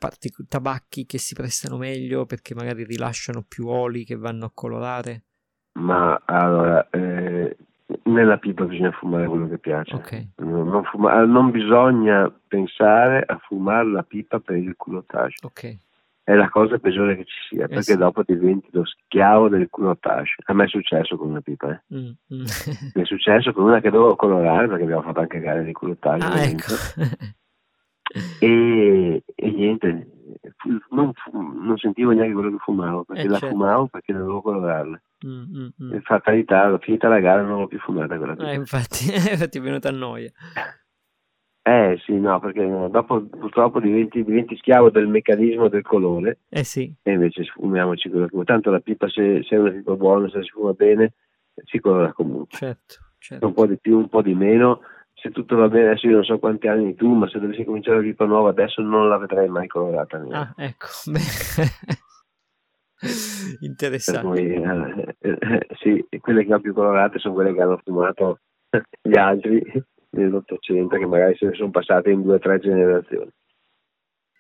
partic- 0.03 0.49
tabacchi 0.49 1.07
che 1.07 1.19
si 1.19 1.35
prestano 1.35 1.77
meglio 1.77 2.27
perché 2.27 2.55
magari 2.55 2.85
rilasciano 2.85 3.45
più 3.47 3.69
oli 3.69 4.05
che 4.05 4.17
vanno 4.17 4.47
a 4.47 4.51
colorare? 4.53 5.23
Ma 5.75 6.21
allora, 6.25 6.89
eh, 6.91 7.57
nella 8.05 8.37
pipa 8.39 8.65
bisogna 8.65 8.91
fumare 8.91 9.27
quello 9.27 9.49
che 9.49 9.59
piace. 9.59 9.95
Okay. 9.95 10.33
Non, 10.37 10.69
non, 10.69 10.85
fuma- 10.85 11.25
non, 11.25 11.51
bisogna 11.51 12.31
pensare 12.49 13.23
a 13.27 13.39
fumare 13.47 13.89
la 13.89 14.03
pipa 14.03 14.41
per 14.41 14.57
il 14.57 14.75
culottaggio. 14.77 15.47
Ok 15.47 15.77
è 16.25 16.35
la 16.35 16.49
cosa 16.49 16.79
peggiore 16.79 17.17
che 17.17 17.25
ci 17.25 17.35
sia, 17.49 17.67
perché 17.67 17.83
sì. 17.83 17.97
dopo 17.97 18.23
diventi 18.25 18.69
lo 18.71 18.85
schiavo 18.85 19.49
del 19.49 19.69
culotage. 19.69 20.35
A 20.45 20.53
me 20.53 20.65
è 20.65 20.69
successo 20.69 21.17
con 21.17 21.31
una 21.31 21.41
pipa, 21.41 21.73
eh. 21.73 21.97
mm, 21.97 22.11
mm. 22.35 22.45
mi 22.95 23.03
è 23.03 23.05
successo 23.05 23.53
con 23.53 23.65
una 23.65 23.81
che 23.81 23.91
dovevo 23.91 24.15
colorare 24.15 24.69
perché 24.69 24.85
abbiamo 24.85 25.03
fatto 25.03 25.21
anche 25.21 25.41
gare 25.41 25.65
di 25.65 25.73
culotage. 25.73 26.25
Ah, 26.25 26.43
ecco. 26.43 26.75
E, 28.41 29.23
e, 29.35 29.51
niente, 29.51 30.07
non, 30.91 31.13
non, 31.33 31.77
sentivo 31.77 32.13
neanche 32.13 32.35
quello 32.35 32.51
che 32.51 32.59
fumavo, 32.59 33.05
perché 33.05 33.23
eh, 33.23 33.29
la 33.29 33.39
certo. 33.39 33.55
fumavo 33.55 33.87
perché 33.87 34.13
dovevo 34.13 34.43
colorarla. 34.43 35.01
Mm, 35.27 35.43
mm, 35.57 35.69
mm. 35.83 35.99
fatalità, 36.03 36.77
finita 36.79 37.09
la 37.09 37.21
gara 37.21 37.43
non 37.43 37.61
l'ho 37.61 37.67
più 37.67 37.79
fumata 37.79 38.17
quella. 38.19 38.35
Eh, 38.51 38.55
infatti, 38.55 39.07
infatti 39.31 39.59
è 39.59 39.61
venuta 39.61 39.89
a 39.89 39.93
noia. 39.93 40.31
Eh 41.65 41.97
sì, 42.05 42.15
no, 42.15 42.41
perché 42.41 42.67
dopo 42.91 43.23
purtroppo 43.23 43.79
diventi, 43.79 44.25
diventi, 44.25 44.57
schiavo 44.57 44.91
del 44.91 45.07
meccanismo 45.07 45.69
del 45.69 45.83
colore. 45.83 46.41
Eh 46.49 46.65
sì. 46.65 46.93
E 47.03 47.13
invece 47.13 47.45
fumiamoci 47.45 48.11
quello 48.11 48.27
che 48.27 48.45
Tanto 48.45 48.71
la 48.71 48.81
pipa, 48.81 49.09
se, 49.09 49.45
se 49.45 49.55
è 49.55 49.59
una 49.59 49.71
pipa 49.71 49.95
buona, 49.95 50.29
se 50.29 50.43
si 50.43 50.51
fuma 50.51 50.73
bene, 50.73 51.13
si 51.65 51.79
colora 51.79 52.13
comunque. 52.13 52.59
Certo, 52.59 52.95
certo. 53.19 53.47
Un 53.47 53.53
po' 53.53 53.67
di 53.67 53.79
più, 53.79 53.97
un 53.97 54.09
po' 54.09 54.23
di 54.23 54.35
meno. 54.35 54.81
Se 55.23 55.31
tutto 55.31 55.55
va 55.55 55.69
bene, 55.69 55.91
adesso 55.91 56.09
io 56.09 56.15
non 56.15 56.25
so 56.25 56.41
quanti 56.41 56.67
anni 56.67 56.97
tu, 56.97 57.15
ma 57.15 57.29
se 57.29 57.39
dovessi 57.39 57.63
cominciare 57.63 57.99
la 57.99 58.03
pipa 58.03 58.25
nuova 58.25 58.49
adesso 58.51 58.83
non 58.83 59.09
la 59.09 59.19
vedrei 59.19 59.49
mai 59.49 59.69
colorata. 59.69 60.21
Ah, 60.31 60.53
ecco. 60.57 60.87
Interessante. 63.61 64.27
Cui, 64.27 64.53
eh, 64.53 65.17
eh, 65.21 65.67
sì, 65.79 66.05
quelle 66.21 66.45
che 66.45 66.53
ho 66.53 66.61
più 66.61 66.75
colorate 66.75 67.21
sono 67.21 67.35
quelle 67.35 67.55
che 67.55 67.63
hanno 67.63 67.81
fumato 67.85 68.41
gli 69.01 69.17
altri 69.17 69.63
nell'Ottocento 70.11 70.97
che 70.97 71.07
magari 71.07 71.37
se 71.37 71.47
ne 71.47 71.55
sono 71.55 71.71
passate 71.71 72.11
in 72.11 72.23
due 72.23 72.35
o 72.35 72.39
tre 72.41 72.59
generazioni. 72.59 73.31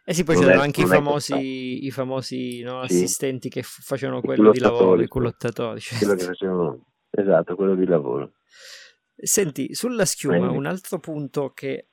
Eh 0.04 0.14
sì, 0.14 0.24
poi 0.24 0.34
non 0.34 0.44
c'erano 0.44 0.62
anche 0.62 0.80
i 0.80 0.86
famosi, 0.86 1.86
i 1.86 1.90
famosi 1.92 2.62
no, 2.62 2.84
sì. 2.88 2.94
assistenti 2.94 3.48
che 3.48 3.62
f- 3.62 3.82
facevano 3.82 4.20
quello 4.20 4.50
di 4.50 4.58
lavoro, 4.58 5.00
i 5.00 5.06
cullottatori. 5.06 5.78
Certo. 5.78 6.04
Quello 6.04 6.18
che 6.18 6.24
facevano, 6.24 6.86
esatto, 7.08 7.54
quello 7.54 7.76
di 7.76 7.86
lavoro. 7.86 8.32
Senti, 9.24 9.74
sulla 9.74 10.04
schiuma, 10.04 10.46
un 10.56 10.66
altro 10.66 10.98
punto 10.98 11.50
che 11.54 11.86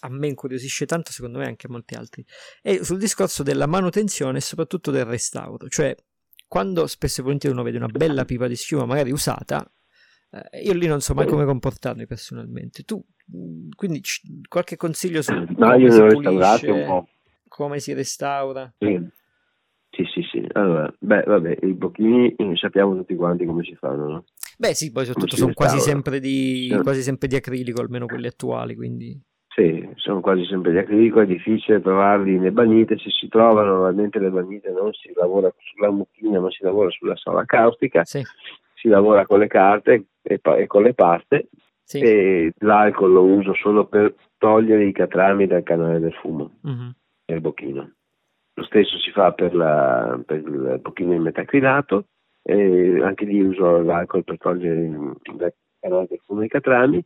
a 0.00 0.08
me 0.08 0.28
incuriosisce 0.28 0.86
tanto, 0.86 1.10
secondo 1.10 1.38
me 1.38 1.46
anche 1.46 1.66
a 1.66 1.70
molti 1.70 1.94
altri, 1.94 2.24
è 2.62 2.82
sul 2.82 2.98
discorso 2.98 3.42
della 3.42 3.66
manutenzione 3.66 4.38
e 4.38 4.40
soprattutto 4.40 4.90
del 4.90 5.04
restauro. 5.04 5.68
Cioè, 5.68 5.94
quando 6.46 6.86
spesso 6.86 7.20
e 7.20 7.24
volentieri 7.24 7.54
uno 7.54 7.64
vede 7.64 7.78
una 7.78 7.88
bella 7.88 8.24
pipa 8.24 8.46
di 8.46 8.54
schiuma, 8.54 8.84
magari 8.84 9.10
usata, 9.10 9.68
eh, 10.30 10.60
io 10.62 10.74
lì 10.74 10.86
non 10.86 11.00
so 11.00 11.14
mai 11.14 11.26
come 11.26 11.44
comportarmi 11.44 12.06
personalmente. 12.06 12.84
Tu, 12.84 13.02
mm, 13.36 13.70
quindi, 13.74 14.00
c- 14.00 14.20
qualche 14.48 14.76
consiglio 14.76 15.22
su 15.22 15.32
no, 15.32 15.44
come 15.56 15.90
si 15.90 16.00
pulisce, 16.12 16.84
come 17.48 17.80
si 17.80 17.92
restaura? 17.94 18.72
Sì. 18.78 19.14
Sì, 19.90 20.04
sì, 20.12 20.22
sì. 20.30 20.46
Allora, 20.52 20.94
beh, 20.98 21.22
vabbè, 21.22 21.58
i 21.62 21.72
bocchini 21.72 22.36
sappiamo 22.56 22.94
tutti 22.96 23.14
quanti 23.14 23.46
come 23.46 23.64
si 23.64 23.74
fanno, 23.76 24.08
no? 24.08 24.24
Beh, 24.56 24.74
sì, 24.74 24.90
poi 24.90 25.04
soprattutto 25.04 25.36
sono 25.36 25.52
quasi 25.52 25.78
sempre, 25.78 26.18
di, 26.18 26.68
sì. 26.70 26.78
quasi 26.82 27.02
sempre 27.02 27.28
di 27.28 27.36
acrilico, 27.36 27.80
almeno 27.80 28.06
quelli 28.06 28.26
attuali, 28.26 28.74
quindi... 28.74 29.20
Sì, 29.56 29.88
sono 29.94 30.20
quasi 30.20 30.44
sempre 30.44 30.70
di 30.70 30.78
acrilico, 30.78 31.20
è 31.20 31.26
difficile 31.26 31.80
trovarli 31.80 32.34
in 32.34 32.44
ebanite, 32.44 32.98
se 32.98 33.08
si 33.08 33.26
trovano 33.28 33.72
normalmente 33.72 34.18
le 34.18 34.26
ebanite 34.26 34.70
non 34.70 34.92
si 34.92 35.10
lavora 35.14 35.50
sulla 35.56 35.90
mucchina, 35.90 36.40
ma 36.40 36.50
si 36.50 36.62
lavora 36.62 36.90
sulla 36.90 37.16
sola 37.16 37.44
caustica, 37.46 38.04
sì. 38.04 38.22
si 38.74 38.88
lavora 38.88 39.24
con 39.24 39.38
le 39.38 39.46
carte 39.46 40.08
e, 40.20 40.40
e 40.42 40.66
con 40.66 40.82
le 40.82 40.92
paste 40.92 41.48
sì. 41.82 42.00
e 42.00 42.52
l'alcol 42.58 43.12
lo 43.12 43.24
uso 43.24 43.54
solo 43.54 43.86
per 43.86 44.14
togliere 44.36 44.84
i 44.84 44.92
catrami 44.92 45.46
dal 45.46 45.62
canale 45.62 46.00
del 46.00 46.12
fumo, 46.12 46.58
mm-hmm. 46.66 46.88
il 47.26 47.40
bocchino. 47.40 47.92
Lo 48.54 48.64
stesso 48.64 48.98
si 48.98 49.10
fa 49.10 49.32
per, 49.32 49.54
la, 49.54 50.20
per 50.24 50.38
il 50.38 50.78
bocchino 50.82 51.14
in 51.14 51.22
metacrilato, 51.22 52.08
anche 52.52 53.24
lì 53.24 53.40
uso 53.40 53.82
l'alcol 53.82 54.24
per 54.24 54.38
togliere 54.38 54.88
dal 55.36 55.54
canale 55.80 56.06
del 56.08 56.20
fumo 56.24 56.42
i 56.42 56.48
catrami 56.48 57.04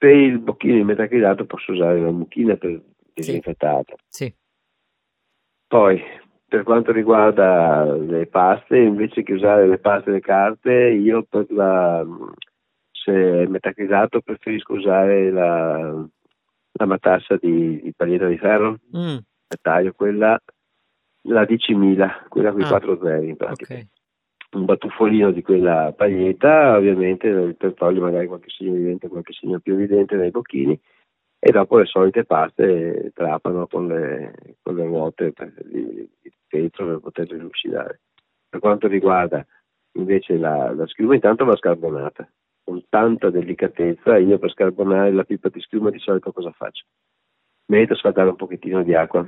per 0.00 0.16
il 0.16 0.38
bocchino 0.38 0.78
in 0.78 0.86
metacrilato 0.86 1.44
posso 1.44 1.72
usare 1.72 2.00
la 2.00 2.10
mucchina 2.10 2.56
per 2.56 2.80
disinfettata. 3.12 3.94
Sì. 4.08 4.24
sì. 4.24 4.34
Poi, 5.66 6.02
per 6.48 6.62
quanto 6.62 6.90
riguarda 6.90 7.84
le 7.96 8.26
paste, 8.26 8.78
invece 8.78 9.22
che 9.22 9.34
usare 9.34 9.68
le 9.68 9.76
paste 9.76 10.08
e 10.08 10.12
le 10.14 10.20
carte, 10.20 10.72
io 10.72 11.22
per 11.24 11.44
la, 11.50 12.02
se 12.90 13.42
è 13.42 13.46
metacrilato 13.46 14.22
preferisco 14.22 14.72
usare 14.72 15.30
la, 15.30 16.08
la 16.72 16.86
matassa 16.86 17.36
di, 17.36 17.82
di 17.82 17.92
paglietta 17.94 18.26
di 18.26 18.38
ferro, 18.38 18.78
mm. 18.96 19.16
taglio 19.60 19.92
quella, 19.92 20.40
la 21.24 21.42
10.000, 21.42 22.28
quella 22.28 22.52
con 22.52 22.60
i 22.60 22.64
ah. 22.64 22.68
4 22.68 22.98
zeri 23.02 23.28
in 23.28 23.36
pratica. 23.36 23.74
Okay 23.74 23.88
un 24.52 24.64
batuffolino 24.64 25.30
di 25.30 25.42
quella 25.42 25.92
paglietta, 25.96 26.76
ovviamente 26.76 27.54
per 27.54 27.74
togliere 27.74 28.04
magari 28.04 28.26
qualche 28.26 28.50
segno 28.50 28.74
evidente, 28.74 29.08
qualche 29.08 29.32
segno 29.32 29.60
più 29.60 29.74
evidente 29.74 30.16
nei 30.16 30.30
bocchini 30.30 30.78
e 31.38 31.50
dopo 31.52 31.78
le 31.78 31.86
solite 31.86 32.24
paste 32.24 33.12
trapano 33.14 33.66
con 33.66 33.86
le, 33.86 34.56
con 34.60 34.74
le 34.74 34.84
ruote 34.84 35.32
di, 35.64 36.08
di 36.20 36.32
vetro 36.48 36.86
per 36.86 36.98
poterle 36.98 37.38
lucidare. 37.38 38.00
Per 38.48 38.60
quanto 38.60 38.88
riguarda 38.88 39.44
invece 39.92 40.36
la, 40.36 40.72
la 40.72 40.86
schiuma, 40.86 41.14
intanto 41.14 41.44
va 41.44 41.56
scarbonata 41.56 42.28
con 42.64 42.82
tanta 42.88 43.30
delicatezza. 43.30 44.18
Io 44.18 44.38
per 44.38 44.50
scarbonare 44.50 45.12
la 45.12 45.24
pipa 45.24 45.48
di 45.48 45.60
schiuma 45.60 45.90
di 45.90 45.98
solito 45.98 46.32
cosa 46.32 46.50
faccio? 46.50 46.86
Metto 47.66 47.92
a 47.92 47.96
scaldare 47.96 48.30
un 48.30 48.36
pochettino 48.36 48.82
di 48.82 48.94
acqua, 48.94 49.26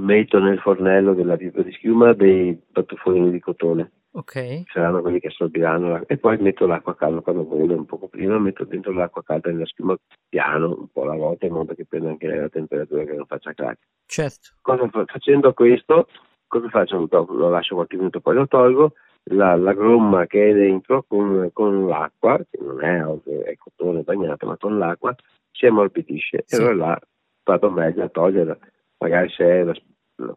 metto 0.00 0.38
nel 0.40 0.58
fornello 0.58 1.14
della 1.14 1.36
pipa 1.36 1.62
di 1.62 1.72
schiuma 1.72 2.12
dei 2.12 2.60
batuffolini 2.72 3.30
di 3.30 3.40
cotone 3.40 3.90
Ok. 4.16 4.62
Saranno 4.72 5.02
quelli 5.02 5.20
che 5.20 5.26
assorbiranno 5.26 6.06
e 6.06 6.16
poi 6.16 6.38
metto 6.38 6.66
l'acqua 6.66 6.96
calda 6.96 7.20
quando 7.20 7.44
bolle 7.44 7.74
un 7.74 7.84
poco 7.84 8.08
prima, 8.08 8.38
metto 8.38 8.64
dentro 8.64 8.90
l'acqua 8.92 9.22
calda 9.22 9.50
nella 9.50 9.66
schiuma 9.66 9.94
piano 10.26 10.74
un 10.74 10.88
po' 10.90 11.02
alla 11.02 11.16
volta 11.16 11.44
in 11.44 11.52
modo 11.52 11.74
che 11.74 11.84
prenda 11.84 12.08
anche 12.08 12.26
la 12.26 12.48
temperatura 12.48 13.04
che 13.04 13.12
non 13.12 13.26
faccia 13.26 13.52
crack. 13.52 13.78
Certo. 14.06 14.54
Cosa, 14.62 14.88
facendo 15.04 15.52
questo, 15.52 16.08
cosa 16.46 16.66
faccio? 16.70 17.06
Lo 17.10 17.50
lascio 17.50 17.74
qualche 17.74 17.96
minuto, 17.96 18.20
poi 18.20 18.36
lo 18.36 18.46
tolgo, 18.46 18.94
la, 19.24 19.54
la 19.54 19.74
gomma 19.74 20.24
che 20.24 20.48
è 20.48 20.54
dentro 20.54 21.04
con, 21.06 21.50
con, 21.52 21.86
l'acqua, 21.86 22.38
che 22.38 22.58
non 22.58 22.82
è, 22.82 23.04
è 23.44 23.54
cotone 23.56 24.00
bagnato, 24.00 24.46
ma 24.46 24.56
con 24.56 24.78
l'acqua 24.78 25.14
si 25.52 25.66
ammorbidisce 25.66 26.44
sì. 26.46 26.54
e 26.54 26.58
allora 26.58 26.74
là 26.74 27.00
vado 27.44 27.70
meglio 27.70 28.04
a 28.04 28.08
toglierla. 28.08 28.58
Magari 28.96 29.28
se 29.28 29.62
la, 29.62 29.74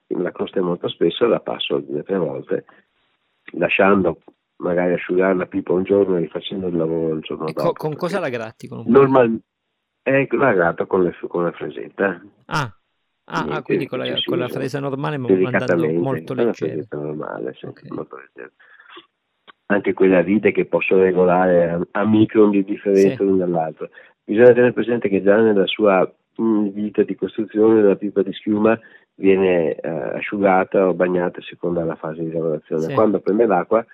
la 0.07 0.31
crosta 0.33 0.59
è 0.59 0.61
molto 0.61 0.89
spessa 0.89 1.25
la 1.27 1.39
passo 1.39 1.79
due 1.79 2.01
o 2.01 2.03
tre 2.03 2.17
volte 2.17 2.65
lasciando 3.53 4.19
magari 4.57 4.93
asciugare 4.93 5.35
la 5.35 5.45
pipa 5.45 5.73
un 5.73 5.83
giorno 5.83 6.17
e 6.17 6.21
rifacendo 6.21 6.67
il 6.67 6.75
lavoro 6.75 7.15
il 7.15 7.21
giorno 7.21 7.45
dopo. 7.45 7.61
Co- 7.61 7.73
con 7.73 7.95
cosa 7.95 8.19
la 8.19 8.29
gratti? 8.29 8.67
Con 8.67 8.83
Normal- 8.87 9.41
eh, 10.03 10.27
la 10.31 10.53
gratto 10.53 10.87
con, 10.87 11.03
le, 11.03 11.15
con 11.27 11.43
la 11.43 11.51
fresetta. 11.51 12.21
Ah, 12.45 12.73
ah, 13.25 13.45
ah 13.49 13.61
quindi 13.61 13.87
con 13.87 13.99
la, 13.99 14.13
con 14.23 14.39
la, 14.39 14.47
fresa 14.47 14.79
normale 14.79 15.17
ma 15.17 15.27
mandando 15.29 15.87
molto 15.91 16.33
leggera. 16.33 16.83
normale, 16.91 17.53
sì, 17.53 17.65
okay. 17.65 17.89
molto 17.89 18.17
leggera. 18.17 18.51
Anche 19.67 19.93
quella 19.93 20.21
vite 20.21 20.51
che 20.51 20.65
posso 20.65 20.97
regolare 20.97 21.69
a, 21.69 21.79
a 21.91 22.05
micron 22.05 22.49
di 22.49 22.63
differenza 22.63 23.17
sì. 23.17 23.23
l'una 23.23 23.45
dall'altra. 23.45 23.87
Bisogna 24.23 24.53
tenere 24.53 24.73
presente 24.73 25.09
che 25.09 25.21
già 25.21 25.39
nella 25.39 25.67
sua 25.67 26.11
mh, 26.37 26.69
vita 26.69 27.03
di 27.03 27.15
costruzione 27.15 27.81
della 27.81 27.95
pipa 27.95 28.23
di 28.23 28.33
schiuma 28.33 28.79
viene 29.19 29.75
eh, 29.75 29.89
asciugata 29.89 30.87
o 30.87 30.93
bagnata 30.93 31.39
a 31.39 31.43
seconda 31.43 31.81
della 31.81 31.95
fase 31.95 32.23
di 32.23 32.31
lavorazione. 32.31 32.83
Sì. 32.83 32.93
Quando 32.93 33.19
prende 33.19 33.45
l'acqua, 33.45 33.85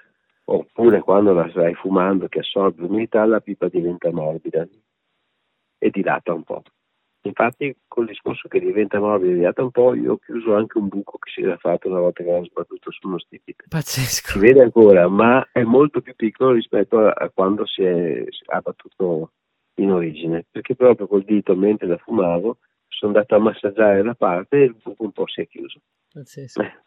oppure 0.45 0.99
quando 1.01 1.33
la 1.33 1.49
stai 1.49 1.73
fumando 1.73 2.27
che 2.27 2.39
assorbe 2.39 2.81
l'umidità, 2.81 3.25
la 3.25 3.41
pipa 3.41 3.67
diventa 3.67 4.11
morbida 4.11 4.67
e 5.77 5.89
dilata 5.89 6.33
un 6.33 6.43
po'. 6.43 6.61
Infatti, 7.23 7.75
col 7.87 8.05
discorso 8.05 8.47
che 8.47 8.59
diventa 8.59 8.99
morbida 8.99 9.31
e 9.31 9.35
dilata 9.35 9.63
un 9.63 9.71
po', 9.71 9.95
io 9.95 10.13
ho 10.13 10.17
chiuso 10.17 10.55
anche 10.55 10.77
un 10.77 10.87
buco 10.87 11.17
che 11.17 11.31
si 11.31 11.41
era 11.41 11.57
fatto 11.57 11.89
una 11.89 11.99
volta 11.99 12.23
che 12.23 12.29
avevo 12.29 12.45
sbattuto 12.45 12.91
su 12.91 13.07
uno 13.07 13.17
stipite. 13.17 13.65
Pazzesco. 13.67 14.33
Si 14.33 14.39
vede 14.39 14.61
ancora, 14.61 15.07
ma 15.07 15.47
è 15.51 15.63
molto 15.63 16.01
più 16.01 16.15
piccolo 16.15 16.51
rispetto 16.51 16.99
a, 17.07 17.31
quando 17.33 17.65
si 17.65 17.81
è, 17.81 18.23
si 18.29 18.43
è 18.45 18.59
battuto 18.59 19.31
in 19.77 19.91
origine, 19.91 20.45
perché 20.51 20.75
proprio 20.75 21.07
col 21.07 21.23
dito 21.23 21.55
mentre 21.55 21.87
la 21.87 21.97
fumavo 21.97 22.59
sono 22.97 23.11
andato 23.11 23.35
a 23.35 23.39
massaggiare 23.39 24.03
la 24.03 24.15
parte 24.15 24.57
e 24.57 24.63
il 24.65 24.75
buco 24.81 25.03
un 25.03 25.11
po' 25.11 25.27
si 25.27 25.41
è 25.41 25.47
chiuso. 25.47 25.79
Eh. 26.61 26.83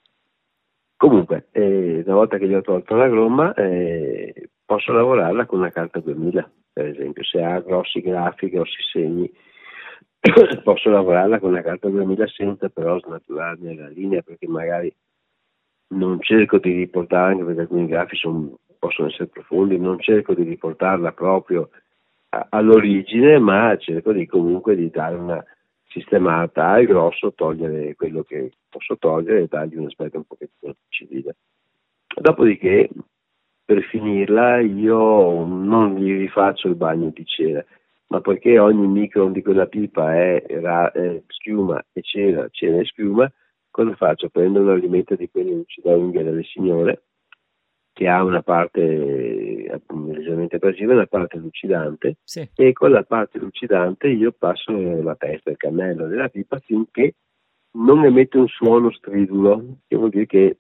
Comunque, 0.97 1.49
eh, 1.53 2.03
una 2.05 2.15
volta 2.15 2.39
che 2.39 2.49
gli 2.49 2.55
ho 2.55 2.61
tolto 2.61 2.97
la 2.97 3.09
gomma, 3.09 3.55
eh, 3.55 4.51
posso 4.65 4.93
lavorarla 4.93 5.47
con 5.47 5.61
una 5.61 5.71
carta 5.71 6.01
2000, 6.01 6.51
per 6.73 6.87
esempio, 6.87 7.23
se 7.23 7.43
ha 7.43 7.61
grossi 7.61 8.01
grafici, 8.01 8.53
grossi 8.53 8.83
segni, 8.91 9.31
posso 10.65 10.91
lavorarla 10.91 11.39
con 11.39 11.51
una 11.51 11.63
carta 11.63 11.89
2000 11.89 12.27
senza 12.27 12.69
però 12.69 12.99
snaturarne 12.99 13.75
la 13.77 13.89
linea, 13.89 14.23
perché 14.23 14.49
magari 14.49 14.93
non 15.91 16.21
cerco 16.21 16.59
di 16.59 16.73
riportare, 16.73 17.33
anche 17.33 17.45
perché 17.45 17.61
alcuni 17.61 17.87
grafici 17.87 18.23
sono, 18.23 18.59
possono 18.79 19.09
essere 19.09 19.29
profondi, 19.29 19.79
non 19.79 20.01
cerco 20.01 20.35
di 20.35 20.43
riportarla 20.43 21.13
proprio 21.13 21.71
all'origine, 22.31 23.39
ma 23.39 23.77
cerco 23.79 24.13
di 24.13 24.27
comunque 24.27 24.75
di 24.75 24.91
dare 24.91 25.15
una 25.15 25.45
sistemata 25.89 26.69
al 26.69 26.87
grosso, 26.87 27.33
togliere 27.33 27.95
quello 27.95 28.23
che 28.23 28.53
posso 28.69 28.97
togliere 28.99 29.43
e 29.43 29.47
dargli 29.49 29.77
un 29.77 29.87
aspetto 29.87 30.19
un 30.19 30.25
pochettino 30.25 30.75
più 30.75 31.07
civile. 31.07 31.37
Dopodiché, 32.21 32.89
per 33.65 33.83
finirla, 33.85 34.61
io 34.61 35.45
non 35.45 35.97
gli 35.97 36.17
rifaccio 36.17 36.69
il 36.69 36.75
bagno 36.75 37.11
di 37.11 37.25
cera, 37.25 37.65
ma 38.09 38.21
poiché 38.21 38.59
ogni 38.59 38.87
micron 38.87 39.33
di 39.33 39.43
quella 39.43 39.67
pipa 39.67 40.15
è, 40.15 40.43
è 40.43 41.23
schiuma 41.29 41.85
e 41.93 42.03
cera, 42.03 42.49
cera 42.51 42.79
e 42.79 42.85
schiuma, 42.85 43.31
cosa 43.71 43.95
faccio? 43.95 44.29
Prendo 44.31 44.61
un 44.61 44.71
alimento 44.71 45.15
di 45.15 45.29
quelli 45.31 45.55
lucida 45.55 45.95
unghia 45.95 46.23
delle 46.23 46.45
signore, 46.45 47.03
che 47.99 48.07
ha 48.07 48.23
una 48.23 48.43
parte 48.43 48.81
leggermente 48.81 50.55
abrasiva 50.55 50.93
e 50.93 50.95
una 50.95 51.07
parte 51.07 51.37
lucidante 51.39 52.19
sì. 52.23 52.49
e 52.55 52.73
con 52.73 52.93
la 52.93 53.03
parte 53.03 53.41
lucidante 53.41 54.07
io 54.07 54.31
passo 54.31 54.71
la 55.03 55.17
testa, 55.17 55.51
il 55.51 55.57
cannello 55.57 56.07
della 56.07 56.29
pipa 56.29 56.61
finché 56.61 57.17
non 57.73 58.05
emette 58.05 58.39
un 58.39 58.47
suono 58.47 58.93
stridulo, 58.93 59.79
che 59.89 59.97
vuol 59.97 60.11
dire 60.11 60.27
che 60.27 60.59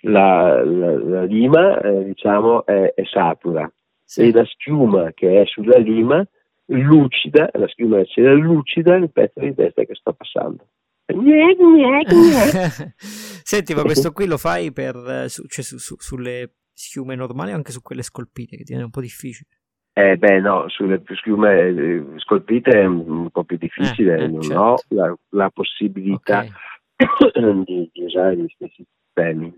la, 0.00 0.64
la, 0.64 0.98
la 0.98 1.24
lima 1.24 1.78
eh, 1.78 2.04
diciamo 2.04 2.64
è, 2.64 2.94
è 2.94 3.04
satura 3.04 3.70
sì. 4.02 4.22
e 4.22 4.32
la 4.32 4.46
schiuma 4.46 5.12
che 5.12 5.42
è 5.42 5.44
sulla 5.44 5.76
lima 5.76 6.26
lucida, 6.68 7.50
la 7.52 7.68
schiuma 7.68 7.98
è 7.98 8.32
lucida 8.32 8.94
il 8.94 9.10
pezzo 9.10 9.40
di 9.40 9.54
testa 9.54 9.84
che 9.84 9.94
sta 9.94 10.14
passando. 10.14 10.68
Senti, 13.48 13.74
ma 13.74 13.82
questo 13.82 14.10
qui 14.10 14.26
lo 14.26 14.38
fai 14.38 14.72
per, 14.72 14.96
eh, 14.96 15.28
cioè, 15.28 15.64
su, 15.64 15.78
su, 15.78 15.94
sulle 16.00 16.54
schiume 16.72 17.14
normali 17.14 17.52
o 17.52 17.54
anche 17.54 17.70
su 17.70 17.80
quelle 17.80 18.02
scolpite, 18.02 18.56
che 18.56 18.64
diventa 18.64 18.86
un 18.86 18.90
po' 18.90 19.00
difficile? 19.00 19.48
Eh 19.92 20.16
beh 20.16 20.40
no, 20.40 20.68
sulle 20.68 21.00
schiume 21.14 21.60
eh, 21.60 22.04
scolpite 22.16 22.70
è 22.72 22.84
un 22.86 23.30
po' 23.30 23.44
più 23.44 23.56
difficile, 23.56 24.16
eh, 24.18 24.24
eh, 24.24 24.26
non 24.26 24.42
certo. 24.42 24.60
ho 24.60 24.76
la, 24.88 25.16
la 25.28 25.50
possibilità 25.50 26.40
okay. 26.40 27.62
di, 27.64 27.88
di, 27.92 28.02
usare 28.02 28.36
gli 28.36 28.48
stessi 28.48 28.84
sistemi. 28.84 29.56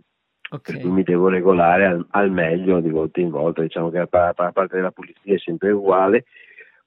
Okay. 0.51 0.85
mi 0.85 1.03
devo 1.03 1.29
regolare 1.29 1.87
al, 1.87 2.07
al, 2.11 2.31
meglio 2.31 2.81
di 2.81 2.91
volta 2.91 3.21
in 3.21 3.31
volta, 3.31 3.63
diciamo 3.63 3.89
che 3.89 3.97
la, 3.97 4.09
la 4.11 4.53
parte 4.53 4.77
della 4.77 4.91
pulizia 4.91 5.35
è 5.35 5.39
sempre 5.39 5.71
uguale, 5.71 6.27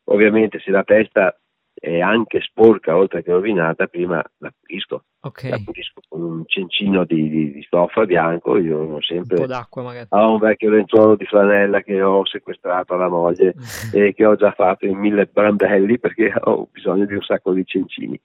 ovviamente 0.03 0.59
se 0.59 0.69
la 0.69 0.83
testa 0.83 1.35
è 1.81 1.99
anche 1.99 2.41
sporca 2.41 2.95
oltre 2.95 3.23
che 3.23 3.31
rovinata, 3.31 3.87
prima 3.87 4.23
la 4.37 4.53
pulisco. 4.57 5.05
Okay. 5.21 5.49
La 5.49 5.59
pulisco 5.65 5.99
con 6.07 6.21
un 6.21 6.43
cencino 6.45 7.05
di, 7.05 7.27
di, 7.27 7.51
di 7.53 7.63
stoffa 7.63 8.05
bianco, 8.05 8.55
io 8.59 8.77
ho 8.77 9.01
sempre... 9.01 9.37
Un 9.37 9.41
po' 9.41 9.47
d'acqua 9.47 9.81
magari. 9.81 10.05
Ho 10.09 10.33
un 10.33 10.37
vecchio 10.37 10.69
lenzuolo 10.69 11.15
di 11.15 11.25
flanella 11.25 11.81
che 11.81 11.99
ho 12.03 12.23
sequestrato 12.23 12.93
alla 12.93 13.09
moglie 13.09 13.55
e 13.93 14.13
che 14.13 14.25
ho 14.27 14.35
già 14.35 14.51
fatto 14.51 14.85
in 14.85 14.99
mille 14.99 15.25
brandelli 15.25 15.97
perché 15.97 16.31
ho 16.45 16.67
bisogno 16.71 17.05
di 17.05 17.15
un 17.15 17.21
sacco 17.23 17.51
di 17.51 17.65
cencini. 17.65 18.19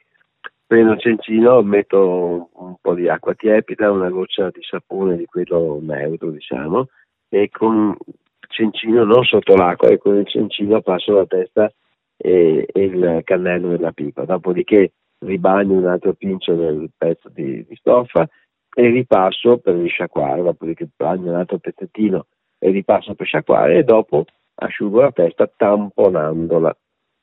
Prendo 0.67 0.93
un 0.93 0.99
cencino, 0.99 1.63
metto 1.63 2.51
un 2.53 2.75
po' 2.79 2.93
di 2.93 3.09
acqua 3.09 3.33
tiepida, 3.33 3.91
una 3.91 4.11
goccia 4.11 4.51
di 4.51 4.61
sapone 4.61 5.17
di 5.17 5.25
quello 5.25 5.79
neutro, 5.81 6.31
diciamo, 6.31 6.89
e 7.31 7.49
con 7.51 7.97
il 7.99 8.49
cencino, 8.49 9.05
non 9.05 9.25
sotto 9.25 9.55
l'acqua, 9.55 9.89
e 9.89 9.97
con 9.97 10.17
il 10.17 10.27
cencino 10.27 10.83
passo 10.83 11.15
la 11.15 11.25
testa 11.25 11.73
e, 12.17 12.67
e 12.73 12.83
il 12.83 13.21
cannello 13.25 13.69
della 13.69 13.93
pipa. 13.93 14.25
Dopodiché 14.25 14.93
ribagno 15.19 15.75
un 15.75 15.87
altro 15.87 16.15
pincio 16.15 16.55
nel 16.55 16.91
pezzo 16.97 17.29
di, 17.29 17.65
di 17.67 17.77
stoffa 17.77 18.29
e 18.75 18.89
ripasso 18.89 19.59
per 19.59 19.77
risciacquare, 19.77 20.43
dopodiché 20.43 20.89
bagno 20.95 21.31
un 21.31 21.37
altro 21.37 21.59
pezzettino 21.59 22.27
e 22.59 22.71
ripasso 22.71 23.15
per 23.15 23.27
sciacquare 23.27 23.79
e 23.79 23.85
dopo 23.85 24.25
asciugo 24.57 25.01
la 25.01 25.13
testa 25.13 25.51
tamponandola. 25.55 26.77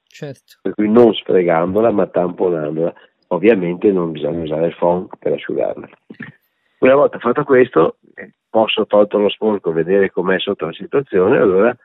Certo. 0.03 0.59
Per 0.61 0.73
cui 0.73 0.89
non 0.89 1.13
sfregandola 1.13 1.91
ma 1.91 2.07
tamponandola. 2.07 2.93
Ovviamente 3.27 3.91
non 3.91 4.11
bisogna 4.11 4.43
usare 4.43 4.67
il 4.67 4.75
phon 4.77 5.07
per 5.17 5.33
asciugarla. 5.33 5.89
Una 6.79 6.95
volta 6.95 7.17
fatto 7.17 7.43
questo, 7.43 7.97
posso 8.49 8.85
tolto 8.85 9.17
lo 9.17 9.29
sporco, 9.29 9.71
vedere 9.71 10.11
com'è 10.11 10.39
sotto 10.39 10.65
la 10.65 10.73
situazione, 10.73 11.37
allora 11.37 11.75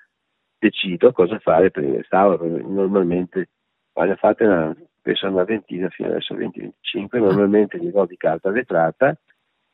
decido 0.59 1.12
cosa 1.12 1.39
fare 1.39 1.70
per 1.70 1.85
il 1.85 1.97
restauro. 1.97 2.47
Normalmente 2.47 3.48
quando 3.93 4.14
fate 4.16 4.44
una, 4.44 4.76
penso 5.02 5.26
una 5.26 5.44
ventina 5.44 5.89
fino 5.89 6.09
adesso 6.09 6.35
20-25, 6.35 7.18
normalmente 7.18 7.78
gli 7.78 7.90
do 7.90 8.06
di 8.06 8.16
carta 8.16 8.51
vetrata 8.51 9.18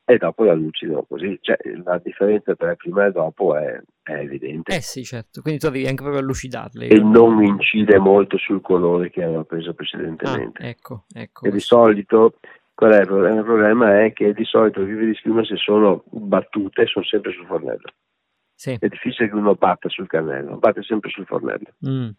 e 0.06 0.18
dopo 0.18 0.44
la 0.44 0.52
lucido 0.52 1.04
così, 1.08 1.38
cioè, 1.40 1.56
la 1.82 1.98
differenza 2.02 2.54
tra 2.54 2.74
prima 2.74 3.06
e 3.06 3.10
dopo 3.10 3.56
è, 3.56 3.80
è, 4.02 4.12
evidente. 4.12 4.76
Eh 4.76 4.80
sì, 4.82 5.02
certo, 5.02 5.40
quindi 5.40 5.60
tu 5.60 5.70
devi 5.70 5.86
anche 5.86 6.02
proprio 6.02 6.22
lucidarle. 6.22 6.88
E 6.88 6.98
non 6.98 7.42
incide 7.42 7.98
molto 7.98 8.36
sul 8.36 8.60
colore 8.60 9.10
che 9.10 9.24
aveva 9.24 9.44
preso 9.44 9.72
precedentemente. 9.72 10.62
Ah, 10.62 10.68
ecco, 10.68 11.04
ecco. 11.12 11.46
E 11.46 11.50
di 11.50 11.60
solito, 11.60 12.34
qual 12.74 12.92
è 12.92 13.00
il 13.00 13.06
problema? 13.06 13.38
Il 13.38 13.44
problema 13.44 14.04
è 14.04 14.12
che 14.12 14.34
di 14.34 14.44
solito 14.44 14.80
le 14.80 14.86
vive 14.86 15.06
di 15.06 15.14
schiuma 15.14 15.42
se 15.44 15.56
sono 15.56 16.04
battute 16.10 16.86
sono 16.86 17.04
sempre 17.04 17.32
sul 17.32 17.46
fornello. 17.46 17.90
Sì. 18.54 18.76
È 18.78 18.88
difficile 18.88 19.28
che 19.28 19.34
uno 19.34 19.54
batta 19.54 19.88
sul 19.88 20.06
cannello, 20.06 20.56
batte 20.56 20.82
sempre 20.82 21.10
sul 21.10 21.26
fornello. 21.26 21.74
Mm. 21.86 22.10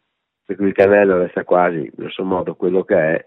Per 0.45 0.55
cui 0.55 0.67
il 0.67 0.73
cannello 0.73 1.17
resta 1.17 1.43
quasi, 1.43 1.89
grosso 1.93 2.23
modo, 2.23 2.55
quello 2.55 2.83
che 2.83 2.95
è, 2.95 3.25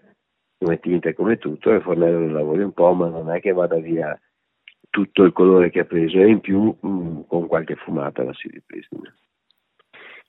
come 0.57 0.79
tinta 0.79 1.09
e 1.09 1.13
come 1.13 1.37
tutto, 1.37 1.71
e 1.71 1.75
il 1.75 1.81
fornello 1.81 2.19
lo 2.19 2.31
lavori 2.31 2.63
un 2.63 2.71
po', 2.71 2.93
ma 2.93 3.09
non 3.09 3.29
è 3.31 3.39
che 3.41 3.51
vada 3.51 3.77
via 3.77 4.17
tutto 4.89 5.23
il 5.23 5.33
colore 5.33 5.69
che 5.69 5.81
ha 5.81 5.85
preso 5.85 6.17
e 6.17 6.29
in 6.29 6.39
più 6.39 6.75
mh, 6.79 6.87
mm, 6.87 7.21
con 7.27 7.47
qualche 7.47 7.75
fumata 7.75 8.23
la 8.23 8.33
si 8.33 8.47
ripristina. 8.47 9.13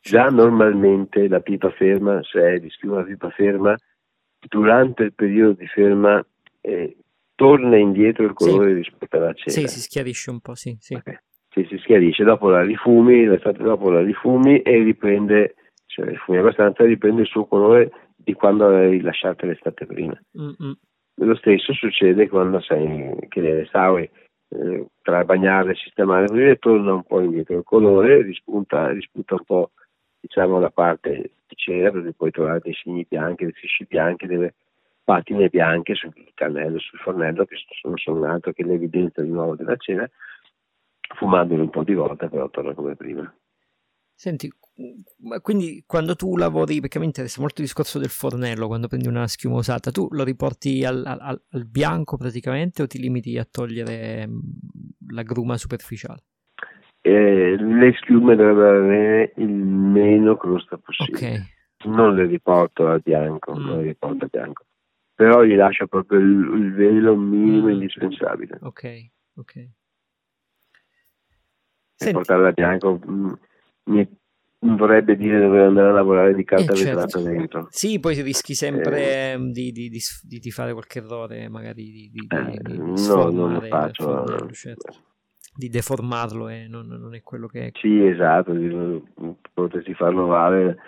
Già 0.03 0.29
normalmente 0.29 1.29
la 1.29 1.41
pipa 1.41 1.71
ferma, 1.71 2.23
se 2.23 2.55
è 2.55 2.59
di 2.59 2.71
schiuma 2.71 3.03
pipa 3.03 3.31
ferma, 3.31 3.77
durante 4.49 5.05
il 5.05 5.15
periodo 5.15 5.53
di 5.53 5.67
ferma 5.67 6.25
eh, 6.63 6.97
torna 7.35 7.77
indietro 7.77 8.25
il 8.25 8.33
colore 8.33 8.71
sì. 8.71 8.77
rispetto 8.77 9.17
alla 9.17 9.33
cera. 9.35 9.51
Sì, 9.51 9.69
si 9.69 9.81
schiarisce 9.81 10.31
un 10.31 10.41
po', 10.41 10.55
sì. 10.55 10.77
sì. 10.81 10.95
Okay. 10.95 11.19
Sì 11.51 11.67
si 11.69 11.79
schiarisce, 11.79 12.25
dopo 12.25 12.49
la 12.49 12.63
rifumi, 12.63 13.25
l'estate 13.25 13.63
dopo 13.63 13.91
la 13.91 14.03
rifumi 14.03 14.63
e 14.63 14.83
riprende, 14.83 15.55
cioè 15.87 16.07
rifumi 16.07 16.39
abbastanza, 16.39 16.85
riprende 16.85 17.23
il 17.23 17.27
suo 17.27 17.47
colore 17.47 17.91
di 18.17 18.35
quando 18.35 18.67
avevi 18.67 19.01
lasciato 19.01 19.47
l'estate 19.47 19.87
prima. 19.87 20.19
Mm-mm. 20.39 20.77
Lo 21.23 21.35
stesso 21.37 21.73
succede 21.73 22.29
quando 22.29 22.61
sei 22.61 23.15
che 23.29 23.41
le 23.41 23.55
restauri 23.57 24.09
eh, 24.49 24.87
tra 25.03 25.25
bagnarle 25.25 25.73
e 25.73 25.77
sistemare 25.77 26.27
così 26.27 26.57
torna 26.59 26.95
un 26.95 27.03
po' 27.03 27.21
indietro 27.21 27.59
il 27.59 27.65
colore, 27.65 28.23
rispunta, 28.23 28.91
rispunta 28.91 29.35
un 29.35 29.45
po' 29.45 29.71
diciamo 30.21 30.59
la 30.61 30.71
parte 30.71 31.33
di 31.47 31.57
cera 31.57 31.91
perché 31.91 32.13
puoi 32.13 32.31
trovare 32.31 32.61
dei 32.63 32.75
segni 32.75 33.07
bianchi, 33.09 33.45
dei 33.45 33.53
strisci 33.55 33.87
bianchi, 33.87 34.27
delle 34.27 34.55
patine 35.03 35.49
bianche 35.49 35.95
sul 35.95 36.13
cannello, 36.35 36.79
sul 36.79 36.99
fornello 37.01 37.45
che 37.45 37.57
non 37.83 37.97
sono 37.97 38.25
altro 38.25 38.53
che 38.53 38.65
l'evidenza 38.65 39.23
di 39.23 39.31
nuovo 39.31 39.57
della 39.57 39.77
cera 39.77 40.09
fumandolo 41.15 41.63
un 41.63 41.71
po' 41.71 41.85
di 41.85 41.95
volta 41.95 42.29
però 42.29 42.49
torna 42.51 42.75
come 42.75 42.97
prima. 42.97 43.33
Senti, 44.15 44.53
quindi 45.41 45.83
quando 45.87 46.15
tu 46.15 46.37
lavori, 46.37 46.81
perché 46.81 46.99
mi 46.99 47.07
interessa 47.07 47.41
molto 47.41 47.63
il 47.63 47.67
discorso 47.67 47.99
del 47.99 48.11
fornello, 48.11 48.67
quando 48.67 48.87
prendi 48.87 49.09
una 49.09 49.27
schiuma 49.27 49.57
usata, 49.57 49.91
tu 49.91 50.09
lo 50.11 50.25
riporti 50.25 50.85
al, 50.85 51.03
al, 51.07 51.41
al 51.51 51.67
bianco 51.67 52.19
praticamente 52.19 52.83
o 52.83 52.87
ti 52.87 52.99
limiti 52.99 53.39
a 53.39 53.47
togliere 53.51 54.27
mm, 54.27 54.39
la 55.13 55.23
gruma 55.23 55.57
superficiale? 55.57 56.25
Eh, 57.01 57.57
le 57.57 57.95
schiume 57.99 58.37
dovrebbero 58.37 58.85
avere 58.85 59.33
il 59.37 59.49
meno 59.49 60.37
crosta 60.37 60.77
possibile. 60.77 61.17
Okay. 61.17 61.93
Non 61.93 62.15
le 62.15 62.27
riporto 62.27 62.89
al 62.89 63.01
bianco, 63.01 63.55
mm. 63.55 63.65
non 63.65 63.79
le 63.79 63.85
riporto 63.85 64.25
al 64.25 64.31
bianco. 64.31 64.65
Però 65.15 65.43
gli 65.45 65.55
lascio 65.55 65.87
proprio 65.87 66.19
il, 66.19 66.51
il 66.57 66.75
velo 66.75 67.17
minimo 67.17 67.69
mm. 67.69 67.71
indispensabile. 67.71 68.59
Ok, 68.61 69.11
ok. 69.37 69.69
E 72.03 72.13
portarla 72.13 72.49
al 72.49 72.55
bianco 72.55 72.99
mm, 73.07 73.33
mi 73.91 74.09
vorrebbe 74.61 75.17
dire 75.17 75.41
dover 75.41 75.63
andare 75.63 75.89
a 75.89 75.93
lavorare 75.93 76.35
di 76.35 76.45
carta 76.45 76.73
eh, 76.73 76.77
vetrata 76.77 77.07
certo. 77.07 77.29
dentro. 77.29 77.67
Sì, 77.71 77.99
poi 77.99 78.21
rischi 78.23 78.55
sempre 78.55 79.33
eh, 79.33 79.39
di, 79.51 79.73
di, 79.73 79.89
di, 79.89 80.39
di, 80.39 80.51
fare 80.51 80.73
qualche 80.73 80.99
errore, 80.99 81.49
magari 81.49 81.85
di, 81.85 82.11
di, 82.11 82.27
eh, 82.29 82.77
no, 82.77 83.31
non 83.31 83.55
lo 83.55 83.61
faccio. 83.61 84.51
Certo. 84.53 84.95
Di 85.55 85.69
deformarlo 85.69 86.49
e 86.49 86.69
non, 86.69 86.87
non, 86.87 87.15
è 87.15 87.23
quello 87.23 87.47
che 87.47 87.67
è. 87.67 87.71
Sì, 87.75 88.05
esatto, 88.07 88.55
potresti 89.53 89.95
farlo 89.95 90.27
male, 90.27 90.79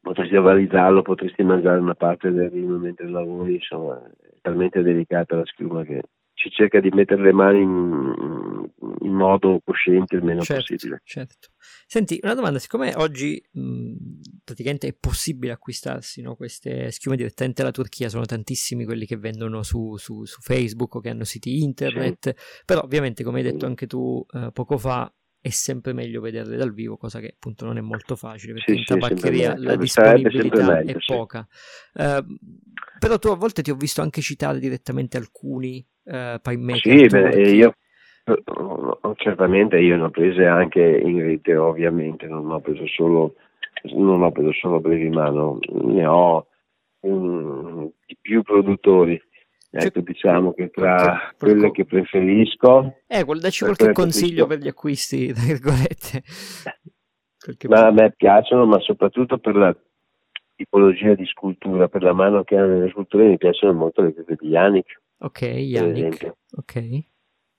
potresti 0.00 0.36
ovalizzarlo, 0.36 1.02
potresti 1.02 1.42
mangiare 1.42 1.78
una 1.78 1.94
parte 1.94 2.30
del 2.30 2.50
vino 2.50 2.76
mentre 2.78 3.08
lavori, 3.08 3.54
insomma, 3.54 4.02
è 4.02 4.34
talmente 4.40 4.82
delicata 4.82 5.36
la 5.36 5.44
schiuma 5.44 5.84
che 5.84 6.02
si 6.44 6.50
cerca 6.50 6.78
di 6.78 6.90
mettere 6.90 7.22
le 7.22 7.32
mani 7.32 7.62
in, 7.62 8.70
in 9.00 9.12
modo 9.12 9.60
cosciente 9.64 10.14
il 10.14 10.22
meno 10.22 10.42
certo, 10.42 10.74
possibile. 10.74 11.00
Certo. 11.02 11.48
Senti, 11.86 12.20
una 12.22 12.34
domanda, 12.34 12.58
siccome 12.58 12.92
oggi 12.96 13.42
mh, 13.52 13.94
praticamente 14.44 14.88
è 14.88 14.92
possibile 14.98 15.52
acquistarsi 15.52 16.20
no, 16.20 16.36
queste 16.36 16.90
schiume 16.90 17.16
direttamente 17.16 17.62
dalla 17.62 17.72
Turchia, 17.72 18.10
sono 18.10 18.26
tantissimi 18.26 18.84
quelli 18.84 19.06
che 19.06 19.16
vendono 19.16 19.62
su, 19.62 19.96
su, 19.96 20.24
su 20.24 20.40
Facebook 20.42 20.96
o 20.96 21.00
che 21.00 21.08
hanno 21.08 21.24
siti 21.24 21.62
internet, 21.62 22.34
sì. 22.36 22.62
però 22.66 22.82
ovviamente 22.82 23.24
come 23.24 23.38
hai 23.38 23.44
detto 23.44 23.64
anche 23.64 23.86
tu 23.86 24.24
eh, 24.32 24.50
poco 24.52 24.76
fa, 24.76 25.10
è 25.44 25.50
sempre 25.50 25.92
meglio 25.92 26.22
vederle 26.22 26.56
dal 26.56 26.72
vivo, 26.72 26.96
cosa 26.96 27.20
che 27.20 27.34
appunto 27.34 27.66
non 27.66 27.76
è 27.76 27.82
molto 27.82 28.16
facile 28.16 28.54
perché 28.54 28.72
sì, 28.72 28.78
in 28.78 28.84
tabaccheria 28.86 29.54
la 29.58 29.76
disponibilità 29.76 30.72
meglio, 30.72 30.92
è 30.92 30.96
poca. 31.04 31.46
Uh, 31.92 32.24
però 32.98 33.18
tu 33.18 33.28
a 33.28 33.36
volte 33.36 33.60
ti 33.60 33.70
ho 33.70 33.74
visto 33.74 34.00
anche 34.00 34.22
citare 34.22 34.58
direttamente 34.58 35.18
alcuni 35.18 35.86
uh, 36.04 36.40
pie. 36.40 36.76
Sì, 36.76 37.06
beh, 37.08 37.50
io 37.50 37.74
certamente 39.16 39.78
io 39.78 39.96
ne 39.96 40.04
ho 40.04 40.08
prese 40.08 40.46
anche 40.46 40.80
in 40.80 41.20
rete, 41.20 41.54
ovviamente, 41.56 42.26
non 42.26 42.50
ho 42.50 42.60
preso 42.60 42.86
solo, 42.86 43.34
non 43.92 44.22
ho 44.22 44.32
preso 44.32 44.52
solo 44.52 44.80
brevi 44.80 45.10
mano, 45.10 45.58
ne 45.72 46.06
ho 46.06 46.46
um, 47.00 47.92
di 48.06 48.16
più 48.18 48.42
produttori. 48.42 49.20
Ecco, 49.76 50.00
diciamo 50.00 50.52
che 50.52 50.70
tra 50.70 51.30
che, 51.30 51.36
quelle 51.36 51.70
che 51.72 51.84
preferisco... 51.84 52.98
Eh, 53.08 53.24
dacci 53.24 53.64
qualche 53.64 53.92
consiglio 53.92 54.46
per 54.46 54.58
gli 54.58 54.68
acquisti, 54.68 55.32
tra 55.34 55.42
virgolette. 55.42 56.22
Ma 57.68 57.86
a 57.86 57.90
me 57.90 58.12
piacciono, 58.16 58.66
ma 58.66 58.78
soprattutto 58.78 59.38
per 59.38 59.56
la 59.56 59.76
tipologia 60.54 61.14
di 61.14 61.26
scultura, 61.26 61.88
per 61.88 62.02
la 62.02 62.12
mano 62.12 62.44
che 62.44 62.56
hanno 62.56 62.74
nelle 62.74 62.90
sculture, 62.90 63.26
mi 63.26 63.36
piacciono 63.36 63.72
molto 63.72 64.02
le 64.02 64.14
cose 64.14 64.36
di 64.38 64.48
Yannick. 64.48 65.00
Ok, 65.18 65.40
Yannick. 65.40 66.32
Ok. 66.56 67.04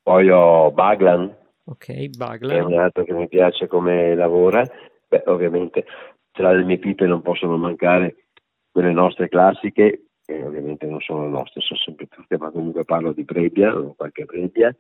Poi 0.02 0.30
ho 0.30 0.72
Baglan. 0.72 1.36
Ok, 1.66 2.16
Baglan. 2.16 2.56
È 2.56 2.62
un 2.62 2.80
altro 2.80 3.04
che 3.04 3.14
mi 3.14 3.28
piace 3.28 3.68
come 3.68 4.16
lavora. 4.16 4.66
Beh, 5.08 5.24
ovviamente 5.26 5.86
tra 6.32 6.54
le 6.54 6.64
mie 6.64 6.78
pipe 6.78 7.06
non 7.06 7.22
possono 7.22 7.58
mancare 7.58 8.28
quelle 8.72 8.92
nostre 8.92 9.28
classiche 9.28 10.05
che 10.26 10.44
ovviamente 10.44 10.86
non 10.88 11.00
sono 11.00 11.28
nostre, 11.28 11.62
sono 11.62 11.80
sempre 11.80 12.08
tutte, 12.08 12.38
ma 12.38 12.50
comunque 12.50 12.84
parlo 12.84 13.14
di 13.14 13.24
Brebbia, 13.24 13.76
ho 13.76 13.94
qualche 13.94 14.26
Brebbia. 14.26 14.76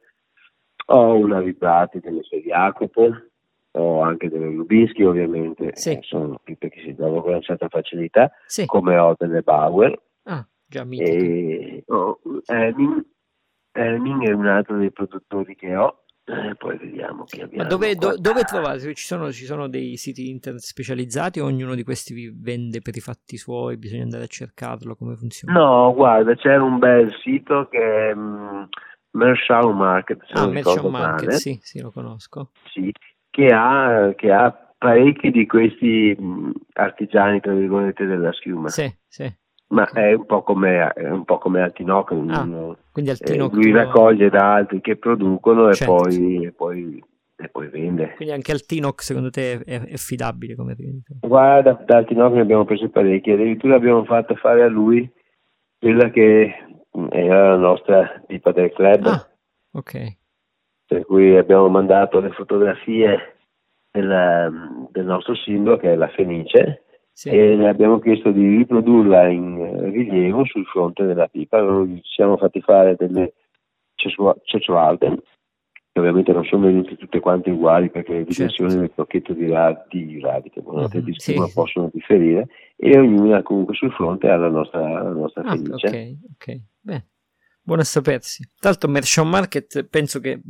Ho 0.88 1.16
una 1.16 1.42
Vibrati 1.42 2.00
delle 2.00 2.22
di 2.30 2.42
Jacopo, 2.42 3.10
ho 3.72 4.02
anche 4.02 4.30
delle 4.30 4.50
Lubinsky 4.50 5.04
ovviamente, 5.04 5.72
sì. 5.76 5.98
sono 6.02 6.40
pipe 6.44 6.70
che 6.70 6.82
si 6.82 6.96
trovano 6.96 7.22
con 7.22 7.32
una 7.32 7.42
certa 7.42 7.68
facilità, 7.70 8.32
sì. 8.46 8.66
come 8.66 8.98
ho 8.98 9.16
delle 9.18 9.42
Bauer. 9.42 10.00
Ah, 10.24 10.46
già 10.66 10.86
e 10.90 11.84
ho 11.88 12.20
Elming, 12.46 13.06
Elming 13.72 14.28
è 14.28 14.32
un 14.32 14.46
altro 14.46 14.78
dei 14.78 14.92
produttori 14.92 15.56
che 15.56 15.76
ho, 15.76 16.05
eh, 16.28 16.56
poi 16.56 16.76
vediamo 16.78 17.24
che 17.26 17.44
abbiamo. 17.44 17.64
Ma 17.64 17.70
dove, 17.70 17.96
do, 17.96 18.16
dove 18.18 18.42
trovate? 18.44 18.96
Ci 18.96 19.06
sono, 19.06 19.32
ci 19.32 19.46
sono, 19.46 19.68
dei 19.68 19.96
siti 19.96 20.30
internet 20.30 20.64
specializzati 20.64 21.40
o 21.40 21.46
ognuno 21.46 21.76
di 21.76 21.84
questi 21.84 22.16
vi 22.16 22.34
vende 22.36 22.82
per 22.82 22.96
i 22.98 23.00
fatti 23.00 23.38
suoi? 23.38 23.78
Bisogna 23.78 24.04
andare 24.04 24.24
a 24.24 24.28
cercarlo? 24.28 24.96
Come 24.96 25.16
funziona? 25.16 25.54
No, 25.54 25.94
guarda, 25.94 26.34
c'è 26.34 26.58
un 26.58 26.80
bel 26.80 27.14
sito 27.22 27.68
che 27.70 28.10
è 28.10 28.14
um, 28.14 28.68
Marshall 29.12 29.76
Market. 29.76 30.24
ah, 30.32 30.48
Marshall 30.48 30.90
Market, 30.90 31.32
sì, 31.34 31.60
sì, 31.62 31.80
lo 31.80 31.92
conosco. 31.92 32.50
Sì, 32.72 32.92
che 33.30 33.48
ha, 33.54 34.12
che 34.16 34.32
ha 34.32 34.52
parecchi 34.80 35.30
di 35.30 35.46
questi 35.46 36.16
mh, 36.18 36.52
artigiani, 36.74 37.40
tra 37.40 37.54
virgolette, 37.54 38.04
della 38.06 38.34
schiuma. 38.34 38.70
Sì, 38.70 38.92
sì 39.08 39.32
ma 39.76 39.90
è 39.90 40.14
un 40.14 40.26
po' 40.26 40.42
come, 40.42 40.90
un 40.96 41.26
po 41.26 41.38
come 41.38 41.62
Altinoc. 41.62 42.12
Ah, 42.30 42.48
eh, 42.94 43.38
lui 43.38 43.72
raccoglie 43.72 44.30
da 44.30 44.54
altri 44.54 44.80
che 44.80 44.96
producono 44.96 45.74
certo. 45.74 46.08
e, 46.08 46.16
poi, 46.16 46.46
e, 46.46 46.52
poi, 46.54 47.04
e 47.36 47.50
poi 47.50 47.68
vende. 47.68 48.14
Quindi 48.16 48.34
anche 48.34 48.54
Altinoc 48.54 49.02
secondo 49.02 49.30
te 49.30 49.60
è, 49.60 49.82
è 49.82 49.94
affidabile 49.94 50.56
come 50.56 50.76
rivenditore? 50.76 51.20
Guarda, 51.22 51.74
da 51.86 51.98
Altinoc 51.98 52.34
ne 52.34 52.42
abbiamo 52.42 52.64
preso 52.64 52.88
parecchi, 52.90 53.32
addirittura 53.32 53.76
abbiamo 53.76 54.06
fatto 54.06 54.34
fare 54.36 54.64
a 54.64 54.68
lui 54.68 55.12
quella 55.78 56.10
che 56.10 56.56
era 57.10 57.50
la 57.50 57.58
nostra 57.58 58.24
tipa 58.26 58.54
del 58.54 58.72
club. 58.72 59.06
Ah, 59.08 59.28
ok. 59.74 60.18
Per 60.88 61.06
cui 61.06 61.36
abbiamo 61.36 61.68
mandato 61.68 62.22
le 62.22 62.32
fotografie 62.32 63.36
del, 63.92 64.88
del 64.92 65.06
nostro 65.06 65.36
simbolo 65.36 65.76
che 65.76 65.92
è 65.92 65.96
la 65.96 66.08
Fenice 66.08 66.85
sì. 67.16 67.30
e 67.30 67.56
le 67.56 67.70
abbiamo 67.70 68.00
chiesto 68.00 68.32
di 68.32 68.58
riprodurla 68.58 69.30
in 69.30 69.90
rilievo 69.90 70.46
sul 70.46 70.66
fronte 70.66 71.06
della 71.06 71.28
pipa. 71.28 71.62
Noi 71.62 72.02
ci 72.04 72.12
siamo 72.14 72.36
fatti 72.36 72.60
fare 72.60 72.98
delle 72.98 73.34
Cesualden 73.96 75.22
che 75.94 76.00
ovviamente 76.02 76.34
non 76.34 76.44
sono 76.44 76.66
venute 76.66 76.98
tutte 76.98 77.22
quante 77.22 77.52
uguali 77.52 77.90
perché 77.90 78.12
le 78.12 78.26
dimensioni 78.26 78.70
certo. 78.70 78.86
del 78.86 78.92
pacchetto 78.94 79.32
di 79.32 79.50
radi, 79.50 80.20
radi 80.20 80.50
che 80.50 80.62
mm-hmm. 80.62 81.06
di 81.06 81.14
sì, 81.16 81.36
possono 81.54 81.90
differire 81.94 82.50
e 82.76 83.00
ognuna 83.00 83.42
comunque 83.44 83.76
sul 83.76 83.94
fronte 83.94 84.28
ha 84.28 84.36
la 84.36 84.50
nostra, 84.50 85.02
la 85.02 85.12
nostra 85.12 85.44
ah, 85.44 85.56
felice. 85.56 85.88
Ok, 85.88 86.18
ok, 86.34 86.62
beh, 86.82 87.06
buono 87.62 87.82
a 87.82 87.86
sapersi. 87.86 88.44
Tra 88.60 88.72
l'altro 88.72 88.90
Merchant 88.90 89.30
Market 89.30 89.84
penso 89.86 90.20
che... 90.20 90.42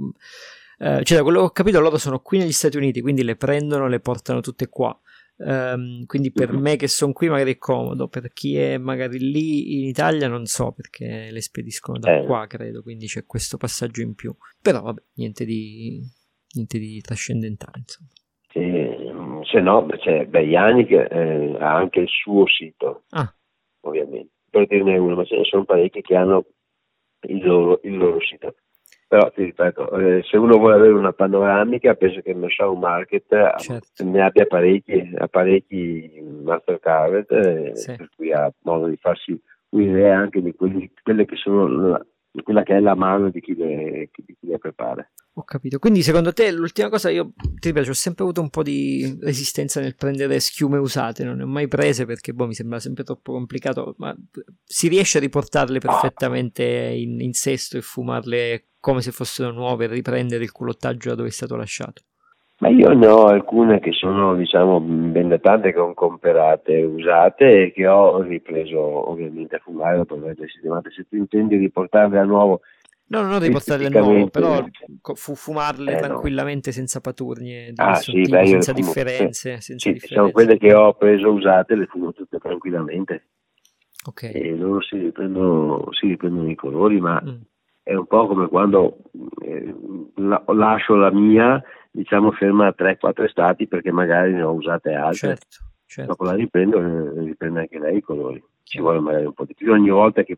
Eh, 0.78 1.04
cioè 1.04 1.18
da 1.18 1.24
quello 1.24 1.40
che 1.40 1.46
ho 1.46 1.52
capito 1.52 1.80
loro 1.80 1.98
sono 1.98 2.20
qui 2.20 2.40
negli 2.40 2.52
Stati 2.52 2.76
Uniti 2.76 3.00
quindi 3.00 3.24
le 3.24 3.38
prendono 3.38 3.88
le 3.88 4.02
portano 4.02 4.42
tutte 4.42 4.68
qua 4.68 4.94
Um, 5.38 6.06
quindi 6.06 6.32
per 6.32 6.54
uh-huh. 6.54 6.60
me 6.60 6.78
che 6.78 6.88
sono 6.88 7.12
qui 7.12 7.28
magari 7.28 7.54
è 7.54 7.58
comodo, 7.58 8.08
per 8.08 8.32
chi 8.32 8.58
è 8.58 8.78
magari 8.78 9.20
lì 9.20 9.80
in 9.82 9.88
Italia 9.88 10.30
non 10.30 10.46
so 10.46 10.72
perché 10.72 11.30
le 11.30 11.42
spediscono 11.42 12.00
da 12.00 12.20
eh. 12.20 12.26
qua, 12.26 12.48
credo, 12.48 12.82
quindi 12.82 13.08
c'è 13.08 13.26
questo 13.26 13.58
passaggio 13.58 14.02
in 14.02 14.16
più. 14.16 14.34
Però 14.62 14.82
vabbè, 14.82 15.02
niente 15.16 15.44
di, 15.44 16.00
niente 16.54 16.80
di 16.80 17.02
trascendentale, 17.02 17.80
insomma. 17.80 18.10
Sì, 18.52 19.52
se 19.52 19.60
no, 19.60 19.86
c'è 19.98 20.26
Beiani 20.26 20.86
che 20.86 21.04
eh, 21.04 21.58
ha 21.60 21.76
anche 21.76 22.00
il 22.00 22.08
suo 22.08 22.48
sito, 22.48 23.04
ah. 23.10 23.30
ovviamente, 23.82 24.32
per 24.50 24.68
dirne 24.68 24.98
uno, 24.98 25.16
ma 25.16 25.26
ce 25.26 25.36
ne 25.36 25.44
sono 25.44 25.66
parecchi 25.66 26.02
che 26.02 26.16
hanno 26.16 26.46
il 27.28 27.44
loro, 27.44 27.82
il 27.84 27.98
loro 27.98 28.22
sito. 28.22 28.56
Però 29.08 29.30
ti 29.32 29.44
ripeto, 29.44 29.92
eh, 30.00 30.24
se 30.24 30.38
uno 30.38 30.58
vuole 30.58 30.76
avere 30.76 30.94
una 30.94 31.14
panoramica, 31.14 31.94
penso 31.94 32.22
che 32.22 32.32
il 32.32 32.38
Mashao 32.38 32.74
Market 32.74 33.58
certo. 33.58 34.04
ne 34.04 34.22
abbia 34.22 34.48
parecchi, 34.48 35.14
parecchi 35.30 36.24
Mastercard, 36.44 37.32
eh, 37.32 37.76
sì. 37.76 37.96
per 37.96 38.10
cui 38.16 38.32
ha 38.32 38.52
modo 38.64 38.88
di 38.88 38.98
farsi 38.98 39.40
un'idea 39.70 40.18
anche 40.18 40.42
di 40.42 40.56
quelli, 40.56 40.92
quelle 41.04 41.26
che 41.26 41.36
sono 41.36 41.68
la, 41.68 42.06
quella 42.44 42.64
che 42.64 42.76
è 42.76 42.80
la 42.80 42.96
mano 42.96 43.30
di 43.30 43.40
chi 43.40 43.56
le, 43.56 44.10
di 44.16 44.36
chi 44.40 44.48
le 44.48 44.58
prepara. 44.58 45.08
Ho 45.38 45.44
capito. 45.44 45.80
Quindi, 45.80 46.02
secondo 46.02 46.32
te, 46.32 46.52
l'ultima 46.52 46.90
cosa, 46.90 47.10
io 47.10 47.34
ti 47.36 47.68
ripeto, 47.68 47.90
ho 47.90 47.94
sempre 47.94 48.24
avuto 48.24 48.42
un 48.42 48.50
po' 48.50 48.64
di 48.64 49.18
resistenza 49.22 49.82
nel 49.82 49.96
prendere 49.96 50.40
schiume 50.40 50.78
usate, 50.78 51.26
non 51.26 51.38
ne 51.38 51.44
ho 51.44 51.48
mai 51.48 51.68
prese 51.68 52.06
perché 52.06 52.34
boh, 52.34 52.48
mi 52.48 52.54
sembra 52.54 52.80
sempre 52.80 53.04
troppo 53.04 53.34
complicato, 53.34 53.96
ma 53.98 54.16
si 54.64 54.88
riesce 54.88 55.18
a 55.18 55.22
riportarle 55.22 55.80
perfettamente 55.80 56.64
in, 56.64 57.20
in 57.20 57.34
sesto 57.34 57.78
e 57.78 57.82
fumarle 57.82 58.68
come 58.80 59.02
se 59.02 59.12
fossero 59.12 59.52
nuove, 59.52 59.88
riprendere 59.88 60.44
il 60.44 60.52
culottaggio 60.52 61.10
da 61.10 61.16
dove 61.16 61.30
è 61.30 61.32
stato 61.32 61.56
lasciato? 61.56 62.04
Ma 62.58 62.70
io 62.70 62.94
ne 62.94 63.08
ho 63.08 63.26
alcune 63.26 63.80
che 63.80 63.92
sono, 63.92 64.34
diciamo, 64.36 64.80
ben 64.80 65.28
datate, 65.28 65.74
che 65.74 65.80
ho 65.80 65.94
comperate, 65.94 66.84
usate 66.84 67.64
e 67.64 67.72
che 67.74 67.86
ho 67.86 68.22
ripreso 68.22 69.10
ovviamente 69.10 69.58
a 69.58 69.60
fumare 69.60 69.98
dopo 69.98 70.16
averle 70.16 70.48
sistemate. 70.48 70.90
Se 70.92 71.06
tu 71.10 71.18
intendi 71.18 71.58
riportarle 71.58 72.18
a 72.18 72.24
nuovo 72.24 72.62
No, 73.08 73.22
non 73.22 73.40
di 73.40 73.52
portarle 73.52 73.86
a 73.86 73.90
nuovo, 74.02 74.30
però 74.30 74.66
fu 75.14 75.36
fumarle 75.36 75.94
eh, 75.94 75.98
tranquillamente 75.98 76.70
no. 76.70 76.76
senza 76.76 77.02
paturnie, 77.02 77.72
ah, 77.76 77.94
sì, 77.96 78.22
beh, 78.22 78.48
senza 78.48 78.74
differenze. 78.74 79.62
Senza 79.62 79.90
sì, 79.90 79.94
differenze. 79.94 80.16
Sono 80.16 80.32
quelle 80.32 80.58
che 80.58 80.74
ho 80.74 80.94
preso 80.96 81.32
usate, 81.32 81.76
le 81.76 81.86
fumo 81.86 82.14
tutte 82.14 82.40
tranquillamente. 82.40 83.28
Ok. 84.08 84.32
E 84.34 84.56
loro 84.56 84.82
si 84.82 84.98
riprendono, 84.98 85.88
si 85.92 86.08
riprendono 86.08 86.50
i 86.50 86.56
colori, 86.56 87.00
ma 87.00 87.22
mm. 87.24 87.42
è 87.84 87.94
un 87.94 88.08
po' 88.08 88.26
come 88.26 88.48
quando 88.48 88.98
eh, 89.44 89.76
la, 90.16 90.44
lascio 90.48 90.96
la 90.96 91.12
mia, 91.12 91.62
diciamo, 91.96 92.32
ferma 92.32 92.74
3-4 92.78 93.28
stati 93.30 93.68
perché 93.68 93.92
magari 93.92 94.34
ne 94.34 94.44
ho 94.44 94.52
usate 94.52 94.94
altre. 94.94 95.36
Certo, 95.36 95.58
certo. 95.86 96.12
Dopo 96.12 96.26
la 96.26 96.34
riprendo 96.34 96.80
e 96.80 97.24
riprende 97.24 97.62
anche 97.62 97.80
lei 97.80 97.98
i 97.98 98.02
colori. 98.02 98.44
Ci 98.64 98.80
vuole 98.80 99.00
magari 99.00 99.26
un 99.26 99.34
po' 99.34 99.46
di 99.46 99.54
più. 99.54 99.72
Ogni 99.72 99.90
volta 99.90 100.24
che, 100.24 100.38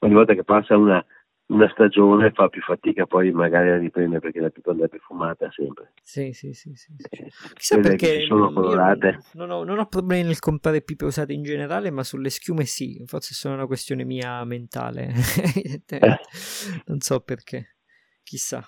ogni 0.00 0.14
volta 0.14 0.34
che 0.34 0.44
passa 0.44 0.76
una 0.76 1.04
una 1.50 1.68
stagione 1.70 2.30
fa 2.30 2.48
più 2.48 2.60
fatica 2.62 3.06
poi 3.06 3.32
magari 3.32 3.70
a 3.70 3.76
riprendere 3.76 4.20
perché 4.20 4.40
la 4.40 4.50
pipa 4.50 4.70
andrebbe 4.70 4.98
fumata 4.98 5.50
sempre. 5.50 5.92
Sì, 6.02 6.32
sì, 6.32 6.52
sì. 6.52 6.72
sì, 6.74 6.94
sì. 6.96 7.22
Eh, 7.22 7.30
Chissà 7.54 7.78
perché 7.78 8.20
sono 8.20 8.52
colorate. 8.52 9.18
Non 9.32 9.50
ho, 9.50 9.64
non 9.64 9.78
ho, 9.78 9.86
problemi 9.86 10.22
nel 10.22 10.38
comprare 10.38 10.80
pipe 10.80 11.06
usate 11.06 11.32
in 11.32 11.42
generale, 11.42 11.90
ma 11.90 12.04
sulle 12.04 12.30
schiume 12.30 12.64
sì, 12.64 13.02
forse 13.04 13.34
sono 13.34 13.54
una 13.54 13.66
questione 13.66 14.04
mia 14.04 14.44
mentale. 14.44 15.12
eh. 15.86 16.18
Non 16.86 17.00
so 17.00 17.20
perché, 17.20 17.76
chissà. 18.22 18.64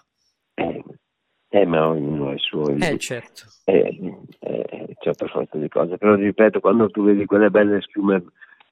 Eh, 1.54 1.66
ma 1.66 1.86
ognuno 1.86 2.30
ha 2.30 2.32
il 2.32 2.40
suo... 2.40 2.66
Eh, 2.70 2.96
certo. 2.96 3.42
Eh, 3.66 3.98
eh, 4.38 4.96
c'è 4.98 5.12
per 5.12 5.28
forza 5.28 5.58
di 5.58 5.68
cose, 5.68 5.98
però 5.98 6.14
ripeto, 6.14 6.60
quando 6.60 6.88
tu 6.88 7.04
vedi 7.04 7.26
quelle 7.26 7.50
belle 7.50 7.82
schiume 7.82 8.24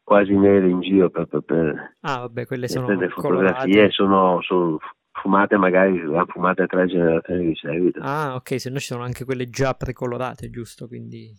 quasi 0.02 0.34
nere 0.34 0.66
in 0.66 0.80
giro 0.80 1.10
per, 1.10 1.26
per, 1.28 1.96
ah, 2.00 2.20
vabbè, 2.20 2.46
quelle 2.46 2.68
sono 2.68 2.88
le 2.88 3.10
fotografie 3.10 3.90
sono, 3.90 4.40
sono, 4.40 4.78
fumate 5.12 5.58
magari 5.58 6.02
fumate 6.28 6.66
tre 6.66 6.86
generazioni 6.86 7.48
di 7.48 7.54
seguito. 7.54 8.00
Ah 8.02 8.34
ok 8.34 8.58
se 8.58 8.70
no 8.70 8.78
ci 8.78 8.86
sono 8.86 9.04
anche 9.04 9.26
quelle 9.26 9.44
già 9.50 9.74
precolorate 9.74 10.48
giusto? 10.48 10.88
Quindi 10.88 11.30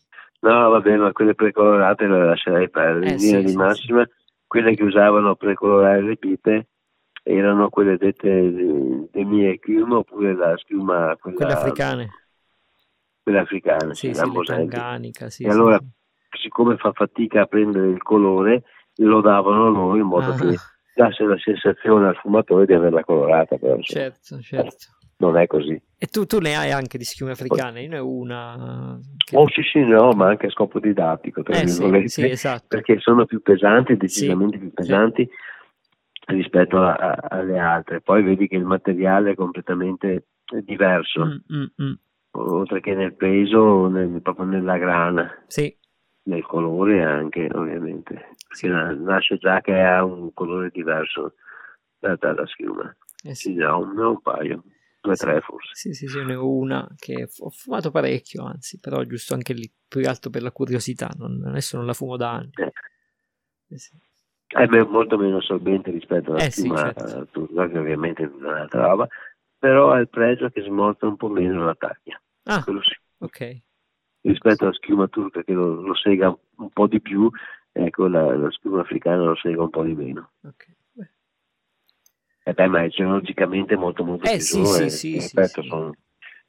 no 0.42 0.70
va 0.70 0.80
bene 0.80 0.98
ma 0.98 1.12
quelle 1.12 1.34
precolorate 1.34 2.06
le 2.06 2.24
lascerei 2.24 2.70
perdere. 2.70 3.08
Eh, 3.08 3.14
in 3.14 3.18
linea 3.18 3.40
sì, 3.40 3.46
di 3.46 3.52
sì, 3.52 3.58
massima 3.58 4.04
sì. 4.06 4.12
quelle 4.46 4.76
che 4.76 4.84
usavano 4.84 5.36
precolorare 5.36 6.04
le 6.04 6.18
pipe 6.18 6.68
erano 7.24 7.70
quelle 7.70 7.98
dette 7.98 8.52
di 9.12 9.26
mie 9.26 9.60
chiume 9.60 9.96
oppure 9.96 10.34
la 10.34 10.56
schiuma 10.58 11.16
quella, 11.20 11.38
quelle 11.38 11.54
africane 11.54 12.10
quelle 13.22 13.40
africane 13.40 13.94
sì, 13.94 14.14
sì, 14.14 14.24
sì, 14.24 14.44
tanganica, 14.46 15.30
sì, 15.30 15.44
e 15.44 15.50
allora 15.50 15.80
siccome 16.40 16.78
fa 16.78 16.92
fatica 16.94 17.42
a 17.42 17.46
prendere 17.46 17.90
il 17.90 18.02
colore, 18.02 18.64
lo 18.98 19.22
davano 19.22 19.70
loro 19.70 19.98
in 19.98 20.06
modo 20.06 20.32
ah. 20.32 20.36
che 20.36 20.56
dasse 20.96 21.24
la 21.24 21.38
sensazione 21.38 22.08
al 22.08 22.16
fumatore 22.16 22.66
di 22.66 22.74
averla 22.74 23.04
colorata. 23.04 23.58
Però, 23.58 23.80
certo, 23.82 24.40
certo. 24.42 24.88
Non 25.18 25.38
è 25.38 25.46
così. 25.46 25.80
E 26.00 26.08
tu, 26.08 26.26
tu, 26.26 26.40
ne 26.40 26.56
hai 26.56 26.72
anche 26.72 26.98
di 26.98 27.04
schiume 27.04 27.34
africane? 27.34 27.84
Io 27.84 27.90
ne 27.90 28.00
ho 28.00 28.10
una. 28.10 29.00
Che... 29.18 29.38
Oh 29.38 29.48
sì, 29.50 29.62
sì, 29.62 29.80
ne 29.80 29.96
ho, 29.96 30.14
ma 30.14 30.30
anche 30.30 30.48
a 30.48 30.50
scopo 30.50 30.80
didattico, 30.80 31.44
tra 31.44 31.60
eh, 31.60 31.68
sì, 31.68 32.08
sì, 32.08 32.28
esatto. 32.28 32.66
perché 32.68 33.00
sono 33.00 33.26
più 33.26 33.40
pesanti, 33.42 33.96
decisamente 33.98 34.58
sì, 34.58 34.62
più 34.64 34.74
pesanti 34.74 35.24
sì. 35.30 35.36
Rispetto 36.32 36.82
a, 36.82 36.94
a, 36.94 37.18
alle 37.30 37.60
altre. 37.60 38.02
Poi 38.02 38.24
vedi 38.24 38.48
che 38.48 38.56
il 38.56 38.66
materiale 38.66 39.32
è 39.32 39.36
completamente 39.36 40.28
diverso, 40.64 41.26
mm, 41.26 41.56
mm, 41.56 41.84
mm. 41.84 41.94
oltre 42.32 42.82
che 42.82 42.94
nel 42.94 43.16
peso, 43.16 43.88
nel, 43.88 44.22
proprio 44.22 44.46
nella 44.46 44.78
grana. 44.78 45.44
Sì, 45.48 45.74
nel 46.24 46.44
colore 46.44 47.04
anche 47.04 47.48
ovviamente 47.54 48.36
sì. 48.50 48.68
nasce 48.68 49.38
già 49.38 49.62
che 49.62 49.80
ha 49.82 50.04
un 50.04 50.34
colore 50.34 50.70
diverso 50.72 51.36
da, 51.98 52.16
dalla 52.16 52.46
schiuma 52.46 52.96
eh 53.24 53.34
sì. 53.34 53.54
ne 53.54 53.66
ho 53.66 53.80
un, 53.80 53.98
un 53.98 54.22
paio 54.22 54.64
due 55.02 55.14
o 55.14 55.16
sì. 55.16 55.26
tre 55.26 55.42
forse 55.42 55.70
sì 55.74 55.94
sì 55.94 56.08
sì 56.08 56.24
ne 56.24 56.36
ho 56.36 56.48
una 56.48 56.88
che 56.96 57.28
ho 57.40 57.50
fumato 57.50 57.90
parecchio 57.90 58.46
anzi 58.46 58.80
però 58.80 59.04
giusto 59.04 59.34
anche 59.34 59.54
lì 59.54 59.72
più 59.88 60.02
che 60.02 60.08
altro 60.08 60.30
per 60.30 60.44
la 60.44 60.52
curiosità 60.52 61.10
non, 61.18 61.44
adesso 61.46 61.78
non 61.78 61.88
la 61.88 61.94
fumo 61.94 62.18
da 62.18 62.32
anni 62.34 62.52
eh. 62.56 62.72
Eh 63.74 63.78
sì. 63.78 63.98
È 64.52 64.84
molto 64.84 65.18
meno 65.18 65.38
assorbente 65.38 65.92
rispetto 65.92 66.32
alla 66.32 66.44
eh 66.44 66.52
schiuma 66.52 66.94
certo. 66.94 67.28
turca 67.32 67.70
che 67.70 67.78
ovviamente 67.78 68.24
è 68.24 68.30
un'altra 68.34 68.88
roba 68.88 69.08
però 69.58 69.92
ha 69.92 70.00
il 70.00 70.10
pregio 70.10 70.50
che 70.50 70.62
smorza 70.62 71.08
un 71.08 71.18
po' 71.18 71.30
meno 71.30 71.66
la 71.66 71.76
taglia 71.76 72.22
ah, 72.44 72.64
ok 73.20 73.62
rispetto 74.22 74.64
alla 74.64 74.74
schiuma 74.74 75.08
turca 75.08 75.44
che 75.44 75.54
lo, 75.54 75.82
lo 75.82 75.96
sega 75.96 76.36
un 76.58 76.70
po' 76.70 76.88
di 76.88 77.02
più, 77.02 77.30
ecco 77.72 78.08
la, 78.08 78.36
la 78.36 78.52
schiuma 78.52 78.82
africana 78.82 79.24
lo 79.24 79.36
sega 79.36 79.62
un 79.62 79.70
po' 79.70 79.84
di 79.84 79.96
meno. 79.96 80.32
Okay. 80.44 80.76
Eh 82.44 82.54
beh, 82.54 82.68
ma 82.68 82.84
è 82.84 82.88
geologicamente 82.88 83.76
molto 83.76 84.04
molto 84.04 84.26
eh, 84.26 84.38
più 84.38 84.40
sì, 84.40 84.58
giù, 84.58 84.66
sì, 84.66 84.84
eh, 84.84 84.90
sì, 84.90 85.20
ripeto, 85.20 85.62
sì, 85.62 85.68
sono, 85.68 85.96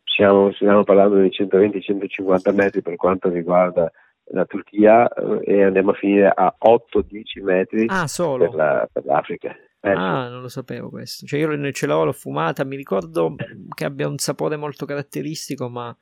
stiamo, 0.04 0.52
stiamo, 0.52 0.84
parlando 0.84 1.20
di 1.20 1.28
120-150 1.28 2.54
metri 2.54 2.80
per 2.80 2.96
quanto 2.96 3.28
riguarda 3.28 3.92
la 4.32 4.44
Turchia 4.44 5.08
eh, 5.08 5.40
e 5.44 5.62
andiamo 5.62 5.90
a 5.90 5.94
finire 5.94 6.32
a 6.34 6.54
8-10 6.58 7.42
metri 7.42 7.84
ah, 7.88 8.06
per, 8.38 8.54
la, 8.54 8.88
per, 8.90 9.04
l'Africa. 9.04 9.54
Eh, 9.80 9.90
ah, 9.90 10.28
non 10.28 10.42
lo 10.42 10.48
sapevo 10.48 10.88
questo. 10.90 11.26
Cioè, 11.26 11.40
io 11.40 11.72
ce 11.72 11.86
l'ho, 11.86 12.04
l'ho 12.04 12.12
fumata, 12.12 12.64
mi 12.64 12.76
ricordo 12.76 13.34
che 13.74 13.84
abbia 13.84 14.08
un 14.08 14.18
sapore 14.18 14.56
molto 14.56 14.86
caratteristico, 14.86 15.68
ma 15.68 15.96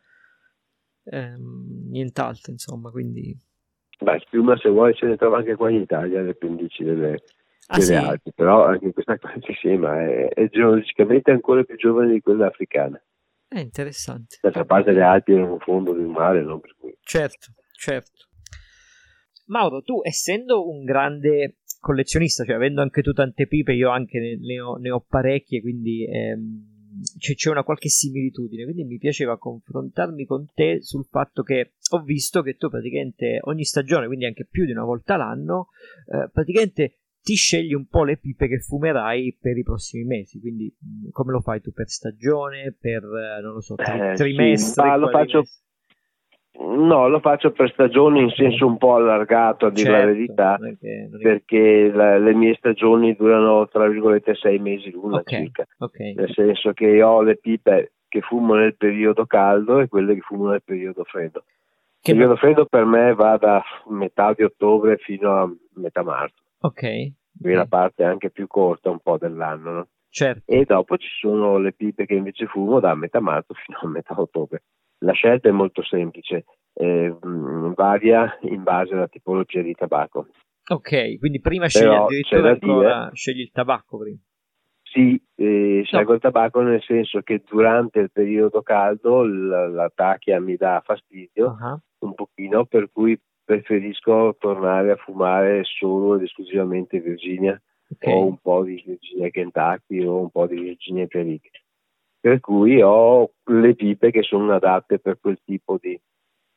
ehm, 1.04 1.88
nient'altro, 1.90 2.52
insomma, 2.52 2.90
quindi... 2.90 3.36
Beh, 4.00 4.22
schiuma 4.26 4.56
se 4.56 4.70
vuoi 4.70 4.94
ce 4.94 5.06
ne 5.06 5.16
trova 5.16 5.38
anche 5.38 5.56
qua 5.56 5.70
in 5.70 5.82
Italia, 5.82 6.22
le 6.22 6.34
pendici 6.34 6.84
delle, 6.84 7.22
ah, 7.66 7.76
delle 7.76 7.84
sì? 7.84 7.94
Alpi, 7.94 8.32
però 8.34 8.64
anche 8.64 8.92
questa 8.92 9.18
sì, 9.60 9.76
ma 9.76 10.00
è, 10.00 10.28
è 10.28 10.48
geologicamente 10.48 11.30
ancora 11.30 11.62
più 11.64 11.76
giovane 11.76 12.12
di 12.12 12.20
quella 12.20 12.46
africana. 12.46 13.00
È 13.46 13.58
interessante. 13.58 14.38
D'altra 14.40 14.64
parte 14.64 14.92
le 14.92 15.02
Alpi 15.02 15.32
erano 15.32 15.54
un 15.54 15.58
fondo 15.58 15.92
del 15.92 16.06
mare, 16.06 16.40
no? 16.42 16.60
Certo, 17.00 17.48
certo. 17.80 18.28
Mauro, 19.46 19.82
tu 19.82 20.00
essendo 20.02 20.68
un 20.68 20.84
grande 20.84 21.56
collezionista, 21.80 22.44
cioè 22.44 22.54
avendo 22.54 22.82
anche 22.82 23.02
tu 23.02 23.12
tante 23.12 23.46
pipe, 23.46 23.72
io 23.72 23.90
anche 23.90 24.18
ne, 24.20 24.36
ne, 24.38 24.60
ho, 24.60 24.76
ne 24.76 24.90
ho, 24.90 25.00
parecchie, 25.00 25.60
quindi 25.60 26.04
ehm, 26.04 27.00
c'è, 27.18 27.34
c'è, 27.34 27.50
una 27.50 27.64
qualche 27.64 27.88
similitudine, 27.88 28.64
quindi 28.64 28.84
mi 28.84 28.98
piaceva 28.98 29.38
confrontarmi 29.38 30.24
con 30.24 30.46
te 30.54 30.82
sul 30.82 31.06
fatto 31.06 31.42
che 31.42 31.72
ho 31.90 32.02
visto 32.02 32.42
che 32.42 32.56
tu 32.56 32.68
praticamente 32.68 33.38
ogni 33.42 33.64
stagione, 33.64 34.06
quindi 34.06 34.26
anche 34.26 34.46
più 34.48 34.66
di 34.66 34.72
una 34.72 34.84
volta 34.84 35.16
l'anno, 35.16 35.68
eh, 36.12 36.28
praticamente 36.30 36.96
ti 37.22 37.34
scegli 37.34 37.74
un 37.74 37.86
po' 37.86 38.04
le 38.04 38.16
pipe 38.16 38.48
che 38.48 38.60
fumerai 38.60 39.36
per 39.40 39.56
i 39.56 39.62
prossimi 39.62 40.04
mesi. 40.04 40.40
Quindi, 40.40 40.74
come 41.10 41.32
lo 41.32 41.40
fai 41.40 41.60
tu 41.60 41.72
per 41.72 41.88
stagione, 41.88 42.74
per 42.78 43.02
eh, 43.02 43.42
non 43.42 43.54
lo 43.54 43.60
so, 43.60 43.74
tri- 43.74 44.14
trimestre? 44.16 44.92
Sì, 44.94 44.98
lo 44.98 45.08
faccio. 45.08 45.44
No, 46.58 47.08
lo 47.08 47.20
faccio 47.20 47.52
per 47.52 47.70
stagioni 47.70 48.22
in 48.22 48.30
senso 48.30 48.66
un 48.66 48.76
po' 48.76 48.96
allargato, 48.96 49.66
a 49.66 49.70
dire 49.70 49.90
certo, 49.90 50.06
la 50.06 50.12
verità, 50.12 50.58
che, 50.80 51.08
è 51.12 51.16
perché 51.18 51.90
la, 51.92 52.18
le 52.18 52.34
mie 52.34 52.54
stagioni 52.54 53.14
durano 53.14 53.68
tra 53.68 53.86
virgolette 53.88 54.34
sei 54.34 54.58
mesi 54.58 54.90
l'una 54.90 55.18
okay, 55.18 55.42
circa. 55.42 55.66
Okay. 55.78 56.14
Nel 56.14 56.32
senso 56.32 56.72
che 56.72 57.02
ho 57.02 57.22
le 57.22 57.36
pipe 57.36 57.92
che 58.08 58.20
fumo 58.20 58.54
nel 58.54 58.76
periodo 58.76 59.26
caldo 59.26 59.78
e 59.78 59.88
quelle 59.88 60.14
che 60.14 60.20
fumo 60.20 60.50
nel 60.50 60.62
periodo 60.62 61.04
freddo. 61.04 61.44
Il 62.02 62.14
periodo 62.14 62.36
freddo 62.36 62.66
per 62.66 62.84
me 62.84 63.14
va 63.14 63.36
da 63.36 63.62
metà 63.88 64.32
di 64.32 64.42
ottobre 64.42 64.96
fino 64.96 65.36
a 65.36 65.48
metà 65.74 66.02
marzo. 66.02 66.42
Ok. 66.60 66.80
Quindi 66.80 67.58
la 67.58 67.66
parte 67.66 68.04
anche 68.04 68.30
più 68.30 68.46
corta 68.46 68.90
un 68.90 68.98
po' 68.98 69.16
dell'anno, 69.18 69.70
no? 69.70 69.88
Certo. 70.08 70.42
E 70.46 70.64
dopo 70.64 70.96
ci 70.96 71.08
sono 71.20 71.58
le 71.58 71.72
pipe 71.72 72.04
che 72.04 72.14
invece 72.14 72.46
fumo 72.46 72.80
da 72.80 72.94
metà 72.94 73.20
marzo 73.20 73.54
fino 73.54 73.78
a 73.80 73.86
metà 73.86 74.14
ottobre. 74.20 74.62
La 75.02 75.12
scelta 75.12 75.48
è 75.48 75.52
molto 75.52 75.82
semplice, 75.82 76.44
eh, 76.74 77.14
varia 77.74 78.38
in 78.42 78.62
base 78.62 78.94
alla 78.94 79.08
tipologia 79.08 79.62
di 79.62 79.72
tabacco. 79.72 80.26
Ok, 80.68 81.18
quindi 81.18 81.40
prima 81.40 81.66
scegli 81.68 81.92
addirittura 81.92 82.50
ancora, 82.50 83.10
scegli 83.12 83.40
il 83.40 83.50
tabacco 83.50 83.98
prima. 83.98 84.18
Sì, 84.82 85.20
eh, 85.36 85.82
scelgo 85.84 86.10
no. 86.10 86.14
il 86.14 86.20
tabacco 86.20 86.60
nel 86.62 86.82
senso 86.82 87.22
che 87.22 87.42
durante 87.48 88.00
il 88.00 88.10
periodo 88.10 88.60
caldo 88.62 89.24
la, 89.24 89.68
la 89.68 89.90
tachia 89.94 90.40
mi 90.40 90.56
dà 90.56 90.82
fastidio 90.84 91.56
uh-huh. 91.58 91.80
un 92.06 92.14
pochino, 92.14 92.64
per 92.66 92.90
cui 92.92 93.18
preferisco 93.44 94.36
tornare 94.38 94.92
a 94.92 94.96
fumare 94.96 95.62
solo 95.64 96.16
ed 96.16 96.22
esclusivamente 96.22 97.00
Virginia 97.00 97.60
okay. 97.90 98.12
o 98.12 98.26
un 98.26 98.38
po' 98.38 98.62
di 98.64 98.82
Virginia 98.84 99.28
Kentucky 99.30 100.04
o 100.04 100.20
un 100.20 100.30
po' 100.30 100.46
di 100.46 100.60
Virginia 100.60 101.06
Perique. 101.06 101.50
Per 102.20 102.40
cui 102.40 102.82
ho 102.82 103.30
le 103.44 103.74
pipe 103.74 104.10
che 104.10 104.22
sono 104.22 104.52
adatte 104.52 104.98
per 104.98 105.18
quel 105.20 105.40
tipo 105.44 105.78
di, 105.80 105.98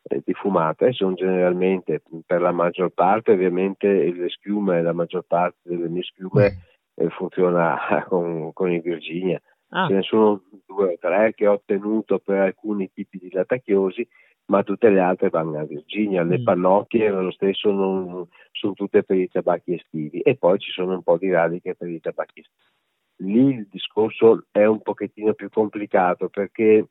eh, 0.03 0.21
di 0.23 0.33
fumata 0.33 0.85
e 0.85 0.91
sono 0.91 1.13
generalmente 1.13 2.01
per 2.25 2.41
la 2.41 2.51
maggior 2.51 2.89
parte 2.89 3.31
ovviamente 3.31 3.87
le 3.87 4.29
schiume, 4.29 4.81
la 4.81 4.93
maggior 4.93 5.23
parte 5.25 5.59
delle 5.63 5.87
mie 5.87 6.03
schiume 6.03 6.65
eh, 6.95 7.09
funziona 7.09 7.77
con, 8.09 8.51
con 8.53 8.71
i 8.71 8.79
Virginia. 8.79 9.41
Ah. 9.69 9.87
Ce 9.87 9.93
ne 9.93 10.01
sono 10.03 10.43
due 10.65 10.93
o 10.93 10.97
tre 10.99 11.33
che 11.33 11.47
ho 11.47 11.53
ottenuto 11.53 12.19
per 12.19 12.39
alcuni 12.39 12.91
tipi 12.93 13.17
di 13.17 13.31
latachiosi 13.31 14.07
ma 14.45 14.63
tutte 14.63 14.89
le 14.89 14.99
altre 14.99 15.29
vanno 15.29 15.59
a 15.59 15.63
Virginia, 15.63 16.23
le 16.23 16.39
mm. 16.39 16.43
pannocchie 16.43 17.09
lo 17.09 17.31
stesso 17.31 17.71
non, 17.71 18.27
sono 18.51 18.73
tutte 18.73 19.03
per 19.03 19.17
i 19.17 19.29
tabacchi 19.29 19.73
estivi 19.73 20.19
e 20.19 20.35
poi 20.35 20.59
ci 20.59 20.71
sono 20.71 20.93
un 20.93 21.03
po' 21.03 21.17
di 21.17 21.31
radiche 21.31 21.75
per 21.75 21.89
i 21.89 21.99
tabacchi 21.99 22.41
estivi. 22.41 22.71
Lì 23.17 23.55
il 23.55 23.67
discorso 23.69 24.45
è 24.51 24.65
un 24.65 24.81
pochettino 24.81 25.33
più 25.33 25.49
complicato 25.49 26.29
perché 26.29 26.87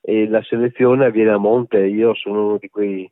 eh, 0.00 0.28
la 0.28 0.42
selezione 0.42 1.06
avviene 1.06 1.30
a 1.30 1.38
monte, 1.38 1.86
io 1.86 2.14
sono 2.14 2.46
uno 2.46 2.58
di 2.58 2.68
quei 2.68 3.10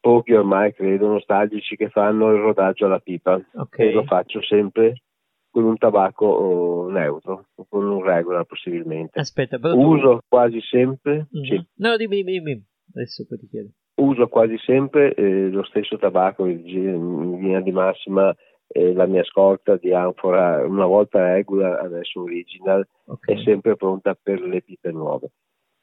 pochi 0.00 0.32
ormai 0.32 0.72
credo 0.72 1.08
nostalgici 1.08 1.76
che 1.76 1.88
fanno 1.88 2.32
il 2.32 2.40
rodaggio 2.40 2.86
alla 2.86 3.00
pipa 3.00 3.40
okay. 3.54 3.88
e 3.88 3.92
lo 3.92 4.04
faccio 4.04 4.40
sempre 4.42 5.02
con 5.50 5.64
un 5.64 5.76
tabacco 5.76 6.24
oh, 6.26 6.88
neutro 6.88 7.48
con 7.68 7.86
un 7.86 8.02
regular 8.02 8.44
possibilmente. 8.44 9.18
Aspetta, 9.18 9.58
però 9.58 9.74
uso 9.74 10.22
quasi 10.26 10.60
sempre. 10.60 11.28
Mm-hmm. 11.36 11.44
Sì. 11.44 11.66
No, 11.76 11.96
dimmi, 11.96 12.22
dimmi, 12.22 12.40
dimmi. 12.40 12.64
Adesso 12.94 13.26
poi 13.28 13.38
ti 13.38 13.48
chiedo. 13.48 13.68
Uso 13.96 14.26
quasi 14.28 14.56
sempre 14.58 15.14
eh, 15.14 15.50
lo 15.50 15.62
stesso 15.64 15.98
tabacco, 15.98 16.46
in 16.46 17.38
linea 17.38 17.60
di 17.60 17.70
massima 17.70 18.34
eh, 18.72 18.92
la 18.92 19.06
mia 19.06 19.24
scorta 19.24 19.76
di 19.76 19.92
anfora, 19.92 20.64
una 20.66 20.86
volta 20.86 21.32
regular, 21.34 21.84
adesso 21.84 22.22
original, 22.22 22.86
okay. 23.04 23.36
è 23.36 23.42
sempre 23.42 23.76
pronta 23.76 24.16
per 24.20 24.40
le 24.40 24.62
pipe 24.62 24.90
nuove. 24.90 25.30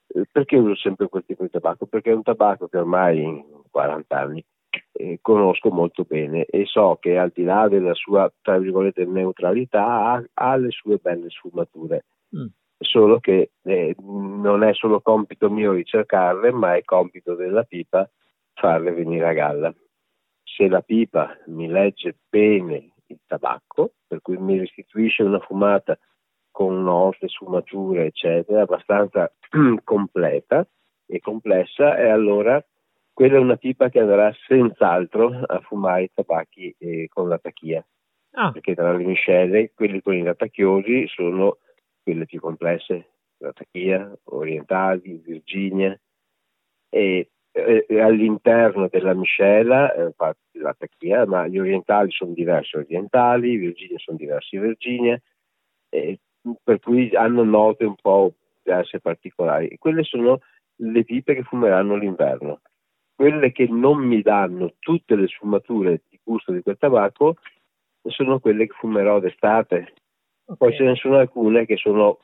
Eh, 0.07 0.25
perché 0.31 0.57
uso 0.57 0.75
sempre 0.75 1.07
quel 1.07 1.23
tipo 1.25 1.43
di 1.43 1.49
tabacco? 1.49 1.85
Perché 1.85 2.11
è 2.11 2.15
un 2.15 2.23
tabacco 2.23 2.67
che 2.67 2.77
ormai 2.77 3.21
in 3.21 3.43
40 3.69 4.17
anni 4.17 4.43
eh, 4.93 5.19
conosco 5.21 5.69
molto 5.69 6.03
bene 6.03 6.45
e 6.45 6.65
so 6.65 6.97
che 6.99 7.17
al 7.17 7.31
di 7.33 7.43
là 7.43 7.67
della 7.67 7.93
sua, 7.93 8.31
tra 8.41 8.57
virgolette, 8.57 9.05
neutralità 9.05 10.13
ha, 10.13 10.23
ha 10.33 10.55
le 10.55 10.71
sue 10.71 10.97
belle 10.97 11.29
sfumature. 11.29 12.05
Mm 12.35 12.47
solo 12.79 13.19
che 13.19 13.51
eh, 13.63 13.95
non 13.99 14.63
è 14.63 14.73
solo 14.73 15.01
compito 15.01 15.49
mio 15.49 15.73
ricercarle, 15.73 16.51
ma 16.51 16.75
è 16.75 16.83
compito 16.83 17.35
della 17.35 17.63
pipa 17.63 18.09
farle 18.53 18.91
venire 18.91 19.27
a 19.27 19.33
galla. 19.33 19.73
Se 20.59 20.67
la 20.67 20.81
pipa 20.81 21.37
mi 21.45 21.69
legge 21.69 22.17
bene 22.27 22.91
il 23.05 23.21
tabacco, 23.25 23.93
per 24.05 24.21
cui 24.21 24.35
mi 24.35 24.59
restituisce 24.59 25.23
una 25.23 25.39
fumata 25.39 25.97
con 26.51 26.83
note, 26.83 27.29
sfumature, 27.29 28.07
eccetera, 28.07 28.63
abbastanza 28.63 29.33
completa 29.85 30.67
e 31.05 31.21
complessa, 31.21 31.97
e 31.97 32.09
allora 32.09 32.61
quella 33.13 33.37
è 33.37 33.39
una 33.39 33.55
pipa 33.55 33.87
che 33.87 34.01
andrà 34.01 34.35
senz'altro 34.47 35.31
a 35.45 35.61
fumare 35.61 36.03
i 36.03 36.11
tabacchi 36.13 36.75
eh, 36.77 37.07
con 37.07 37.29
la 37.29 37.37
tachia. 37.37 37.81
Ah. 38.31 38.51
Perché 38.51 38.75
tra 38.75 38.91
le 38.91 39.05
miscele, 39.05 39.71
quelli 39.73 40.01
con 40.01 40.13
i 40.13 40.23
latacchiosi 40.23 41.07
sono 41.07 41.59
quelle 42.03 42.25
più 42.25 42.41
complesse, 42.41 43.11
la 43.37 43.53
Tachia, 43.53 44.13
orientali, 44.25 45.21
Virginia, 45.23 45.97
e 46.89 47.29
eh, 47.87 48.01
all'interno 48.01 48.87
della 48.89 49.13
miscela, 49.13 49.93
eh, 49.93 50.13
la 50.53 50.75
Tachia, 50.77 51.25
ma 51.25 51.47
gli 51.47 51.59
orientali 51.59 52.11
sono 52.11 52.33
diversi 52.33 52.77
orientali, 52.77 53.57
Virginia 53.57 53.97
sono 53.97 54.17
diversi 54.17 54.57
Virginia, 54.57 55.19
eh, 55.89 56.19
per 56.63 56.79
cui 56.79 57.15
hanno 57.15 57.43
note 57.43 57.85
un 57.85 57.95
po' 57.95 58.33
diverse 58.63 58.99
particolari. 58.99 59.77
quelle 59.77 60.03
sono 60.03 60.39
le 60.81 61.03
pipe 61.03 61.35
che 61.35 61.43
fumeranno 61.43 61.95
l'inverno. 61.95 62.61
Quelle 63.15 63.51
che 63.51 63.67
non 63.67 63.97
mi 63.97 64.21
danno 64.21 64.75
tutte 64.79 65.15
le 65.15 65.27
sfumature 65.27 66.03
di 66.09 66.19
gusto 66.23 66.53
di 66.53 66.61
quel 66.61 66.77
tabacco 66.77 67.35
sono 68.03 68.39
quelle 68.39 68.65
che 68.67 68.73
fumerò 68.73 69.19
d'estate, 69.19 69.93
Okay. 70.49 70.57
Poi 70.57 70.75
ce 70.75 70.83
ne 70.83 70.95
sono 70.95 71.17
alcune 71.17 71.65
che 71.67 71.77
sono 71.77 72.19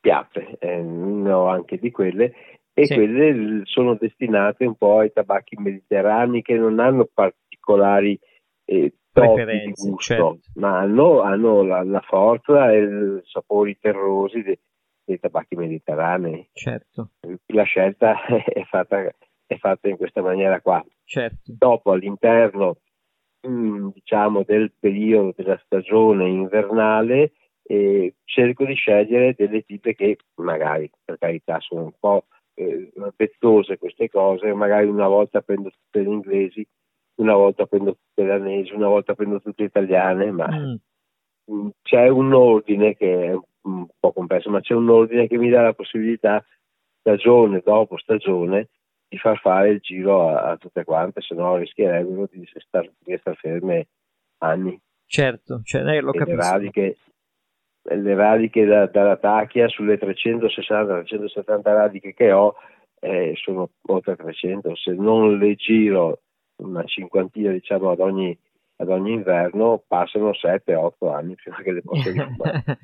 piatte, 0.00 0.56
eh, 0.58 0.80
ne 0.80 1.30
ho 1.30 1.46
anche 1.46 1.76
di 1.76 1.90
quelle, 1.90 2.32
e 2.80 2.86
sì. 2.86 2.94
quelle 2.94 3.60
sono 3.64 3.94
destinate 3.94 4.64
un 4.64 4.74
po' 4.74 5.00
ai 5.00 5.12
tabacchi 5.12 5.56
mediterranei 5.56 6.40
che 6.40 6.54
non 6.54 6.78
hanno 6.78 7.08
particolari 7.12 8.18
eh, 8.64 8.94
di 9.12 9.72
gusto, 9.74 9.96
certo. 9.98 10.38
ma 10.54 10.78
hanno, 10.78 11.20
hanno 11.20 11.62
la, 11.62 11.82
la, 11.82 12.00
forza 12.00 12.72
e 12.72 12.82
i 12.82 13.20
sapori 13.24 13.76
terrosi 13.78 14.42
dei, 14.42 14.58
dei 15.04 15.18
tabacchi 15.18 15.56
mediterranei. 15.56 16.48
Certo. 16.52 17.10
La 17.46 17.64
scelta 17.64 18.24
è 18.24 18.62
fatta, 18.64 19.12
è 19.46 19.56
fatta 19.56 19.88
in 19.88 19.96
questa 19.96 20.22
maniera 20.22 20.60
qua. 20.60 20.82
Certo. 21.04 21.36
Dopo 21.44 21.90
all'interno 21.90 22.78
mm, 23.46 23.88
diciamo 23.88 24.42
del 24.44 24.72
periodo 24.78 25.34
della 25.36 25.60
stagione 25.64 26.28
invernale 26.28 27.32
e 27.62 28.14
cerco 28.24 28.64
di 28.64 28.74
scegliere 28.74 29.34
delle 29.36 29.62
tipe 29.62 29.94
che 29.94 30.16
magari 30.36 30.90
per 31.04 31.18
carità 31.18 31.58
sono 31.60 31.82
un 31.82 31.92
po' 31.98 32.26
eh, 32.54 32.90
queste 33.78 34.08
cose, 34.08 34.52
magari 34.54 34.86
una 34.86 35.08
volta 35.08 35.40
prendo 35.40 35.70
tutte 35.70 36.02
le 36.02 36.08
inglesi, 36.08 36.66
una 37.16 37.34
volta 37.34 37.66
prendo 37.66 37.92
tutte 37.92 38.22
le 38.22 38.38
danesi, 38.38 38.72
una 38.72 38.88
volta 38.88 39.14
prendo 39.14 39.40
tutte 39.40 39.62
le 39.62 39.68
italiane, 39.68 40.30
ma 40.30 40.48
mm. 40.48 40.74
mm. 41.52 41.68
c'è 41.82 42.08
un 42.08 42.32
ordine 42.32 42.96
che 42.96 43.26
è 43.26 43.38
un 43.62 43.86
po' 43.98 44.12
complesso, 44.12 44.50
ma 44.50 44.60
c'è 44.60 44.74
un 44.74 44.88
ordine 44.88 45.26
che 45.26 45.36
mi 45.36 45.50
dà 45.50 45.62
la 45.62 45.74
possibilità 45.74 46.44
stagione 46.98 47.62
dopo 47.64 47.96
stagione 47.98 48.68
di 49.08 49.18
far 49.18 49.38
fare 49.38 49.70
il 49.70 49.80
giro 49.80 50.28
a, 50.28 50.50
a 50.50 50.56
tutte 50.56 50.84
quante, 50.84 51.20
se 51.20 51.34
no 51.34 51.56
rischierebbero 51.56 52.28
di 52.30 52.48
star, 52.54 52.90
di 52.98 53.16
star 53.18 53.36
ferme 53.36 53.88
anni. 54.38 54.80
Certo, 55.04 55.60
cioè, 55.64 55.82
eh, 55.82 56.00
lo 56.00 56.12
capisco. 56.12 56.36
Radiche, 56.36 56.96
le 57.96 58.14
radiche 58.14 58.64
da, 58.64 58.86
dalla 58.86 59.16
tachia 59.16 59.68
sulle 59.68 59.98
360-370 59.98 61.60
radiche 61.62 62.14
che 62.14 62.32
ho 62.32 62.54
eh, 63.00 63.32
sono 63.36 63.70
oltre 63.88 64.16
300, 64.16 64.76
se 64.76 64.92
non 64.92 65.38
le 65.38 65.54
giro 65.54 66.20
una 66.56 66.84
cinquantina 66.84 67.50
diciamo 67.50 67.90
ad 67.90 68.00
ogni 68.00 68.38
ad 68.80 68.88
ogni 68.88 69.12
inverno 69.12 69.84
passano 69.86 70.30
7-8 70.30 71.12
anni 71.12 71.34
prima 71.34 71.60
che 71.62 71.70
le 71.72 71.82
possa 71.82 72.10
rifumare. 72.10 72.78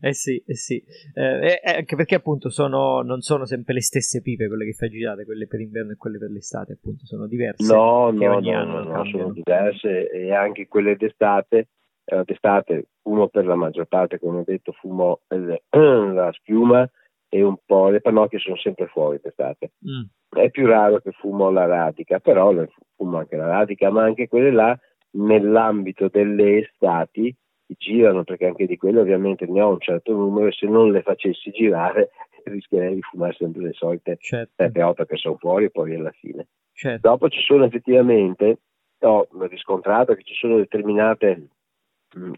eh 0.00 0.14
sì, 0.14 0.42
eh 0.46 0.54
sì. 0.54 0.82
Eh, 1.12 1.60
eh, 1.62 1.76
anche 1.76 1.96
perché 1.96 2.14
appunto 2.14 2.48
sono, 2.48 3.02
non 3.02 3.20
sono 3.20 3.44
sempre 3.44 3.74
le 3.74 3.82
stesse 3.82 4.22
pipe 4.22 4.48
quelle 4.48 4.64
che 4.64 4.72
fai 4.72 4.88
girare, 4.88 5.26
quelle 5.26 5.46
per 5.46 5.60
inverno 5.60 5.92
e 5.92 5.96
quelle 5.96 6.18
per 6.18 6.30
l'estate, 6.30 6.72
appunto 6.72 7.04
sono 7.04 7.26
diverse. 7.26 7.70
No, 7.70 8.10
no, 8.10 8.40
no, 8.40 8.64
no, 8.64 8.82
no 8.84 9.04
sono 9.04 9.32
diverse 9.32 10.10
e 10.10 10.32
anche 10.32 10.66
quelle 10.66 10.96
d'estate, 10.96 11.68
eh, 12.04 12.22
d'estate 12.24 12.88
uno 13.02 13.28
per 13.28 13.46
la 13.46 13.54
maggior 13.54 13.86
parte, 13.86 14.18
come 14.18 14.40
ho 14.40 14.44
detto, 14.44 14.72
fumo 14.72 15.20
la 15.28 16.32
schiuma 16.32 16.88
e 17.28 17.42
un 17.42 17.56
po' 17.64 17.88
le 17.88 18.00
pannocchie 18.00 18.38
sono 18.38 18.56
sempre 18.56 18.86
fuori 18.86 19.18
d'estate. 19.22 19.72
Mm. 19.88 20.04
È 20.40 20.50
più 20.50 20.66
raro 20.66 20.98
che 21.00 21.12
fumo 21.12 21.50
la 21.50 21.66
radica, 21.66 22.20
però 22.20 22.52
fumo 22.96 23.18
anche 23.18 23.36
la 23.36 23.46
radica, 23.46 23.90
ma 23.90 24.04
anche 24.04 24.28
quelle 24.28 24.50
là 24.50 24.78
nell'ambito 25.12 26.08
delle 26.08 26.58
estati 26.58 27.34
girano 27.66 28.24
perché 28.24 28.46
anche 28.46 28.66
di 28.66 28.76
quelle 28.76 29.00
ovviamente 29.00 29.46
ne 29.46 29.60
ho 29.60 29.70
un 29.70 29.80
certo 29.80 30.12
numero 30.12 30.48
e 30.48 30.52
se 30.52 30.66
non 30.66 30.92
le 30.92 31.02
facessi 31.02 31.50
girare 31.50 32.10
rischierei 32.44 32.94
di 32.94 33.02
fumare 33.02 33.34
sempre 33.34 33.62
le 33.62 33.72
solite 33.72 34.16
certo. 34.20 34.62
7-8 34.62 35.06
che 35.06 35.16
sono 35.16 35.36
fuori 35.36 35.64
e 35.64 35.70
poi 35.70 35.94
alla 35.94 36.12
fine. 36.12 36.46
Certo. 36.72 37.08
Dopo 37.08 37.28
ci 37.28 37.40
sono 37.40 37.64
effettivamente, 37.64 38.58
ho 39.00 39.26
riscontrato 39.48 40.14
che 40.14 40.22
ci 40.24 40.34
sono 40.34 40.56
determinate 40.56 41.48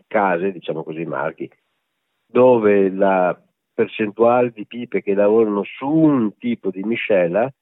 case, 0.06 0.52
diciamo 0.52 0.82
così, 0.82 1.04
marchi, 1.04 1.50
dove 2.26 2.90
la 2.90 3.38
percentuale 3.72 4.50
di 4.50 4.66
pipe 4.66 5.02
che 5.02 5.14
lavorano 5.14 5.62
su 5.64 5.88
un 5.88 6.36
tipo 6.38 6.70
di 6.70 6.82
miscela 6.82 7.52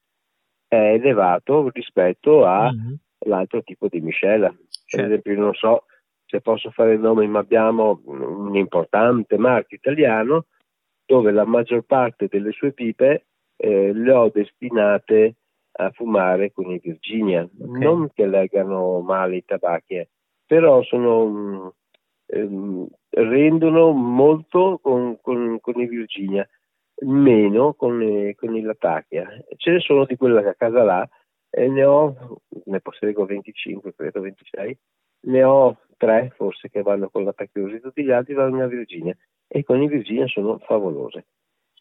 è 0.68 0.92
elevato 0.94 1.68
rispetto 1.70 2.46
all'altro 2.46 3.58
mm-hmm. 3.58 3.64
tipo 3.64 3.88
di 3.88 4.00
miscela. 4.00 4.48
Per 4.48 4.58
certo. 4.84 5.06
esempio, 5.06 5.38
non 5.38 5.54
so 5.54 5.84
se 6.26 6.40
posso 6.40 6.70
fare 6.70 6.94
il 6.94 7.00
nome, 7.00 7.26
ma 7.26 7.40
abbiamo 7.40 8.00
un 8.04 8.54
importante 8.56 9.38
marchio 9.38 9.76
italiano 9.76 10.46
dove 11.06 11.30
la 11.32 11.44
maggior 11.44 11.82
parte 11.82 12.28
delle 12.28 12.52
sue 12.52 12.72
pipe 12.72 13.26
eh, 13.56 13.92
le 13.92 14.12
ho 14.12 14.30
destinate 14.30 15.36
a 15.76 15.90
fumare 15.90 16.52
con 16.52 16.70
i 16.70 16.78
Virginia. 16.78 17.42
Okay. 17.42 17.82
Non 17.82 18.10
che 18.12 18.26
leggano 18.26 19.00
male 19.00 19.36
i 19.36 19.44
tabacchi, 19.44 19.94
eh, 19.94 20.08
però 20.46 20.82
sono, 20.82 21.74
ehm, 22.34 22.86
rendono 23.10 23.92
molto 23.92 24.78
con, 24.82 25.18
con, 25.20 25.58
con, 25.60 25.80
i 25.80 25.86
Virginia, 25.86 26.48
meno 27.06 27.74
con, 27.74 28.32
con 28.36 28.56
i 28.56 28.60
Latakia. 28.60 29.28
Ce 29.56 29.70
ne 29.70 29.80
sono 29.80 30.04
di 30.04 30.16
quella 30.16 30.48
a 30.48 30.54
casa 30.54 30.82
là 30.82 31.08
e 31.50 31.68
ne 31.68 31.84
ho, 31.84 32.40
ne 32.64 32.80
posseggo 32.80 33.24
25, 33.24 33.94
credo 33.94 34.20
26, 34.20 34.78
ne 35.26 35.44
ho 35.44 35.78
tre 35.96 36.32
forse 36.34 36.68
che 36.68 36.82
vanno 36.82 37.08
con 37.08 37.24
la 37.24 37.32
Pacchiosi, 37.32 37.80
tutti 37.80 38.02
gli 38.02 38.10
altri 38.10 38.34
vanno 38.34 38.62
a 38.62 38.66
Virginia 38.66 39.16
e 39.46 39.62
con 39.62 39.80
i 39.80 39.88
Virginia 39.88 40.26
sono 40.26 40.58
favolose. 40.58 41.26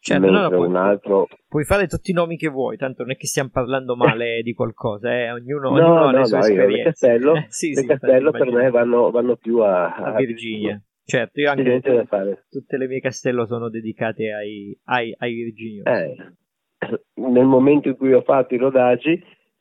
Certo, 0.06 0.30
no, 0.30 0.50
puoi, 0.50 0.66
un 0.66 0.76
altro... 0.76 1.28
puoi 1.48 1.64
fare 1.64 1.86
tutti 1.86 2.10
i 2.10 2.14
nomi 2.14 2.36
che 2.36 2.48
vuoi, 2.48 2.76
tanto 2.76 3.04
non 3.04 3.12
è 3.12 3.16
che 3.16 3.26
stiamo 3.26 3.48
parlando 3.50 3.96
male 3.96 4.42
di 4.42 4.52
qualcosa, 4.52 5.10
eh? 5.10 5.30
ognuno, 5.30 5.70
no, 5.70 5.76
ognuno 5.76 5.94
no, 5.94 6.08
ha 6.08 6.12
le 6.12 6.24
sue 6.26 6.36
no, 6.36 6.44
esperienze. 6.44 6.76
Le 6.76 6.82
Castello, 6.82 7.34
eh, 7.36 7.46
sì, 7.48 7.72
sì, 7.72 7.86
Castello 7.86 8.30
per 8.30 8.52
me 8.52 8.68
vanno, 8.68 9.10
vanno 9.10 9.36
più 9.36 9.60
a, 9.60 9.94
a, 9.94 10.12
a 10.12 10.16
Virginia. 10.16 10.78
Certo, 11.06 11.40
io 11.40 11.50
anche 11.50 11.80
tutte, 11.80 12.44
tutte, 12.50 12.76
le 12.76 12.86
mie 12.86 13.00
castello 13.00 13.46
sono 13.46 13.70
dedicate 13.70 14.30
ai, 14.30 14.78
ai, 14.84 15.14
ai 15.16 15.32
Virginia. 15.32 15.84
Eh, 15.84 16.14
nel 17.14 17.46
momento 17.46 17.88
in 17.88 17.96
cui 17.96 18.12
ho 18.12 18.20
fatto 18.20 18.52
i 18.52 18.58
rodaggi 18.58 19.18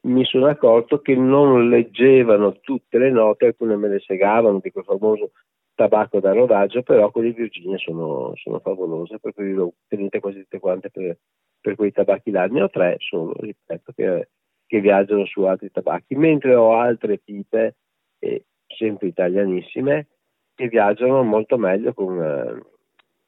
mi 0.08 0.26
sono 0.26 0.48
accorto 0.48 1.00
che 1.00 1.16
non 1.16 1.70
leggevano 1.70 2.60
tutte 2.60 2.98
le 2.98 3.12
note, 3.12 3.46
alcune 3.46 3.78
me 3.78 3.88
le 3.88 4.00
segavano 4.00 4.60
di 4.62 4.72
quel 4.72 4.84
famoso 4.84 5.32
tabacco 5.76 6.20
da 6.20 6.34
rodaggio, 6.34 6.84
però 6.84 7.12
quelle 7.12 7.32
Virginia 7.32 7.78
sono, 7.78 8.34
sono 8.36 8.60
favolose, 8.60 9.20
per 9.20 9.34
cui 9.34 9.54
le 9.54 9.62
ho 9.62 9.74
tenute 9.88 10.20
quasi 10.20 10.40
tutte 10.40 10.60
quante 10.60 10.90
per, 10.90 11.18
per, 11.60 11.76
quei 11.76 11.92
tabacchi 11.92 12.32
là. 12.32 12.46
Ne 12.48 12.64
ho 12.64 12.70
tre 12.70 12.96
solo, 13.00 13.34
ripeto, 13.40 13.92
che, 13.94 14.30
che, 14.66 14.80
viaggiano 14.80 15.26
su 15.26 15.44
altri 15.44 15.72
tabacchi, 15.72 16.16
mentre 16.16 16.56
ho 16.56 16.74
altre 16.76 17.18
pipe, 17.18 17.76
eh, 18.20 18.46
sempre 18.68 19.08
italianissime, 19.08 20.08
che 20.56 20.68
viaggiano 20.68 21.24
molto 21.24 21.58
meglio 21.58 21.94
con, 21.94 22.64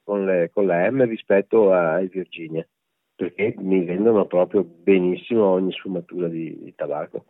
con, 0.02 0.24
le, 0.24 0.50
con 0.52 0.66
la 0.66 0.90
M 0.90 1.04
rispetto 1.06 1.72
ai 1.72 2.08
Virginia 2.08 2.66
perché 3.16 3.54
mi 3.56 3.82
vendono 3.82 4.26
proprio 4.26 4.62
benissimo 4.62 5.46
ogni 5.46 5.72
sfumatura 5.72 6.28
di, 6.28 6.56
di 6.62 6.74
tabacco. 6.74 7.24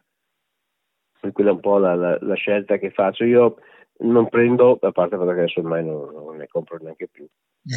E 1.20 1.30
quella 1.30 1.51
è 1.51 1.52
un 1.52 1.60
po' 1.60 1.78
la, 1.78 1.94
la, 1.94 2.18
la, 2.20 2.34
scelta 2.34 2.76
che 2.76 2.90
faccio. 2.90 3.24
Io 3.24 3.56
non 3.98 4.28
prendo, 4.28 4.78
a 4.81 4.93
parte 4.93 5.16
perché 5.16 5.40
adesso 5.40 5.60
ormai 5.60 5.85
non, 5.85 6.12
non 6.12 6.36
ne 6.36 6.47
compro 6.47 6.78
neanche 6.81 7.09
più, 7.10 7.27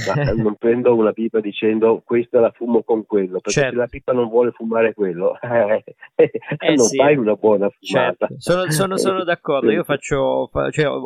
ma 0.07 0.31
non 0.33 0.55
prendo 0.55 0.95
una 0.95 1.13
pipa 1.13 1.39
dicendo 1.39 2.01
questa 2.05 2.39
la 2.39 2.51
fumo 2.51 2.83
con 2.83 3.05
quello, 3.05 3.39
perché 3.39 3.51
certo. 3.51 3.71
se 3.71 3.75
la 3.77 3.87
pipa 3.87 4.11
non 4.11 4.27
vuole 4.27 4.51
fumare 4.51 4.93
quello, 4.93 5.39
eh, 5.39 5.83
eh, 6.15 6.75
non 6.75 6.85
sì. 6.85 6.97
fai 6.97 7.15
una 7.15 7.35
buona 7.35 7.69
fumata. 7.69 8.27
Certo. 8.27 8.35
Sono, 8.37 8.71
sono, 8.71 8.97
sono, 8.97 9.23
d'accordo, 9.23 9.71
io 9.71 9.83
faccio, 9.85 10.49
cioè, 10.71 10.87
ho, 10.87 10.99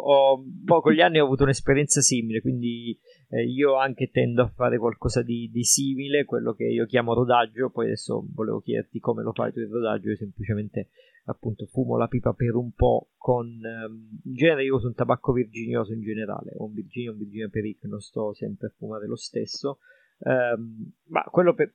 ho, 0.67 0.81
con 0.81 0.91
gli 0.91 1.01
anni 1.01 1.19
ho 1.19 1.25
avuto 1.25 1.43
un'esperienza 1.43 2.01
simile, 2.01 2.41
quindi 2.41 2.97
eh, 3.33 3.45
io 3.45 3.77
anche 3.77 4.11
tendo 4.11 4.43
a 4.43 4.47
fare 4.47 4.77
qualcosa 4.77 5.23
di, 5.23 5.49
di, 5.51 5.63
simile, 5.63 6.23
quello 6.23 6.53
che 6.53 6.65
io 6.65 6.85
chiamo 6.85 7.15
rodaggio, 7.15 7.71
poi 7.71 7.85
adesso 7.85 8.23
volevo 8.31 8.59
chiederti 8.61 8.99
come 8.99 9.23
lo 9.23 9.33
fai 9.33 9.51
tu 9.51 9.59
il 9.59 9.69
rodaggio, 9.69 10.09
io 10.09 10.15
semplicemente 10.15 10.89
appunto 11.25 11.65
fumo 11.65 11.97
la 11.97 12.07
pipa 12.07 12.33
per 12.33 12.53
un 12.53 12.73
po' 12.73 13.09
con 13.17 13.47
um, 13.47 14.19
in 14.25 14.33
genere 14.35 14.65
io 14.65 14.75
uso 14.75 14.87
un 14.87 14.93
tabacco 14.93 15.31
virginioso 15.31 15.93
in 15.93 16.01
generale, 16.01 16.51
o 16.57 16.65
un 16.65 16.73
Virginia 16.73 17.09
o 17.09 17.13
un 17.13 17.19
Virginia 17.19 17.49
Peric, 17.49 17.83
non 17.85 18.01
sto 18.01 18.33
sempre 18.33 18.67
a 18.67 18.73
fumare 18.77 19.07
lo 19.07 19.15
stesso, 19.15 19.79
um, 20.19 20.91
ma 21.07 21.23
quello 21.23 21.55
per, 21.55 21.73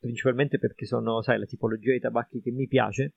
principalmente 0.00 0.58
perché 0.58 0.86
sono, 0.86 1.22
sai, 1.22 1.38
la 1.38 1.46
tipologia 1.46 1.92
di 1.92 2.00
tabacchi 2.00 2.40
che 2.40 2.50
mi 2.50 2.66
piace 2.66 3.14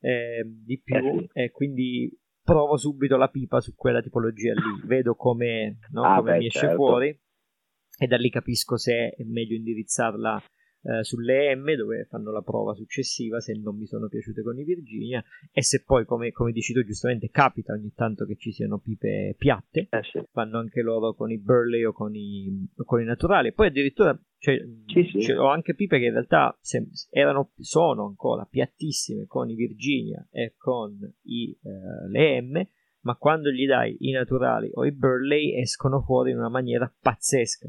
eh, 0.00 0.42
di 0.42 0.80
più 0.80 1.26
eh 1.34 1.44
e 1.44 1.50
quindi 1.50 2.18
provo 2.42 2.78
subito 2.78 3.18
la 3.18 3.28
pipa 3.28 3.60
su 3.60 3.74
quella 3.74 4.00
tipologia 4.00 4.54
lì, 4.54 4.86
vedo 4.86 5.16
come, 5.16 5.80
no, 5.90 6.02
ah, 6.02 6.16
come 6.16 6.32
beh, 6.32 6.38
mi 6.38 6.46
esce 6.46 6.60
certo. 6.60 6.76
fuori 6.76 7.24
e 7.96 8.06
da 8.06 8.16
lì 8.16 8.30
capisco 8.30 8.76
se 8.76 9.10
è 9.10 9.22
meglio 9.24 9.56
indirizzarla 9.56 10.42
eh, 10.86 11.02
sulle 11.02 11.54
M 11.56 11.74
dove 11.74 12.06
fanno 12.08 12.30
la 12.30 12.42
prova 12.42 12.74
successiva 12.74 13.40
se 13.40 13.54
non 13.54 13.76
mi 13.76 13.86
sono 13.86 14.08
piaciute 14.08 14.42
con 14.42 14.58
i 14.58 14.62
Virginia 14.64 15.22
e 15.52 15.62
se 15.62 15.82
poi 15.84 16.04
come, 16.04 16.30
come 16.30 16.52
dici 16.52 16.72
tu 16.72 16.84
giustamente 16.84 17.28
capita 17.30 17.72
ogni 17.72 17.92
tanto 17.94 18.24
che 18.24 18.36
ci 18.36 18.52
siano 18.52 18.78
pipe 18.78 19.34
piatte 19.36 19.88
eh 19.90 20.02
sì. 20.02 20.22
fanno 20.30 20.58
anche 20.58 20.82
loro 20.82 21.14
con 21.14 21.30
i 21.30 21.38
Burley 21.38 21.84
o 21.84 21.92
con 21.92 22.14
i, 22.14 22.68
con 22.84 23.00
i 23.00 23.04
naturali 23.04 23.52
poi 23.52 23.68
addirittura 23.68 24.16
cioè, 24.38 24.58
sì, 24.86 25.22
sì. 25.22 25.32
ho 25.32 25.48
anche 25.48 25.74
pipe 25.74 25.98
che 25.98 26.04
in 26.04 26.12
realtà 26.12 26.56
se, 26.60 26.86
erano, 27.10 27.52
sono 27.58 28.06
ancora 28.06 28.44
piattissime 28.44 29.26
con 29.26 29.50
i 29.50 29.54
Virginia 29.54 30.24
e 30.30 30.54
con 30.56 30.98
i, 31.22 31.50
eh, 31.50 32.08
le 32.10 32.42
M 32.42 32.64
ma 33.00 33.16
quando 33.16 33.50
gli 33.50 33.66
dai 33.66 33.96
i 34.00 34.12
naturali 34.12 34.70
o 34.72 34.84
i 34.84 34.92
Burley 34.92 35.58
escono 35.60 36.00
fuori 36.02 36.30
in 36.30 36.38
una 36.38 36.48
maniera 36.48 36.92
pazzesca 37.00 37.68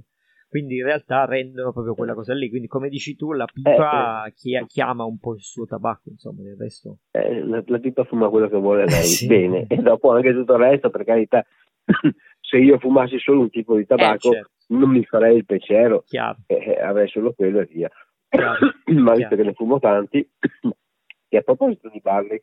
quindi 0.50 0.78
in 0.78 0.86
realtà 0.86 1.26
rendono 1.26 1.74
proprio 1.74 1.94
quella 1.94 2.14
cosa 2.14 2.34
lì. 2.34 2.50
Quindi, 2.50 2.68
come 2.68 2.90
dici 2.90 3.16
tu, 3.16 3.34
la 3.34 3.46
pipa 3.46 4.26
eh, 4.26 4.56
eh. 4.56 4.66
chiama 4.66 5.04
un 5.04 5.20
po' 5.20 5.34
il 5.34 5.42
suo 5.42 5.66
tabacco, 5.66 6.10
insomma, 6.10 6.44
del 6.44 6.56
resto. 6.58 7.00
Eh, 7.12 7.44
la, 7.44 7.62
la, 7.66 7.80
pipa 7.80 8.06
fuma 8.06 8.30
quello 8.30 8.48
che 8.48 8.58
vuole 8.58 8.86
lei, 8.86 9.04
sì. 9.04 9.28
bene, 9.28 9.66
e 9.68 9.76
dopo 9.78 10.12
anche 10.12 10.34
tutto 10.34 10.54
il 10.54 10.60
resto, 10.60 10.90
per 10.90 11.04
carità. 11.04 11.46
Se 12.40 12.58
io 12.58 12.80
fumassi 12.80 13.20
solo 13.20 13.42
un 13.42 13.50
tipo 13.50 13.76
di 13.76 13.86
tabacco, 13.86 14.30
eh, 14.30 14.36
certo. 14.36 14.52
non 14.68 14.90
mi 14.90 15.04
farei 15.04 15.36
il 15.36 15.46
pensiero, 15.46 16.06
eh, 16.46 16.80
avrei 16.82 17.10
solo 17.10 17.34
quello 17.34 17.60
e 17.60 17.66
via. 17.66 17.90
Ma 19.02 19.16
visto 19.16 19.36
che 19.36 19.44
ne 19.44 19.54
fumo 19.54 19.80
tanti, 19.80 20.26
e 21.28 21.38
a 21.38 21.42
proposito 21.42 21.90
di 21.90 22.00
Barley, 22.00 22.42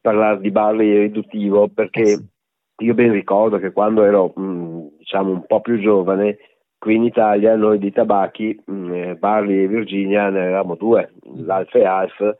parlare 0.00 0.40
di 0.40 0.50
Barley 0.50 1.00
riduttivo, 1.00 1.68
perché 1.68 2.00
eh 2.00 2.16
sì. 2.16 2.84
io 2.84 2.94
ben 2.94 3.12
ricordo 3.12 3.58
che 3.58 3.72
quando 3.72 4.04
ero, 4.04 4.32
mh, 4.34 4.42
mm, 4.42 4.86
diciamo, 4.98 5.32
un 5.32 5.44
po' 5.44 5.60
più 5.60 5.78
giovane, 5.80 6.38
Qui 6.78 6.94
in 6.94 7.04
Italia 7.04 7.56
noi 7.56 7.78
di 7.78 7.90
tabacchi, 7.90 8.62
mh, 8.64 8.72
mm, 8.72 8.92
eh, 8.92 9.14
Barley 9.16 9.64
e 9.64 9.68
Virginia 9.68 10.28
ne 10.28 10.40
avevamo 10.40 10.74
due, 10.74 11.12
l'Alfa 11.36 11.78
e 11.78 11.84
Alf 11.84 12.36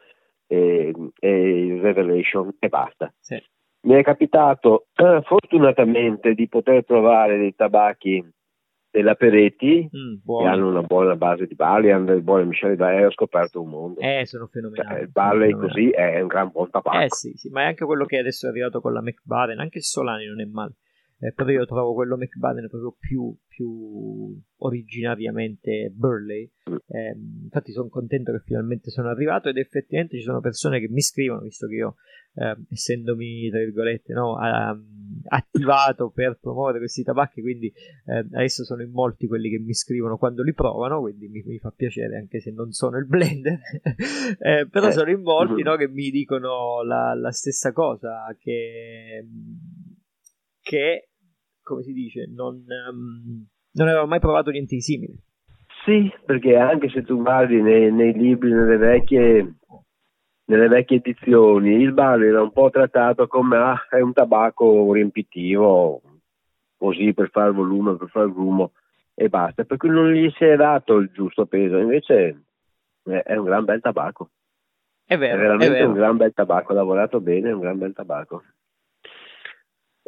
e, 0.47 0.93
il 1.21 1.81
Revelation 1.81 2.55
e 2.59 2.69
basta. 2.69 3.13
Sì. 3.19 3.43
Mi 3.83 3.95
è 3.95 4.03
capitato 4.03 4.87
eh, 4.95 5.23
fortunatamente 5.23 6.35
di 6.35 6.49
poter 6.49 6.85
trovare 6.85 7.39
dei 7.39 7.55
tabacchi 7.55 8.25
della 8.91 9.15
Peretti 9.15 9.89
mm, 9.95 10.39
che 10.41 10.47
hanno 10.47 10.69
una 10.69 10.83
buona 10.83 11.17
base 11.17 11.47
di 11.47 11.55
Barley, 11.55 11.91
hanno 11.91 12.07
delle 12.07 12.23
buone 12.23 12.45
miscele 12.45 12.77
da 12.77 13.07
ho 13.07 13.11
scoperto 13.11 13.61
un 13.61 13.69
mondo. 13.69 14.01
Eh, 14.01 14.25
sono 14.25 14.47
fenomenali. 14.47 14.89
Cioè, 14.89 15.01
il 15.03 15.11
Barley 15.11 15.53
così 15.53 15.91
è 15.91 16.21
un 16.21 16.29
gran 16.29 16.51
buon 16.51 16.71
tabacco. 16.71 16.99
Eh 16.99 17.11
sì, 17.11 17.33
sì, 17.37 17.51
ma 17.51 17.63
è 17.63 17.67
anche 17.67 17.85
quello 17.85 18.07
che 18.07 18.19
adesso 18.19 18.47
è 18.47 18.51
arrivato 18.51 18.81
con 18.81 18.93
la 18.93 19.03
McBaren, 19.03 19.61
anche 19.61 19.79
il 19.79 19.85
Solani 19.85 20.27
non 20.27 20.41
è 20.41 20.45
male. 20.47 20.77
Eh, 21.19 21.33
però 21.33 21.49
io 21.49 21.65
trovo 21.65 21.95
quello 21.95 22.17
McBaden 22.17 22.69
proprio 22.69 22.95
più, 22.99 23.35
più 23.49 24.39
originariamente 24.59 25.91
Burley. 25.95 26.51
Eh, 26.89 27.17
infatti 27.45 27.73
sono 27.73 27.89
contento 27.89 28.33
che 28.33 28.43
finalmente 28.45 28.91
sono 28.91 29.09
arrivato 29.09 29.49
ed 29.49 29.57
effettivamente 29.57 30.19
ci 30.19 30.23
sono 30.23 30.41
persone 30.41 30.79
che 30.79 30.89
mi 30.89 31.01
scrivono, 31.01 31.41
visto 31.41 31.67
che 31.69 31.75
io, 31.75 31.95
eh, 32.35 32.57
essendomi, 32.71 33.49
tra 33.49 33.61
virgolette, 33.61 34.13
no, 34.13 34.35
um, 34.35 35.23
attivato 35.29 36.11
per 36.11 36.39
promuovere 36.39 36.79
questi 36.79 37.03
tabacchi, 37.03 37.41
quindi 37.41 37.69
eh, 37.69 38.19
adesso 38.19 38.63
sono 38.65 38.83
in 38.83 38.91
molti 38.91 39.27
quelli 39.27 39.49
che 39.49 39.59
mi 39.59 39.73
scrivono 39.73 40.19
quando 40.19 40.43
li 40.43 40.53
provano, 40.53 41.01
quindi 41.01 41.29
mi, 41.29 41.43
mi 41.47 41.59
fa 41.59 41.73
piacere 41.75 42.19
anche 42.19 42.41
se 42.41 42.51
non 42.51 42.73
sono 42.73 42.99
il 42.99 43.07
blender, 43.07 43.59
eh, 44.39 44.69
però 44.69 44.89
eh, 44.89 44.93
sono 44.93 45.11
in 45.11 45.23
molti 45.23 45.63
no, 45.63 45.77
che 45.77 45.89
mi 45.89 46.11
dicono 46.11 46.83
la, 46.83 47.15
la 47.15 47.33
stessa 47.33 47.73
cosa, 47.73 48.37
che 48.39 49.25
che, 50.67 51.06
come 51.67 51.83
si 51.83 51.93
dice, 51.93 52.29
non, 52.33 52.65
um, 52.91 53.45
non 53.73 53.89
aveva 53.89 54.07
mai 54.07 54.21
provato 54.21 54.51
niente 54.51 54.77
di 54.77 54.81
simile. 54.81 55.15
Sì, 55.85 56.13
perché 56.25 56.57
anche 56.57 56.89
se 56.89 57.03
tu 57.03 57.21
guardi 57.21 57.61
nei, 57.61 57.93
nei 57.93 58.13
libri, 58.13 58.53
nelle 58.53 58.77
vecchie, 58.77 59.57
nelle 60.45 60.69
vecchie 60.69 60.99
edizioni, 60.99 61.75
il 61.75 61.93
barley 61.93 62.29
era 62.29 62.43
un 62.43 62.53
po' 62.53 62.71
trattato 62.71 63.27
come 63.27 63.57
ah, 63.57 63.87
è 63.91 64.01
un 64.01 64.13
tabacco 64.13 64.93
riempitivo, 64.93 66.01
così 66.77 67.13
per 67.13 67.31
fare 67.31 67.51
volume, 67.51 67.97
per 67.97 68.09
fare 68.09 68.31
grumo 68.31 68.73
e 69.15 69.29
basta, 69.29 69.65
per 69.65 69.77
cui 69.77 69.89
non 69.89 70.13
gli 70.13 70.31
si 70.37 70.45
è 70.45 70.57
dato 70.57 70.97
il 70.97 71.11
giusto 71.13 71.47
peso, 71.47 71.79
invece 71.79 72.43
è 73.03 73.35
un 73.35 73.45
gran 73.45 73.65
bel 73.65 73.81
tabacco. 73.81 74.31
È 75.05 75.17
vero, 75.17 75.37
è 75.37 75.41
veramente 75.41 75.75
è 75.75 75.79
vero. 75.79 75.89
un 75.89 75.95
gran 75.95 76.17
bel 76.17 76.33
tabacco, 76.33 76.73
ha 76.73 76.77
lavorato 76.77 77.21
bene, 77.21 77.51
è 77.51 77.53
un 77.53 77.61
gran 77.61 77.79
bel 77.79 77.93
tabacco. 77.93 78.43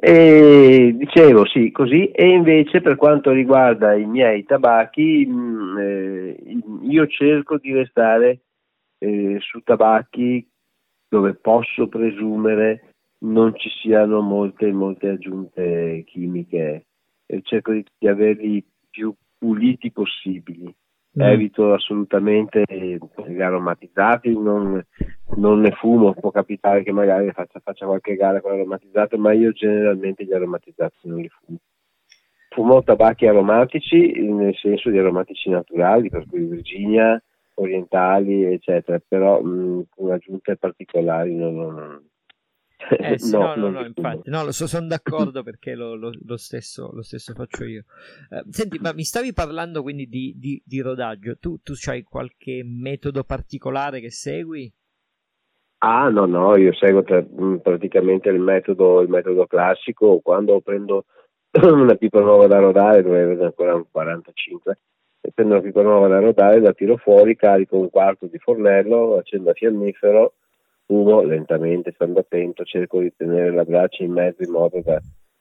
E 0.01 0.95
dicevo 0.95 1.45
sì, 1.45 1.73
così, 1.73 2.07
e 2.13 2.29
invece 2.29 2.81
per 2.81 2.95
quanto 2.95 3.33
riguarda 3.33 3.95
i 3.95 4.07
miei 4.07 4.45
tabacchi, 4.45 5.27
mh, 5.27 5.33
mm, 5.33 5.79
eh, 5.79 6.37
io 6.83 7.07
cerco 7.09 7.59
di 7.59 7.73
restare 7.73 8.43
eh, 8.99 9.39
su 9.41 9.61
tabacchi 9.63 10.49
dove 11.09 11.35
posso 11.35 11.89
presumere 11.89 12.95
non 13.21 13.57
ci 13.57 13.69
siano 13.71 14.21
molte, 14.21 14.71
molte 14.71 15.09
aggiunte 15.09 16.05
chimiche, 16.07 16.87
e 17.27 17.41
cerco 17.43 17.73
di, 17.73 17.85
di 17.99 18.07
averli 18.07 18.65
più 18.89 19.13
puliti 19.37 19.91
possibili. 19.91 20.73
Mm. 21.19 21.23
Evito 21.23 21.73
assolutamente 21.73 22.63
gli 22.69 23.43
aromatizzati, 23.43 24.39
non, 24.39 24.81
non 25.37 25.61
ne 25.61 25.73
fumo, 25.73 26.15
può 26.15 26.31
capitare 26.31 26.85
che 26.85 26.93
magari 26.93 27.31
faccia, 27.33 27.59
faccia 27.59 27.87
qualche 27.87 28.15
gara 28.15 28.41
con 28.41 28.53
l'aromatizzato, 28.53 29.19
ma 29.19 29.33
io 29.33 29.51
generalmente 29.51 30.25
gli 30.25 30.33
aromatizzati 30.33 30.97
non 31.03 31.19
li 31.19 31.29
fumo. 31.29 31.59
Fumo 32.51 32.83
tabacchi 32.85 33.27
aromatici 33.27 34.13
nel 34.31 34.55
senso 34.55 34.91
di 34.91 34.99
aromatici 34.99 35.51
naturali, 35.51 36.09
per 36.09 36.25
cui 36.29 36.45
Virginia, 36.45 37.21
orientali, 37.55 38.45
eccetera, 38.45 39.01
però 39.07 39.43
mh, 39.43 39.87
con 39.91 40.13
aggiunte 40.13 40.57
particolari 40.57 41.35
non, 41.35 41.57
non, 41.57 42.01
eh, 42.79 43.19
sì, 43.19 43.33
no, 43.37 43.57
no, 43.57 43.71
no, 43.71 43.85
infatti, 43.85 44.31
no, 44.31 44.51
so, 44.53 44.69
sono 44.69 44.87
d'accordo 44.87 45.43
perché 45.43 45.75
lo, 45.75 45.97
lo, 45.97 46.13
lo, 46.25 46.37
stesso, 46.37 46.91
lo, 46.93 47.03
stesso, 47.03 47.35
faccio 47.35 47.65
io. 47.65 47.85
Eh, 48.31 48.45
senti, 48.51 48.79
ma 48.79 48.93
mi 48.93 49.03
stavi 49.03 49.33
parlando 49.33 49.83
quindi 49.83 50.07
di, 50.09 50.35
di, 50.37 50.63
di 50.65 50.81
rodaggio, 50.81 51.37
tu, 51.39 51.61
tu 51.61 51.73
hai 51.87 52.05
qualche 52.05 52.63
metodo 52.65 53.25
particolare 53.25 54.01
che 54.01 54.11
segui? 54.11 54.73
Ah, 55.81 56.09
no, 56.09 56.27
no, 56.27 56.57
io 56.57 56.73
seguo 56.73 57.03
tra, 57.03 57.21
mm, 57.21 57.57
praticamente 57.57 58.29
il 58.29 58.41
metodo, 58.41 59.01
il 59.01 59.09
metodo 59.09 59.47
classico. 59.47 60.21
Quando 60.21 60.61
prendo 60.61 61.05
una 61.61 61.95
pipa 61.97 62.21
nuova 62.21 62.47
da 62.47 62.59
rodare, 62.59 63.03
dove 63.03 63.25
vedo 63.25 63.45
ancora 63.45 63.75
un 63.75 63.85
45, 63.91 64.79
e 65.21 65.31
prendo 65.33 65.55
una 65.55 65.63
pipa 65.63 65.83
nuova 65.83 66.09
da 66.09 66.21
rodare, 66.21 66.61
la 66.61 66.73
tiro 66.73 66.97
fuori, 66.97 67.37
carico 67.37 67.79
un 67.79 67.91
quarto 67.91 68.27
di 68.27 68.39
fornello, 68.39 69.17
accendo 69.17 69.51
a 69.51 69.53
fiammifero, 69.55 70.35
fumo 70.89 71.23
lentamente, 71.23 71.93
stando 71.93 72.21
attento, 72.21 72.65
cerco 72.65 73.01
di 73.01 73.13
tenere 73.15 73.53
la 73.53 73.65
braccia 73.65 74.03
in 74.03 74.13
mezzo 74.13 74.43
in 74.43 74.51
modo 74.51 74.81
da 74.83 74.99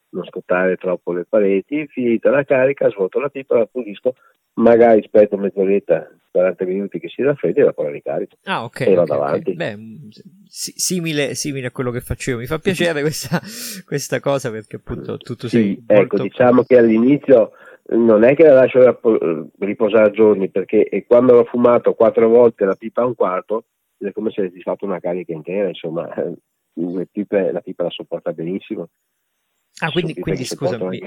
non 0.10 0.26
scottare 0.26 0.76
troppo 0.76 1.14
le 1.14 1.26
pareti. 1.28 1.88
Finita 1.88 2.30
la 2.30 2.44
carica, 2.44 2.90
svuoto 2.90 3.20
la 3.20 3.30
pipa, 3.30 3.58
la 3.58 3.66
pulisco, 3.66 4.14
magari 4.56 5.00
aspetto 5.00 5.38
mezz'oretta 5.38 6.12
40 6.32 6.66
minuti 6.66 7.00
che 7.00 7.08
si 7.08 7.24
raffredda 7.24 7.62
e 7.62 7.64
la 7.64 7.72
poi 7.72 7.92
ricarico. 7.94 8.36
Ah, 8.44 8.66
ok. 8.66 8.82
E 8.82 8.94
vado 8.94 9.14
okay, 9.14 9.26
avanti. 9.26 9.52
Okay. 9.52 9.56
Beh, 9.56 10.10
simile, 10.48 11.34
simile, 11.34 11.68
a 11.68 11.72
quello 11.72 11.92
che 11.92 12.02
faccio 12.02 12.32
io. 12.32 12.38
Mi 12.38 12.46
fa 12.46 12.60
piacere 12.60 13.00
questa, 13.02 13.40
questa 13.86 14.20
cosa 14.20 14.52
perché 14.52 14.76
appunto 14.76 15.16
tutto 15.18 15.48
sì, 15.48 15.58
sei 15.58 15.84
ecco, 15.88 16.20
diciamo 16.20 16.64
che 16.64 16.78
all'inizio 16.78 17.52
non 17.90 18.26
è 18.26 18.36
che 18.36 18.44
la 18.44 18.54
lascio 18.54 19.00
riposare 19.60 20.12
giorni 20.12 20.50
perché 20.50 21.06
quando 21.08 21.36
l'ho 21.36 21.46
fumato 21.46 21.94
quattro 21.94 22.28
volte 22.28 22.66
la 22.66 22.76
pipa 22.76 23.02
a 23.02 23.06
un 23.06 23.16
quarto 23.16 23.64
è 23.98 24.12
come 24.12 24.32
se 24.32 24.42
avessi 24.42 24.62
fatto 24.62 24.86
una 24.86 25.00
carica 25.00 25.34
intera, 25.34 25.70
insomma, 25.70 26.08
pipe, 27.12 27.52
la 27.52 27.62
pipa 27.62 27.84
la 27.84 27.90
sopporta 27.90 28.32
benissimo. 28.32 28.90
Ah, 29.80 29.92
quindi, 29.92 30.16
quindi 30.16 30.44
scusa, 30.44 30.80
mi, 30.80 31.00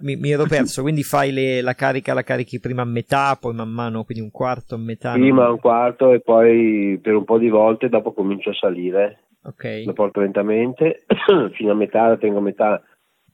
mi, 0.00 0.16
mi, 0.16 0.30
ero 0.30 0.46
perso, 0.46 0.80
quindi 0.80 1.02
fai 1.02 1.32
le, 1.32 1.60
la 1.60 1.74
carica, 1.74 2.14
la 2.14 2.22
carichi 2.22 2.60
prima 2.60 2.80
a 2.80 2.86
metà, 2.86 3.36
poi 3.38 3.52
man 3.52 3.68
mano, 3.68 4.04
quindi 4.04 4.24
un 4.24 4.30
quarto 4.30 4.74
a 4.74 4.78
metà? 4.78 5.12
Prima 5.12 5.42
non... 5.42 5.52
un 5.52 5.60
quarto 5.60 6.12
e 6.12 6.20
poi 6.20 6.98
per 7.02 7.14
un 7.14 7.24
po' 7.24 7.36
di 7.36 7.50
volte, 7.50 7.90
dopo 7.90 8.14
comincio 8.14 8.50
a 8.50 8.54
salire. 8.54 9.24
Ok. 9.42 9.82
Lo 9.84 9.92
porto 9.92 10.20
lentamente, 10.20 11.04
fino 11.52 11.72
a 11.72 11.74
metà, 11.74 12.08
la 12.08 12.16
tengo 12.16 12.38
a 12.38 12.42
metà 12.42 12.82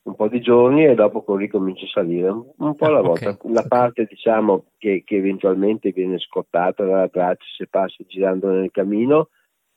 un 0.04 0.14
po' 0.16 0.28
di 0.28 0.40
giorni 0.40 0.84
e 0.84 0.94
dopo 0.94 1.24
ricomincio 1.36 1.84
a 1.86 1.88
salire, 1.88 2.28
un, 2.28 2.44
un 2.56 2.74
po' 2.74 2.86
alla 2.86 2.98
ah, 2.98 3.02
volta. 3.02 3.30
Okay. 3.30 3.52
La 3.52 3.64
parte 3.66 4.04
diciamo 4.04 4.66
che, 4.78 5.02
che, 5.04 5.16
eventualmente 5.16 5.92
viene 5.92 6.18
scottata 6.18 6.84
dalla 6.84 7.08
traccia 7.08 7.44
se 7.56 7.66
passi 7.66 8.04
girando 8.06 8.50
nel 8.50 8.70
camino, 8.70 9.28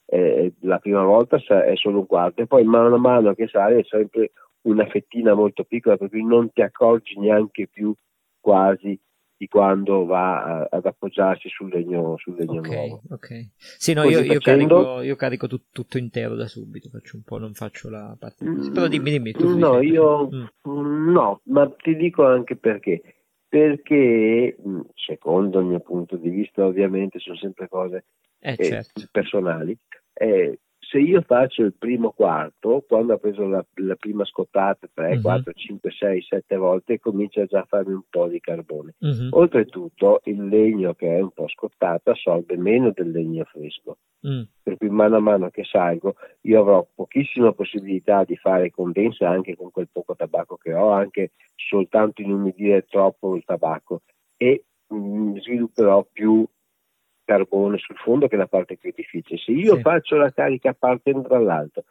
eh, 0.05 0.53
la 0.61 0.79
prima 0.79 1.03
volta 1.03 1.37
è 1.37 1.75
solo 1.75 1.99
un 1.99 2.05
quarto 2.05 2.41
e 2.41 2.47
poi 2.47 2.63
mano 2.63 2.95
a 2.95 2.99
mano 2.99 3.33
che 3.33 3.47
sale 3.47 3.79
è 3.79 3.83
sempre 3.83 4.31
una 4.61 4.85
fettina 4.85 5.33
molto 5.33 5.63
piccola 5.63 5.97
per 5.97 6.09
cui 6.09 6.25
non 6.25 6.51
ti 6.51 6.61
accorgi 6.61 7.19
neanche 7.19 7.67
più 7.67 7.93
quasi 8.39 8.97
di 9.37 9.47
quando 9.47 10.05
va 10.05 10.43
a, 10.43 10.67
ad 10.71 10.85
appoggiarsi 10.85 11.47
sul 11.47 11.69
legno, 11.69 12.15
sul 12.17 12.35
legno 12.35 12.59
okay, 12.59 12.87
nuovo. 12.87 13.01
Ok, 13.11 13.49
sì, 13.55 13.93
no, 13.93 14.03
io, 14.03 14.19
io, 14.21 14.39
carico, 14.39 15.01
io 15.01 15.15
carico 15.15 15.47
tut, 15.47 15.65
tutto 15.71 15.97
intero 15.99 16.35
da 16.35 16.47
subito, 16.47 16.89
faccio 16.89 17.17
un 17.17 17.23
po', 17.23 17.37
non 17.37 17.53
faccio 17.53 17.89
la 17.89 18.15
parte. 18.19 18.45
Mm, 18.45 18.73
Però 18.73 18.87
dimmi, 18.87 19.11
dimmi. 19.11 19.31
Tu 19.33 19.55
no, 19.55 19.79
io 19.81 20.27
mm. 20.27 21.11
no, 21.11 21.41
ma 21.45 21.69
ti 21.69 21.95
dico 21.95 22.25
anche 22.25 22.55
perché. 22.55 23.01
Perché, 23.49 24.57
mm, 24.67 24.81
secondo 24.93 25.59
il 25.59 25.67
mio 25.67 25.79
punto 25.79 26.17
di 26.17 26.29
vista, 26.29 26.65
ovviamente 26.65 27.19
sono 27.19 27.37
sempre 27.37 27.69
cose 27.69 28.05
eh, 28.39 28.57
certo. 28.57 29.07
personali, 29.11 29.77
eh, 30.13 30.59
se 30.89 30.99
io 30.99 31.21
faccio 31.21 31.63
il 31.63 31.73
primo 31.77 32.11
quarto, 32.11 32.83
quando 32.87 33.13
ho 33.13 33.17
preso 33.17 33.45
la, 33.45 33.63
la 33.75 33.95
prima 33.95 34.23
scottata 34.23 34.87
3, 34.93 35.15
uh-huh. 35.15 35.21
4, 35.21 35.51
5, 35.53 35.91
6, 35.91 36.21
7 36.21 36.55
volte, 36.55 36.99
comincia 36.99 37.45
già 37.45 37.59
a 37.59 37.65
farmi 37.67 37.93
un 37.93 38.03
po' 38.09 38.27
di 38.27 38.39
carbone. 38.39 38.95
Uh-huh. 38.99 39.27
Oltretutto 39.31 40.21
il 40.23 40.47
legno 40.47 40.93
che 40.93 41.17
è 41.17 41.19
un 41.19 41.31
po' 41.31 41.49
scottato 41.49 42.11
assorbe 42.11 42.55
meno 42.55 42.91
del 42.91 43.11
legno 43.11 43.43
fresco. 43.43 43.97
Uh-huh. 44.21 44.47
Per 44.63 44.77
cui 44.77 44.89
mano 44.89 45.17
a 45.17 45.19
mano 45.19 45.49
che 45.49 45.65
salgo 45.65 46.15
io 46.41 46.61
avrò 46.61 46.87
pochissima 46.95 47.51
possibilità 47.51 48.23
di 48.23 48.37
fare 48.37 48.71
condensa 48.71 49.29
anche 49.29 49.55
con 49.55 49.71
quel 49.71 49.89
poco 49.91 50.15
tabacco 50.15 50.55
che 50.55 50.73
ho, 50.73 50.89
anche 50.91 51.31
soltanto 51.55 52.21
inumidire 52.21 52.85
troppo 52.85 53.35
il 53.35 53.43
tabacco 53.43 54.03
e 54.37 54.63
mh, 54.87 54.95
mm, 54.95 55.37
svilupperò 55.37 56.07
più 56.09 56.47
carbone 57.27 57.77
sul 57.77 57.97
fondo 57.97 58.27
che 58.27 58.35
è 58.35 58.37
la 58.37 58.47
parte 58.47 58.77
più 58.77 58.93
difficile. 58.95 59.37
Se 59.37 59.51
io 59.51 59.75
sì. 59.75 59.81
faccio 59.81 60.15
la 60.15 60.31
carica 60.31 60.73
partendo 60.73 61.27
dall'alto, 61.27 61.83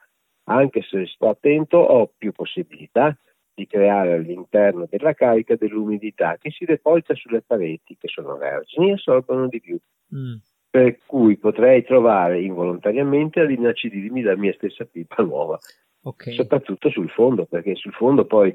anche 0.45 0.81
se 0.83 1.07
sto 1.07 1.29
attento, 1.29 1.77
ho 1.77 2.11
più 2.17 2.33
possibilità 2.33 3.17
di 3.55 3.67
creare 3.67 4.15
all'interno 4.15 4.87
della 4.89 5.15
carica 5.15 5.57
dell'umidità 5.57 6.37
che 6.39 6.51
si 6.51 6.65
deposita 6.65 7.15
sulle 7.15 7.43
pareti 7.43 7.97
che 7.99 8.09
sono 8.09 8.37
vergini 8.37 8.91
e 8.91 8.93
assorbono 8.95 9.49
di 9.49 9.61
più. 9.61 9.79
Mm. 10.15 10.37
Per 10.71 10.99
cui 11.07 11.37
potrei 11.39 11.85
trovare 11.85 12.41
involontariamente 12.41 13.41
ad 13.41 13.51
inacidirmi 13.51 14.23
la 14.23 14.37
mia 14.37 14.53
stessa 14.53 14.85
pipa 14.85 15.23
nuova, 15.23 15.59
okay. 16.03 16.35
soprattutto 16.35 16.91
sul 16.91 17.09
fondo, 17.11 17.47
perché 17.47 17.75
sul 17.77 17.93
fondo 17.93 18.27
poi 18.27 18.55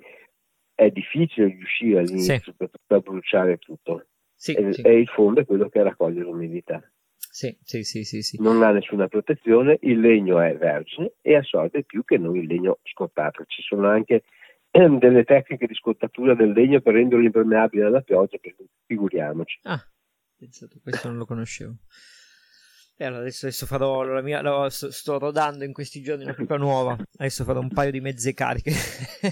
è 0.76 0.90
difficile 0.90 1.48
riuscire 1.48 2.00
all'inizio 2.00 2.54
sì. 2.58 2.68
per 2.86 3.02
bruciare 3.02 3.58
tutto. 3.58 4.06
Sì, 4.42 4.54
e, 4.54 4.74
sì. 4.74 4.82
e, 4.82 5.00
il 5.00 5.08
fondo 5.08 5.42
è 5.42 5.46
quello 5.46 5.70
che 5.70 5.84
raccoglie 5.84 6.22
l'umidità. 6.22 6.82
Sì, 7.16 7.56
sì, 7.62 7.84
sì, 7.84 8.04
sì, 8.04 8.24
sì. 8.24 8.42
Non 8.42 8.64
ha 8.64 8.72
nessuna 8.72 9.08
protezione, 9.08 9.78
il 9.82 10.00
legno 10.00 10.40
è 10.40 10.58
vergine 10.58 11.14
e 11.22 11.36
assorbe 11.36 11.84
più 11.84 12.04
che 12.04 12.18
non 12.18 12.36
il 12.36 12.48
legno 12.48 12.80
scottato. 12.82 13.44
Ci 13.46 13.62
sono 13.62 13.88
anche 13.88 14.24
ehm, 14.72 14.98
delle 14.98 15.26
tecniche 15.26 15.68
di 15.68 15.76
scottatura 15.76 16.34
del 16.34 16.54
legno 16.54 16.82
per 16.82 16.96
renderlo 16.96 17.24
impermeabile 17.24 17.86
alla 17.86 18.02
pioggia, 18.02 18.40
figuriamoci. 18.88 19.60
Ah, 19.62 19.80
pensato, 20.36 20.80
questo 20.82 21.10
non 21.10 21.18
lo 21.18 21.26
conoscevo. 21.26 21.76
Eh, 23.02 23.06
allora 23.06 23.22
adesso, 23.22 23.48
adesso 23.48 23.66
farò 23.66 24.04
la 24.04 24.22
mia. 24.22 24.44
Lo, 24.44 24.70
sto 24.70 25.18
rodando 25.18 25.64
in 25.64 25.74
questi 25.74 26.04
giorni 26.04 26.24
una 26.24 26.36
pipa 26.36 26.56
nuova. 26.58 26.96
Adesso 27.18 27.44
farò 27.44 27.60
un 27.60 27.70
paio 27.70 27.90
di 27.90 28.00
mezze 28.00 28.36
cariche. 28.36 28.72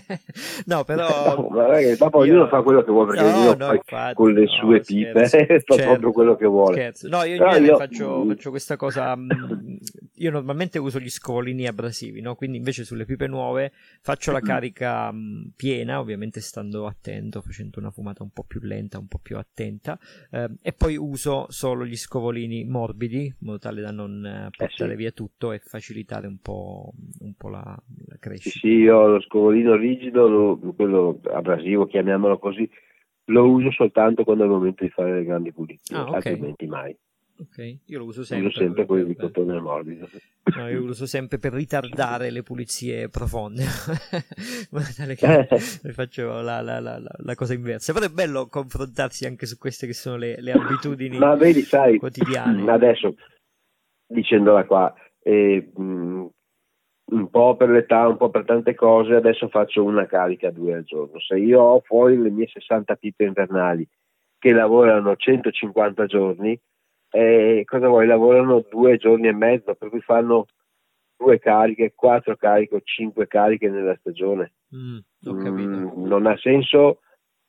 no, 0.65 0.83
però. 0.83 1.07
No, 1.39 1.47
ma 1.51 1.67
ragazzi, 1.67 1.97
dopo 1.97 2.17
ognuno 2.19 2.47
fa 2.47 2.63
quello 2.63 2.83
che 2.83 2.91
vuole 2.91 3.13
perché 3.13 3.29
no, 3.29 3.53
no, 3.53 3.73
infatti, 3.73 4.15
con 4.15 4.33
le 4.33 4.47
sue 4.47 4.77
no, 4.77 4.81
pipe 4.83 5.25
fa 5.27 5.27
certo, 5.27 5.75
proprio 5.75 6.11
quello 6.11 6.35
che 6.35 6.47
vuole. 6.47 6.73
Scherzo. 6.73 7.07
No, 7.09 7.23
io 7.23 7.35
io... 7.35 7.77
Faccio, 7.77 8.25
faccio, 8.25 8.49
questa 8.49 8.75
cosa. 8.75 9.15
Mh, 9.15 9.27
mm, 9.27 9.75
io 10.19 10.31
normalmente 10.31 10.79
uso 10.79 10.99
gli 10.99 11.09
scovolini 11.09 11.67
abrasivi, 11.67 12.21
no? 12.21 12.35
Quindi 12.35 12.57
invece 12.57 12.83
sulle 12.83 13.05
pipe 13.05 13.27
nuove 13.27 13.71
faccio 14.01 14.31
la 14.31 14.39
carica 14.41 15.11
mh, 15.11 15.17
mm, 15.17 15.41
piena, 15.55 15.99
ovviamente 15.99 16.41
stando 16.41 16.85
attento, 16.85 17.41
facendo 17.41 17.79
una 17.79 17.91
fumata 17.91 18.23
un 18.23 18.31
po' 18.31 18.43
più 18.43 18.59
lenta, 18.61 18.99
un 18.99 19.07
po' 19.07 19.19
più 19.21 19.37
attenta. 19.37 19.97
Eh, 20.31 20.49
e 20.61 20.73
poi 20.73 20.97
uso 20.97 21.45
solo 21.49 21.85
gli 21.85 21.95
scovolini 21.95 22.65
morbidi, 22.65 23.25
in 23.25 23.33
modo 23.39 23.59
tale 23.59 23.81
da 23.81 23.91
non 23.91 24.25
eh, 24.25 24.49
portare 24.55 24.91
eh 24.91 24.95
sì. 24.95 25.01
via 25.01 25.11
tutto 25.11 25.51
e 25.51 25.59
facilitare 25.59 26.27
un 26.27 26.39
po', 26.39 26.91
un 27.21 27.33
po 27.35 27.49
la, 27.49 27.77
la, 28.07 28.17
crescita. 28.19 28.59
Sì, 28.59 28.67
io 28.67 29.07
lo 29.07 29.21
scovolino 29.21 29.75
rigido, 29.75 30.27
lo, 30.27 30.59
quello 30.75 31.19
abrasivo, 31.31 31.85
chiamiamolo 31.85 32.37
così, 32.39 32.69
lo 33.25 33.49
uso 33.49 33.71
soltanto 33.71 34.23
quando 34.23 34.43
è 34.43 34.47
il 34.47 34.51
momento 34.51 34.83
di 34.83 34.89
fare 34.89 35.13
le 35.13 35.23
grandi 35.23 35.53
pulizie, 35.53 35.95
ah, 35.95 36.01
okay. 36.01 36.15
altrimenti 36.15 36.65
mai. 36.65 36.97
Ok, 37.41 37.79
io 37.85 37.99
lo 37.99 38.05
uso 38.05 38.25
sempre. 38.25 38.47
Uso 38.47 38.59
sempre 38.59 38.85
quelli 38.85 39.05
di 39.05 39.15
cotone 39.15 39.61
morbido. 39.61 40.09
No, 40.57 40.67
io 40.67 40.79
lo 40.81 40.89
uso 40.89 41.05
sempre 41.05 41.37
per 41.37 41.53
ritardare 41.53 42.31
le 42.31 42.43
pulizie 42.43 43.07
profonde. 43.07 43.63
che 45.15 45.47
eh. 45.49 45.93
faccio 45.93 46.41
la, 46.41 46.59
la, 46.59 46.81
la, 46.81 47.01
la, 47.01 47.35
cosa 47.35 47.53
inversa. 47.53 47.93
Però 47.93 48.05
è 48.05 48.09
bello 48.09 48.47
confrontarsi 48.47 49.25
anche 49.25 49.45
su 49.45 49.57
queste 49.57 49.87
che 49.87 49.93
sono 49.93 50.17
le, 50.17 50.41
le 50.41 50.51
abitudini 50.51 51.17
Ma 51.17 51.35
vedi, 51.35 51.61
sai, 51.61 51.97
quotidiane. 51.97 52.69
Adesso, 52.69 53.15
dicendola 54.05 54.65
qua, 54.65 54.93
eh, 55.21 55.71
un 55.75 57.29
po' 57.29 57.55
per 57.55 57.69
l'età, 57.69 58.05
un 58.05 58.17
po' 58.17 58.29
per 58.29 58.43
tante 58.43 58.75
cose, 58.75 59.15
adesso 59.15 59.47
faccio 59.47 59.85
una 59.85 60.05
carica 60.07 60.51
due 60.51 60.73
al 60.73 60.83
giorno. 60.83 61.21
Se 61.21 61.37
io 61.37 61.61
ho 61.61 61.79
fuori 61.85 62.17
le 62.17 62.31
mie 62.31 62.47
60 62.47 62.95
pipe 62.95 63.23
invernali 63.23 63.87
che 64.37 64.51
lavorano 64.51 65.15
150 65.15 66.05
giorni, 66.05 66.59
eh, 67.11 67.63
cosa 67.65 67.87
vuoi? 67.87 68.05
Lavorano 68.05 68.63
due 68.69 68.97
giorni 68.97 69.27
e 69.27 69.33
mezzo, 69.33 69.73
per 69.75 69.89
cui 69.89 70.01
fanno 70.01 70.45
due 71.17 71.39
cariche, 71.39 71.93
quattro 71.95 72.35
cariche 72.37 72.75
o 72.75 72.81
cinque 72.81 73.27
cariche 73.27 73.69
nella 73.69 73.95
stagione. 73.99 74.53
Mm, 74.75 74.99
mm, 75.27 76.05
non 76.05 76.25
ha 76.27 76.37
senso 76.37 77.01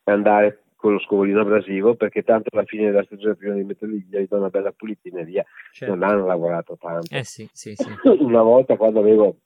andare 0.04 0.64
con 0.74 0.94
lo 0.94 0.98
scovolino 1.00 1.42
abrasivo 1.42 1.94
perché 1.94 2.22
tanto 2.22 2.48
alla 2.52 2.64
fine 2.64 2.86
della 2.86 3.04
stagione 3.04 3.36
prima 3.36 3.54
di 3.54 3.64
metterli 3.64 4.06
gli 4.08 4.26
do 4.26 4.36
una 4.38 4.48
bella 4.48 4.72
pulitina 4.72 5.20
e 5.20 5.24
via. 5.24 5.44
Certo. 5.72 5.94
Non 5.94 6.08
hanno 6.08 6.26
lavorato 6.26 6.76
tanto. 6.80 7.14
Eh 7.14 7.24
sì, 7.24 7.48
sì, 7.52 7.74
sì. 7.74 7.88
una 8.20 8.42
volta 8.42 8.76
quando 8.76 9.00
avevo 9.00 9.36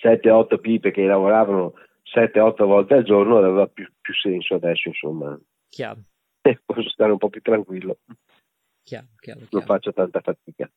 7-8 0.00 0.60
pipe 0.60 0.92
che 0.92 1.04
lavoravano 1.04 1.74
7-8 2.14 2.64
volte 2.64 2.94
al 2.94 3.04
giorno 3.04 3.38
aveva 3.38 3.66
più, 3.66 3.86
più 4.00 4.14
senso 4.14 4.54
adesso 4.54 4.88
insomma. 4.88 5.38
Chiaro. 5.68 6.00
Posso 6.64 6.88
stare 6.88 7.10
un 7.10 7.18
po' 7.18 7.28
più 7.28 7.42
tranquillo 7.42 7.98
chiaro, 8.88 9.08
chiaro, 9.20 9.46
non 9.50 9.62
faccio 9.64 9.92
tanta 9.92 10.20
fatica. 10.20 10.70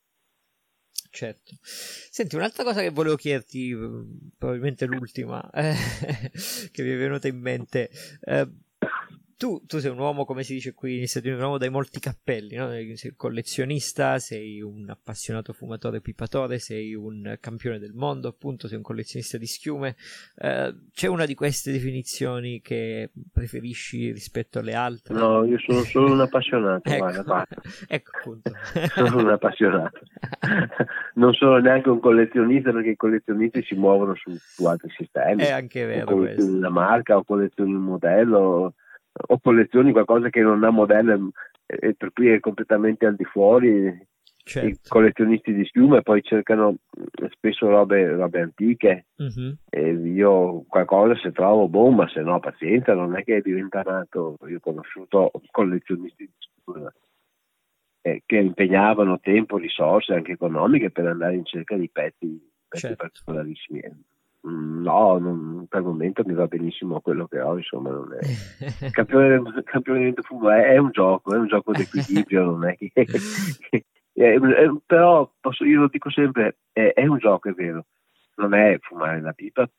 Certo. 1.10 1.56
Senti, 1.62 2.36
un'altra 2.36 2.64
cosa 2.64 2.82
che 2.82 2.90
volevo 2.90 3.16
chiederti, 3.16 3.76
probabilmente 4.38 4.86
l'ultima, 4.86 5.48
eh, 5.52 5.76
che 6.72 6.84
mi 6.84 6.90
è 6.90 6.98
venuta 6.98 7.28
in 7.28 7.40
mente. 7.40 7.90
Eh, 8.22 8.50
tu, 9.42 9.60
tu, 9.66 9.80
sei 9.80 9.90
un 9.90 9.98
uomo, 9.98 10.24
come 10.24 10.44
si 10.44 10.54
dice 10.54 10.76
qui 10.76 11.00
in 11.00 11.08
Stati 11.08 11.26
Uniti, 11.26 11.42
un 11.42 11.48
uomo 11.48 11.58
dai 11.58 11.72
molti 11.72 12.00
cappelli, 12.00 12.58
no? 12.58 12.70
sei 12.70 13.10
un 13.10 13.16
collezionista, 13.18 14.20
sei 14.20 14.62
un 14.62 14.88
appassionato 14.88 15.52
fumatore 15.52 16.00
pipatore, 16.00 16.60
sei 16.60 16.94
un 16.94 17.38
campione 17.40 17.80
del 17.80 17.94
mondo, 17.96 18.28
appunto, 18.28 18.68
sei 18.68 18.78
un 18.78 18.84
collezionista 18.84 19.40
di 19.40 19.48
schiume. 19.48 19.96
Eh, 20.36 20.76
c'è 20.94 21.08
una 21.08 21.26
di 21.26 21.34
queste 21.34 21.72
definizioni 21.72 22.62
che 22.62 23.10
preferisci 23.34 24.12
rispetto 24.12 24.60
alle 24.60 24.76
altre? 24.76 25.16
No, 25.16 25.44
io 25.44 25.58
sono 25.58 25.80
solo 25.80 26.12
un 26.12 26.22
appassionato, 26.22 26.84
ecco. 26.88 26.98
guarda, 27.00 27.24
guarda. 27.26 27.56
ecco 27.88 28.12
appunto. 28.20 28.52
sono 28.94 29.18
un 29.24 29.30
appassionato. 29.30 30.00
non 31.16 31.34
sono 31.34 31.58
neanche 31.58 31.90
un 31.90 32.00
collezionista 32.00 32.72
perché 32.72 32.92
i 32.92 32.96
collezionisti 32.96 33.64
si 33.64 33.74
muovono 33.74 34.14
su, 34.14 34.36
su 34.38 34.66
altri 34.66 34.92
sistemi. 34.96 35.42
È 35.42 35.50
anche 35.50 35.84
vero. 35.84 36.12
O 36.12 36.28
una 36.38 36.70
marca 36.70 37.18
o 37.18 37.24
collezioni 37.24 37.74
un 37.74 37.82
modello 37.82 38.76
o 39.14 39.40
collezioni 39.40 39.92
qualcosa 39.92 40.30
che 40.30 40.42
non 40.42 40.64
ha 40.64 40.70
modello 40.70 41.32
e 41.66 41.94
per 41.96 42.12
cui 42.14 42.30
è 42.30 42.40
completamente 42.40 43.06
al 43.06 43.16
di 43.16 43.24
fuori 43.24 44.08
certo. 44.44 44.68
i 44.68 44.78
collezionisti 44.88 45.54
di 45.54 45.66
schiuma 45.66 46.02
poi 46.02 46.22
cercano 46.22 46.76
spesso 47.30 47.68
robe, 47.68 48.16
robe 48.16 48.42
antiche 48.42 49.08
uh-huh. 49.16 49.56
e 49.70 49.92
io 49.92 50.64
qualcosa 50.68 51.16
se 51.16 51.32
trovo 51.32 51.68
bomba 51.68 52.08
se 52.08 52.22
no 52.22 52.40
pazienza 52.40 52.94
non 52.94 53.16
è 53.16 53.24
che 53.24 53.38
è 53.38 53.42
diventato 53.42 54.38
io 54.48 54.58
ho 54.58 54.60
conosciuto 54.60 55.32
collezionisti 55.52 56.26
di 56.26 56.34
schiuma 56.38 56.92
eh, 58.02 58.24
che 58.26 58.38
impegnavano 58.38 59.20
tempo, 59.20 59.58
risorse 59.58 60.14
anche 60.14 60.34
economiche 60.34 60.92
per 60.92 61.06
andare 61.06 61.36
in 61.36 61.46
cerca 61.46 61.76
di 61.76 61.90
pezzi, 61.90 62.52
pezzi 62.68 62.88
certo. 62.88 63.04
particolarissimi 63.04 63.80
Mm, 63.80 64.00
no, 64.44 65.18
non, 65.20 65.66
per 65.68 65.82
il 65.82 65.86
momento 65.86 66.24
mi 66.26 66.34
va 66.34 66.48
benissimo 66.48 67.00
quello 67.02 67.28
che 67.28 67.40
ho, 67.40 67.58
insomma, 67.58 67.92
non 67.92 68.14
è... 68.14 68.20
campione, 68.92 69.42
campione 69.64 70.12
di 70.12 70.22
fumo 70.22 70.50
è, 70.50 70.74
è, 70.74 70.78
un 70.78 70.90
gioco, 70.92 71.34
è 71.34 71.38
un 71.38 71.48
gioco 71.48 71.72
di 71.72 71.82
equilibrio, 71.82 72.44
non 72.50 72.66
è 72.66 72.76
che... 72.78 72.92
è, 72.94 74.40
è, 74.40 74.72
però 74.86 75.32
posso, 75.40 75.64
io 75.66 75.82
lo 75.82 75.88
dico 75.88 76.10
sempre, 76.10 76.58
è, 76.72 77.06
un 77.06 77.18
gioco, 77.18 77.50
è 77.50 77.54
vero, 77.54 77.86
non 78.36 78.54
è 78.54 78.78
fumare 78.82 79.22
la 79.22 79.34
pipa, 79.34 79.70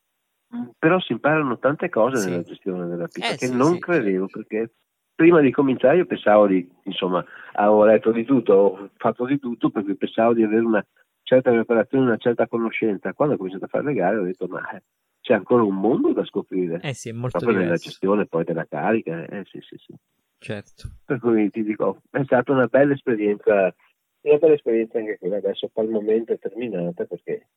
però 0.78 1.00
si 1.00 1.12
imparano 1.12 1.58
tante 1.58 1.88
cose 1.88 2.18
sì. 2.18 2.30
nella 2.30 2.42
gestione 2.42 2.86
della 2.86 3.08
pipa 3.08 3.30
eh, 3.30 3.36
che 3.36 3.46
sì, 3.46 3.56
non 3.56 3.74
sì, 3.74 3.80
credevo, 3.80 4.26
perché 4.26 4.72
prima 5.14 5.40
di 5.40 5.50
cominciare 5.50 5.96
io 5.96 6.06
pensavo 6.06 6.46
di, 6.46 6.68
insomma, 6.84 7.24
avevo 7.54 7.84
letto 7.84 8.12
di 8.12 8.24
tutto, 8.24 8.52
ho 8.52 8.90
fatto 8.96 9.24
di 9.24 9.38
tutto 9.38 9.70
perché 9.70 9.96
pensavo 9.96 10.34
di 10.34 10.44
avere 10.44 10.64
una 10.64 10.86
certa 11.32 11.50
preparazione, 11.50 12.04
una 12.04 12.16
certa 12.16 12.46
conoscenza. 12.46 13.12
Quando 13.14 13.34
ho 13.34 13.38
cominciato 13.38 13.64
a 13.64 13.68
fare 13.68 13.84
le 13.84 13.94
gare 13.94 14.18
ho 14.18 14.24
detto 14.24 14.46
ma 14.48 14.70
eh, 14.70 14.82
c'è 15.20 15.34
ancora 15.34 15.62
un 15.62 15.76
mondo 15.76 16.12
da 16.12 16.24
scoprire. 16.24 16.80
Eh 16.82 16.94
sì, 16.94 17.08
è 17.08 17.12
molto 17.12 17.38
Proprio 17.38 17.58
diverso. 17.58 17.70
nella 17.70 17.90
gestione 17.90 18.26
poi 18.26 18.44
della 18.44 18.66
carica. 18.66 19.24
Eh 19.24 19.44
sì, 19.46 19.60
sì, 19.60 19.76
sì. 19.78 19.94
Certo. 20.38 20.90
Per 21.04 21.20
cui 21.20 21.48
ti 21.50 21.62
dico, 21.62 22.02
è 22.10 22.22
stata 22.24 22.52
una 22.52 22.66
bella 22.66 22.92
esperienza, 22.92 23.74
una 24.22 24.38
bella 24.38 24.54
esperienza 24.54 24.98
anche 24.98 25.18
quella. 25.18 25.36
Adesso 25.36 25.70
per 25.72 25.84
il 25.84 25.90
momento 25.90 26.32
è 26.32 26.38
terminata 26.38 27.04
perché 27.04 27.48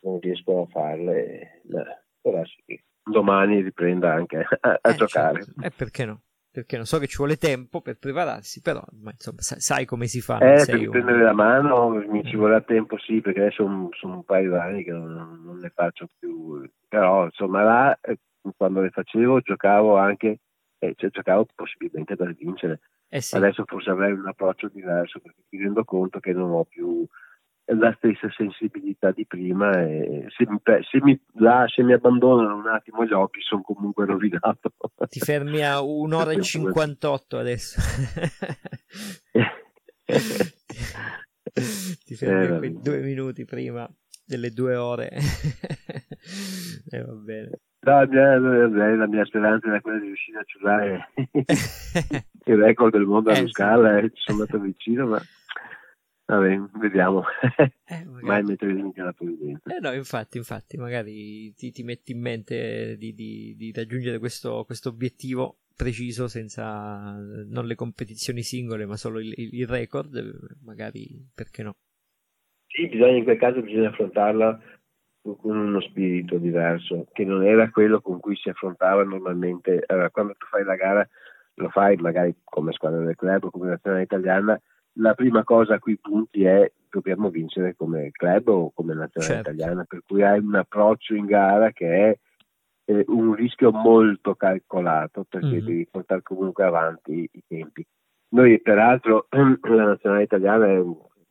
non 0.00 0.18
riesco 0.20 0.62
a 0.62 0.66
farle. 0.66 1.62
Però 2.20 2.42
sì, 2.44 2.82
domani 3.02 3.62
riprenda 3.62 4.12
anche 4.12 4.38
a, 4.38 4.78
a 4.80 4.90
eh, 4.90 4.94
giocare. 4.94 5.44
Certo. 5.44 5.60
E 5.62 5.66
eh, 5.66 5.70
perché 5.70 6.04
no? 6.04 6.22
Perché 6.56 6.76
non 6.76 6.86
so 6.86 6.98
che 6.98 7.06
ci 7.06 7.18
vuole 7.18 7.36
tempo 7.36 7.82
per 7.82 7.98
prepararsi, 7.98 8.62
però 8.62 8.82
ma, 9.02 9.10
insomma 9.10 9.42
sai, 9.42 9.60
sai, 9.60 9.84
come 9.84 10.06
si 10.06 10.22
fa. 10.22 10.38
Eh, 10.38 10.64
per 10.64 10.88
prendere 10.88 11.22
la 11.22 11.34
mano 11.34 11.90
mi 11.90 12.24
ci 12.24 12.34
vorrà 12.34 12.62
tempo, 12.62 12.96
sì, 12.96 13.20
perché 13.20 13.40
adesso 13.40 13.90
sono, 13.92 14.14
un 14.14 14.24
paio 14.24 14.52
di 14.52 14.56
anni 14.56 14.82
che 14.82 14.90
non, 14.90 15.42
non, 15.44 15.58
ne 15.58 15.70
faccio 15.74 16.08
più, 16.18 16.66
però 16.88 17.26
insomma 17.26 17.62
là 17.62 17.98
eh, 18.00 18.16
quando 18.56 18.80
le 18.80 18.88
facevo 18.88 19.40
giocavo 19.40 19.98
anche, 19.98 20.38
eh, 20.78 20.94
cioè, 20.96 21.10
giocavo 21.10 21.46
possibilmente 21.54 22.16
per 22.16 22.32
vincere. 22.32 22.80
Eh 23.10 23.20
sì. 23.20 23.36
Adesso 23.36 23.64
forse 23.66 23.90
avrei 23.90 24.12
un 24.12 24.26
approccio 24.26 24.68
diverso 24.68 25.20
perché 25.20 25.42
mi 25.50 25.62
rendo 25.62 25.84
conto 25.84 26.20
che 26.20 26.32
non 26.32 26.52
ho 26.52 26.64
più 26.64 27.06
la 27.68 27.92
stessa 27.96 28.30
sensibilità 28.30 29.10
di 29.10 29.26
prima 29.26 29.72
e 29.82 30.26
se 30.36 30.46
mi, 30.46 30.60
se 30.88 31.02
mi, 31.02 31.20
là, 31.34 31.64
se 31.66 31.82
mi 31.82 31.92
abbandonano 31.92 32.56
un 32.56 32.68
attimo 32.68 33.04
gli 33.04 33.12
occhi 33.12 33.40
sono 33.40 33.62
comunque 33.62 34.06
rovinato. 34.06 34.72
Ti 35.08 35.20
fermi 35.20 35.64
a 35.64 35.80
un'ora 35.80 36.32
e 36.32 36.40
58 36.40 37.38
adesso. 37.38 37.80
Ti 42.04 42.14
fermi 42.14 42.66
eh, 42.66 42.72
due 42.80 43.00
minuti 43.00 43.44
prima 43.44 43.88
delle 44.24 44.50
due 44.50 44.76
ore. 44.76 45.10
e 45.10 45.20
eh, 46.98 47.04
va 47.04 47.12
bene. 47.14 47.50
No, 47.80 48.00
la, 48.00 48.06
mia, 48.06 48.96
la 48.96 49.06
mia 49.06 49.24
speranza 49.24 49.68
era 49.68 49.80
quella 49.80 50.00
di 50.00 50.06
riuscire 50.06 50.40
a 50.40 50.44
ciurare 50.44 51.08
il 52.46 52.56
record 52.56 52.92
del 52.92 53.04
mondo 53.04 53.30
eh, 53.30 53.46
scala 53.48 53.98
e 53.98 54.10
ci 54.12 54.22
sono 54.22 54.40
andato 54.40 54.58
vicino, 54.58 55.06
ma 55.06 55.22
Vabbè, 56.26 56.58
vediamo. 56.80 57.22
Eh, 57.56 58.04
Mai 58.20 58.42
mettere 58.42 58.72
limiti 58.72 59.00
alla 59.00 59.12
provvidenza. 59.12 59.72
Eh 59.72 59.78
no, 59.78 59.92
infatti, 59.92 60.38
infatti, 60.38 60.76
magari 60.76 61.54
ti, 61.54 61.70
ti 61.70 61.84
metti 61.84 62.12
in 62.12 62.20
mente 62.20 62.96
di, 62.96 63.14
di, 63.14 63.54
di 63.56 63.72
raggiungere 63.72 64.18
questo, 64.18 64.64
questo, 64.64 64.88
obiettivo 64.88 65.58
preciso 65.76 66.26
senza 66.26 67.14
non 67.46 67.66
le 67.66 67.74
competizioni 67.76 68.42
singole, 68.42 68.86
ma 68.86 68.96
solo 68.96 69.20
il, 69.20 69.32
il, 69.36 69.68
record, 69.68 70.10
magari 70.64 71.06
perché 71.32 71.62
no? 71.62 71.76
Sì, 72.66 72.88
bisogna 72.88 73.18
in 73.18 73.24
quel 73.24 73.38
caso 73.38 73.62
bisogna 73.62 73.90
affrontarla 73.90 74.60
con 75.22 75.56
uno 75.56 75.80
spirito 75.80 76.38
diverso, 76.38 77.06
che 77.12 77.24
non 77.24 77.44
era 77.44 77.70
quello 77.70 78.00
con 78.00 78.18
cui 78.18 78.34
si 78.34 78.48
affrontava 78.48 79.04
normalmente. 79.04 79.82
Allora, 79.86 80.10
quando 80.10 80.34
tu 80.34 80.46
fai 80.46 80.64
la 80.64 80.74
gara, 80.74 81.08
lo 81.54 81.68
fai 81.68 81.96
magari 81.96 82.34
come 82.42 82.72
squadra 82.72 83.04
del 83.04 83.14
club 83.14 83.44
o 83.44 83.50
come 83.50 83.68
nazionale 83.68 84.02
italiana 84.02 84.60
la 84.98 85.14
prima 85.14 85.44
cosa 85.44 85.74
a 85.74 85.78
cui 85.78 85.98
punti 85.98 86.44
è 86.44 86.70
dobbiamo 86.90 87.28
vincere 87.28 87.74
come 87.74 88.10
club 88.12 88.48
o 88.48 88.72
come 88.72 88.94
nazionale 88.94 89.34
certo. 89.34 89.50
italiana, 89.50 89.84
per 89.84 90.02
cui 90.06 90.22
hai 90.22 90.38
un 90.38 90.54
approccio 90.54 91.14
in 91.14 91.26
gara 91.26 91.70
che 91.72 91.88
è 91.88 92.18
eh, 92.86 93.04
un 93.08 93.34
rischio 93.34 93.70
molto 93.70 94.34
calcolato 94.34 95.24
perché 95.24 95.46
mm-hmm. 95.46 95.64
devi 95.66 95.86
portare 95.90 96.22
comunque 96.22 96.64
avanti 96.64 97.28
i 97.30 97.42
tempi. 97.46 97.84
Noi 98.28 98.60
peraltro 98.60 99.26
la 99.30 99.84
nazionale 99.84 100.22
italiana 100.22 100.66
è, 100.66 100.82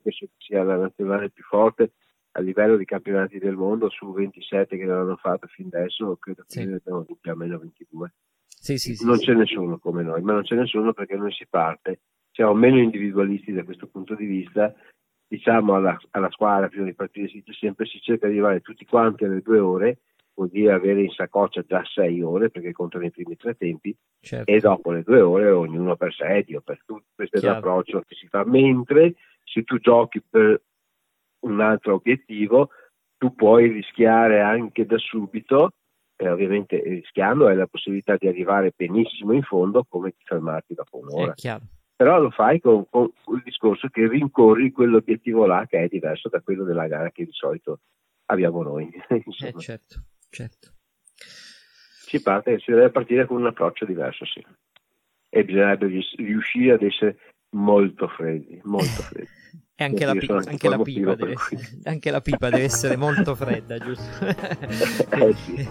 penso 0.01 0.27
sia 0.37 0.63
la 0.63 0.77
nazionale 0.77 1.29
più 1.29 1.43
forte 1.43 1.93
a 2.37 2.41
livello 2.41 2.75
di 2.75 2.85
campionati 2.85 3.39
del 3.39 3.55
mondo 3.55 3.89
su 3.89 4.11
27 4.11 4.77
che 4.77 4.83
l'hanno 4.83 5.15
fatto 5.15 5.47
fin 5.47 5.67
adesso, 5.71 6.17
credo 6.17 6.43
che 6.45 6.59
sì. 6.61 6.65
ne 6.65 6.75
abbiamo 6.75 7.01
vinti 7.07 7.29
almeno 7.29 7.57
22. 7.57 8.13
Sì, 8.45 8.77
sì, 8.77 9.05
non 9.05 9.17
c'è 9.17 9.33
nessuno 9.33 9.77
come 9.77 10.03
noi, 10.03 10.21
ma 10.21 10.33
non 10.33 10.41
c'è 10.41 10.55
nessuno 10.55 10.91
perché 10.91 11.15
noi 11.15 11.31
si 11.31 11.45
parte, 11.47 11.99
siamo 12.36 12.53
meno 12.53 12.80
individualisti 12.80 13.53
da 13.53 13.64
questo 13.64 13.88
punto 13.88 14.14
di 14.14 14.26
vista, 14.26 14.74
diciamo 15.26 15.74
alla, 15.74 15.98
alla 16.12 16.30
squadra 16.30 16.68
prima 16.68 16.84
di 16.84 16.94
partire 16.94 17.30
si, 17.30 17.41
sempre 17.57 17.86
si 17.86 17.99
cerca 18.02 18.28
di 18.28 18.34
arrivare 18.34 18.60
tutti 18.60 18.86
quanti 18.86 19.24
alle 19.24 19.41
due 19.41 19.60
ore, 19.60 19.99
vuol 20.34 20.49
dire 20.49 20.74
avere 20.74 21.02
in 21.02 21.12
saccoccia 21.12 21.62
già 21.62 21.82
sei 21.86 22.22
ore 22.22 22.49
perché 22.49 22.74
contano 22.74 23.06
i 23.06 23.12
primi 23.12 23.38
tre 23.38 23.56
tempi 23.56 23.95
certo. 24.20 24.52
e 24.52 24.60
dopo 24.60 24.91
le 24.91 25.03
due 25.03 25.22
ore 25.22 25.49
ognuno 25.49 25.95
per 25.95 26.14
sé, 26.14 26.44
io 26.45 26.60
per 26.60 26.82
tutti, 26.86 27.06
questo 27.16 27.40
Chiaro. 27.40 27.53
è 27.53 27.60
l'approccio 27.60 28.02
che 28.02 28.16
si 28.16 28.28
fa, 28.28 28.44
mentre 28.44 29.14
se 29.41 29.64
tu 29.64 29.78
giochi 29.80 30.22
per 30.22 30.62
un 31.45 31.62
altro 31.62 31.94
obiettivo, 31.94 32.70
tu 33.18 33.34
puoi 33.34 33.70
rischiare 33.70 34.41
anche 34.41 34.86
da 34.86 34.98
subito, 34.98 35.72
e 36.18 36.30
ovviamente 36.30 36.82
rischiando 36.84 37.48
hai 37.48 37.56
la 37.56 37.68
possibilità 37.68 38.18
di 38.18 38.28
arrivare 38.28 38.74
benissimo 38.76 39.32
in 39.32 39.44
fondo 39.44 39.86
come 39.88 40.10
di 40.10 40.24
fermarti 40.26 40.74
dopo 40.74 40.98
un'ora. 40.98 41.34
Però 41.95 42.19
lo 42.19 42.30
fai 42.30 42.59
con, 42.59 42.85
con, 42.89 43.09
il 43.35 43.41
discorso 43.43 43.88
che 43.88 44.07
rincorri 44.07 44.72
quell'obiettivo 44.72 45.45
là 45.45 45.65
che 45.67 45.84
è 45.84 45.88
diverso 45.88 46.27
da 46.27 46.41
quello 46.41 46.65
della 46.65 46.88
gara 46.88 47.09
che 47.11 47.23
di 47.23 47.31
solito 47.31 47.80
abbiamo 48.26 48.61
noi. 48.63 48.89
eh 49.07 49.53
certo, 49.57 50.03
certo. 50.30 50.73
Si 51.15 52.22
parte, 52.22 52.59
si 52.59 52.72
deve 52.72 52.89
partire 52.89 53.26
con 53.26 53.38
un 53.38 53.47
approccio 53.47 53.85
diverso, 53.85 54.26
sì. 54.26 54.45
E 55.30 55.43
bisognerebbe 55.43 55.88
riuscire 56.17 56.73
ad 56.73 56.81
essere 56.81 57.17
molto 57.51 58.07
freddi, 58.09 58.59
molto 58.63 59.01
freddi. 59.03 59.30
E 59.77 59.84
anche, 59.84 60.05
la, 60.05 60.15
pi- 60.15 60.31
anche, 60.31 60.69
la 60.69 60.77
pipa 60.81 61.15
deve, 61.15 61.35
anche 61.84 62.11
la 62.11 62.22
pipa 62.22 62.49
deve 62.49 62.63
essere 62.63 62.95
molto 62.95 63.35
fredda, 63.35 63.77
giusto? 63.77 64.26
eh 64.26 65.34
sì. 65.34 65.67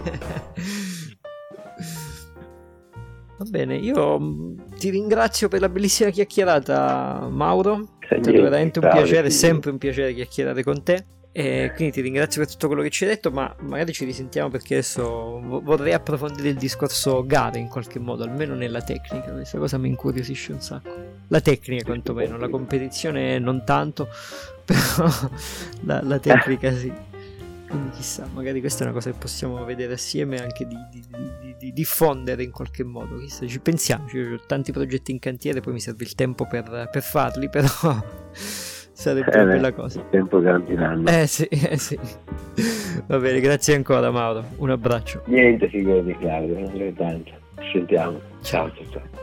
Va 3.37 3.45
bene, 3.49 3.75
io 3.75 4.19
mm, 4.19 4.57
ti 4.77 4.89
ringrazio 4.89 5.47
per 5.49 5.59
la 5.59 5.69
bellissima 5.69 6.09
chiacchierata, 6.09 7.27
Mauro. 7.29 7.97
È 7.99 8.19
veramente 8.19 8.79
un 8.79 8.89
piacere, 8.89 9.27
è 9.27 9.31
sempre 9.31 9.71
un 9.71 9.77
piacere 9.77 10.13
chiacchierare 10.13 10.63
con 10.63 10.83
te. 10.83 11.05
E 11.37 11.73
quindi 11.75 11.95
ti 11.95 11.99
ringrazio 11.99 12.41
per 12.41 12.49
tutto 12.49 12.67
quello 12.67 12.81
che 12.81 12.89
ci 12.89 13.03
hai 13.03 13.09
detto, 13.09 13.29
ma 13.29 13.53
magari 13.59 13.91
ci 13.91 14.05
risentiamo 14.05 14.47
perché 14.47 14.75
adesso 14.75 15.41
vorrei 15.41 15.91
approfondire 15.91 16.47
il 16.47 16.55
discorso 16.55 17.25
gare 17.25 17.59
in 17.59 17.67
qualche 17.67 17.99
modo, 17.99 18.23
almeno 18.23 18.55
nella 18.55 18.81
tecnica. 18.81 19.33
Questa 19.33 19.57
cosa 19.57 19.77
mi 19.77 19.89
incuriosisce 19.89 20.53
un 20.53 20.61
sacco. 20.61 20.95
La 21.27 21.41
tecnica 21.41 21.83
quantomeno, 21.83 22.37
la 22.37 22.47
competizione 22.47 23.37
non 23.39 23.65
tanto, 23.65 24.07
però 24.63 25.09
la, 25.81 26.01
la 26.03 26.19
tecnica 26.19 26.73
sì. 26.73 26.93
Quindi 27.75 27.95
chissà, 27.95 28.27
magari 28.33 28.61
questa 28.61 28.83
è 28.83 28.85
una 28.85 28.93
cosa 28.93 29.11
che 29.11 29.17
possiamo 29.19 29.63
vedere 29.65 29.93
assieme 29.93 30.39
anche 30.41 30.65
di, 30.65 30.77
di, 30.89 31.03
di, 31.09 31.55
di 31.57 31.73
diffondere 31.73 32.43
in 32.43 32.51
qualche 32.51 32.83
modo. 32.83 33.17
Chissà, 33.17 33.45
ci 33.45 33.59
pensiamo, 33.59 34.05
ho 34.05 34.39
tanti 34.47 34.71
progetti 34.71 35.11
in 35.11 35.19
cantiere, 35.19 35.59
poi 35.59 35.73
mi 35.73 35.81
serve 35.81 36.03
il 36.03 36.15
tempo 36.15 36.47
per, 36.47 36.89
per 36.89 37.01
farli, 37.01 37.49
però 37.51 37.67
Sarebbe 38.95 39.29
eh, 39.29 39.41
una 39.41 39.53
bella 39.53 39.73
cosa. 39.73 39.99
Il 39.99 40.07
tempo 40.09 40.39
garantiranno. 40.39 41.09
Eh 41.09 41.27
sì, 41.27 41.43
eh 41.47 41.77
sì. 41.77 41.99
Va 43.07 43.19
bene, 43.19 43.41
grazie 43.41 43.75
ancora 43.75 44.09
Mauro. 44.09 44.45
Un 44.55 44.69
abbraccio. 44.69 45.23
Niente, 45.25 45.67
figurati 45.67 46.15
Claudio, 46.17 46.57
non 46.57 46.93
tanto. 46.95 47.31
Ci 47.59 47.71
sentiamo. 47.73 48.21
Ciao, 48.41 48.71
ciao, 48.73 48.89
ciao. 48.89 49.14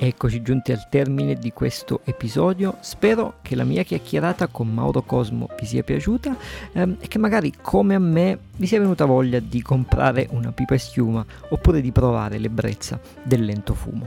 Eccoci 0.00 0.42
giunti 0.42 0.70
al 0.70 0.88
termine 0.88 1.34
di 1.34 1.52
questo 1.52 2.02
episodio, 2.04 2.76
spero 2.82 3.38
che 3.42 3.56
la 3.56 3.64
mia 3.64 3.82
chiacchierata 3.82 4.46
con 4.46 4.72
Mauro 4.72 5.02
Cosmo 5.02 5.48
vi 5.58 5.66
sia 5.66 5.82
piaciuta 5.82 6.36
ehm, 6.72 6.98
e 7.00 7.08
che 7.08 7.18
magari 7.18 7.52
come 7.60 7.96
a 7.96 7.98
me 7.98 8.38
vi 8.58 8.68
sia 8.68 8.78
venuta 8.78 9.06
voglia 9.06 9.40
di 9.40 9.60
comprare 9.60 10.28
una 10.30 10.52
pipa 10.52 10.74
e 10.74 10.78
schiuma 10.78 11.26
oppure 11.48 11.80
di 11.80 11.90
provare 11.90 12.38
l'ebbrezza 12.38 13.00
del 13.24 13.44
lento 13.44 13.74
fumo. 13.74 14.06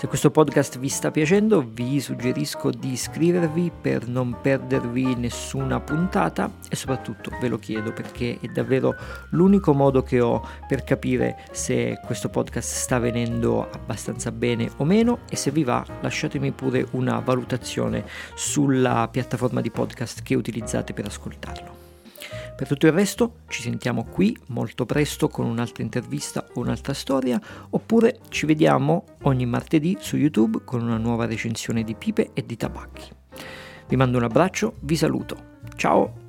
se 0.00 0.06
questo 0.06 0.30
podcast 0.30 0.78
vi 0.78 0.88
sta 0.88 1.10
piacendo 1.10 1.62
vi 1.74 2.00
suggerisco 2.00 2.70
di 2.70 2.92
iscrivervi 2.92 3.70
per 3.82 4.08
non 4.08 4.38
perdervi 4.40 5.14
nessuna 5.14 5.78
puntata 5.78 6.50
e 6.70 6.74
soprattutto 6.74 7.30
ve 7.38 7.48
lo 7.48 7.58
chiedo 7.58 7.92
perché 7.92 8.38
è 8.40 8.46
davvero 8.46 8.94
l'unico 9.32 9.74
modo 9.74 10.02
che 10.02 10.22
ho 10.22 10.42
per 10.66 10.84
capire 10.84 11.44
se 11.50 12.00
questo 12.06 12.30
podcast 12.30 12.76
sta 12.76 12.98
venendo 12.98 13.68
abbastanza 13.70 14.32
bene 14.32 14.70
o 14.78 14.86
meno 14.86 15.18
e 15.28 15.36
se 15.36 15.50
vi 15.50 15.64
va 15.64 15.84
lasciatemi 16.00 16.50
pure 16.52 16.86
una 16.92 17.18
valutazione 17.18 18.06
sulla 18.34 19.06
piattaforma 19.12 19.60
di 19.60 19.70
podcast 19.70 20.22
che 20.22 20.34
utilizzate 20.34 20.94
per 20.94 21.04
ascoltarlo. 21.04 21.79
Per 22.60 22.68
tutto 22.68 22.84
il 22.84 22.92
resto 22.92 23.36
ci 23.48 23.62
sentiamo 23.62 24.04
qui 24.04 24.36
molto 24.48 24.84
presto 24.84 25.28
con 25.28 25.46
un'altra 25.46 25.82
intervista 25.82 26.44
o 26.52 26.60
un'altra 26.60 26.92
storia, 26.92 27.40
oppure 27.70 28.18
ci 28.28 28.44
vediamo 28.44 29.06
ogni 29.22 29.46
martedì 29.46 29.96
su 29.98 30.18
YouTube 30.18 30.60
con 30.62 30.82
una 30.82 30.98
nuova 30.98 31.24
recensione 31.24 31.84
di 31.84 31.94
pipe 31.94 32.32
e 32.34 32.44
di 32.44 32.58
tabacchi. 32.58 33.08
Vi 33.88 33.96
mando 33.96 34.18
un 34.18 34.24
abbraccio, 34.24 34.74
vi 34.80 34.94
saluto. 34.94 35.36
Ciao! 35.74 36.19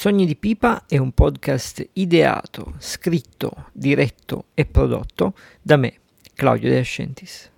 Sogni 0.00 0.26
di 0.26 0.36
Pipa 0.36 0.84
è 0.86 0.96
un 0.96 1.10
podcast 1.10 1.84
ideato, 1.94 2.74
scritto, 2.78 3.70
diretto 3.72 4.44
e 4.54 4.64
prodotto 4.64 5.34
da 5.60 5.76
me, 5.76 5.92
Claudio 6.34 6.70
De 6.70 6.78
Ascentis. 6.78 7.50